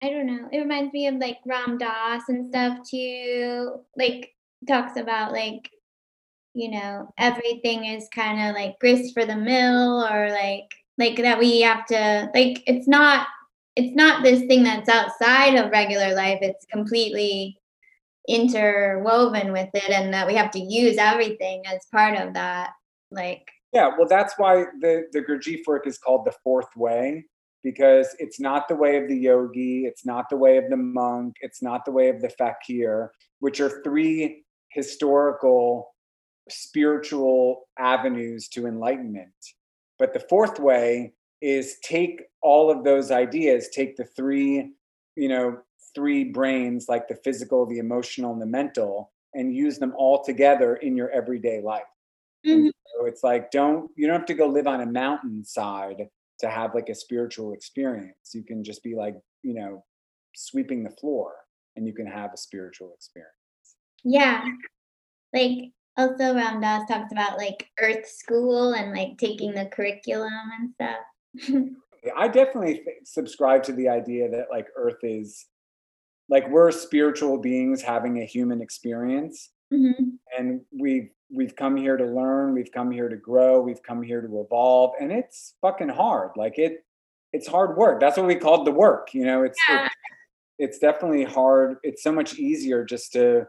I 0.03 0.11
don't 0.11 0.27
know. 0.27 0.49
It 0.51 0.59
reminds 0.59 0.93
me 0.93 1.07
of 1.07 1.17
like 1.17 1.39
Ram 1.47 1.79
Dass 1.79 2.29
and 2.29 2.47
stuff 2.47 2.79
too. 2.89 3.81
Like 3.97 4.35
talks 4.67 4.97
about 4.97 5.31
like, 5.33 5.71
you 6.55 6.73
know, 6.73 7.13
everything 7.19 7.85
is 7.85 8.09
kind 8.13 8.49
of 8.49 8.57
like 8.57 8.81
grist 8.81 9.15
for 9.15 9.25
the 9.25 9.37
mill 9.37 10.05
or 10.11 10.29
like 10.31 10.69
like 10.99 11.17
that 11.17 11.39
we 11.39 11.61
have 11.63 11.87
to 11.87 12.31
like 12.35 12.63
it's 12.67 12.89
not 12.89 13.27
it's 13.77 13.95
not 13.95 14.23
this 14.23 14.41
thing 14.47 14.63
that's 14.65 14.89
outside 14.89 15.55
of 15.55 15.71
regular 15.71 16.15
life. 16.15 16.39
It's 16.43 16.67
completely 16.67 17.59
interwoven 18.29 19.53
with 19.53 19.71
it 19.75 19.91
and 19.91 20.15
that 20.15 20.27
we 20.27 20.35
have 20.35 20.51
to 20.53 20.61
use 20.61 20.97
everything 20.99 21.63
as 21.67 21.87
part 21.91 22.17
of 22.17 22.35
that. 22.35 22.71
Like 23.11 23.51
yeah 23.73 23.91
well 23.97 24.07
that's 24.09 24.35
why 24.37 24.65
the 24.81 25.07
the 25.13 25.21
Gurdjieff 25.21 25.67
work 25.67 25.87
is 25.87 25.99
called 25.99 26.25
the 26.25 26.35
fourth 26.45 26.75
way 26.77 27.25
because 27.65 28.15
it's 28.19 28.41
not 28.41 28.69
the 28.69 28.77
way 28.77 28.97
of 28.97 29.09
the 29.09 29.17
yogi 29.17 29.85
it's 29.87 30.07
not 30.07 30.29
the 30.29 30.37
way 30.37 30.57
of 30.59 30.69
the 30.71 30.77
monk 30.77 31.35
it's 31.41 31.63
not 31.63 31.85
the 31.85 31.93
way 31.93 32.09
of 32.09 32.21
the 32.21 32.31
fakir 32.31 33.13
which 33.41 33.61
are 33.61 33.83
three 33.83 34.45
historical 34.71 35.95
spiritual 36.49 37.63
avenues 37.79 38.49
to 38.49 38.67
enlightenment 38.67 39.33
but 39.99 40.13
the 40.13 40.21
fourth 40.29 40.59
way 40.59 41.13
is 41.43 41.77
take 41.83 42.23
all 42.41 42.71
of 42.71 42.85
those 42.85 43.11
ideas 43.11 43.69
take 43.69 43.97
the 43.97 44.05
three 44.05 44.71
you 45.17 45.29
know 45.29 45.59
three 45.95 46.25
brains 46.25 46.87
like 46.89 47.09
the 47.09 47.17
physical 47.17 47.67
the 47.67 47.79
emotional 47.79 48.33
and 48.33 48.41
the 48.41 48.47
mental 48.47 49.13
and 49.35 49.55
use 49.55 49.79
them 49.79 49.93
all 49.97 50.23
together 50.23 50.77
in 50.77 50.97
your 50.97 51.11
everyday 51.11 51.61
life 51.61 51.83
mhm. 52.47 52.71
so 52.87 53.07
it's 53.07 53.23
like 53.23 53.51
don't 53.51 53.91
you 53.97 54.07
don't 54.07 54.19
have 54.19 54.27
to 54.27 54.35
go 54.35 54.47
live 54.47 54.67
on 54.67 54.81
a 54.81 54.87
mountainside 54.87 56.09
to 56.39 56.49
have 56.49 56.75
like 56.75 56.89
a 56.89 56.95
spiritual 56.95 57.53
experience 57.53 58.33
you 58.33 58.43
can 58.43 58.65
just 58.65 58.83
be 58.83 58.95
like 58.95 59.17
you 59.43 59.55
know 59.55 59.85
sweeping 60.35 60.83
the 60.83 60.91
floor 60.91 61.35
and 61.77 61.87
you 61.87 61.93
can 61.93 62.07
have 62.07 62.33
a 62.33 62.37
spiritual 62.37 62.93
experience 62.95 63.33
Yeah. 64.05 64.45
Like 65.33 65.73
also 65.97 66.35
Ram 66.35 66.61
Dass 66.61 66.89
talks 66.89 67.13
about 67.13 67.39
like 67.39 67.69
Earth 67.81 68.07
School 68.07 68.75
and 68.75 68.93
like 68.93 69.19
taking 69.19 69.53
the 69.53 69.67
curriculum 69.67 70.33
and 70.59 70.71
stuff. 70.75 70.99
I 72.17 72.29
definitely 72.29 72.83
subscribe 73.05 73.63
to 73.65 73.73
the 73.73 73.89
idea 73.89 74.29
that 74.31 74.47
like 74.51 74.67
Earth 74.77 74.99
is 75.03 75.47
like 76.29 76.49
we're 76.49 76.71
spiritual 76.71 77.39
beings 77.39 77.83
having 77.83 78.21
a 78.21 78.25
human 78.25 78.61
experience, 78.61 79.51
Mhm. 79.73 80.19
and 80.37 80.61
we've 80.79 81.11
we've 81.35 81.57
come 81.57 81.77
here 81.77 81.97
to 81.97 82.05
learn, 82.05 82.53
we've 82.55 82.73
come 82.73 82.91
here 82.91 83.09
to 83.09 83.17
grow, 83.17 83.61
we've 83.61 83.83
come 83.83 84.03
here 84.03 84.21
to 84.21 84.41
evolve, 84.41 84.93
and 85.01 85.11
it's 85.11 85.55
fucking 85.63 85.89
hard. 85.89 86.33
Like 86.37 86.59
it, 86.59 86.85
it's 87.33 87.47
hard 87.49 87.77
work. 87.79 88.01
That's 88.01 88.19
what 88.19 88.27
we 88.27 88.35
called 88.35 88.67
the 88.67 88.73
work. 88.73 89.15
You 89.15 89.25
know, 89.25 89.43
it's 89.43 89.59
Yeah. 89.69 89.87
it's, 89.87 89.95
it's 90.59 90.79
definitely 90.79 91.25
hard. 91.25 91.79
It's 91.83 92.03
so 92.03 92.13
much 92.13 92.35
easier 92.35 92.85
just 92.85 93.13
to, 93.15 93.47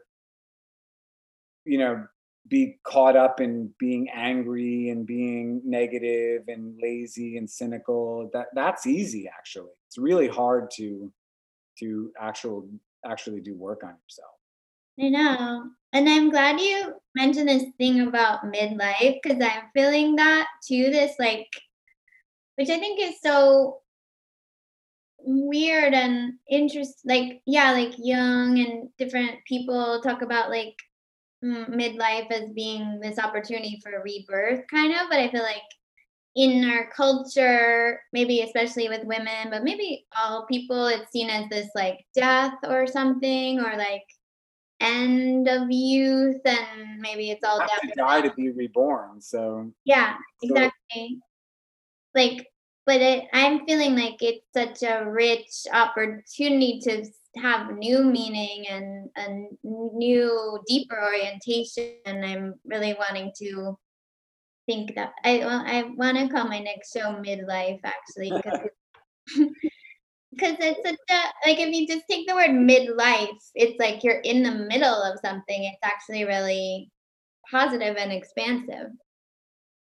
you 1.65 1.77
know, 1.77 2.05
be 2.49 2.77
caught 2.83 3.15
up 3.15 3.39
in 3.39 3.73
being 3.79 4.09
angry 4.09 4.89
and 4.89 5.05
being 5.05 5.61
negative 5.63 6.43
and 6.47 6.77
lazy 6.81 7.37
and 7.37 7.49
cynical 7.49 8.29
that 8.33 8.47
that's 8.53 8.85
easy 8.85 9.27
actually 9.27 9.71
it's 9.87 9.97
really 9.97 10.27
hard 10.27 10.69
to 10.71 11.11
to 11.79 12.11
actual 12.19 12.67
actually 13.05 13.39
do 13.39 13.55
work 13.55 13.83
on 13.83 13.95
yourself 14.03 14.33
I 14.99 15.09
know. 15.09 15.69
And 15.91 16.07
I'm 16.07 16.29
glad 16.29 16.59
you 16.59 16.93
mentioned 17.15 17.49
this 17.49 17.65
thing 17.77 18.01
about 18.01 18.43
midlife 18.43 19.19
because 19.21 19.41
I'm 19.41 19.63
feeling 19.73 20.15
that 20.17 20.47
too. 20.67 20.91
This, 20.91 21.15
like, 21.19 21.47
which 22.55 22.69
I 22.69 22.79
think 22.79 22.99
is 22.99 23.19
so 23.21 23.79
weird 25.25 25.93
and 25.93 26.33
interest 26.51 26.99
like 27.05 27.41
yeah 27.45 27.71
like 27.71 27.93
Jung 27.97 28.59
and 28.59 28.89
different 28.97 29.37
people 29.47 30.01
talk 30.01 30.21
about 30.21 30.49
like 30.49 30.75
midlife 31.43 32.31
as 32.31 32.49
being 32.53 32.99
this 33.01 33.19
opportunity 33.19 33.79
for 33.83 34.01
rebirth 34.03 34.63
kind 34.69 34.93
of 34.93 35.09
but 35.09 35.19
i 35.19 35.29
feel 35.29 35.43
like 35.43 35.61
in 36.35 36.67
our 36.69 36.89
culture 36.95 37.99
maybe 38.11 38.41
especially 38.41 38.89
with 38.89 39.03
women 39.03 39.49
but 39.49 39.63
maybe 39.63 40.05
all 40.17 40.45
people 40.47 40.87
it's 40.87 41.11
seen 41.11 41.29
as 41.29 41.47
this 41.49 41.69
like 41.75 41.99
death 42.15 42.53
or 42.67 42.87
something 42.87 43.59
or 43.59 43.77
like 43.77 44.03
end 44.79 45.47
of 45.47 45.69
youth 45.69 46.41
and 46.45 46.99
maybe 46.99 47.29
it's 47.29 47.43
all 47.43 47.59
down 47.59 47.69
to 47.83 47.93
die 47.95 48.21
to 48.21 48.33
be 48.33 48.49
reborn 48.49 49.21
so 49.21 49.71
yeah, 49.85 50.15
exactly. 50.41 51.19
Like, 52.13 52.47
but 52.85 53.01
it, 53.01 53.25
I'm 53.33 53.65
feeling 53.65 53.95
like 53.95 54.21
it's 54.21 54.45
such 54.53 54.83
a 54.83 55.09
rich 55.09 55.65
opportunity 55.71 56.79
to 56.83 57.05
have 57.35 57.75
new 57.77 58.03
meaning 58.03 58.65
and 58.69 59.09
a 59.17 59.47
new, 59.63 60.59
deeper 60.67 61.01
orientation. 61.01 61.95
And 62.05 62.25
I'm 62.25 62.55
really 62.65 62.95
wanting 62.97 63.31
to 63.39 63.77
think 64.65 64.95
that 64.95 65.11
I 65.25 65.41
I 65.41 65.83
want 65.95 66.17
to 66.17 66.29
call 66.29 66.47
my 66.47 66.59
next 66.59 66.93
show 66.93 67.21
midlife 67.21 67.79
actually 67.83 68.31
because 68.31 68.59
because 70.31 70.55
it's 70.59 70.87
such 70.87 70.95
a 71.09 71.49
like 71.49 71.59
if 71.59 71.73
you 71.73 71.87
just 71.87 72.05
take 72.09 72.27
the 72.27 72.35
word 72.35 72.51
midlife, 72.51 73.37
it's 73.55 73.79
like 73.79 74.03
you're 74.03 74.21
in 74.21 74.43
the 74.43 74.51
middle 74.51 75.03
of 75.03 75.19
something. 75.19 75.63
It's 75.65 75.79
actually 75.83 76.23
really 76.23 76.89
positive 77.49 77.97
and 77.97 78.11
expansive. 78.11 78.87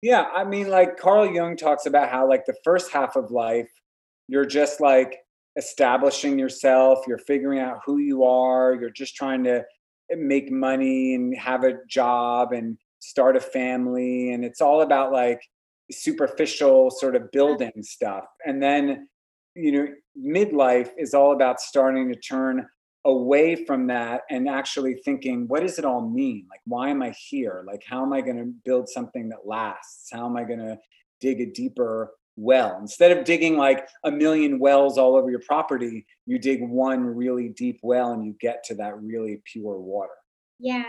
yeah 0.02 0.26
i 0.36 0.44
mean 0.44 0.68
like 0.68 0.98
carl 0.98 1.32
jung 1.32 1.56
talks 1.56 1.86
about 1.86 2.10
how 2.10 2.28
like 2.28 2.46
the 2.46 2.56
first 2.64 2.92
half 2.92 3.16
of 3.16 3.32
life 3.32 3.70
you're 4.28 4.46
just 4.46 4.82
like 4.82 5.20
establishing 5.58 6.40
yourself 6.40 7.00
you're 7.08 7.18
figuring 7.18 7.60
out 7.60 7.80
who 7.86 7.98
you 7.98 8.24
are 8.24 8.74
you're 8.80 8.90
just 8.90 9.16
trying 9.16 9.44
to 9.44 9.64
make 10.18 10.52
money 10.52 11.16
and 11.16 11.38
have 11.38 11.64
a 11.64 11.78
job 11.88 12.52
and 12.52 12.78
start 13.00 13.36
a 13.36 13.40
family 13.40 14.32
and 14.32 14.46
it's 14.46 14.62
all 14.62 14.82
about 14.82 15.12
like 15.12 15.42
superficial 15.92 16.90
sort 16.90 17.16
of 17.16 17.32
building 17.32 17.72
stuff. 17.82 18.26
And 18.46 18.62
then 18.62 19.08
you 19.56 19.72
know 19.72 19.88
midlife 20.18 20.90
is 20.98 21.14
all 21.14 21.34
about 21.34 21.60
starting 21.60 22.12
to 22.12 22.20
turn 22.20 22.66
away 23.04 23.66
from 23.66 23.88
that 23.88 24.22
and 24.30 24.48
actually 24.48 24.94
thinking 25.04 25.48
what 25.48 25.62
does 25.62 25.80
it 25.80 25.86
all 25.86 26.08
mean? 26.08 26.48
Like 26.50 26.62
why 26.66 26.90
am 26.90 27.02
i 27.02 27.14
here? 27.30 27.64
Like 27.68 27.84
how 27.88 28.04
am 28.04 28.14
i 28.14 28.22
going 28.22 28.38
to 28.38 28.54
build 28.64 28.88
something 28.90 29.30
that 29.30 29.46
lasts? 29.46 30.10
How 30.12 30.26
am 30.26 30.38
i 30.38 30.44
going 30.44 30.60
to 30.60 30.78
dig 31.20 31.42
a 31.42 31.48
deeper 31.48 32.12
well 32.38 32.78
instead 32.80 33.16
of 33.16 33.26
digging 33.26 33.58
like 33.58 33.88
a 34.06 34.12
million 34.12 34.58
wells 34.58 34.98
all 34.98 35.16
over 35.16 35.30
your 35.30 35.42
property 35.48 36.06
you 36.26 36.40
dig 36.40 36.62
one 36.62 37.04
really 37.04 37.50
deep 37.50 37.80
well 37.84 38.14
and 38.14 38.26
you 38.26 38.36
get 38.40 38.64
to 38.64 38.74
that 38.76 38.98
really 39.02 39.42
pure 39.46 39.80
water 39.80 40.12
Yeah. 40.62 40.86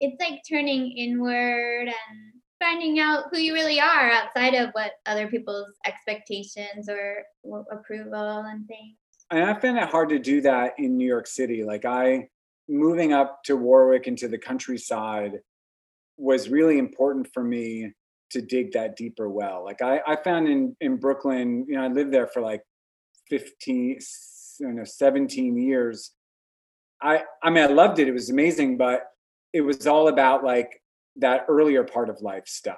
It's 0.00 0.20
like 0.20 0.42
turning 0.48 0.92
inward 0.96 1.88
and 1.88 2.32
finding 2.58 3.00
out 3.00 3.24
who 3.30 3.38
you 3.38 3.54
really 3.54 3.80
are 3.80 4.10
outside 4.10 4.54
of 4.54 4.70
what 4.72 4.92
other 5.06 5.28
people's 5.28 5.74
expectations 5.86 6.88
or 6.88 7.24
approval 7.72 8.44
and 8.46 8.66
things. 8.66 8.96
And 9.30 9.44
I 9.44 9.58
find 9.58 9.78
it 9.78 9.88
hard 9.88 10.10
to 10.10 10.18
do 10.18 10.42
that 10.42 10.74
in 10.78 10.96
New 10.96 11.06
York 11.06 11.26
City. 11.26 11.64
Like 11.64 11.84
I 11.86 12.28
moving 12.68 13.12
up 13.12 13.42
to 13.44 13.56
Warwick 13.56 14.06
into 14.06 14.28
the 14.28 14.38
countryside 14.38 15.40
was 16.18 16.50
really 16.50 16.78
important 16.78 17.28
for 17.32 17.42
me 17.42 17.92
to 18.30 18.40
dig 18.40 18.72
that 18.72 18.96
deeper 18.96 19.28
well. 19.28 19.64
Like 19.64 19.82
I, 19.82 20.00
I 20.06 20.16
found 20.16 20.48
in 20.48 20.76
in 20.80 20.96
Brooklyn, 20.96 21.66
you 21.68 21.76
know, 21.76 21.84
I 21.84 21.88
lived 21.88 22.12
there 22.12 22.26
for 22.26 22.40
like 22.40 22.62
15, 23.28 23.98
you 24.60 24.72
know, 24.72 24.84
17 24.84 25.56
years. 25.56 26.12
I 27.02 27.22
I 27.42 27.50
mean 27.50 27.64
I 27.64 27.68
loved 27.68 27.98
it. 27.98 28.08
It 28.08 28.12
was 28.12 28.30
amazing, 28.30 28.76
but 28.76 29.06
it 29.52 29.62
was 29.62 29.86
all 29.86 30.08
about 30.08 30.44
like 30.44 30.80
that 31.16 31.46
earlier 31.48 31.84
part 31.84 32.08
of 32.08 32.20
life 32.20 32.46
stuff. 32.46 32.76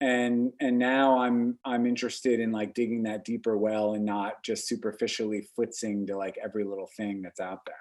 And 0.00 0.52
and 0.60 0.78
now 0.78 1.18
I'm 1.18 1.58
I'm 1.64 1.86
interested 1.86 2.40
in 2.40 2.52
like 2.52 2.74
digging 2.74 3.02
that 3.02 3.24
deeper 3.24 3.56
well 3.56 3.94
and 3.94 4.04
not 4.04 4.42
just 4.42 4.66
superficially 4.66 5.46
flitzing 5.58 6.06
to 6.06 6.16
like 6.16 6.38
every 6.42 6.64
little 6.64 6.88
thing 6.96 7.22
that's 7.22 7.40
out 7.40 7.60
there. 7.66 7.74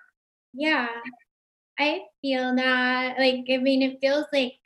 Yeah. 0.53 0.87
I 1.79 2.01
feel 2.21 2.55
that 2.55 3.17
like 3.17 3.45
I 3.49 3.57
mean 3.57 3.81
it 3.81 3.99
feels 4.01 4.25
like 4.33 4.57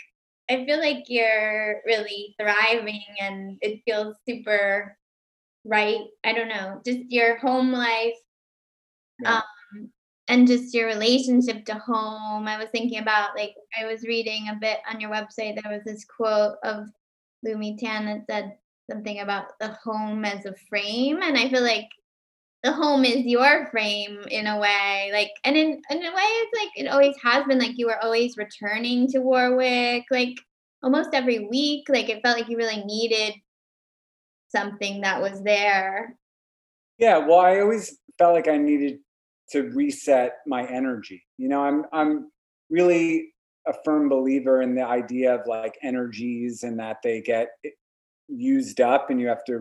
I 0.53 0.65
feel 0.65 0.79
like 0.79 1.05
you're 1.07 1.81
really 1.85 2.35
thriving 2.39 3.03
and 3.19 3.57
it 3.61 3.81
feels 3.85 4.15
super 4.27 4.95
right. 5.65 6.05
I 6.23 6.33
don't 6.33 6.49
know, 6.49 6.81
just 6.85 6.99
your 7.09 7.37
home 7.37 7.71
life. 7.71 8.13
Yeah. 9.19 9.37
Um, 9.37 9.43
and 10.27 10.47
just 10.47 10.73
your 10.73 10.87
relationship 10.87 11.65
to 11.65 11.75
home. 11.75 12.47
I 12.47 12.57
was 12.57 12.69
thinking 12.71 12.99
about 12.99 13.35
like 13.35 13.55
I 13.79 13.85
was 13.85 14.03
reading 14.03 14.49
a 14.49 14.57
bit 14.59 14.79
on 14.89 14.99
your 14.99 15.09
website. 15.09 15.61
There 15.61 15.71
was 15.71 15.83
this 15.85 16.05
quote 16.05 16.55
of 16.63 16.87
Lumi 17.45 17.77
Tan 17.77 18.05
that 18.05 18.25
said 18.29 18.57
something 18.89 19.19
about 19.19 19.59
the 19.59 19.75
home 19.83 20.23
as 20.23 20.45
a 20.45 20.55
frame, 20.69 21.21
and 21.21 21.37
I 21.37 21.49
feel 21.49 21.63
like 21.63 21.89
the 22.63 22.71
home 22.71 23.03
is 23.03 23.25
your 23.25 23.67
frame 23.67 24.21
in 24.31 24.47
a 24.47 24.57
way. 24.57 25.09
Like, 25.11 25.31
and 25.43 25.55
in 25.57 25.81
in 25.89 25.97
a 25.97 26.15
way, 26.15 26.23
it's 26.23 26.59
like 26.59 26.69
it 26.75 26.89
always 26.89 27.15
has 27.21 27.45
been. 27.45 27.59
Like 27.59 27.77
you 27.77 27.87
were 27.87 28.01
always 28.01 28.37
returning 28.37 29.07
to 29.09 29.19
Warwick, 29.19 30.05
like 30.09 30.37
almost 30.81 31.09
every 31.13 31.47
week. 31.47 31.85
Like 31.89 32.09
it 32.09 32.21
felt 32.23 32.37
like 32.37 32.49
you 32.49 32.57
really 32.57 32.83
needed 32.83 33.33
something 34.49 35.01
that 35.01 35.21
was 35.21 35.43
there. 35.43 36.17
Yeah, 36.97 37.17
well, 37.17 37.39
I 37.39 37.59
always 37.59 37.97
felt 38.17 38.33
like 38.33 38.47
I 38.47 38.57
needed 38.57 38.99
to 39.49 39.63
reset 39.63 40.37
my 40.47 40.65
energy. 40.65 41.21
You 41.37 41.49
know, 41.49 41.61
I'm 41.63 41.85
I'm 41.91 42.31
really 42.69 43.33
a 43.67 43.73
firm 43.83 44.07
believer 44.07 44.61
in 44.61 44.73
the 44.75 44.85
idea 44.85 45.35
of 45.35 45.47
like 45.47 45.77
energies 45.83 46.63
and 46.63 46.79
that 46.79 46.97
they 47.03 47.21
get 47.21 47.49
eh, 47.65 47.69
used 48.27 48.81
up 48.81 49.09
and 49.09 49.19
you 49.19 49.27
have 49.27 49.43
to 49.45 49.57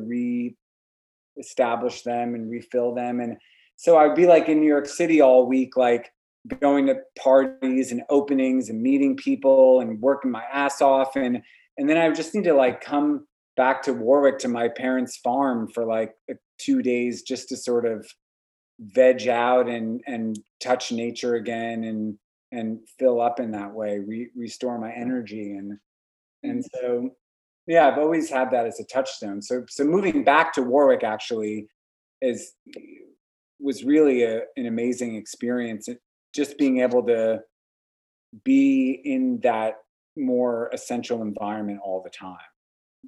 re-establish 1.36 2.02
them 2.02 2.34
and 2.34 2.50
refill 2.50 2.94
them. 2.94 3.20
And 3.20 3.36
so 3.76 3.98
I'd 3.98 4.14
be 4.14 4.26
like 4.26 4.48
in 4.48 4.60
New 4.60 4.66
York 4.66 4.86
City 4.86 5.20
all 5.20 5.46
week, 5.46 5.76
like 5.76 6.12
going 6.60 6.86
to 6.86 6.96
parties 7.18 7.92
and 7.92 8.02
openings 8.10 8.68
and 8.68 8.82
meeting 8.82 9.16
people 9.16 9.80
and 9.80 10.00
working 10.00 10.30
my 10.30 10.44
ass 10.52 10.80
off. 10.80 11.16
And 11.16 11.42
and 11.78 11.88
then 11.88 11.96
I 11.96 12.10
just 12.10 12.34
need 12.34 12.44
to 12.44 12.54
like 12.54 12.80
come 12.80 13.26
back 13.56 13.82
to 13.82 13.92
Warwick 13.92 14.38
to 14.40 14.48
my 14.48 14.68
parents' 14.68 15.16
farm 15.16 15.68
for 15.68 15.84
like 15.84 16.14
two 16.59 16.82
days 16.82 17.22
just 17.22 17.48
to 17.48 17.56
sort 17.56 17.86
of 17.86 18.06
veg 18.80 19.28
out 19.28 19.68
and 19.68 20.00
and 20.06 20.38
touch 20.60 20.90
nature 20.92 21.36
again 21.36 21.84
and 21.84 22.18
and 22.50 22.80
fill 22.98 23.20
up 23.20 23.38
in 23.38 23.50
that 23.52 23.72
way 23.72 23.98
re- 23.98 24.30
restore 24.34 24.78
my 24.78 24.92
energy 24.92 25.52
and 25.52 25.78
and 26.42 26.64
mm-hmm. 26.64 26.86
so 26.86 27.10
yeah 27.66 27.89
i've 27.89 27.98
always 27.98 28.28
had 28.28 28.51
that 28.51 28.66
as 28.66 28.80
a 28.80 28.84
touchstone 28.84 29.40
so 29.40 29.64
so 29.68 29.84
moving 29.84 30.24
back 30.24 30.52
to 30.52 30.62
warwick 30.62 31.02
actually 31.02 31.66
is 32.20 32.55
was 33.60 33.84
really 33.84 34.22
a, 34.22 34.43
an 34.56 34.66
amazing 34.66 35.14
experience 35.16 35.89
eh, 35.89 35.94
just 36.34 36.59
being 36.59 36.80
able 36.80 37.02
to 37.02 37.40
be 38.44 39.01
in 39.05 39.39
that 39.43 39.74
more 40.16 40.70
essential 40.72 41.22
environment 41.22 41.80
all 41.84 42.02
the 42.02 42.10
time 42.10 42.36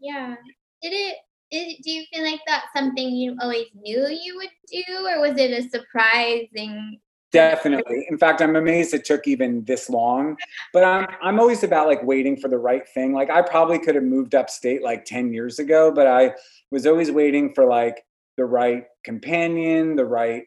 yeah 0.01 0.35
did 0.83 0.93
it 0.93 1.17
is, 1.55 1.77
do 1.83 1.91
you 1.91 2.05
feel 2.13 2.25
like 2.25 2.41
that's 2.47 2.67
something 2.77 3.11
you 3.11 3.37
always 3.41 3.67
knew 3.75 4.09
you 4.09 4.37
would 4.37 4.51
do, 4.71 5.07
or 5.07 5.21
was 5.21 5.39
it 5.39 5.51
a 5.53 5.69
surprising? 5.69 7.01
Definitely. 7.35 8.07
In 8.09 8.17
fact, 8.17 8.41
I'm 8.41 8.55
amazed 8.55 8.95
it 8.95 9.05
took 9.05 9.27
even 9.27 9.65
this 9.65 9.91
long. 9.91 10.37
But 10.73 10.85
I'm 10.85 11.07
I'm 11.21 11.41
always 11.41 11.65
about 11.65 11.89
like 11.89 12.03
waiting 12.05 12.37
for 12.37 12.49
the 12.49 12.59
right 12.59 12.89
thing. 12.89 13.13
Like 13.13 13.29
I 13.29 13.43
probably 13.43 13.79
could 13.79 13.97
have 13.97 14.05
moved 14.05 14.35
upstate 14.35 14.83
like 14.83 15.05
10 15.05 15.33
years 15.33 15.59
ago, 15.59 15.93
but 15.93 16.07
I 16.07 16.35
was 16.71 16.87
always 16.87 17.11
waiting 17.11 17.53
for 17.53 17.67
like 17.67 18.05
the 18.37 18.45
right 18.45 18.85
companion, 19.05 19.97
the 19.97 20.05
right 20.05 20.45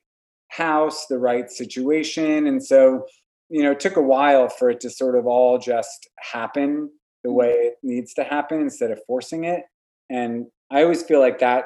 house, 0.50 1.08
the 1.08 1.20
right 1.20 1.52
situation. 1.52 2.48
And 2.48 2.64
so, 2.64 3.06
you 3.50 3.64
know, 3.64 3.72
it 3.72 3.80
took 3.80 3.98
a 3.98 4.02
while 4.02 4.48
for 4.48 4.70
it 4.70 4.80
to 4.82 4.90
sort 4.90 5.18
of 5.18 5.28
all 5.28 5.58
just 5.58 6.10
happen 6.20 6.90
the 7.24 7.30
mm-hmm. 7.30 7.38
way 7.38 7.52
it 7.52 7.76
needs 7.84 8.14
to 8.14 8.24
happen 8.24 8.62
instead 8.62 8.92
of 8.92 9.00
forcing 9.06 9.44
it. 9.44 9.64
And 10.10 10.48
I 10.72 10.84
always 10.84 11.04
feel 11.04 11.20
like 11.20 11.40
that 11.40 11.66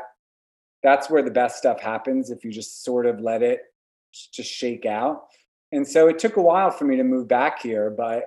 that's 0.83 1.09
where 1.11 1.21
the 1.21 1.31
best 1.31 1.57
stuff 1.57 1.79
happens 1.79 2.31
if 2.31 2.43
you 2.43 2.51
just 2.51 2.83
sort 2.83 3.05
of 3.05 3.19
let 3.19 3.43
it 3.43 3.61
just 4.11 4.51
shake 4.51 4.85
out. 4.85 5.23
And 5.71 5.87
so 5.87 6.07
it 6.07 6.19
took 6.19 6.37
a 6.37 6.41
while 6.41 6.71
for 6.71 6.85
me 6.85 6.97
to 6.97 7.03
move 7.03 7.27
back 7.27 7.61
here, 7.61 7.89
but 7.89 8.25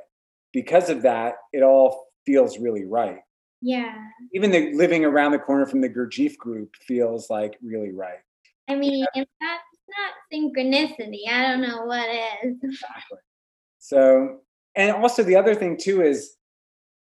because 0.52 0.88
of 0.88 1.02
that, 1.02 1.34
it 1.52 1.62
all 1.62 2.06
feels 2.24 2.58
really 2.58 2.84
right. 2.84 3.18
Yeah. 3.60 3.94
Even 4.32 4.50
the 4.50 4.72
living 4.74 5.04
around 5.04 5.32
the 5.32 5.38
corner 5.38 5.66
from 5.66 5.80
the 5.80 5.88
Gurdjieff 5.88 6.36
group 6.36 6.74
feels 6.86 7.30
like 7.30 7.58
really 7.62 7.92
right. 7.92 8.18
I 8.68 8.74
mean, 8.76 9.06
yeah. 9.14 9.22
if 9.22 9.28
that's 9.40 9.62
not 9.88 10.12
synchronicity, 10.32 11.28
I 11.30 11.42
don't 11.42 11.60
know 11.60 11.84
what 11.84 12.08
is. 12.44 12.56
Exactly. 12.62 13.18
So, 13.78 14.40
and 14.76 14.92
also 14.92 15.22
the 15.22 15.36
other 15.36 15.54
thing 15.54 15.76
too 15.76 16.02
is 16.02 16.36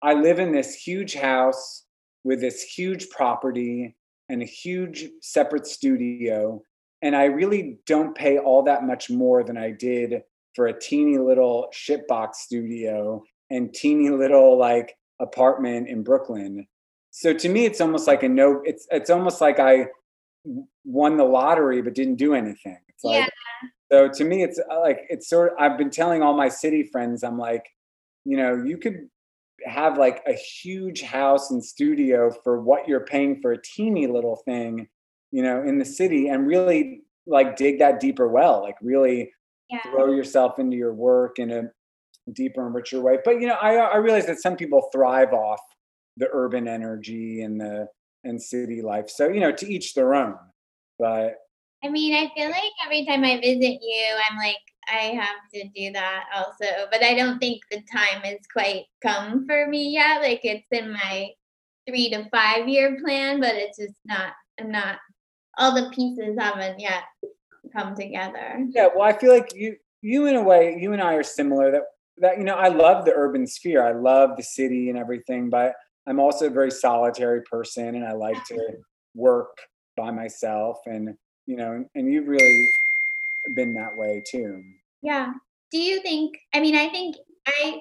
I 0.03 0.15
live 0.15 0.39
in 0.39 0.53
this 0.53 0.74
huge 0.74 1.15
house 1.15 1.85
with 2.24 2.40
this 2.40 2.62
huge 2.62 3.09
property 3.11 3.97
and 4.28 4.43
a 4.43 4.47
huge 4.47 5.09
separate 5.23 5.66
studio. 5.66 6.62
And 7.03 7.15
I 7.15 7.25
really 7.25 7.79
don't 7.87 8.15
pay 8.15 8.39
all 8.39 8.62
that 8.65 8.85
much 8.85 9.11
more 9.11 9.45
than 9.45 9.57
I 9.57 9.70
did 9.70 10.23
for 10.55 10.66
a 10.66 10.79
teeny 10.79 11.19
little 11.19 11.69
shitbox 11.73 12.35
studio 12.37 13.23
and 13.51 13.73
teeny 13.73 14.11
little 14.11 14.59
like 14.59 14.97
apartment 15.20 15.89
in 15.89 16.03
Brooklyn. 16.03 16.66
So 17.11 17.33
to 17.33 17.49
me, 17.49 17.65
it's 17.65 17.81
almost 17.81 18.07
like 18.07 18.23
a 18.23 18.29
no. 18.29 18.62
It's 18.65 18.87
it's 18.91 19.11
almost 19.11 19.41
like 19.41 19.59
I 19.59 19.87
won 20.85 21.16
the 21.16 21.25
lottery 21.25 21.83
but 21.83 21.95
didn't 21.95 22.16
do 22.16 22.35
anything. 22.35 22.79
It's 22.89 23.05
like, 23.05 23.20
yeah. 23.20 23.29
So 23.91 24.09
to 24.09 24.25
me, 24.25 24.43
it's 24.43 24.61
uh, 24.70 24.81
like 24.81 25.07
it's 25.09 25.29
sort. 25.29 25.53
Of, 25.53 25.59
I've 25.59 25.79
been 25.79 25.91
telling 25.91 26.23
all 26.23 26.37
my 26.37 26.49
city 26.49 26.83
friends, 26.83 27.23
I'm 27.23 27.39
like, 27.39 27.65
you 28.25 28.37
know, 28.37 28.62
you 28.62 28.77
could 28.77 29.09
have 29.65 29.99
like 29.99 30.23
a 30.27 30.33
huge 30.33 31.03
house 31.03 31.51
and 31.51 31.65
studio 31.65 32.31
for 32.45 32.61
what 32.61 32.87
you're 32.87 33.07
paying 33.07 33.41
for 33.41 33.53
a 33.53 33.62
teeny 33.62 34.07
little 34.07 34.37
thing, 34.45 34.89
you 35.31 35.43
know, 35.43 35.63
in 35.63 35.79
the 35.79 35.85
city 35.85 36.29
and 36.29 36.47
really 36.47 37.03
like 37.27 37.57
dig 37.57 37.79
that 37.79 38.01
deeper 38.01 38.29
well, 38.29 38.63
like 38.63 38.77
really 38.81 39.31
yeah. 39.71 39.83
throw 39.83 40.13
yourself 40.13 40.59
into 40.59 40.77
your 40.77 40.95
work 40.95 41.39
in 41.39 41.51
a 41.51 41.63
deeper 42.33 42.65
and 42.67 42.75
richer 42.75 43.01
way. 43.01 43.19
But 43.25 43.41
you 43.41 43.47
know, 43.47 43.57
I 43.61 43.75
I 43.75 43.97
realize 43.97 44.27
that 44.27 44.41
some 44.41 44.57
people 44.57 44.89
thrive 44.93 45.33
off 45.33 45.61
the 46.17 46.29
urban 46.33 46.67
energy 46.67 47.43
and 47.43 47.61
the 47.61 47.89
and 48.25 48.43
city 48.43 48.83
life. 48.83 49.09
So, 49.09 49.29
you 49.29 49.41
know, 49.41 49.53
to 49.53 49.73
each 49.73 49.95
their 49.95 50.15
own. 50.15 50.37
But 50.99 51.35
I 51.85 51.89
mean, 51.89 52.15
I 52.15 52.31
feel 52.35 52.51
like 52.51 52.73
every 52.85 53.07
time 53.07 53.25
I 53.25 53.41
visit 53.41 53.79
you, 53.81 54.07
I'm 54.31 54.37
like, 54.37 54.57
I 54.89 55.15
have 55.15 55.37
to 55.55 55.69
do 55.75 55.93
that 55.93 56.25
also. 56.35 56.87
But 56.91 57.03
I 57.03 57.15
don't 57.15 57.39
think 57.39 57.63
the 57.71 57.83
time 57.93 58.23
has 58.23 58.39
quite 58.53 58.85
come 59.03 59.47
for 59.47 59.69
me 59.69 59.91
yet. 59.91 60.23
Like 60.23 60.41
it's 60.43 60.67
in 60.73 60.93
my 60.93 61.31
three 61.89 62.11
to 62.11 62.29
five 62.31 62.69
year 62.69 62.99
plan, 63.03 63.41
but 63.41 63.55
it's 63.55 63.79
just 63.79 63.99
not, 64.05 64.33
I'm 64.61 64.71
not, 64.71 64.99
all 65.59 65.74
the 65.74 65.90
pieces 65.94 66.36
haven't 66.39 66.80
yet 66.80 67.02
come 67.76 67.94
together. 67.94 68.64
Yeah. 68.70 68.89
Well, 68.94 69.05
I 69.05 69.12
feel 69.12 69.32
like 69.32 69.55
you, 69.55 69.76
you 70.01 70.26
in 70.26 70.36
a 70.36 70.43
way, 70.43 70.76
you 70.80 70.93
and 70.93 71.02
I 71.02 71.14
are 71.14 71.22
similar 71.22 71.70
that, 71.72 71.82
that, 72.18 72.39
you 72.39 72.44
know, 72.44 72.55
I 72.55 72.68
love 72.68 73.05
the 73.05 73.12
urban 73.14 73.47
sphere. 73.47 73.85
I 73.85 73.93
love 73.93 74.36
the 74.36 74.43
city 74.43 74.89
and 74.89 74.98
everything, 74.98 75.51
but 75.51 75.72
I'm 76.06 76.20
also 76.20 76.47
a 76.47 76.51
very 76.51 76.70
solitary 76.70 77.43
person 77.43 77.94
and 77.94 78.05
I 78.05 78.12
like 78.12 78.43
to 78.47 78.78
work 79.14 79.59
by 79.97 80.10
myself 80.10 80.78
and, 80.86 81.14
you 81.47 81.56
know, 81.56 81.85
and 81.94 82.12
you've 82.12 82.28
really 82.28 82.68
been 83.55 83.74
that 83.74 83.97
way 83.97 84.22
too. 84.30 84.62
Yeah. 85.02 85.32
Do 85.70 85.78
you 85.78 86.01
think 86.01 86.36
I 86.55 86.60
mean, 86.60 86.76
I 86.76 86.89
think 86.89 87.16
I 87.47 87.80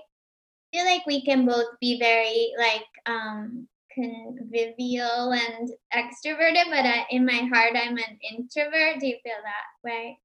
feel 0.74 0.86
like 0.86 1.06
we 1.06 1.24
can 1.24 1.46
both 1.46 1.68
be 1.80 2.00
very 2.00 2.52
like 2.58 2.86
um 3.06 3.68
convivial 3.98 5.34
and 5.34 5.70
extroverted, 5.94 6.66
but 6.70 6.86
I, 6.86 7.06
in 7.10 7.26
my 7.26 7.50
heart 7.54 7.74
I'm 7.76 7.98
an 7.98 8.20
introvert. 8.32 9.00
Do 9.00 9.08
you 9.08 9.18
feel 9.24 9.34
that 9.44 9.90
way? 9.90 10.20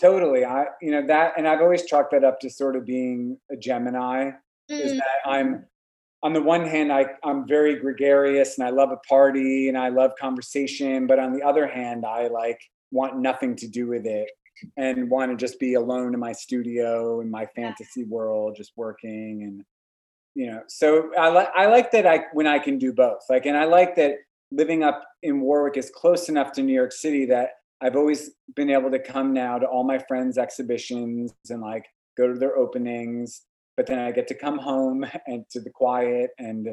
totally. 0.00 0.44
I 0.44 0.66
you 0.80 0.90
know 0.90 1.06
that 1.06 1.34
and 1.36 1.46
I've 1.46 1.60
always 1.60 1.84
chalked 1.84 2.12
that 2.12 2.24
up 2.24 2.40
to 2.40 2.50
sort 2.50 2.76
of 2.76 2.84
being 2.84 3.38
a 3.50 3.56
Gemini 3.56 4.30
mm. 4.70 4.80
is 4.80 4.92
that 4.92 5.30
I'm 5.30 5.66
on 6.24 6.32
the 6.32 6.40
one 6.40 6.66
hand, 6.66 6.90
I, 6.90 7.04
I'm 7.22 7.46
very 7.46 7.78
gregarious 7.78 8.56
and 8.56 8.66
I 8.66 8.70
love 8.70 8.90
a 8.90 8.96
party 9.06 9.68
and 9.68 9.76
I 9.76 9.90
love 9.90 10.12
conversation. 10.18 11.06
But 11.06 11.18
on 11.18 11.34
the 11.34 11.42
other 11.42 11.66
hand, 11.66 12.06
I 12.06 12.28
like 12.28 12.58
want 12.90 13.18
nothing 13.18 13.54
to 13.56 13.68
do 13.68 13.86
with 13.86 14.06
it 14.06 14.30
and 14.78 15.10
want 15.10 15.30
to 15.32 15.36
just 15.36 15.60
be 15.60 15.74
alone 15.74 16.14
in 16.14 16.20
my 16.20 16.32
studio 16.32 17.20
in 17.20 17.30
my 17.30 17.44
fantasy 17.54 18.04
world, 18.04 18.54
just 18.56 18.72
working 18.74 19.42
and 19.42 19.64
you 20.34 20.50
know. 20.50 20.62
So 20.68 21.10
I 21.18 21.28
like 21.28 21.48
I 21.56 21.66
like 21.66 21.90
that 21.92 22.06
I 22.06 22.24
when 22.32 22.46
I 22.46 22.58
can 22.58 22.78
do 22.78 22.92
both. 22.92 23.22
Like, 23.28 23.46
and 23.46 23.56
I 23.56 23.64
like 23.64 23.96
that 23.96 24.16
living 24.50 24.82
up 24.82 25.04
in 25.22 25.40
Warwick 25.40 25.76
is 25.76 25.90
close 25.90 26.28
enough 26.28 26.52
to 26.52 26.62
New 26.62 26.74
York 26.74 26.92
City 26.92 27.26
that 27.26 27.50
I've 27.80 27.96
always 27.96 28.30
been 28.54 28.70
able 28.70 28.90
to 28.90 28.98
come 28.98 29.32
now 29.32 29.58
to 29.58 29.66
all 29.66 29.84
my 29.84 29.98
friends' 29.98 30.38
exhibitions 30.38 31.34
and 31.50 31.60
like 31.60 31.86
go 32.16 32.32
to 32.32 32.38
their 32.38 32.56
openings. 32.56 33.42
But 33.76 33.86
then 33.86 33.98
I 33.98 34.12
get 34.12 34.28
to 34.28 34.34
come 34.34 34.58
home 34.58 35.04
and 35.26 35.44
to 35.50 35.60
the 35.60 35.70
quiet 35.70 36.30
and 36.38 36.68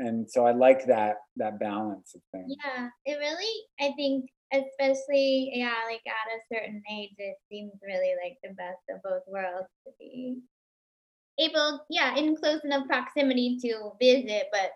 and 0.00 0.30
so 0.30 0.46
I 0.46 0.52
like 0.52 0.86
that 0.86 1.16
that 1.36 1.58
balance 1.58 2.14
of 2.14 2.20
things. 2.32 2.54
Yeah, 2.64 2.88
it 3.04 3.18
really 3.18 3.52
I 3.80 3.92
think 3.96 4.26
especially 4.52 5.50
yeah, 5.54 5.74
like 5.86 6.02
at 6.06 6.36
a 6.36 6.54
certain 6.54 6.82
age 6.90 7.14
it 7.18 7.36
seems 7.50 7.72
really 7.82 8.14
like 8.22 8.38
the 8.42 8.54
best 8.54 8.78
of 8.90 9.02
both 9.02 9.22
worlds 9.26 9.68
to 9.86 9.92
be 9.98 10.38
able 11.38 11.84
yeah, 11.90 12.16
in 12.16 12.36
close 12.36 12.60
enough 12.64 12.86
proximity 12.86 13.58
to 13.62 13.92
visit 14.00 14.46
but 14.52 14.70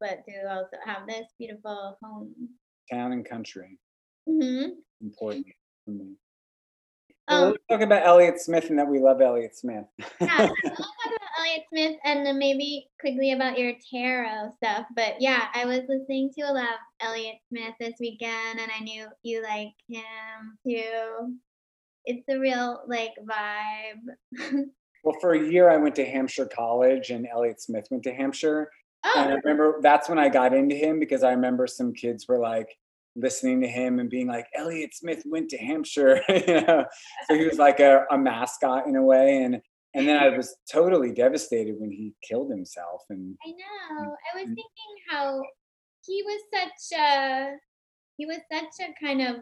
but 0.00 0.24
to 0.28 0.50
also 0.50 0.76
have 0.84 1.06
this 1.06 1.26
beautiful 1.38 1.98
home. 2.02 2.32
Town 2.90 3.12
and 3.12 3.28
country. 3.28 3.78
hmm 4.26 4.66
Important 5.00 5.46
for 5.84 5.90
me. 5.92 6.14
Um, 7.28 7.52
let's 7.52 7.58
talk 7.70 7.80
about 7.80 8.04
Elliott 8.04 8.40
Smith 8.40 8.68
and 8.68 8.78
that 8.78 8.88
we 8.88 8.98
love 8.98 9.20
Elliott 9.20 9.56
Smith. 9.56 9.84
yeah, 10.20 10.38
so 10.38 10.54
we'll 10.64 10.74
talk 10.74 11.06
about 11.06 11.28
Elliott 11.38 11.62
Smith 11.72 11.96
and 12.04 12.26
then 12.26 12.38
maybe 12.38 12.88
quickly 13.00 13.32
about 13.32 13.58
your 13.58 13.72
tarot 13.90 14.50
stuff. 14.56 14.86
But 14.96 15.20
yeah, 15.20 15.46
I 15.54 15.64
was 15.64 15.82
listening 15.88 16.30
to 16.38 16.42
a 16.42 16.52
lot 16.52 16.64
of 16.64 16.80
Elliott 17.00 17.36
Smith 17.48 17.74
this 17.78 17.94
weekend 18.00 18.60
and 18.60 18.70
I 18.76 18.82
knew 18.82 19.06
you 19.22 19.42
like 19.42 19.74
him 19.88 20.58
too. 20.66 21.36
It's 22.04 22.28
a 22.28 22.38
real 22.38 22.82
like 22.88 23.12
vibe. 23.24 24.66
well, 25.02 25.16
for 25.20 25.32
a 25.32 25.48
year 25.48 25.70
I 25.70 25.76
went 25.76 25.94
to 25.96 26.04
Hampshire 26.04 26.46
College 26.46 27.10
and 27.10 27.26
Elliott 27.26 27.60
Smith 27.60 27.86
went 27.90 28.04
to 28.04 28.14
Hampshire. 28.14 28.70
Oh. 29.04 29.12
And 29.16 29.32
I 29.32 29.34
remember 29.36 29.80
that's 29.82 30.08
when 30.08 30.18
I 30.18 30.28
got 30.28 30.54
into 30.54 30.76
him 30.76 31.00
because 31.00 31.22
I 31.22 31.32
remember 31.32 31.66
some 31.66 31.92
kids 31.92 32.28
were 32.28 32.38
like 32.38 32.68
listening 33.16 33.60
to 33.60 33.68
him 33.68 33.98
and 33.98 34.08
being 34.08 34.28
like, 34.28 34.46
Elliott 34.54 34.94
Smith 34.94 35.22
went 35.26 35.50
to 35.50 35.58
Hampshire, 35.58 36.22
you 36.28 36.60
know. 36.62 36.84
So 37.28 37.36
he 37.36 37.46
was 37.46 37.58
like 37.58 37.80
a, 37.80 38.04
a 38.10 38.18
mascot 38.18 38.86
in 38.86 38.96
a 38.96 39.02
way. 39.02 39.42
And 39.42 39.60
and 39.94 40.08
then 40.08 40.16
I 40.16 40.34
was 40.34 40.56
totally 40.70 41.12
devastated 41.12 41.74
when 41.78 41.90
he 41.90 42.14
killed 42.26 42.50
himself. 42.50 43.02
And 43.10 43.36
I 43.46 43.50
know. 43.50 44.16
I 44.34 44.36
was 44.36 44.46
thinking 44.46 44.94
how 45.10 45.42
he 46.06 46.22
was 46.22 46.40
such 46.52 46.98
a 46.98 47.56
he 48.16 48.26
was 48.26 48.38
such 48.50 48.88
a 48.88 49.04
kind 49.04 49.20
of 49.20 49.36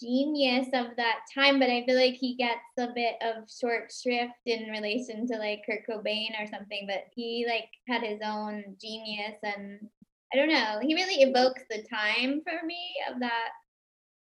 genius 0.00 0.68
of 0.74 0.96
that 0.96 1.20
time, 1.34 1.58
but 1.58 1.70
I 1.70 1.84
feel 1.84 1.96
like 1.96 2.14
he 2.14 2.34
gets 2.34 2.60
a 2.78 2.88
bit 2.94 3.14
of 3.22 3.44
short 3.48 3.92
shrift 3.92 4.32
in 4.46 4.70
relation 4.70 5.26
to 5.28 5.36
like 5.36 5.62
Kurt 5.66 5.86
Cobain 5.88 6.30
or 6.40 6.46
something, 6.46 6.86
but 6.86 7.04
he 7.14 7.46
like 7.48 7.68
had 7.86 8.02
his 8.02 8.20
own 8.24 8.76
genius 8.80 9.38
and 9.42 9.88
I 10.32 10.36
don't 10.36 10.48
know. 10.48 10.78
He 10.82 10.94
really 10.94 11.22
evokes 11.22 11.62
the 11.70 11.82
time 11.82 12.42
for 12.42 12.66
me 12.66 12.94
of 13.10 13.20
that 13.20 13.48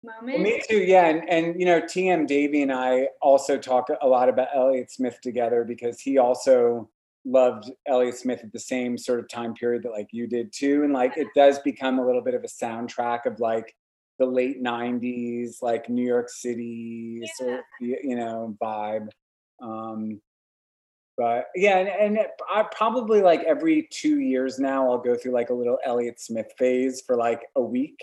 moment. 0.03 0.41
me 0.41 0.61
too, 0.69 0.77
yeah. 0.77 1.07
And 1.07 1.29
and 1.29 1.59
you 1.59 1.65
know, 1.65 1.81
TM 1.81 2.27
Davy 2.27 2.61
and 2.61 2.71
I 2.71 3.07
also 3.21 3.57
talk 3.57 3.89
a 4.01 4.07
lot 4.07 4.29
about 4.29 4.49
Elliott 4.55 4.91
Smith 4.91 5.19
together 5.21 5.63
because 5.63 5.99
he 5.99 6.17
also 6.17 6.89
loved 7.25 7.69
Elliott 7.87 8.17
Smith 8.17 8.41
at 8.43 8.51
the 8.51 8.59
same 8.59 8.97
sort 8.97 9.19
of 9.19 9.29
time 9.29 9.53
period 9.53 9.83
that 9.83 9.91
like 9.91 10.09
you 10.11 10.27
did 10.27 10.51
too. 10.51 10.83
And 10.83 10.93
like 10.93 11.17
it 11.17 11.27
does 11.35 11.59
become 11.59 11.99
a 11.99 12.05
little 12.05 12.21
bit 12.21 12.33
of 12.33 12.43
a 12.43 12.47
soundtrack 12.47 13.25
of 13.25 13.39
like 13.39 13.75
the 14.21 14.25
late 14.27 14.61
90s, 14.63 15.61
like 15.63 15.89
New 15.89 16.05
York 16.05 16.29
City 16.29 17.21
sort 17.35 17.53
of 17.55 17.59
you 17.79 18.15
know, 18.15 18.55
vibe. 18.61 19.07
Um 19.61 20.21
but 21.17 21.45
yeah, 21.55 21.77
and, 21.77 22.17
and 22.17 22.27
I 22.53 22.63
probably 22.75 23.21
like 23.21 23.41
every 23.43 23.87
two 23.91 24.19
years 24.19 24.59
now 24.59 24.89
I'll 24.89 24.97
go 24.97 25.15
through 25.15 25.33
like 25.33 25.49
a 25.49 25.53
little 25.53 25.77
Elliott 25.83 26.19
Smith 26.19 26.51
phase 26.57 27.01
for 27.05 27.15
like 27.15 27.41
a 27.55 27.61
week 27.61 27.99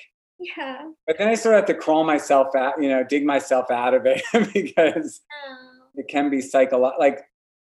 Yeah. 0.57 0.91
but 1.07 1.17
then 1.19 1.29
I 1.29 1.35
sort 1.35 1.55
of 1.55 1.61
have 1.61 1.67
to 1.69 1.75
crawl 1.83 2.05
myself 2.05 2.55
out, 2.55 2.75
you 2.83 2.89
know, 2.89 3.03
dig 3.05 3.25
myself 3.25 3.71
out 3.71 3.95
of 3.95 4.07
it 4.07 4.23
because 4.53 5.21
Oh, 5.33 5.67
it 5.95 6.07
can 6.09 6.31
be 6.31 6.41
psychological. 6.41 7.01
Like, 7.01 7.23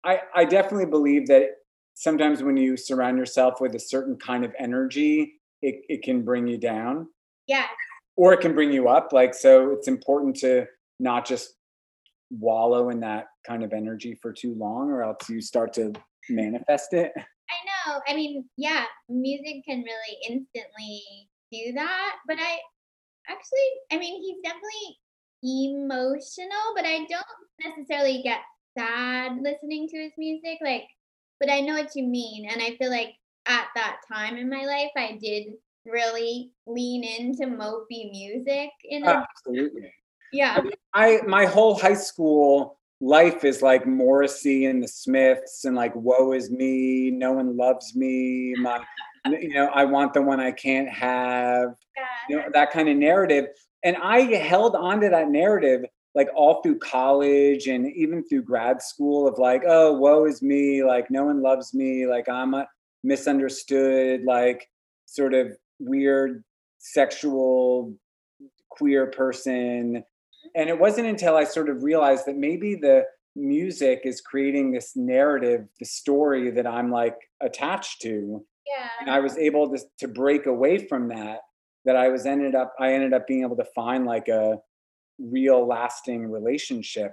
I, 0.05 0.20
I 0.35 0.44
definitely 0.44 0.86
believe 0.86 1.27
that 1.28 1.51
sometimes 1.94 2.43
when 2.43 2.56
you 2.56 2.77
surround 2.77 3.18
yourself 3.18 3.60
with 3.60 3.74
a 3.74 3.78
certain 3.81 4.16
kind 4.16 4.44
of 4.44 4.52
energy, 4.59 5.35
it, 5.62 5.82
it 5.89 6.02
can 6.02 6.23
bring 6.24 6.47
you 6.47 6.59
down 6.59 7.09
yeah. 7.47 7.66
Or 8.17 8.33
it 8.33 8.41
can 8.41 8.55
bring 8.55 8.73
you 8.73 8.89
up. 8.89 9.13
Like, 9.13 9.35
so 9.35 9.73
it's 9.73 9.89
important 9.89 10.37
to 10.37 10.67
not 10.99 11.27
just 11.27 11.55
wallow 12.31 12.91
in 12.91 13.01
that 13.01 13.27
kind 13.47 13.63
of 13.63 13.73
energy 13.73 14.19
for 14.21 14.33
too 14.33 14.55
long 14.55 14.91
or 14.91 15.03
else 15.03 15.29
you 15.29 15.41
start 15.41 15.73
to 15.75 15.93
manifest 16.29 16.93
it. 16.93 17.13
I 17.17 17.91
know. 17.91 18.01
I 18.09 18.15
mean, 18.15 18.45
yeah, 18.57 18.85
music 19.09 19.65
can 19.67 19.85
really 19.85 20.19
instantly 20.29 21.03
do 21.53 21.73
that. 21.75 22.17
But 22.27 22.39
I 22.41 22.59
actually, 23.29 23.69
I 23.93 23.99
mean, 23.99 24.21
he's 24.21 24.43
definitely 24.43 24.99
emotional, 25.43 26.75
but 26.75 26.85
I 26.85 27.07
don't 27.09 27.27
necessarily 27.65 28.23
get 28.23 28.41
sad 28.77 29.39
listening 29.43 29.89
to 29.89 29.97
his 29.99 30.13
music. 30.19 30.59
Like, 30.63 30.85
but 31.39 31.51
I 31.51 31.61
know 31.61 31.75
what 31.75 31.95
you 31.95 32.05
mean. 32.05 32.49
And 32.51 32.61
I 32.63 32.77
feel 32.77 32.91
like 32.91 33.15
at 33.47 33.67
that 33.75 33.99
time 34.13 34.37
in 34.37 34.51
my 34.51 34.65
life, 34.65 34.91
I 34.97 35.19
did 35.23 35.53
really 35.87 36.53
lean 36.67 37.05
into 37.05 37.47
mopey 37.47 38.11
music 38.11 38.71
in 38.85 39.05
a, 39.05 39.25
Absolutely. 39.39 39.93
yeah. 40.33 40.61
I 40.95 41.21
my 41.27 41.47
whole 41.47 41.79
high 41.79 41.95
school 41.95 42.79
life 43.01 43.45
is 43.45 43.63
like 43.63 43.87
Morrissey 43.87 44.67
and 44.67 44.83
the 44.83 44.89
Smiths 44.89 45.65
and 45.65 45.77
like 45.77 45.95
woe 45.95 46.33
is 46.33 46.51
me, 46.51 47.11
no 47.11 47.33
one 47.33 47.57
loves 47.57 47.95
me, 47.95 48.55
my 48.59 48.83
you 49.27 49.55
know, 49.55 49.67
I 49.75 49.85
want 49.85 50.15
the 50.15 50.23
one 50.23 50.39
I 50.41 50.53
can't 50.53 50.89
have, 50.89 51.75
you 52.29 52.37
know, 52.37 52.45
that 52.53 52.71
kind 52.71 52.89
of 52.89 52.97
narrative. 52.97 53.47
And 53.83 53.97
I 53.97 54.21
held 54.21 54.77
on 54.77 55.01
to 55.01 55.09
that 55.09 55.29
narrative 55.31 55.85
like 56.15 56.29
all 56.35 56.63
through 56.63 56.79
college 56.79 57.67
and 57.67 57.93
even 57.95 58.25
through 58.25 58.43
grad 58.43 58.81
school 58.81 59.29
of 59.29 59.39
like, 59.39 59.63
oh, 59.67 59.93
woe 59.93 60.25
is 60.25 60.43
me, 60.43 60.83
like 60.83 61.11
no 61.11 61.25
one 61.25 61.43
loves 61.43 61.75
me, 61.75 62.07
like 62.07 62.27
I'm 62.29 62.55
a 62.55 62.67
misunderstood, 63.05 64.25
like 64.25 64.67
sort 65.05 65.35
of 65.35 65.57
weird 65.78 66.43
sexual 66.78 67.94
queer 68.70 69.07
person 69.07 70.05
and 70.55 70.69
it 70.69 70.78
wasn't 70.78 71.07
until 71.07 71.36
I 71.36 71.44
sort 71.44 71.69
of 71.69 71.82
realized 71.82 72.27
that 72.27 72.36
maybe 72.36 72.74
the 72.74 73.05
music 73.35 74.03
is 74.05 74.20
creating 74.20 74.73
this 74.73 74.93
narrative, 74.97 75.66
the 75.78 75.86
story 75.86 76.51
that 76.51 76.66
I'm 76.66 76.90
like 76.90 77.16
attached 77.43 78.01
to. 78.03 78.44
Yeah. 78.66 78.89
And 79.01 79.11
I 79.11 79.20
was 79.20 79.36
able 79.36 79.70
to, 79.70 79.78
to 80.01 80.09
break 80.09 80.47
away 80.47 80.86
from 80.86 81.09
that, 81.09 81.40
that 81.85 81.97
I 81.97 82.09
was 82.09 82.27
ended 82.27 82.55
up, 82.55 82.74
I 82.81 82.93
ended 82.93 83.12
up 83.12 83.27
being 83.27 83.43
able 83.43 83.57
to 83.57 83.66
find 83.74 84.07
like 84.07 84.28
a 84.28 84.59
real 85.19 85.66
lasting 85.66 86.31
relationship 86.31 87.12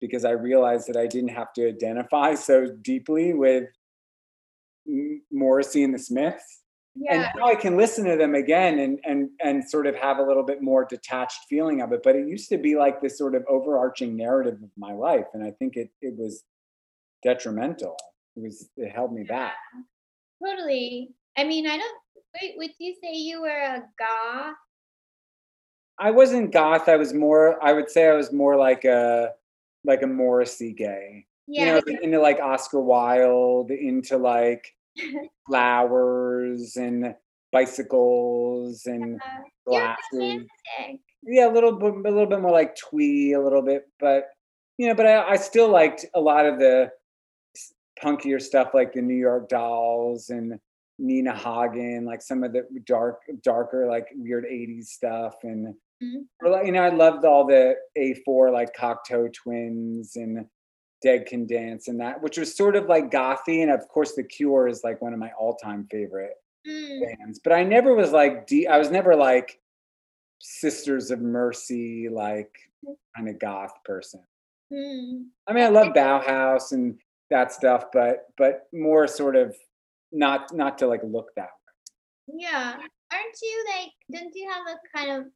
because 0.00 0.24
I 0.24 0.30
realized 0.30 0.88
that 0.88 0.96
I 0.96 1.06
didn't 1.06 1.30
have 1.30 1.52
to 1.54 1.68
identify 1.68 2.34
so 2.34 2.68
deeply 2.82 3.34
with 3.34 3.64
Morrissey 5.32 5.82
and 5.82 5.94
the 5.94 5.98
Smiths 5.98 6.63
and 7.10 7.26
now 7.36 7.46
I 7.46 7.54
can 7.54 7.76
listen 7.76 8.04
to 8.06 8.16
them 8.16 8.34
again 8.34 8.78
and 8.78 9.00
and 9.04 9.30
and 9.42 9.68
sort 9.68 9.86
of 9.86 9.94
have 9.96 10.18
a 10.18 10.22
little 10.22 10.42
bit 10.44 10.62
more 10.62 10.84
detached 10.84 11.40
feeling 11.48 11.80
of 11.80 11.92
it. 11.92 12.02
But 12.02 12.16
it 12.16 12.28
used 12.28 12.48
to 12.50 12.58
be 12.58 12.76
like 12.76 13.00
this 13.00 13.18
sort 13.18 13.34
of 13.34 13.44
overarching 13.48 14.16
narrative 14.16 14.62
of 14.62 14.70
my 14.76 14.92
life, 14.92 15.26
and 15.34 15.42
I 15.42 15.50
think 15.52 15.76
it 15.76 15.90
it 16.00 16.16
was 16.16 16.44
detrimental. 17.22 17.96
It 18.36 18.42
was 18.42 18.68
it 18.76 18.90
held 18.90 19.12
me 19.12 19.24
back. 19.24 19.56
Totally. 20.44 21.10
I 21.36 21.44
mean, 21.44 21.66
I 21.66 21.76
don't, 21.78 21.98
wait, 22.40 22.54
would 22.56 22.70
you 22.78 22.94
say 23.02 23.12
you 23.14 23.40
were 23.40 23.48
a 23.48 23.82
goth? 23.98 24.54
I 25.98 26.10
wasn't 26.10 26.52
goth. 26.52 26.88
I 26.88 26.96
was 26.96 27.12
more. 27.14 27.62
I 27.64 27.72
would 27.72 27.90
say 27.90 28.08
I 28.08 28.14
was 28.14 28.32
more 28.32 28.56
like 28.56 28.84
a 28.84 29.32
like 29.84 30.02
a 30.02 30.06
Morrissey 30.06 30.72
gay. 30.72 31.26
You 31.46 31.64
Yeah. 31.66 31.74
know, 31.74 31.82
into 32.02 32.20
like 32.20 32.40
Oscar 32.40 32.80
Wilde, 32.80 33.70
into 33.70 34.16
like 34.16 34.74
flowers 35.46 36.76
and 36.76 37.14
bicycles 37.52 38.86
and 38.86 39.16
Uh, 39.16 39.28
You're 39.66 39.96
glasses. 40.10 40.48
Yeah, 41.26 41.48
a 41.48 41.52
little 41.52 41.72
bit, 41.72 41.94
a 41.94 42.10
little 42.10 42.26
bit 42.26 42.40
more 42.40 42.50
like 42.52 42.76
twee, 42.76 43.32
a 43.32 43.40
little 43.40 43.62
bit, 43.62 43.88
but 43.98 44.28
you 44.76 44.88
know, 44.88 44.94
but 44.94 45.06
I, 45.06 45.30
I 45.30 45.36
still 45.36 45.68
liked 45.68 46.04
a 46.14 46.20
lot 46.20 46.44
of 46.46 46.58
the 46.58 46.90
punkier 48.02 48.42
stuff, 48.42 48.74
like 48.74 48.92
the 48.92 49.00
New 49.00 49.14
York 49.14 49.48
Dolls 49.48 50.30
and 50.30 50.58
Nina 50.98 51.34
Hagen, 51.34 52.04
like 52.04 52.20
some 52.22 52.44
of 52.44 52.52
the 52.52 52.66
dark, 52.84 53.22
darker, 53.42 53.86
like 53.86 54.08
weird 54.16 54.44
'80s 54.46 54.90
stuff, 54.90 55.36
and 55.44 55.74
Mhm. 56.02 56.26
you 56.66 56.72
know, 56.72 56.82
I 56.82 56.90
loved 56.90 57.24
all 57.24 57.46
the 57.46 57.76
A4 57.96 58.50
like 58.50 58.74
Cocteau 58.74 59.32
Twins 59.32 60.16
and 60.16 60.46
Dead 61.04 61.26
Can 61.26 61.46
Dance 61.46 61.86
and 61.88 62.00
that, 62.00 62.20
which 62.22 62.38
was 62.38 62.56
sort 62.56 62.74
of 62.74 62.86
like 62.86 63.10
gothy. 63.12 63.62
And 63.62 63.70
of 63.70 63.86
course, 63.88 64.14
The 64.14 64.24
Cure 64.24 64.66
is 64.66 64.82
like 64.82 65.00
one 65.02 65.12
of 65.12 65.20
my 65.20 65.30
all 65.38 65.54
time 65.54 65.86
favorite 65.90 66.32
Mm, 66.66 67.02
bands. 67.18 67.38
But 67.44 67.52
I 67.52 67.62
never 67.62 67.94
was 67.94 68.10
like, 68.10 68.46
de- 68.46 68.66
I 68.66 68.78
was 68.78 68.90
never 68.90 69.14
like 69.14 69.60
Sisters 70.40 71.10
of 71.10 71.20
Mercy, 71.20 72.08
like 72.08 72.50
kind 73.14 73.28
of 73.28 73.38
goth 73.38 73.74
person. 73.84 74.22
mm. 74.72 75.24
I 75.46 75.52
mean, 75.52 75.64
I 75.64 75.68
love 75.68 75.88
Bauhaus 75.92 76.72
and 76.72 76.98
that 77.30 77.52
stuff, 77.52 77.84
but 77.92 78.28
but 78.38 78.62
more 78.72 79.06
sort 79.06 79.36
of 79.36 79.54
not 80.10 80.54
not 80.54 80.78
to 80.78 80.86
like 80.86 81.02
look 81.04 81.28
that 81.36 81.50
way. 81.50 82.34
Yeah. 82.40 82.72
Aren't 83.12 83.38
you 83.42 83.64
like, 83.76 83.92
don't 84.10 84.34
you 84.34 84.50
have 84.50 84.66
a 84.66 84.96
kind 84.96 85.10
of 85.20 85.26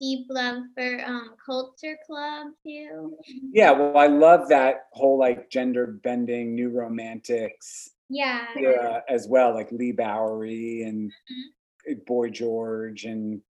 deep 0.00 0.26
love 0.30 0.62
for 0.76 1.00
um 1.04 1.36
Culture 1.44 1.98
Club 2.06 2.48
too? 2.66 3.16
Yeah, 3.52 3.72
well, 3.72 3.96
I 3.98 4.06
love 4.08 4.48
that 4.48 4.86
whole 4.92 5.18
like 5.18 5.50
gender 5.50 5.86
bending, 6.02 6.54
new 6.54 6.70
romantics 6.70 7.90
Yeah. 8.08 8.46
era 8.56 9.02
as 9.08 9.28
well, 9.28 9.54
like 9.54 9.70
Leigh 9.72 9.92
Bowery 9.92 10.82
and 10.82 11.12
Mhm. 11.88 12.04
Boy 12.06 12.30
George, 12.30 13.04
and 13.04 13.42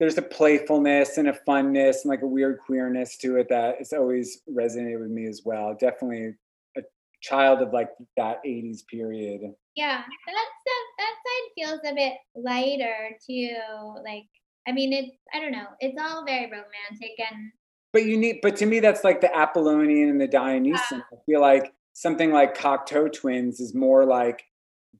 there's 0.00 0.18
a 0.18 0.22
playfulness 0.22 1.18
and 1.18 1.28
a 1.28 1.32
funness 1.48 2.02
and 2.04 2.10
like 2.10 2.22
a 2.22 2.26
weird 2.26 2.60
queerness 2.60 3.16
to 3.18 3.36
it 3.36 3.48
that 3.48 3.76
it's 3.80 3.92
always 3.92 4.42
resonated 4.48 5.00
with 5.00 5.10
me 5.10 5.26
as 5.26 5.42
well. 5.44 5.74
Definitely 5.74 6.36
a 6.76 6.82
child 7.20 7.62
of 7.62 7.72
like 7.72 7.90
that 8.16 8.38
80s 8.44 8.82
period. 8.84 9.42
Yeah. 9.74 10.04
That 10.26 10.46
stuff, 10.62 10.86
that 10.98 11.14
side 11.26 11.50
feels 11.56 11.80
a 11.84 11.94
bit 11.94 12.14
lighter 12.36 13.18
too. 13.26 13.56
Like, 14.04 14.26
I 14.68 14.72
mean, 14.72 14.92
it's, 14.92 15.16
I 15.32 15.40
don't 15.40 15.52
know, 15.52 15.66
it's 15.80 15.98
all 15.98 16.24
very 16.24 16.44
romantic 16.44 17.16
and 17.18 17.52
But 17.92 18.04
you 18.04 18.18
need, 18.18 18.40
but 18.42 18.56
to 18.56 18.66
me, 18.66 18.80
that's 18.80 19.02
like 19.02 19.22
the 19.22 19.34
Apollonian 19.34 20.10
and 20.10 20.20
the 20.20 20.28
Dionysian. 20.28 21.02
I 21.12 21.16
feel 21.24 21.40
like 21.40 21.72
something 21.94 22.32
like 22.32 22.56
Cocteau 22.56 23.10
Twins 23.10 23.60
is 23.60 23.74
more 23.74 24.04
like 24.04 24.44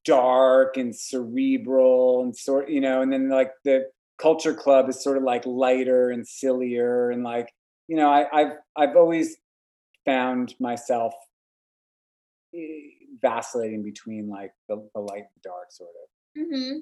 dark 0.05 0.79
and 0.79 0.97
cerebral 0.97 2.23
and 2.23 2.35
sort, 2.35 2.71
you 2.71 2.81
know, 2.81 3.03
and 3.03 3.13
then 3.13 3.29
like 3.29 3.53
the 3.65 3.91
Culture 4.19 4.55
Club 4.55 4.89
is 4.89 5.03
sort 5.03 5.19
of 5.19 5.23
like 5.23 5.45
lighter 5.45 6.11
and 6.11 6.27
sillier 6.27 7.11
and 7.11 7.23
like, 7.23 7.53
you 7.89 7.97
know, 7.97 8.09
I, 8.09 8.27
I've 8.33 8.53
I've 8.75 8.97
always 8.97 9.37
found 10.05 10.55
myself 10.59 11.13
eh, 12.55 12.59
vacillating 13.21 13.83
between 13.83 14.29
like 14.29 14.53
the, 14.69 14.89
the 14.95 15.01
light 15.01 15.25
and 15.35 15.43
dark 15.43 15.71
sort 15.71 15.91
of. 15.91 16.43
mm-hmm. 16.43 16.79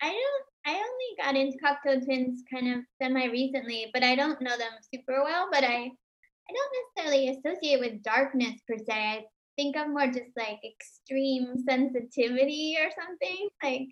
I 0.00 0.10
don't. 0.10 0.44
I 0.68 0.72
only 0.72 1.16
got 1.16 1.34
into 1.34 1.56
Cocteau 1.64 2.04
Twins 2.04 2.42
kind 2.52 2.74
of 2.74 2.84
semi 3.00 3.24
recently, 3.26 3.90
but 3.94 4.02
I 4.02 4.14
don't 4.14 4.40
know 4.42 4.56
them 4.58 4.72
super 4.92 5.22
well. 5.24 5.48
But 5.50 5.64
I, 5.64 5.90
I 5.90 6.52
don't 6.52 6.74
necessarily 6.96 7.30
associate 7.30 7.80
with 7.80 8.02
darkness 8.02 8.60
per 8.68 8.76
se. 8.76 8.92
I 8.92 9.24
think 9.56 9.76
of 9.76 9.88
more 9.88 10.08
just 10.08 10.36
like 10.36 10.58
extreme 10.62 11.54
sensitivity 11.66 12.76
or 12.78 12.90
something 12.90 13.48
like, 13.62 13.88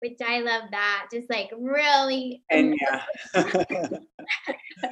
which 0.00 0.18
I 0.26 0.40
love 0.40 0.64
that. 0.72 1.06
Just 1.12 1.30
like 1.30 1.50
really. 1.56 2.42
And 2.50 2.76
yeah. 2.80 3.98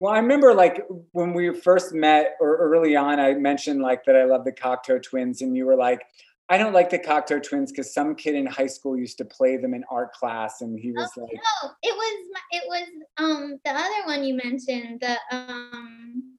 well, 0.00 0.12
I 0.12 0.18
remember 0.18 0.52
like 0.52 0.84
when 1.12 1.32
we 1.32 1.54
first 1.54 1.94
met 1.94 2.36
or 2.40 2.56
early 2.58 2.94
on, 2.94 3.20
I 3.20 3.32
mentioned 3.32 3.80
like 3.80 4.04
that 4.04 4.16
I 4.16 4.24
love 4.24 4.44
the 4.44 4.52
Cocteau 4.52 5.02
twins, 5.02 5.40
and 5.40 5.56
you 5.56 5.64
were 5.64 5.76
like, 5.76 6.02
I 6.48 6.58
don't 6.58 6.72
like 6.72 6.90
the 6.90 6.98
Cocteau 6.98 7.42
twins 7.42 7.72
because 7.72 7.92
some 7.92 8.14
kid 8.14 8.36
in 8.36 8.46
high 8.46 8.68
school 8.68 8.96
used 8.96 9.18
to 9.18 9.24
play 9.24 9.56
them 9.56 9.74
in 9.74 9.84
art 9.90 10.12
class, 10.12 10.60
and 10.60 10.78
he 10.78 10.92
was 10.92 11.10
Oh, 11.16 11.22
like, 11.22 11.32
no, 11.34 11.70
it 11.82 11.94
was 11.94 12.40
it 12.52 12.62
was 12.68 12.88
um 13.18 13.60
the 13.64 13.70
other 13.72 14.06
one 14.06 14.22
you 14.22 14.34
mentioned 14.34 15.00
the 15.00 15.16
um 15.32 16.38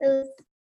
those 0.00 0.26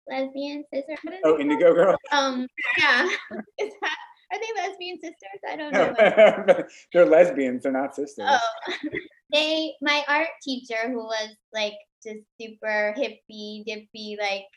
lesbian 0.09 0.65
sisters. 0.73 0.97
"Oh, 1.23 1.39
Indigo 1.39 1.73
Girl." 1.73 1.95
Um 2.11 2.47
yeah. 2.77 3.07
Is 3.59 3.73
that 3.81 3.97
are 4.33 4.39
they 4.39 4.61
lesbian 4.61 4.99
sisters? 4.99 5.41
I 5.49 5.55
don't 5.57 5.73
know. 5.73 6.63
They're 6.93 7.05
lesbians. 7.05 7.63
They're 7.63 7.71
not 7.71 7.95
sisters. 7.95 8.27
Oh, 8.29 8.73
they 9.33 9.73
my 9.81 10.03
art 10.07 10.29
teacher 10.41 10.89
who 10.89 10.97
was 10.97 11.35
like 11.53 11.73
just 12.03 12.21
super 12.39 12.93
hippie 12.97 13.63
dippy 13.65 14.17
like 14.19 14.47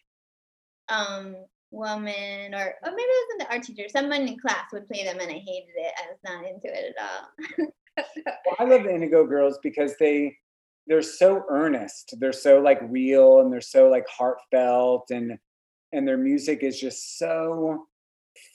um 0.88 1.36
woman 1.74 2.54
or 2.54 2.74
or 2.82 2.90
maybe 2.90 3.02
it 3.02 3.26
wasn't 3.28 3.40
the 3.40 3.54
art 3.54 3.62
teacher 3.62 3.88
someone 3.88 4.28
in 4.28 4.38
class 4.38 4.72
would 4.72 4.86
play 4.86 5.04
them 5.04 5.18
and 5.20 5.30
i 5.30 5.34
hated 5.34 5.74
it 5.76 5.92
i 5.98 6.08
was 6.08 6.18
not 6.24 6.44
into 6.44 6.66
it 6.66 6.94
at 6.96 7.04
all 7.04 7.66
Well, 7.96 8.56
I 8.58 8.64
love 8.64 8.82
the 8.84 8.94
Indigo 8.94 9.24
Girls 9.26 9.58
because 9.62 9.94
they 9.98 10.36
they're 10.86 11.02
so 11.02 11.44
earnest. 11.48 12.14
They're 12.18 12.32
so 12.32 12.60
like 12.60 12.78
real 12.82 13.40
and 13.40 13.52
they're 13.52 13.60
so 13.60 13.88
like 13.88 14.06
heartfelt 14.08 15.10
and 15.10 15.38
and 15.92 16.06
their 16.06 16.18
music 16.18 16.62
is 16.62 16.78
just 16.78 17.18
so 17.18 17.86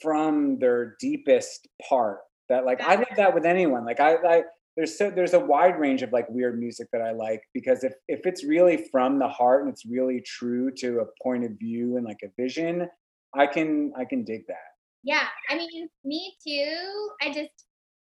from 0.02 0.60
their 0.60 0.96
deepest 1.00 1.68
part 1.88 2.20
that 2.50 2.66
like 2.66 2.82
I 2.82 2.96
love 2.96 3.16
that 3.16 3.34
with 3.34 3.46
anyone. 3.46 3.86
Like 3.86 4.00
I 4.00 4.16
I 4.16 4.44
there's 4.76 4.98
so 4.98 5.10
there's 5.10 5.34
a 5.34 5.40
wide 5.40 5.80
range 5.80 6.04
of 6.04 6.12
like 6.12 6.30
weird 6.30 6.60
music 6.60 6.88
that 6.94 7.02
I 7.02 7.12
like 7.12 7.42
because 7.54 7.84
if 7.84 7.94
if 8.08 8.22
it's 8.26 8.44
really 8.44 8.88
from 8.92 9.20
the 9.20 9.28
heart 9.28 9.64
and 9.64 9.72
it's 9.72 9.86
really 9.86 10.22
true 10.22 10.72
to 10.78 11.00
a 11.00 11.24
point 11.24 11.46
of 11.46 11.52
view 11.60 11.98
and 11.98 12.06
like 12.06 12.20
a 12.24 12.42
vision, 12.42 12.88
I 13.34 13.46
can 13.48 13.94
I 13.98 14.06
can 14.06 14.24
dig 14.24 14.48
that. 14.48 14.70
yeah 15.04 15.28
i 15.50 15.56
mean 15.56 15.88
me 16.04 16.36
too 16.46 17.10
i 17.22 17.28
just 17.32 17.66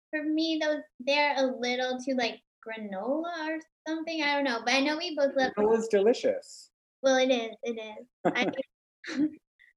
for 0.09 0.23
me 0.23 0.59
those 0.61 0.81
they're 0.99 1.35
a 1.37 1.45
little 1.59 1.99
too 2.03 2.15
like 2.17 2.39
granola 2.65 3.35
or 3.49 3.57
something 3.87 4.23
i 4.23 4.33
don't 4.35 4.43
know 4.43 4.59
but 4.65 4.73
i 4.73 4.79
know 4.79 4.97
we 4.97 5.15
both 5.15 5.35
love 5.35 5.51
It 5.57 5.61
was 5.75 5.87
delicious. 5.87 6.71
well 7.03 7.17
it 7.17 7.29
is 7.29 7.55
it 7.63 7.77
is 7.77 8.05
I, 8.25 8.45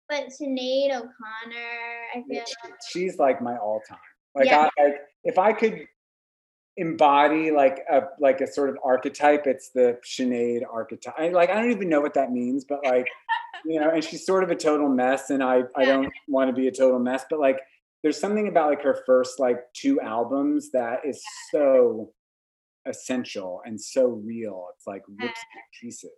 but 0.08 0.28
Sinead 0.36 0.90
o'connor 0.96 1.76
i 2.14 2.22
feel 2.28 2.44
she's 2.90 3.18
like 3.18 3.40
my 3.42 3.56
all 3.56 3.80
time. 3.88 3.98
Like 4.34 4.46
Yeah. 4.46 4.68
I 4.78 4.82
like 4.82 4.96
if 5.24 5.38
I 5.38 5.52
could 5.52 5.86
embody 6.76 7.50
like 7.50 7.80
a 7.90 8.02
like 8.20 8.40
a 8.40 8.46
sort 8.46 8.70
of 8.70 8.76
archetype, 8.84 9.46
it's 9.46 9.70
the 9.70 9.98
Sinead 10.04 10.62
archetype. 10.70 11.14
I, 11.18 11.28
like 11.28 11.50
I 11.50 11.54
don't 11.54 11.70
even 11.70 11.88
know 11.88 12.00
what 12.00 12.14
that 12.14 12.32
means, 12.32 12.64
but 12.64 12.84
like 12.84 13.08
you 13.64 13.80
know, 13.80 13.90
and 13.90 14.02
she's 14.02 14.26
sort 14.26 14.44
of 14.44 14.50
a 14.50 14.56
total 14.56 14.88
mess, 14.88 15.30
and 15.30 15.42
I 15.42 15.62
I 15.76 15.84
don't 15.84 16.12
want 16.28 16.48
to 16.48 16.54
be 16.54 16.68
a 16.68 16.72
total 16.72 16.98
mess, 16.98 17.24
but 17.30 17.38
like 17.38 17.60
there's 18.02 18.20
something 18.20 18.48
about 18.48 18.70
like 18.70 18.82
her 18.82 19.02
first 19.06 19.40
like 19.40 19.60
two 19.72 20.00
albums 20.00 20.70
that 20.72 21.00
is 21.06 21.22
so 21.50 22.12
essential 22.86 23.62
and 23.64 23.80
so 23.80 24.06
real. 24.06 24.66
It's 24.76 24.86
like 24.86 25.02
rips 25.20 25.40
pieces. 25.80 26.10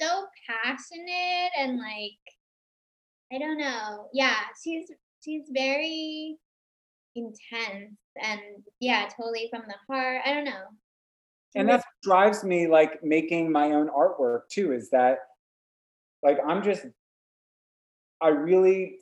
so 0.00 0.24
passionate 0.48 1.50
and 1.58 1.78
like 1.78 2.18
I 3.32 3.38
don't 3.38 3.58
know. 3.58 4.08
Yeah, 4.12 4.36
she's 4.62 4.90
she's 5.24 5.44
very 5.52 6.36
intense 7.16 7.96
and 8.22 8.40
yeah, 8.80 9.08
totally 9.16 9.48
from 9.50 9.62
the 9.66 9.74
heart. 9.92 10.22
I 10.24 10.32
don't 10.34 10.44
know. 10.44 10.64
and 11.56 11.68
that's 11.68 11.84
what 11.84 12.02
drives 12.02 12.44
me 12.44 12.66
like 12.68 13.02
making 13.02 13.50
my 13.50 13.72
own 13.72 13.88
artwork 13.88 14.42
too 14.50 14.72
is 14.72 14.88
that 14.90 15.18
like 16.22 16.38
i'm 16.46 16.62
just 16.62 16.86
i 18.22 18.28
really 18.28 18.98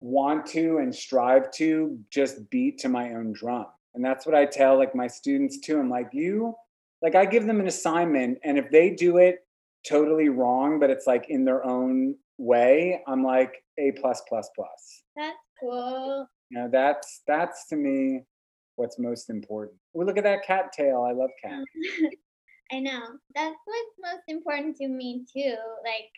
want 0.00 0.46
to 0.46 0.78
and 0.78 0.94
strive 0.94 1.50
to 1.50 1.98
just 2.10 2.48
beat 2.50 2.78
to 2.78 2.88
my 2.88 3.14
own 3.14 3.32
drum 3.32 3.66
and 3.94 4.04
that's 4.04 4.24
what 4.26 4.34
i 4.36 4.44
tell 4.46 4.78
like 4.78 4.94
my 4.94 5.08
students 5.08 5.58
too 5.58 5.80
i'm 5.80 5.90
like 5.90 6.08
you 6.12 6.54
like 7.02 7.16
i 7.16 7.24
give 7.26 7.46
them 7.46 7.58
an 7.58 7.66
assignment 7.66 8.38
and 8.44 8.56
if 8.58 8.70
they 8.70 8.90
do 8.90 9.16
it 9.16 9.40
totally 9.84 10.28
wrong 10.28 10.78
but 10.78 10.90
it's 10.90 11.06
like 11.08 11.26
in 11.30 11.44
their 11.44 11.64
own 11.64 12.14
way 12.38 13.02
i'm 13.08 13.24
like 13.24 13.64
a 13.78 13.90
plus 14.00 14.22
plus 14.28 14.48
plus 14.54 15.02
That's 15.16 15.36
cool. 15.60 16.28
You 16.50 16.58
know 16.58 16.68
that's 16.70 17.22
that's 17.26 17.66
to 17.66 17.76
me 17.76 18.22
what's 18.76 18.98
most 18.98 19.30
important 19.30 19.76
well 19.92 20.06
look 20.06 20.18
at 20.18 20.24
that 20.24 20.44
cat 20.44 20.72
tail 20.72 21.06
i 21.08 21.12
love 21.12 21.30
cat 21.42 21.62
I 22.70 22.80
know. 22.80 23.00
That's 23.34 23.56
what's 23.64 24.12
most 24.14 24.24
important 24.28 24.76
to 24.76 24.88
me 24.88 25.24
too. 25.32 25.56
Like 25.84 26.10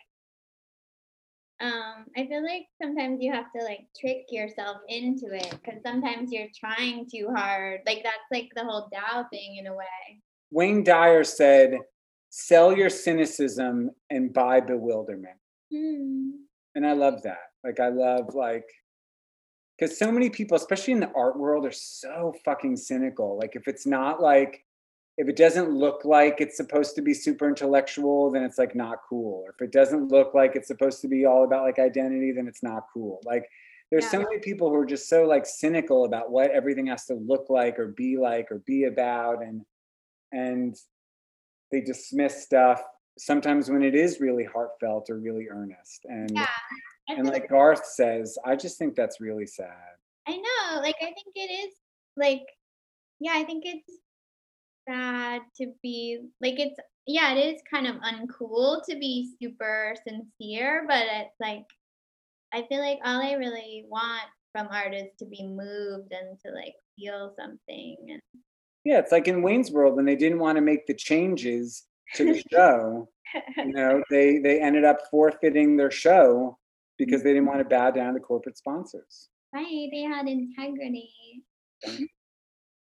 um 1.61 2.05
I 2.17 2.25
feel 2.27 2.43
like 2.43 2.65
sometimes 2.81 3.19
you 3.21 3.31
have 3.31 3.45
to 3.55 3.63
like 3.63 3.87
trick 3.99 4.25
yourself 4.29 4.77
into 4.87 5.33
it 5.33 5.55
cuz 5.63 5.81
sometimes 5.85 6.31
you're 6.31 6.49
trying 6.59 7.07
too 7.09 7.29
hard. 7.33 7.81
Like 7.85 8.03
that's 8.03 8.29
like 8.31 8.49
the 8.55 8.65
whole 8.65 8.89
Tao 8.89 9.27
thing 9.31 9.57
in 9.57 9.67
a 9.67 9.73
way. 9.73 10.21
Wayne 10.51 10.83
Dyer 10.83 11.23
said, 11.23 11.79
sell 12.29 12.75
your 12.75 12.89
cynicism 12.89 13.91
and 14.09 14.33
buy 14.33 14.59
bewilderment. 14.59 15.37
Hmm. 15.71 16.31
And 16.75 16.85
I 16.85 16.93
love 16.93 17.21
that. 17.23 17.51
Like, 17.63 17.79
I 17.79 17.89
love, 17.89 18.33
like, 18.33 18.65
because 19.81 19.97
so 19.97 20.11
many 20.11 20.29
people, 20.29 20.55
especially 20.55 20.93
in 20.93 20.99
the 20.99 21.11
art 21.15 21.39
world, 21.39 21.65
are 21.65 21.71
so 21.71 22.35
fucking 22.45 22.77
cynical. 22.77 23.35
Like, 23.35 23.55
if 23.55 23.67
it's 23.67 23.87
not 23.87 24.21
like, 24.21 24.63
if 25.17 25.27
it 25.27 25.35
doesn't 25.35 25.71
look 25.71 26.05
like 26.05 26.39
it's 26.39 26.55
supposed 26.55 26.93
to 26.95 27.01
be 27.01 27.15
super 27.15 27.49
intellectual, 27.49 28.29
then 28.29 28.43
it's 28.43 28.59
like 28.59 28.75
not 28.75 28.99
cool. 29.09 29.43
Or 29.43 29.49
if 29.49 29.59
it 29.59 29.71
doesn't 29.71 30.09
look 30.09 30.35
like 30.35 30.55
it's 30.55 30.67
supposed 30.67 31.01
to 31.01 31.07
be 31.07 31.25
all 31.25 31.45
about 31.45 31.63
like 31.63 31.79
identity, 31.79 32.31
then 32.31 32.47
it's 32.47 32.61
not 32.61 32.83
cool. 32.93 33.21
Like, 33.25 33.49
there's 33.89 34.09
so 34.09 34.19
many 34.19 34.37
people 34.37 34.69
who 34.69 34.75
are 34.75 34.85
just 34.85 35.09
so 35.09 35.23
like 35.23 35.47
cynical 35.47 36.05
about 36.05 36.31
what 36.31 36.51
everything 36.51 36.85
has 36.87 37.05
to 37.05 37.15
look 37.15 37.47
like 37.49 37.79
or 37.79 37.87
be 37.87 38.17
like 38.17 38.51
or 38.51 38.59
be 38.59 38.85
about 38.85 39.41
and 39.41 39.65
and 40.31 40.77
they 41.71 41.81
dismiss 41.81 42.41
stuff 42.41 42.81
sometimes 43.17 43.69
when 43.69 43.83
it 43.83 43.93
is 43.93 44.21
really 44.21 44.45
heartfelt 44.45 45.09
or 45.09 45.17
really 45.17 45.49
earnest. 45.49 46.05
And 46.05 46.31
Yeah. 46.33 46.45
And 47.17 47.27
like 47.27 47.49
Garth 47.49 47.85
says, 47.85 48.37
I 48.45 48.55
just 48.55 48.77
think 48.77 48.95
that's 48.95 49.21
really 49.21 49.47
sad. 49.47 49.95
I 50.27 50.37
know, 50.37 50.81
like, 50.81 50.95
I 51.01 51.05
think 51.05 51.33
it 51.35 51.51
is, 51.51 51.73
like 52.17 52.43
yeah, 53.21 53.33
I 53.35 53.43
think 53.43 53.63
it's 53.65 53.87
sad 54.89 55.41
to 55.57 55.71
be 55.83 56.19
like, 56.41 56.59
it's 56.59 56.75
yeah, 57.07 57.33
it 57.33 57.55
is 57.55 57.61
kind 57.71 57.87
of 57.87 57.95
uncool 57.97 58.81
to 58.89 58.97
be 58.97 59.31
super 59.41 59.95
sincere, 60.07 60.85
but 60.87 61.03
it's 61.05 61.35
like 61.39 61.65
I 62.53 62.65
feel 62.67 62.79
like 62.79 62.99
all 63.05 63.21
I 63.21 63.33
really 63.33 63.85
want 63.87 64.23
from 64.51 64.67
art 64.71 64.93
is 64.93 65.07
to 65.19 65.25
be 65.25 65.47
moved 65.47 66.11
and 66.11 66.37
to, 66.45 66.51
like, 66.51 66.73
feel 66.99 67.33
something 67.39 67.95
and 68.09 68.21
Yeah, 68.83 68.99
it's 68.99 69.11
like 69.11 69.27
in 69.27 69.41
Wayne's 69.41 69.71
World 69.71 69.95
when 69.95 70.05
they 70.05 70.17
didn't 70.17 70.39
want 70.39 70.57
to 70.57 70.61
make 70.61 70.85
the 70.87 70.95
changes 70.95 71.85
to 72.15 72.25
the 72.25 72.43
show, 72.51 73.07
you 73.57 73.71
know, 73.71 74.03
they 74.09 74.39
they 74.39 74.59
ended 74.59 74.83
up 74.83 74.97
forfeiting 75.11 75.77
their 75.77 75.91
show 75.91 76.57
because 77.05 77.23
they 77.23 77.33
didn't 77.33 77.47
want 77.47 77.57
to 77.57 77.65
bow 77.65 77.89
down 77.89 78.13
to 78.13 78.19
corporate 78.19 78.57
sponsors. 78.57 79.29
Right, 79.51 79.89
they 79.91 80.03
had 80.03 80.27
integrity. 80.27 81.09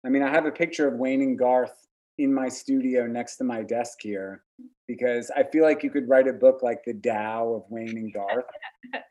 I 0.06 0.10
mean, 0.10 0.24
I 0.24 0.30
have 0.30 0.46
a 0.46 0.52
picture 0.52 0.88
of 0.88 0.94
Wayne 0.94 1.22
and 1.22 1.38
Garth 1.38 1.76
in 2.18 2.34
my 2.34 2.48
studio 2.48 3.06
next 3.06 3.36
to 3.38 3.44
my 3.44 3.64
desk 3.64 3.98
here 4.02 4.44
because 4.88 5.30
I 5.36 5.44
feel 5.44 5.66
like 5.66 5.84
you 5.84 5.90
could 5.90 6.08
write 6.08 6.28
a 6.30 6.34
book 6.34 6.64
like 6.64 6.80
The 6.86 6.94
Tao 6.94 7.54
of 7.54 7.64
Wayne 7.70 7.98
and 7.98 8.14
Garth 8.14 8.46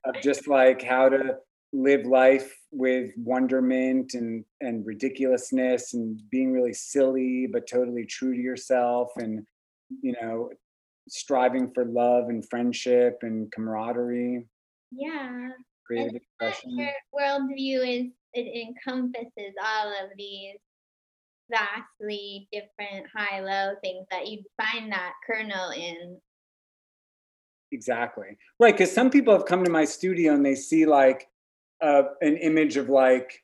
of 0.06 0.14
just 0.22 0.48
like 0.48 0.82
how 0.82 1.10
to 1.10 1.36
live 1.74 2.06
life 2.06 2.56
with 2.70 3.10
wonderment 3.18 4.14
and 4.14 4.44
and 4.62 4.86
ridiculousness 4.86 5.92
and 5.92 6.22
being 6.30 6.52
really 6.52 6.72
silly 6.72 7.46
but 7.52 7.68
totally 7.68 8.06
true 8.06 8.34
to 8.34 8.40
yourself 8.40 9.10
and 9.16 9.44
you 10.00 10.14
know 10.20 10.48
striving 11.08 11.70
for 11.74 11.84
love 11.84 12.28
and 12.28 12.48
friendship 12.48 13.18
and 13.22 13.52
camaraderie 13.52 14.46
Yeah. 14.90 15.48
creative 15.84 16.14
And 16.14 16.16
expression 16.16 16.78
your 16.78 16.92
worldview 17.18 18.00
is 18.06 18.12
it 18.34 18.68
encompasses 18.68 19.54
all 19.62 19.88
of 19.88 20.10
these 20.18 20.56
vastly 21.50 22.48
different 22.52 23.06
high-low 23.14 23.74
things 23.82 24.06
that 24.10 24.26
you 24.26 24.42
find 24.60 24.92
that 24.92 25.12
kernel 25.26 25.70
in. 25.70 26.18
Exactly. 27.72 28.36
Right, 28.60 28.74
because 28.74 28.92
some 28.92 29.10
people 29.10 29.32
have 29.32 29.46
come 29.46 29.64
to 29.64 29.70
my 29.70 29.84
studio 29.84 30.34
and 30.34 30.44
they 30.44 30.54
see 30.54 30.86
like 30.86 31.28
uh, 31.80 32.04
an 32.20 32.36
image 32.36 32.76
of 32.76 32.88
like, 32.88 33.42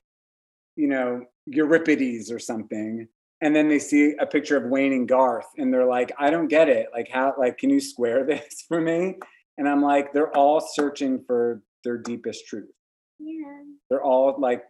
you 0.75 0.87
know, 0.87 1.25
Euripides 1.45 2.31
or 2.31 2.39
something, 2.39 3.07
and 3.41 3.55
then 3.55 3.67
they 3.67 3.79
see 3.79 4.15
a 4.19 4.25
picture 4.25 4.55
of 4.55 4.69
Wayne 4.69 4.93
and 4.93 5.07
Garth, 5.07 5.47
and 5.57 5.73
they're 5.73 5.85
like, 5.85 6.13
I 6.17 6.29
don't 6.29 6.47
get 6.47 6.69
it. 6.69 6.87
Like, 6.93 7.09
how? 7.11 7.33
Like, 7.37 7.57
can 7.57 7.69
you 7.69 7.81
square 7.81 8.25
this 8.27 8.63
for 8.67 8.79
me? 8.79 9.15
And 9.57 9.67
I'm 9.69 9.81
like, 9.81 10.13
they're 10.13 10.35
all 10.35 10.59
searching 10.59 11.23
for 11.25 11.61
their 11.83 11.97
deepest 11.97 12.47
truth. 12.47 12.71
Yeah. 13.19 13.61
They're 13.89 14.03
all 14.03 14.35
like 14.39 14.63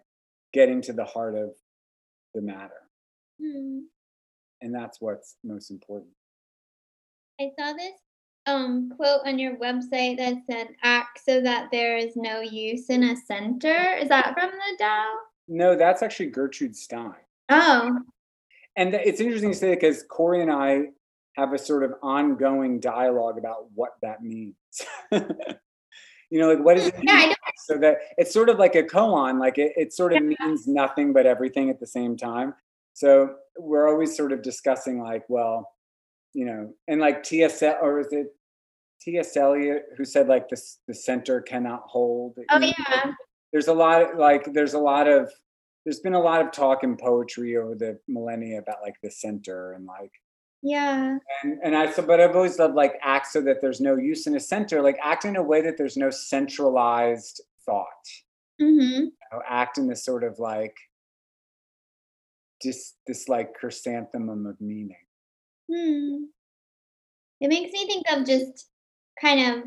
getting 0.54 0.82
to 0.84 0.94
the 0.94 1.06
heart 1.06 1.36
of 1.36 1.52
the 2.34 2.42
matter, 2.42 2.82
Hmm. 3.42 3.80
and 4.62 4.74
that's 4.74 5.00
what's 5.00 5.38
most 5.44 5.70
important. 5.72 6.12
I 7.40 7.50
saw 7.60 7.74
this 7.74 7.94
um 8.46 8.92
quote 8.98 9.22
on 9.26 9.40
your 9.40 9.56
website 9.58 10.18
that 10.18 10.36
said 10.50 10.70
act 10.84 11.20
so 11.24 11.40
that 11.42 11.70
there 11.72 11.96
is 11.98 12.16
no 12.16 12.42
use 12.42 12.90
in 12.90 13.04
a 13.04 13.16
center. 13.16 13.96
Is 14.00 14.10
that 14.10 14.34
from 14.34 14.50
the 14.52 14.78
Tao? 14.84 15.06
No, 15.48 15.76
that's 15.76 16.02
actually 16.04 16.28
Gertrude 16.32 16.76
Stein. 16.76 17.14
Oh. 17.50 18.00
and 18.76 18.94
it's 18.96 19.20
interesting 19.22 19.52
to 19.52 19.58
say 19.58 19.76
because 19.76 20.04
Corey 20.10 20.42
and 20.42 20.52
I 20.52 20.86
have 21.36 21.54
a 21.54 21.58
sort 21.58 21.84
of 21.84 21.94
ongoing 22.02 22.80
dialogue 22.80 23.38
about 23.38 23.66
what 23.74 23.92
that 24.02 24.22
means. 24.22 24.56
you 25.12 26.40
know, 26.40 26.50
like 26.50 26.64
what 26.64 26.78
does 26.78 26.88
it 26.88 26.98
mean? 26.98 27.08
Yeah. 27.08 27.34
So 27.58 27.78
that 27.78 27.98
it's 28.18 28.34
sort 28.34 28.50
of 28.50 28.60
like 28.60 28.76
a 28.76 28.84
koan, 28.84 29.40
like 29.40 29.58
it, 29.58 29.74
it 29.76 29.94
sort 29.94 30.14
of 30.14 30.24
means 30.24 30.68
nothing 30.68 31.14
but 31.14 31.26
everything 31.26 31.70
at 31.70 31.80
the 31.80 31.88
same 31.88 32.18
time. 32.18 32.54
So 32.94 33.36
we're 33.58 33.88
always 33.88 34.16
sort 34.16 34.32
of 34.32 34.42
discussing 34.42 35.02
like, 35.02 35.24
well, 35.30 35.72
you 36.34 36.46
know, 36.46 36.74
and 36.88 37.00
like 37.00 37.24
T.S. 37.24 37.62
Or 37.62 38.00
is 38.00 38.12
it 38.12 38.28
T.S. 39.04 39.36
Eliot 39.36 39.84
who 39.98 40.06
said 40.06 40.28
like 40.28 40.48
this 40.50 40.80
the 40.88 40.94
center 40.94 41.42
cannot 41.42 41.84
hold. 41.86 42.38
Oh 42.50 42.60
you 42.60 42.68
know, 42.68 42.74
yeah. 42.90 43.12
there's 43.52 43.68
a 43.68 43.74
lot 43.74 44.02
of, 44.02 44.18
like 44.18 44.54
there's 44.54 44.74
a 44.74 44.80
lot 44.80 45.08
of 45.08 45.32
there's 45.86 46.00
been 46.00 46.14
a 46.14 46.22
lot 46.22 46.42
of 46.42 46.52
talk 46.52 46.84
in 46.84 46.96
poetry 46.96 47.58
over 47.58 47.76
the 47.76 48.00
millennia 48.08 48.60
about 48.60 48.78
like 48.82 48.96
the 49.04 49.12
center 49.12 49.74
and 49.74 49.86
like 49.86 50.12
Yeah. 50.66 51.18
and 51.44 51.60
and 51.62 51.76
I 51.76 51.92
so 51.92 52.02
but 52.04 52.22
I've 52.22 52.36
always 52.36 52.58
loved 52.58 52.76
like 52.76 52.98
act 53.04 53.28
so 53.28 53.42
that 53.42 53.58
there's 53.62 53.82
no 53.82 53.98
use 53.98 54.28
in 54.28 54.36
a 54.36 54.40
center, 54.40 54.82
like 54.82 54.98
act 55.04 55.26
in 55.26 55.36
a 55.36 55.44
way 55.44 55.62
that 55.62 55.78
there's 55.78 55.98
no 55.98 56.10
centralized 56.10 57.42
thought. 57.66 58.08
Mhm. 58.62 58.90
You 59.08 59.12
know, 59.32 59.42
act 59.48 59.78
in 59.78 59.88
this 59.88 60.06
sort 60.06 60.24
of 60.24 60.40
like 60.40 60.76
just 62.62 62.96
this 63.08 63.28
like 63.28 63.54
chrysanthemum 63.56 64.46
of 64.46 64.60
meaning. 64.62 64.96
Hmm. 65.72 66.26
It 67.42 67.50
makes 67.50 67.74
me 67.74 67.86
think 67.86 68.06
of 68.10 68.26
just 68.26 68.70
kind 69.22 69.54
of 69.58 69.64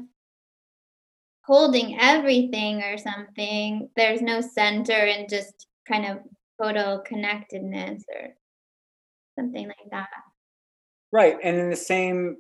holding 1.45 1.99
everything 2.01 2.83
or 2.83 2.99
something. 2.99 3.91
There's 3.97 4.23
no 4.23 4.41
center 4.41 4.93
and 4.95 5.29
just 5.29 5.67
kind 5.87 6.07
of 6.07 6.19
total 6.61 7.01
connectedness 7.07 8.03
or 8.15 8.35
something 9.39 9.69
like 9.69 9.91
that. 9.91 10.09
Right. 11.17 11.39
And 11.43 11.57
in 11.57 11.71
the 11.71 11.77
same 11.77 12.37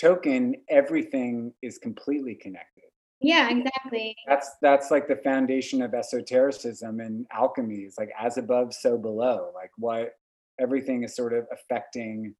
token, 0.00 0.54
everything 0.70 1.52
is 1.60 1.76
completely 1.76 2.34
connected. 2.34 2.84
Yeah, 3.20 3.50
exactly. 3.50 4.16
That's 4.26 4.52
that's 4.62 4.90
like 4.90 5.06
the 5.06 5.16
foundation 5.16 5.82
of 5.82 5.92
esotericism 5.92 7.00
and 7.00 7.26
alchemy. 7.30 7.80
It's 7.80 7.98
like 7.98 8.08
as 8.18 8.38
above, 8.38 8.72
so 8.72 8.96
below. 8.96 9.50
Like 9.54 9.70
what 9.76 10.14
everything 10.58 11.02
is 11.02 11.14
sort 11.14 11.34
of 11.34 11.44
affecting 11.52 12.34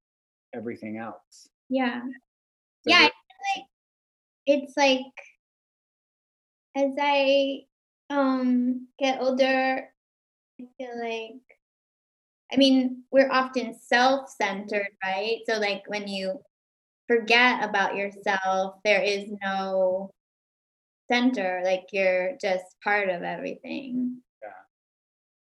everything 0.54 0.96
else. 0.96 1.46
Yeah. 1.68 2.00
So 2.00 2.86
Yeah, 2.86 2.96
I 2.96 3.00
feel 3.00 3.10
like 3.54 3.66
it's 4.46 4.76
like 4.78 5.02
as 6.74 6.94
I 6.98 7.64
um 8.08 8.88
get 8.98 9.20
older, 9.20 9.90
I 10.58 10.64
feel 10.78 11.00
like 11.02 11.53
I 12.54 12.56
mean, 12.56 13.02
we're 13.10 13.32
often 13.32 13.74
self-centered, 13.74 14.90
right? 15.02 15.38
So 15.48 15.58
like 15.58 15.82
when 15.88 16.06
you 16.06 16.40
forget 17.08 17.68
about 17.68 17.96
yourself, 17.96 18.76
there 18.84 19.02
is 19.02 19.24
no 19.42 20.10
center, 21.10 21.62
like 21.64 21.86
you're 21.90 22.36
just 22.40 22.64
part 22.82 23.08
of 23.08 23.24
everything. 23.24 24.18
Yeah. 24.40 24.50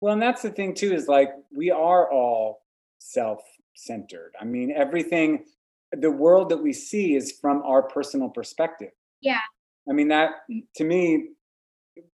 Well, 0.01 0.15
and 0.15 0.23
that's 0.23 0.43
the 0.43 0.51
thing 0.51 0.75
too, 0.75 0.93
is 0.93 1.07
like 1.07 1.31
we 1.55 1.71
are 1.71 2.11
all 2.11 2.63
self-centered. 2.99 4.33
I 4.41 4.45
mean, 4.45 4.73
everything, 4.77 5.45
the 5.93 6.11
world 6.11 6.49
that 6.49 6.61
we 6.63 6.73
see 6.73 7.15
is 7.15 7.39
from 7.41 7.63
our 7.63 7.83
personal 7.83 8.29
perspective. 8.29 8.91
Yeah. 9.21 9.39
I 9.89 9.93
mean, 9.93 10.09
that 10.09 10.31
to 10.77 10.85
me, 10.85 11.29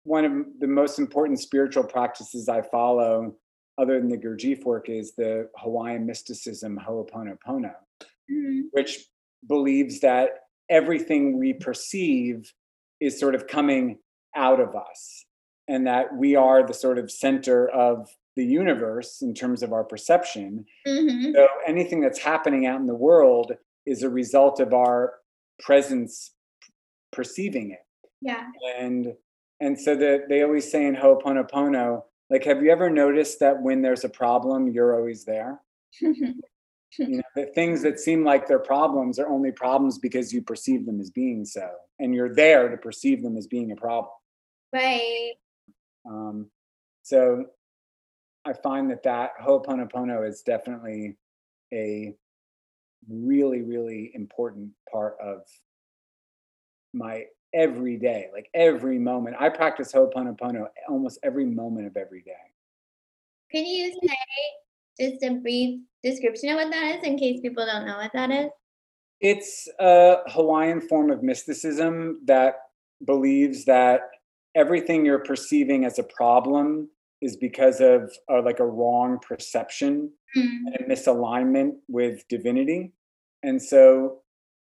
one 0.02 0.24
of 0.26 0.32
the 0.60 0.66
most 0.66 0.98
important 0.98 1.40
spiritual 1.40 1.84
practices 1.84 2.48
I 2.48 2.60
follow, 2.62 3.34
other 3.78 3.98
than 3.98 4.08
the 4.08 4.18
Gurdjieff 4.18 4.64
work, 4.64 4.88
is 4.88 5.14
the 5.14 5.50
Hawaiian 5.56 6.06
mysticism 6.06 6.78
Ho'oponopono, 6.78 7.74
Mhm. 8.30 8.68
which 8.72 9.08
believes 9.46 10.00
that 10.00 10.46
everything 10.70 11.38
we 11.38 11.52
perceive 11.52 12.52
is 13.00 13.18
sort 13.18 13.34
of 13.34 13.46
coming 13.46 13.98
out 14.34 14.60
of 14.60 14.74
us 14.74 15.26
and 15.68 15.86
that 15.86 16.16
we 16.16 16.34
are 16.36 16.66
the 16.66 16.74
sort 16.74 16.98
of 16.98 17.10
center 17.10 17.68
of 17.68 18.08
the 18.36 18.44
universe 18.44 19.22
in 19.22 19.34
terms 19.34 19.62
of 19.62 19.72
our 19.72 19.84
perception. 19.84 20.66
Mhm. 20.86 21.34
So 21.34 21.48
anything 21.66 22.00
that's 22.00 22.18
happening 22.18 22.66
out 22.66 22.80
in 22.80 22.86
the 22.86 22.94
world 22.94 23.56
is 23.86 24.02
a 24.02 24.08
result 24.10 24.58
of 24.60 24.72
our 24.74 25.20
presence 25.60 26.34
perceiving 27.12 27.70
it. 27.70 27.84
Yeah. 28.20 28.50
And 28.76 29.16
and 29.60 29.78
so 29.78 29.94
that 29.94 30.28
they 30.28 30.42
always 30.42 30.68
say 30.70 30.84
in 30.84 30.96
Ho'oponopono, 30.96 32.04
like, 32.30 32.44
have 32.44 32.62
you 32.62 32.70
ever 32.70 32.90
noticed 32.90 33.40
that 33.40 33.60
when 33.60 33.82
there's 33.82 34.04
a 34.04 34.08
problem, 34.08 34.68
you're 34.68 34.94
always 34.94 35.24
there? 35.24 35.60
You 36.98 37.16
know, 37.16 37.22
the 37.34 37.46
things 37.46 37.82
that 37.82 37.98
seem 37.98 38.24
like 38.24 38.46
they're 38.46 38.58
problems 38.58 39.18
are 39.18 39.28
only 39.28 39.50
problems 39.50 39.98
because 39.98 40.32
you 40.32 40.42
perceive 40.42 40.86
them 40.86 41.00
as 41.00 41.10
being 41.10 41.44
so, 41.44 41.68
and 41.98 42.14
you're 42.14 42.32
there 42.34 42.68
to 42.68 42.76
perceive 42.76 43.22
them 43.22 43.36
as 43.36 43.46
being 43.46 43.72
a 43.72 43.76
problem. 43.76 44.12
right. 44.72 45.32
Um, 46.06 46.50
so 47.02 47.46
I 48.44 48.52
find 48.52 48.90
that 48.90 49.02
that 49.04 49.32
Ho'oponopono 49.42 50.28
is 50.28 50.42
definitely 50.42 51.16
a 51.72 52.14
really, 53.08 53.62
really 53.62 54.12
important 54.14 54.70
part 54.90 55.16
of 55.20 55.40
my 56.92 57.24
everyday, 57.54 58.28
like 58.32 58.48
every 58.54 58.98
moment. 58.98 59.36
I 59.38 59.48
practice 59.48 59.92
Ho'oponopono 59.92 60.66
almost 60.88 61.18
every 61.22 61.46
moment 61.46 61.86
of 61.86 61.96
every 61.96 62.22
day. 62.22 62.32
Can 63.52 63.64
you 63.64 63.92
say 64.02 64.16
just 65.10 65.22
a 65.22 65.34
brief 65.34 65.80
description 66.02 66.50
of 66.50 66.56
what 66.56 66.70
that 66.70 66.96
is 66.96 67.04
in 67.04 67.16
case 67.18 67.40
people 67.40 67.64
don't 67.64 67.86
know 67.86 67.96
what 67.96 68.12
that 68.12 68.30
is? 68.30 68.50
It's 69.20 69.68
a 69.78 70.16
Hawaiian 70.26 70.80
form 70.80 71.10
of 71.10 71.22
mysticism 71.22 72.20
that 72.26 72.56
believes 73.06 73.64
that 73.64 74.02
everything 74.54 75.04
you're 75.04 75.20
perceiving 75.20 75.84
as 75.84 75.98
a 75.98 76.04
problem 76.04 76.88
is 77.22 77.36
because 77.36 77.80
of 77.80 78.12
uh, 78.30 78.42
like 78.42 78.60
a 78.60 78.66
wrong 78.66 79.18
perception 79.26 80.10
Mm. 80.36 80.74
and 80.74 80.76
a 80.80 80.92
misalignment 80.92 81.76
with 81.86 82.26
divinity. 82.28 82.92
And 83.44 83.62
so 83.62 84.22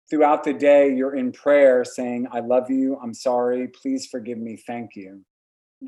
throughout 0.09 0.43
the 0.43 0.53
day, 0.53 0.93
you're 0.93 1.15
in 1.15 1.31
prayer 1.31 1.83
saying, 1.83 2.27
I 2.31 2.39
love 2.39 2.69
you, 2.69 2.97
I'm 3.01 3.13
sorry, 3.13 3.67
please 3.67 4.07
forgive 4.07 4.37
me, 4.37 4.55
thank 4.55 4.95
you. 4.95 5.25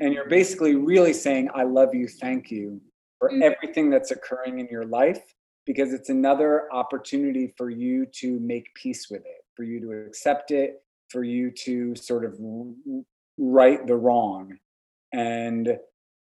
And 0.00 0.12
you're 0.12 0.28
basically 0.28 0.74
really 0.74 1.12
saying, 1.12 1.50
I 1.54 1.62
love 1.64 1.94
you, 1.94 2.08
thank 2.08 2.50
you 2.50 2.80
for 3.18 3.30
Mm. 3.30 3.42
everything 3.42 3.90
that's 3.90 4.10
occurring 4.10 4.60
in 4.60 4.68
your 4.68 4.84
life, 4.84 5.22
because 5.66 5.92
it's 5.92 6.08
another 6.08 6.72
opportunity 6.72 7.52
for 7.56 7.68
you 7.70 8.06
to 8.06 8.38
make 8.40 8.72
peace 8.74 9.10
with 9.10 9.24
it, 9.24 9.44
for 9.54 9.64
you 9.64 9.80
to 9.80 10.06
accept 10.06 10.50
it, 10.50 10.82
for 11.08 11.24
you 11.24 11.50
to 11.50 11.94
sort 11.96 12.24
of 12.24 12.38
right 13.38 13.86
the 13.86 13.96
wrong. 13.96 14.58
And 15.12 15.78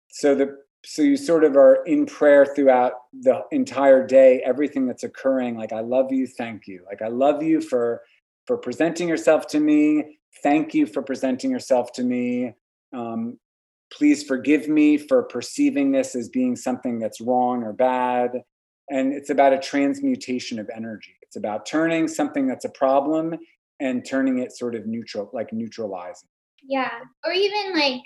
so 0.10 0.36
the 0.36 0.58
so 0.86 1.02
you 1.02 1.18
sort 1.18 1.44
of 1.44 1.56
are 1.56 1.84
in 1.86 2.06
prayer 2.06 2.46
throughout 2.46 2.94
the 3.22 3.44
entire 3.52 4.06
day 4.06 4.42
everything 4.46 4.88
that's 4.88 5.04
occurring 5.04 5.58
like 5.58 5.74
i 5.74 5.82
love 5.82 6.12
you 6.12 6.26
thank 6.26 6.68
you. 6.68 6.84
Like 6.86 7.02
i 7.02 7.08
love 7.08 7.44
you 7.44 7.62
for 7.62 8.02
for 8.50 8.58
presenting 8.58 9.08
yourself 9.08 9.46
to 9.46 9.60
me. 9.60 10.18
Thank 10.42 10.74
you 10.74 10.88
for 10.88 11.04
presenting 11.04 11.52
yourself 11.52 11.92
to 11.92 12.04
me. 12.04 12.56
Um, 12.92 13.38
please 13.94 14.24
forgive 14.24 14.68
me 14.68 14.98
for 14.98 15.22
perceiving 15.22 15.92
this 15.92 16.16
as 16.16 16.30
being 16.30 16.56
something 16.56 16.98
that's 16.98 17.22
wrong 17.22 17.62
or 17.62 17.74
bad. 17.74 18.42
And 18.90 19.14
it's 19.14 19.30
about 19.30 19.54
a 19.54 19.60
transmutation 19.60 20.58
of 20.58 20.68
energy. 20.76 21.14
It's 21.22 21.36
about 21.36 21.68
turning 21.68 22.08
something 22.08 22.48
that's 22.48 22.66
a 22.66 22.70
problem 22.70 23.36
and 23.80 24.04
turning 24.04 24.40
it 24.40 24.52
sort 24.52 24.74
of 24.74 24.88
neutral 24.88 25.30
like 25.32 25.54
neutralizing. 25.54 26.30
Yeah. 26.64 26.90
Or 27.24 27.32
even 27.32 27.76
like 27.76 28.02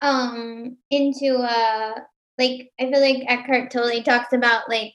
um 0.00 0.76
into 0.90 1.36
uh 1.36 1.94
like 2.38 2.70
I 2.78 2.90
feel 2.90 3.00
like 3.00 3.24
Eckhart 3.26 3.70
Tolle 3.70 4.02
talks 4.02 4.32
about 4.32 4.68
like 4.68 4.94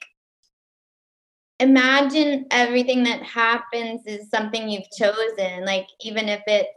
imagine 1.60 2.46
everything 2.52 3.04
that 3.04 3.24
happens 3.24 4.02
is 4.06 4.30
something 4.30 4.70
you've 4.70 4.90
chosen. 4.98 5.66
Like 5.66 5.88
even 6.02 6.30
if 6.30 6.42
it's 6.48 6.70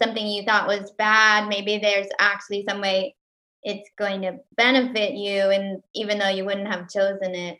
something 0.00 0.26
you 0.26 0.44
thought 0.44 0.68
was 0.68 0.92
bad, 0.98 1.48
maybe 1.48 1.78
there's 1.78 2.08
actually 2.20 2.64
some 2.68 2.80
way 2.80 3.14
it's 3.62 3.90
going 3.98 4.22
to 4.22 4.38
benefit 4.56 5.14
you 5.14 5.40
and 5.50 5.82
even 5.94 6.18
though 6.18 6.28
you 6.28 6.44
wouldn't 6.44 6.68
have 6.68 6.88
chosen 6.88 7.34
it. 7.34 7.58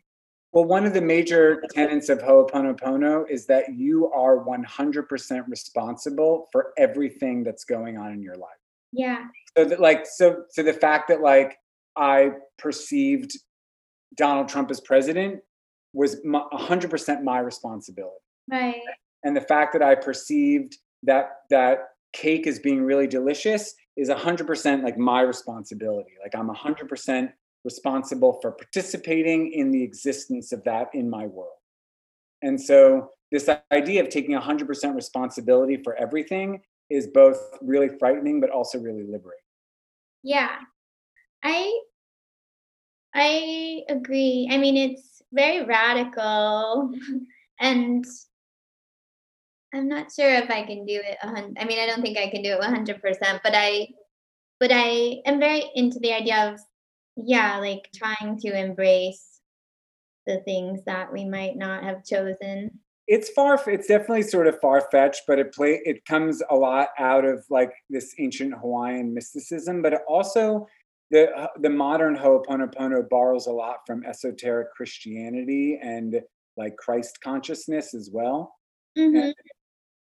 Well, 0.52 0.64
one 0.64 0.86
of 0.86 0.94
the 0.94 1.02
major 1.02 1.62
tenets 1.72 2.08
of 2.08 2.22
Ho'oponopono 2.22 3.28
is 3.28 3.46
that 3.46 3.74
you 3.74 4.10
are 4.12 4.38
100% 4.38 5.48
responsible 5.48 6.48
for 6.50 6.72
everything 6.78 7.44
that's 7.44 7.64
going 7.64 7.98
on 7.98 8.12
in 8.12 8.22
your 8.22 8.36
life. 8.36 8.48
Yeah. 8.92 9.26
So 9.58 9.64
that 9.64 9.80
like 9.80 10.06
so 10.06 10.44
so 10.50 10.62
the 10.62 10.72
fact 10.72 11.08
that 11.08 11.20
like 11.20 11.58
I 11.96 12.30
perceived 12.58 13.32
Donald 14.14 14.48
Trump 14.48 14.70
as 14.70 14.80
president 14.80 15.40
was 15.92 16.24
my, 16.24 16.44
100% 16.52 17.24
my 17.24 17.40
responsibility. 17.40 18.14
Right. 18.48 18.76
And 19.24 19.36
the 19.36 19.40
fact 19.40 19.72
that 19.72 19.82
I 19.82 19.96
perceived 19.96 20.76
that 21.02 21.30
that 21.50 21.88
cake 22.12 22.46
is 22.46 22.60
being 22.60 22.82
really 22.82 23.08
delicious 23.08 23.74
is 23.96 24.10
100% 24.10 24.84
like 24.84 24.96
my 24.96 25.22
responsibility. 25.22 26.12
Like 26.22 26.36
I'm 26.36 26.48
100% 26.48 27.32
responsible 27.64 28.38
for 28.40 28.52
participating 28.52 29.52
in 29.52 29.72
the 29.72 29.82
existence 29.82 30.52
of 30.52 30.62
that 30.64 30.86
in 30.94 31.10
my 31.10 31.26
world. 31.26 31.58
And 32.42 32.60
so 32.60 33.10
this 33.32 33.50
idea 33.72 34.04
of 34.04 34.08
taking 34.08 34.38
100% 34.38 34.94
responsibility 34.94 35.80
for 35.82 35.96
everything 35.96 36.60
is 36.90 37.08
both 37.08 37.40
really 37.60 37.88
frightening 37.98 38.40
but 38.40 38.50
also 38.50 38.78
really 38.78 39.02
liberating. 39.02 39.42
Yeah. 40.22 40.58
I 41.42 41.80
I 43.14 43.82
agree. 43.88 44.48
I 44.50 44.58
mean, 44.58 44.76
it's 44.76 45.22
very 45.32 45.64
radical 45.64 46.92
and 47.60 48.04
I'm 49.74 49.88
not 49.88 50.12
sure 50.12 50.30
if 50.30 50.50
I 50.50 50.62
can 50.62 50.86
do 50.86 51.00
it. 51.04 51.18
I 51.22 51.64
mean, 51.64 51.78
I 51.78 51.86
don't 51.86 52.00
think 52.02 52.16
I 52.16 52.30
can 52.30 52.42
do 52.42 52.52
it 52.52 52.58
100%, 52.60 53.40
but 53.42 53.52
I 53.54 53.88
but 54.60 54.70
I 54.72 55.22
am 55.26 55.40
very 55.40 55.64
into 55.74 55.98
the 56.00 56.12
idea 56.12 56.52
of 56.52 56.60
yeah, 57.16 57.58
like 57.58 57.90
trying 57.94 58.38
to 58.40 58.58
embrace 58.58 59.40
the 60.26 60.40
things 60.40 60.82
that 60.86 61.12
we 61.12 61.24
might 61.24 61.56
not 61.56 61.84
have 61.84 62.04
chosen. 62.04 62.80
It's 63.08 63.30
far 63.30 63.58
it's 63.68 63.86
definitely 63.88 64.22
sort 64.22 64.46
of 64.46 64.60
far-fetched, 64.60 65.22
but 65.26 65.38
it 65.38 65.52
play 65.54 65.80
it 65.84 66.04
comes 66.04 66.42
a 66.50 66.54
lot 66.54 66.90
out 66.98 67.24
of 67.24 67.44
like 67.50 67.72
this 67.88 68.14
ancient 68.18 68.54
Hawaiian 68.54 69.14
mysticism, 69.14 69.80
but 69.82 69.94
it 69.94 70.00
also 70.06 70.66
the 71.10 71.30
uh, 71.34 71.48
the 71.58 71.70
modern 71.70 72.14
Ho'oponopono 72.16 73.08
borrows 73.08 73.46
a 73.46 73.50
lot 73.52 73.78
from 73.86 74.04
esoteric 74.04 74.72
Christianity 74.74 75.78
and 75.82 76.20
like 76.58 76.76
Christ 76.76 77.18
consciousness 77.22 77.94
as 77.94 78.10
well. 78.12 78.54
Mhm. 78.96 79.32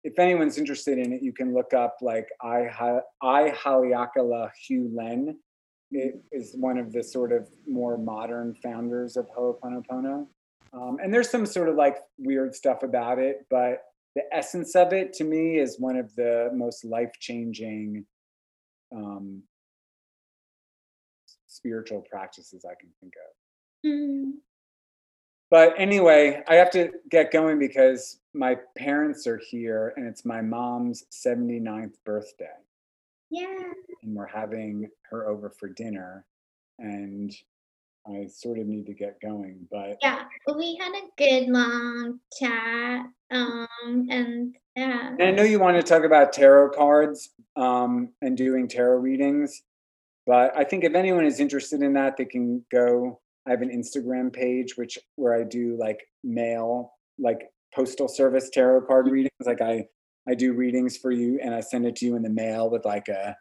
If 0.05 0.17
anyone's 0.19 0.57
interested 0.57 0.97
in 0.97 1.11
it, 1.13 1.21
you 1.21 1.33
can 1.33 1.53
look 1.53 1.73
up 1.73 1.97
like 2.01 2.27
I 2.41 3.01
I 3.21 3.49
Haleakala 3.51 4.51
Hew 4.65 4.89
Len. 4.93 5.37
It 5.91 6.23
is 6.31 6.55
one 6.57 6.77
of 6.77 6.93
the 6.93 7.03
sort 7.03 7.33
of 7.33 7.49
more 7.67 7.97
modern 7.97 8.55
founders 8.63 9.17
of 9.17 9.27
Ho'oponopono. 9.37 10.27
Um, 10.73 10.97
and 11.01 11.13
there's 11.13 11.29
some 11.29 11.45
sort 11.45 11.69
of 11.69 11.75
like 11.75 11.97
weird 12.17 12.55
stuff 12.55 12.83
about 12.83 13.19
it, 13.19 13.45
but 13.49 13.83
the 14.15 14.23
essence 14.31 14.75
of 14.75 14.93
it 14.93 15.13
to 15.13 15.23
me 15.23 15.57
is 15.57 15.79
one 15.79 15.97
of 15.97 16.13
the 16.15 16.49
most 16.53 16.83
life 16.83 17.11
changing 17.19 18.05
um, 18.95 19.43
spiritual 21.47 22.03
practices 22.09 22.65
I 22.65 22.73
can 22.79 22.89
think 22.99 23.13
of. 23.15 23.89
Mm. 23.89 24.31
But 25.49 25.75
anyway, 25.77 26.41
I 26.47 26.55
have 26.55 26.71
to 26.71 26.89
get 27.11 27.31
going 27.31 27.59
because 27.59 28.19
my 28.33 28.57
parents 28.75 29.27
are 29.27 29.39
here 29.49 29.93
and 29.95 30.07
it's 30.07 30.25
my 30.25 30.41
mom's 30.41 31.05
79th 31.11 31.93
birthday. 32.05 32.47
Yeah. 33.29 33.59
And 34.01 34.15
we're 34.15 34.25
having 34.25 34.89
her 35.11 35.27
over 35.27 35.51
for 35.51 35.69
dinner. 35.69 36.25
And 36.79 37.31
I 38.07 38.27
sort 38.27 38.59
of 38.59 38.67
need 38.67 38.85
to 38.87 38.93
get 38.93 39.19
going. 39.21 39.67
But 39.71 39.97
Yeah. 40.01 40.23
We 40.55 40.75
had 40.75 40.93
a 40.93 41.07
good 41.17 41.49
long 41.49 42.19
chat. 42.37 43.05
Um 43.31 44.07
and 44.09 44.55
yeah. 44.75 45.09
and 45.09 45.23
I 45.23 45.31
know 45.31 45.43
you 45.43 45.59
want 45.59 45.77
to 45.77 45.83
talk 45.83 46.03
about 46.03 46.33
tarot 46.33 46.71
cards 46.71 47.29
um, 47.55 48.09
and 48.21 48.35
doing 48.35 48.67
tarot 48.67 48.97
readings. 48.97 49.61
But 50.25 50.57
I 50.57 50.63
think 50.63 50.83
if 50.83 50.95
anyone 50.95 51.25
is 51.25 51.39
interested 51.39 51.81
in 51.81 51.93
that, 51.93 52.17
they 52.17 52.25
can 52.25 52.65
go. 52.71 53.19
I 53.45 53.51
have 53.51 53.61
an 53.61 53.69
Instagram 53.69 54.31
page 54.31 54.77
which 54.77 54.97
where 55.15 55.33
I 55.33 55.43
do 55.43 55.77
like 55.77 55.99
mail, 56.23 56.93
like 57.19 57.49
postal 57.75 58.07
service 58.07 58.49
tarot 58.49 58.81
card 58.81 59.07
readings. 59.07 59.31
Like 59.45 59.61
I 59.61 59.85
I 60.27 60.35
do 60.35 60.53
readings 60.53 60.97
for 60.97 61.11
you 61.11 61.39
and 61.41 61.53
I 61.53 61.59
send 61.59 61.85
it 61.85 61.97
to 61.97 62.05
you 62.05 62.15
in 62.15 62.21
the 62.21 62.29
mail 62.29 62.69
with 62.69 62.85
like 62.85 63.09
a 63.09 63.35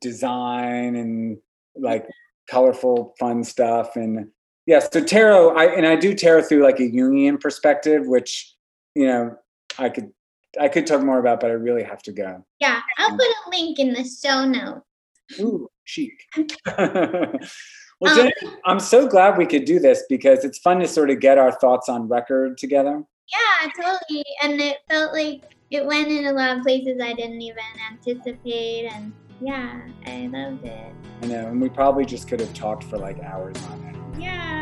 design 0.00 0.96
and 0.96 1.38
like 1.76 2.06
colorful 2.48 3.14
fun 3.18 3.42
stuff 3.44 3.96
and 3.96 4.28
yeah 4.66 4.78
so 4.78 5.02
tarot 5.02 5.54
i 5.56 5.64
and 5.64 5.86
i 5.86 5.96
do 5.96 6.14
tarot 6.14 6.42
through 6.42 6.62
like 6.62 6.78
a 6.80 6.90
jungian 6.90 7.40
perspective 7.40 8.06
which 8.06 8.54
you 8.94 9.06
know 9.06 9.34
i 9.78 9.88
could 9.88 10.10
i 10.60 10.68
could 10.68 10.86
talk 10.86 11.02
more 11.02 11.18
about 11.18 11.40
but 11.40 11.50
i 11.50 11.54
really 11.54 11.82
have 11.82 12.02
to 12.02 12.12
go 12.12 12.44
Yeah. 12.60 12.80
I'll 12.98 13.10
put 13.10 13.20
a 13.26 13.50
link 13.50 13.78
in 13.78 13.92
the 13.92 14.04
show 14.04 14.44
notes. 14.46 14.80
ooh 15.40 15.68
chic 15.84 16.12
Um, 17.98 18.10
well 18.10 18.16
Jen, 18.16 18.32
i'm 18.66 18.78
so 18.80 19.06
glad 19.08 19.38
we 19.38 19.46
could 19.46 19.64
do 19.64 19.78
this 19.78 20.04
because 20.08 20.44
it's 20.44 20.58
fun 20.58 20.80
to 20.80 20.86
sort 20.88 21.08
of 21.10 21.18
get 21.20 21.38
our 21.38 21.52
thoughts 21.52 21.88
on 21.88 22.08
record 22.08 22.58
together 22.58 23.02
Yeah, 23.32 23.70
totally. 23.82 24.24
And 24.42 24.60
it 24.60 24.78
felt 24.88 25.12
like 25.12 25.42
it 25.70 25.84
went 25.84 26.08
in 26.08 26.26
a 26.26 26.32
lot 26.32 26.56
of 26.56 26.62
places 26.62 27.00
I 27.02 27.12
didn't 27.14 27.42
even 27.42 27.64
anticipate. 27.90 28.86
And 28.86 29.12
yeah, 29.40 29.80
I 30.06 30.26
loved 30.28 30.64
it. 30.64 30.92
i 31.22 31.26
know 31.26 31.48
and 31.48 31.60
we 31.60 31.68
probably 31.68 32.04
just 32.04 32.26
could 32.28 32.40
have 32.40 32.52
talked 32.54 32.84
for 32.84 32.96
like 32.98 33.18
hours 33.22 33.56
on 33.66 33.82
it 33.84 34.20
Yeah. 34.20 34.55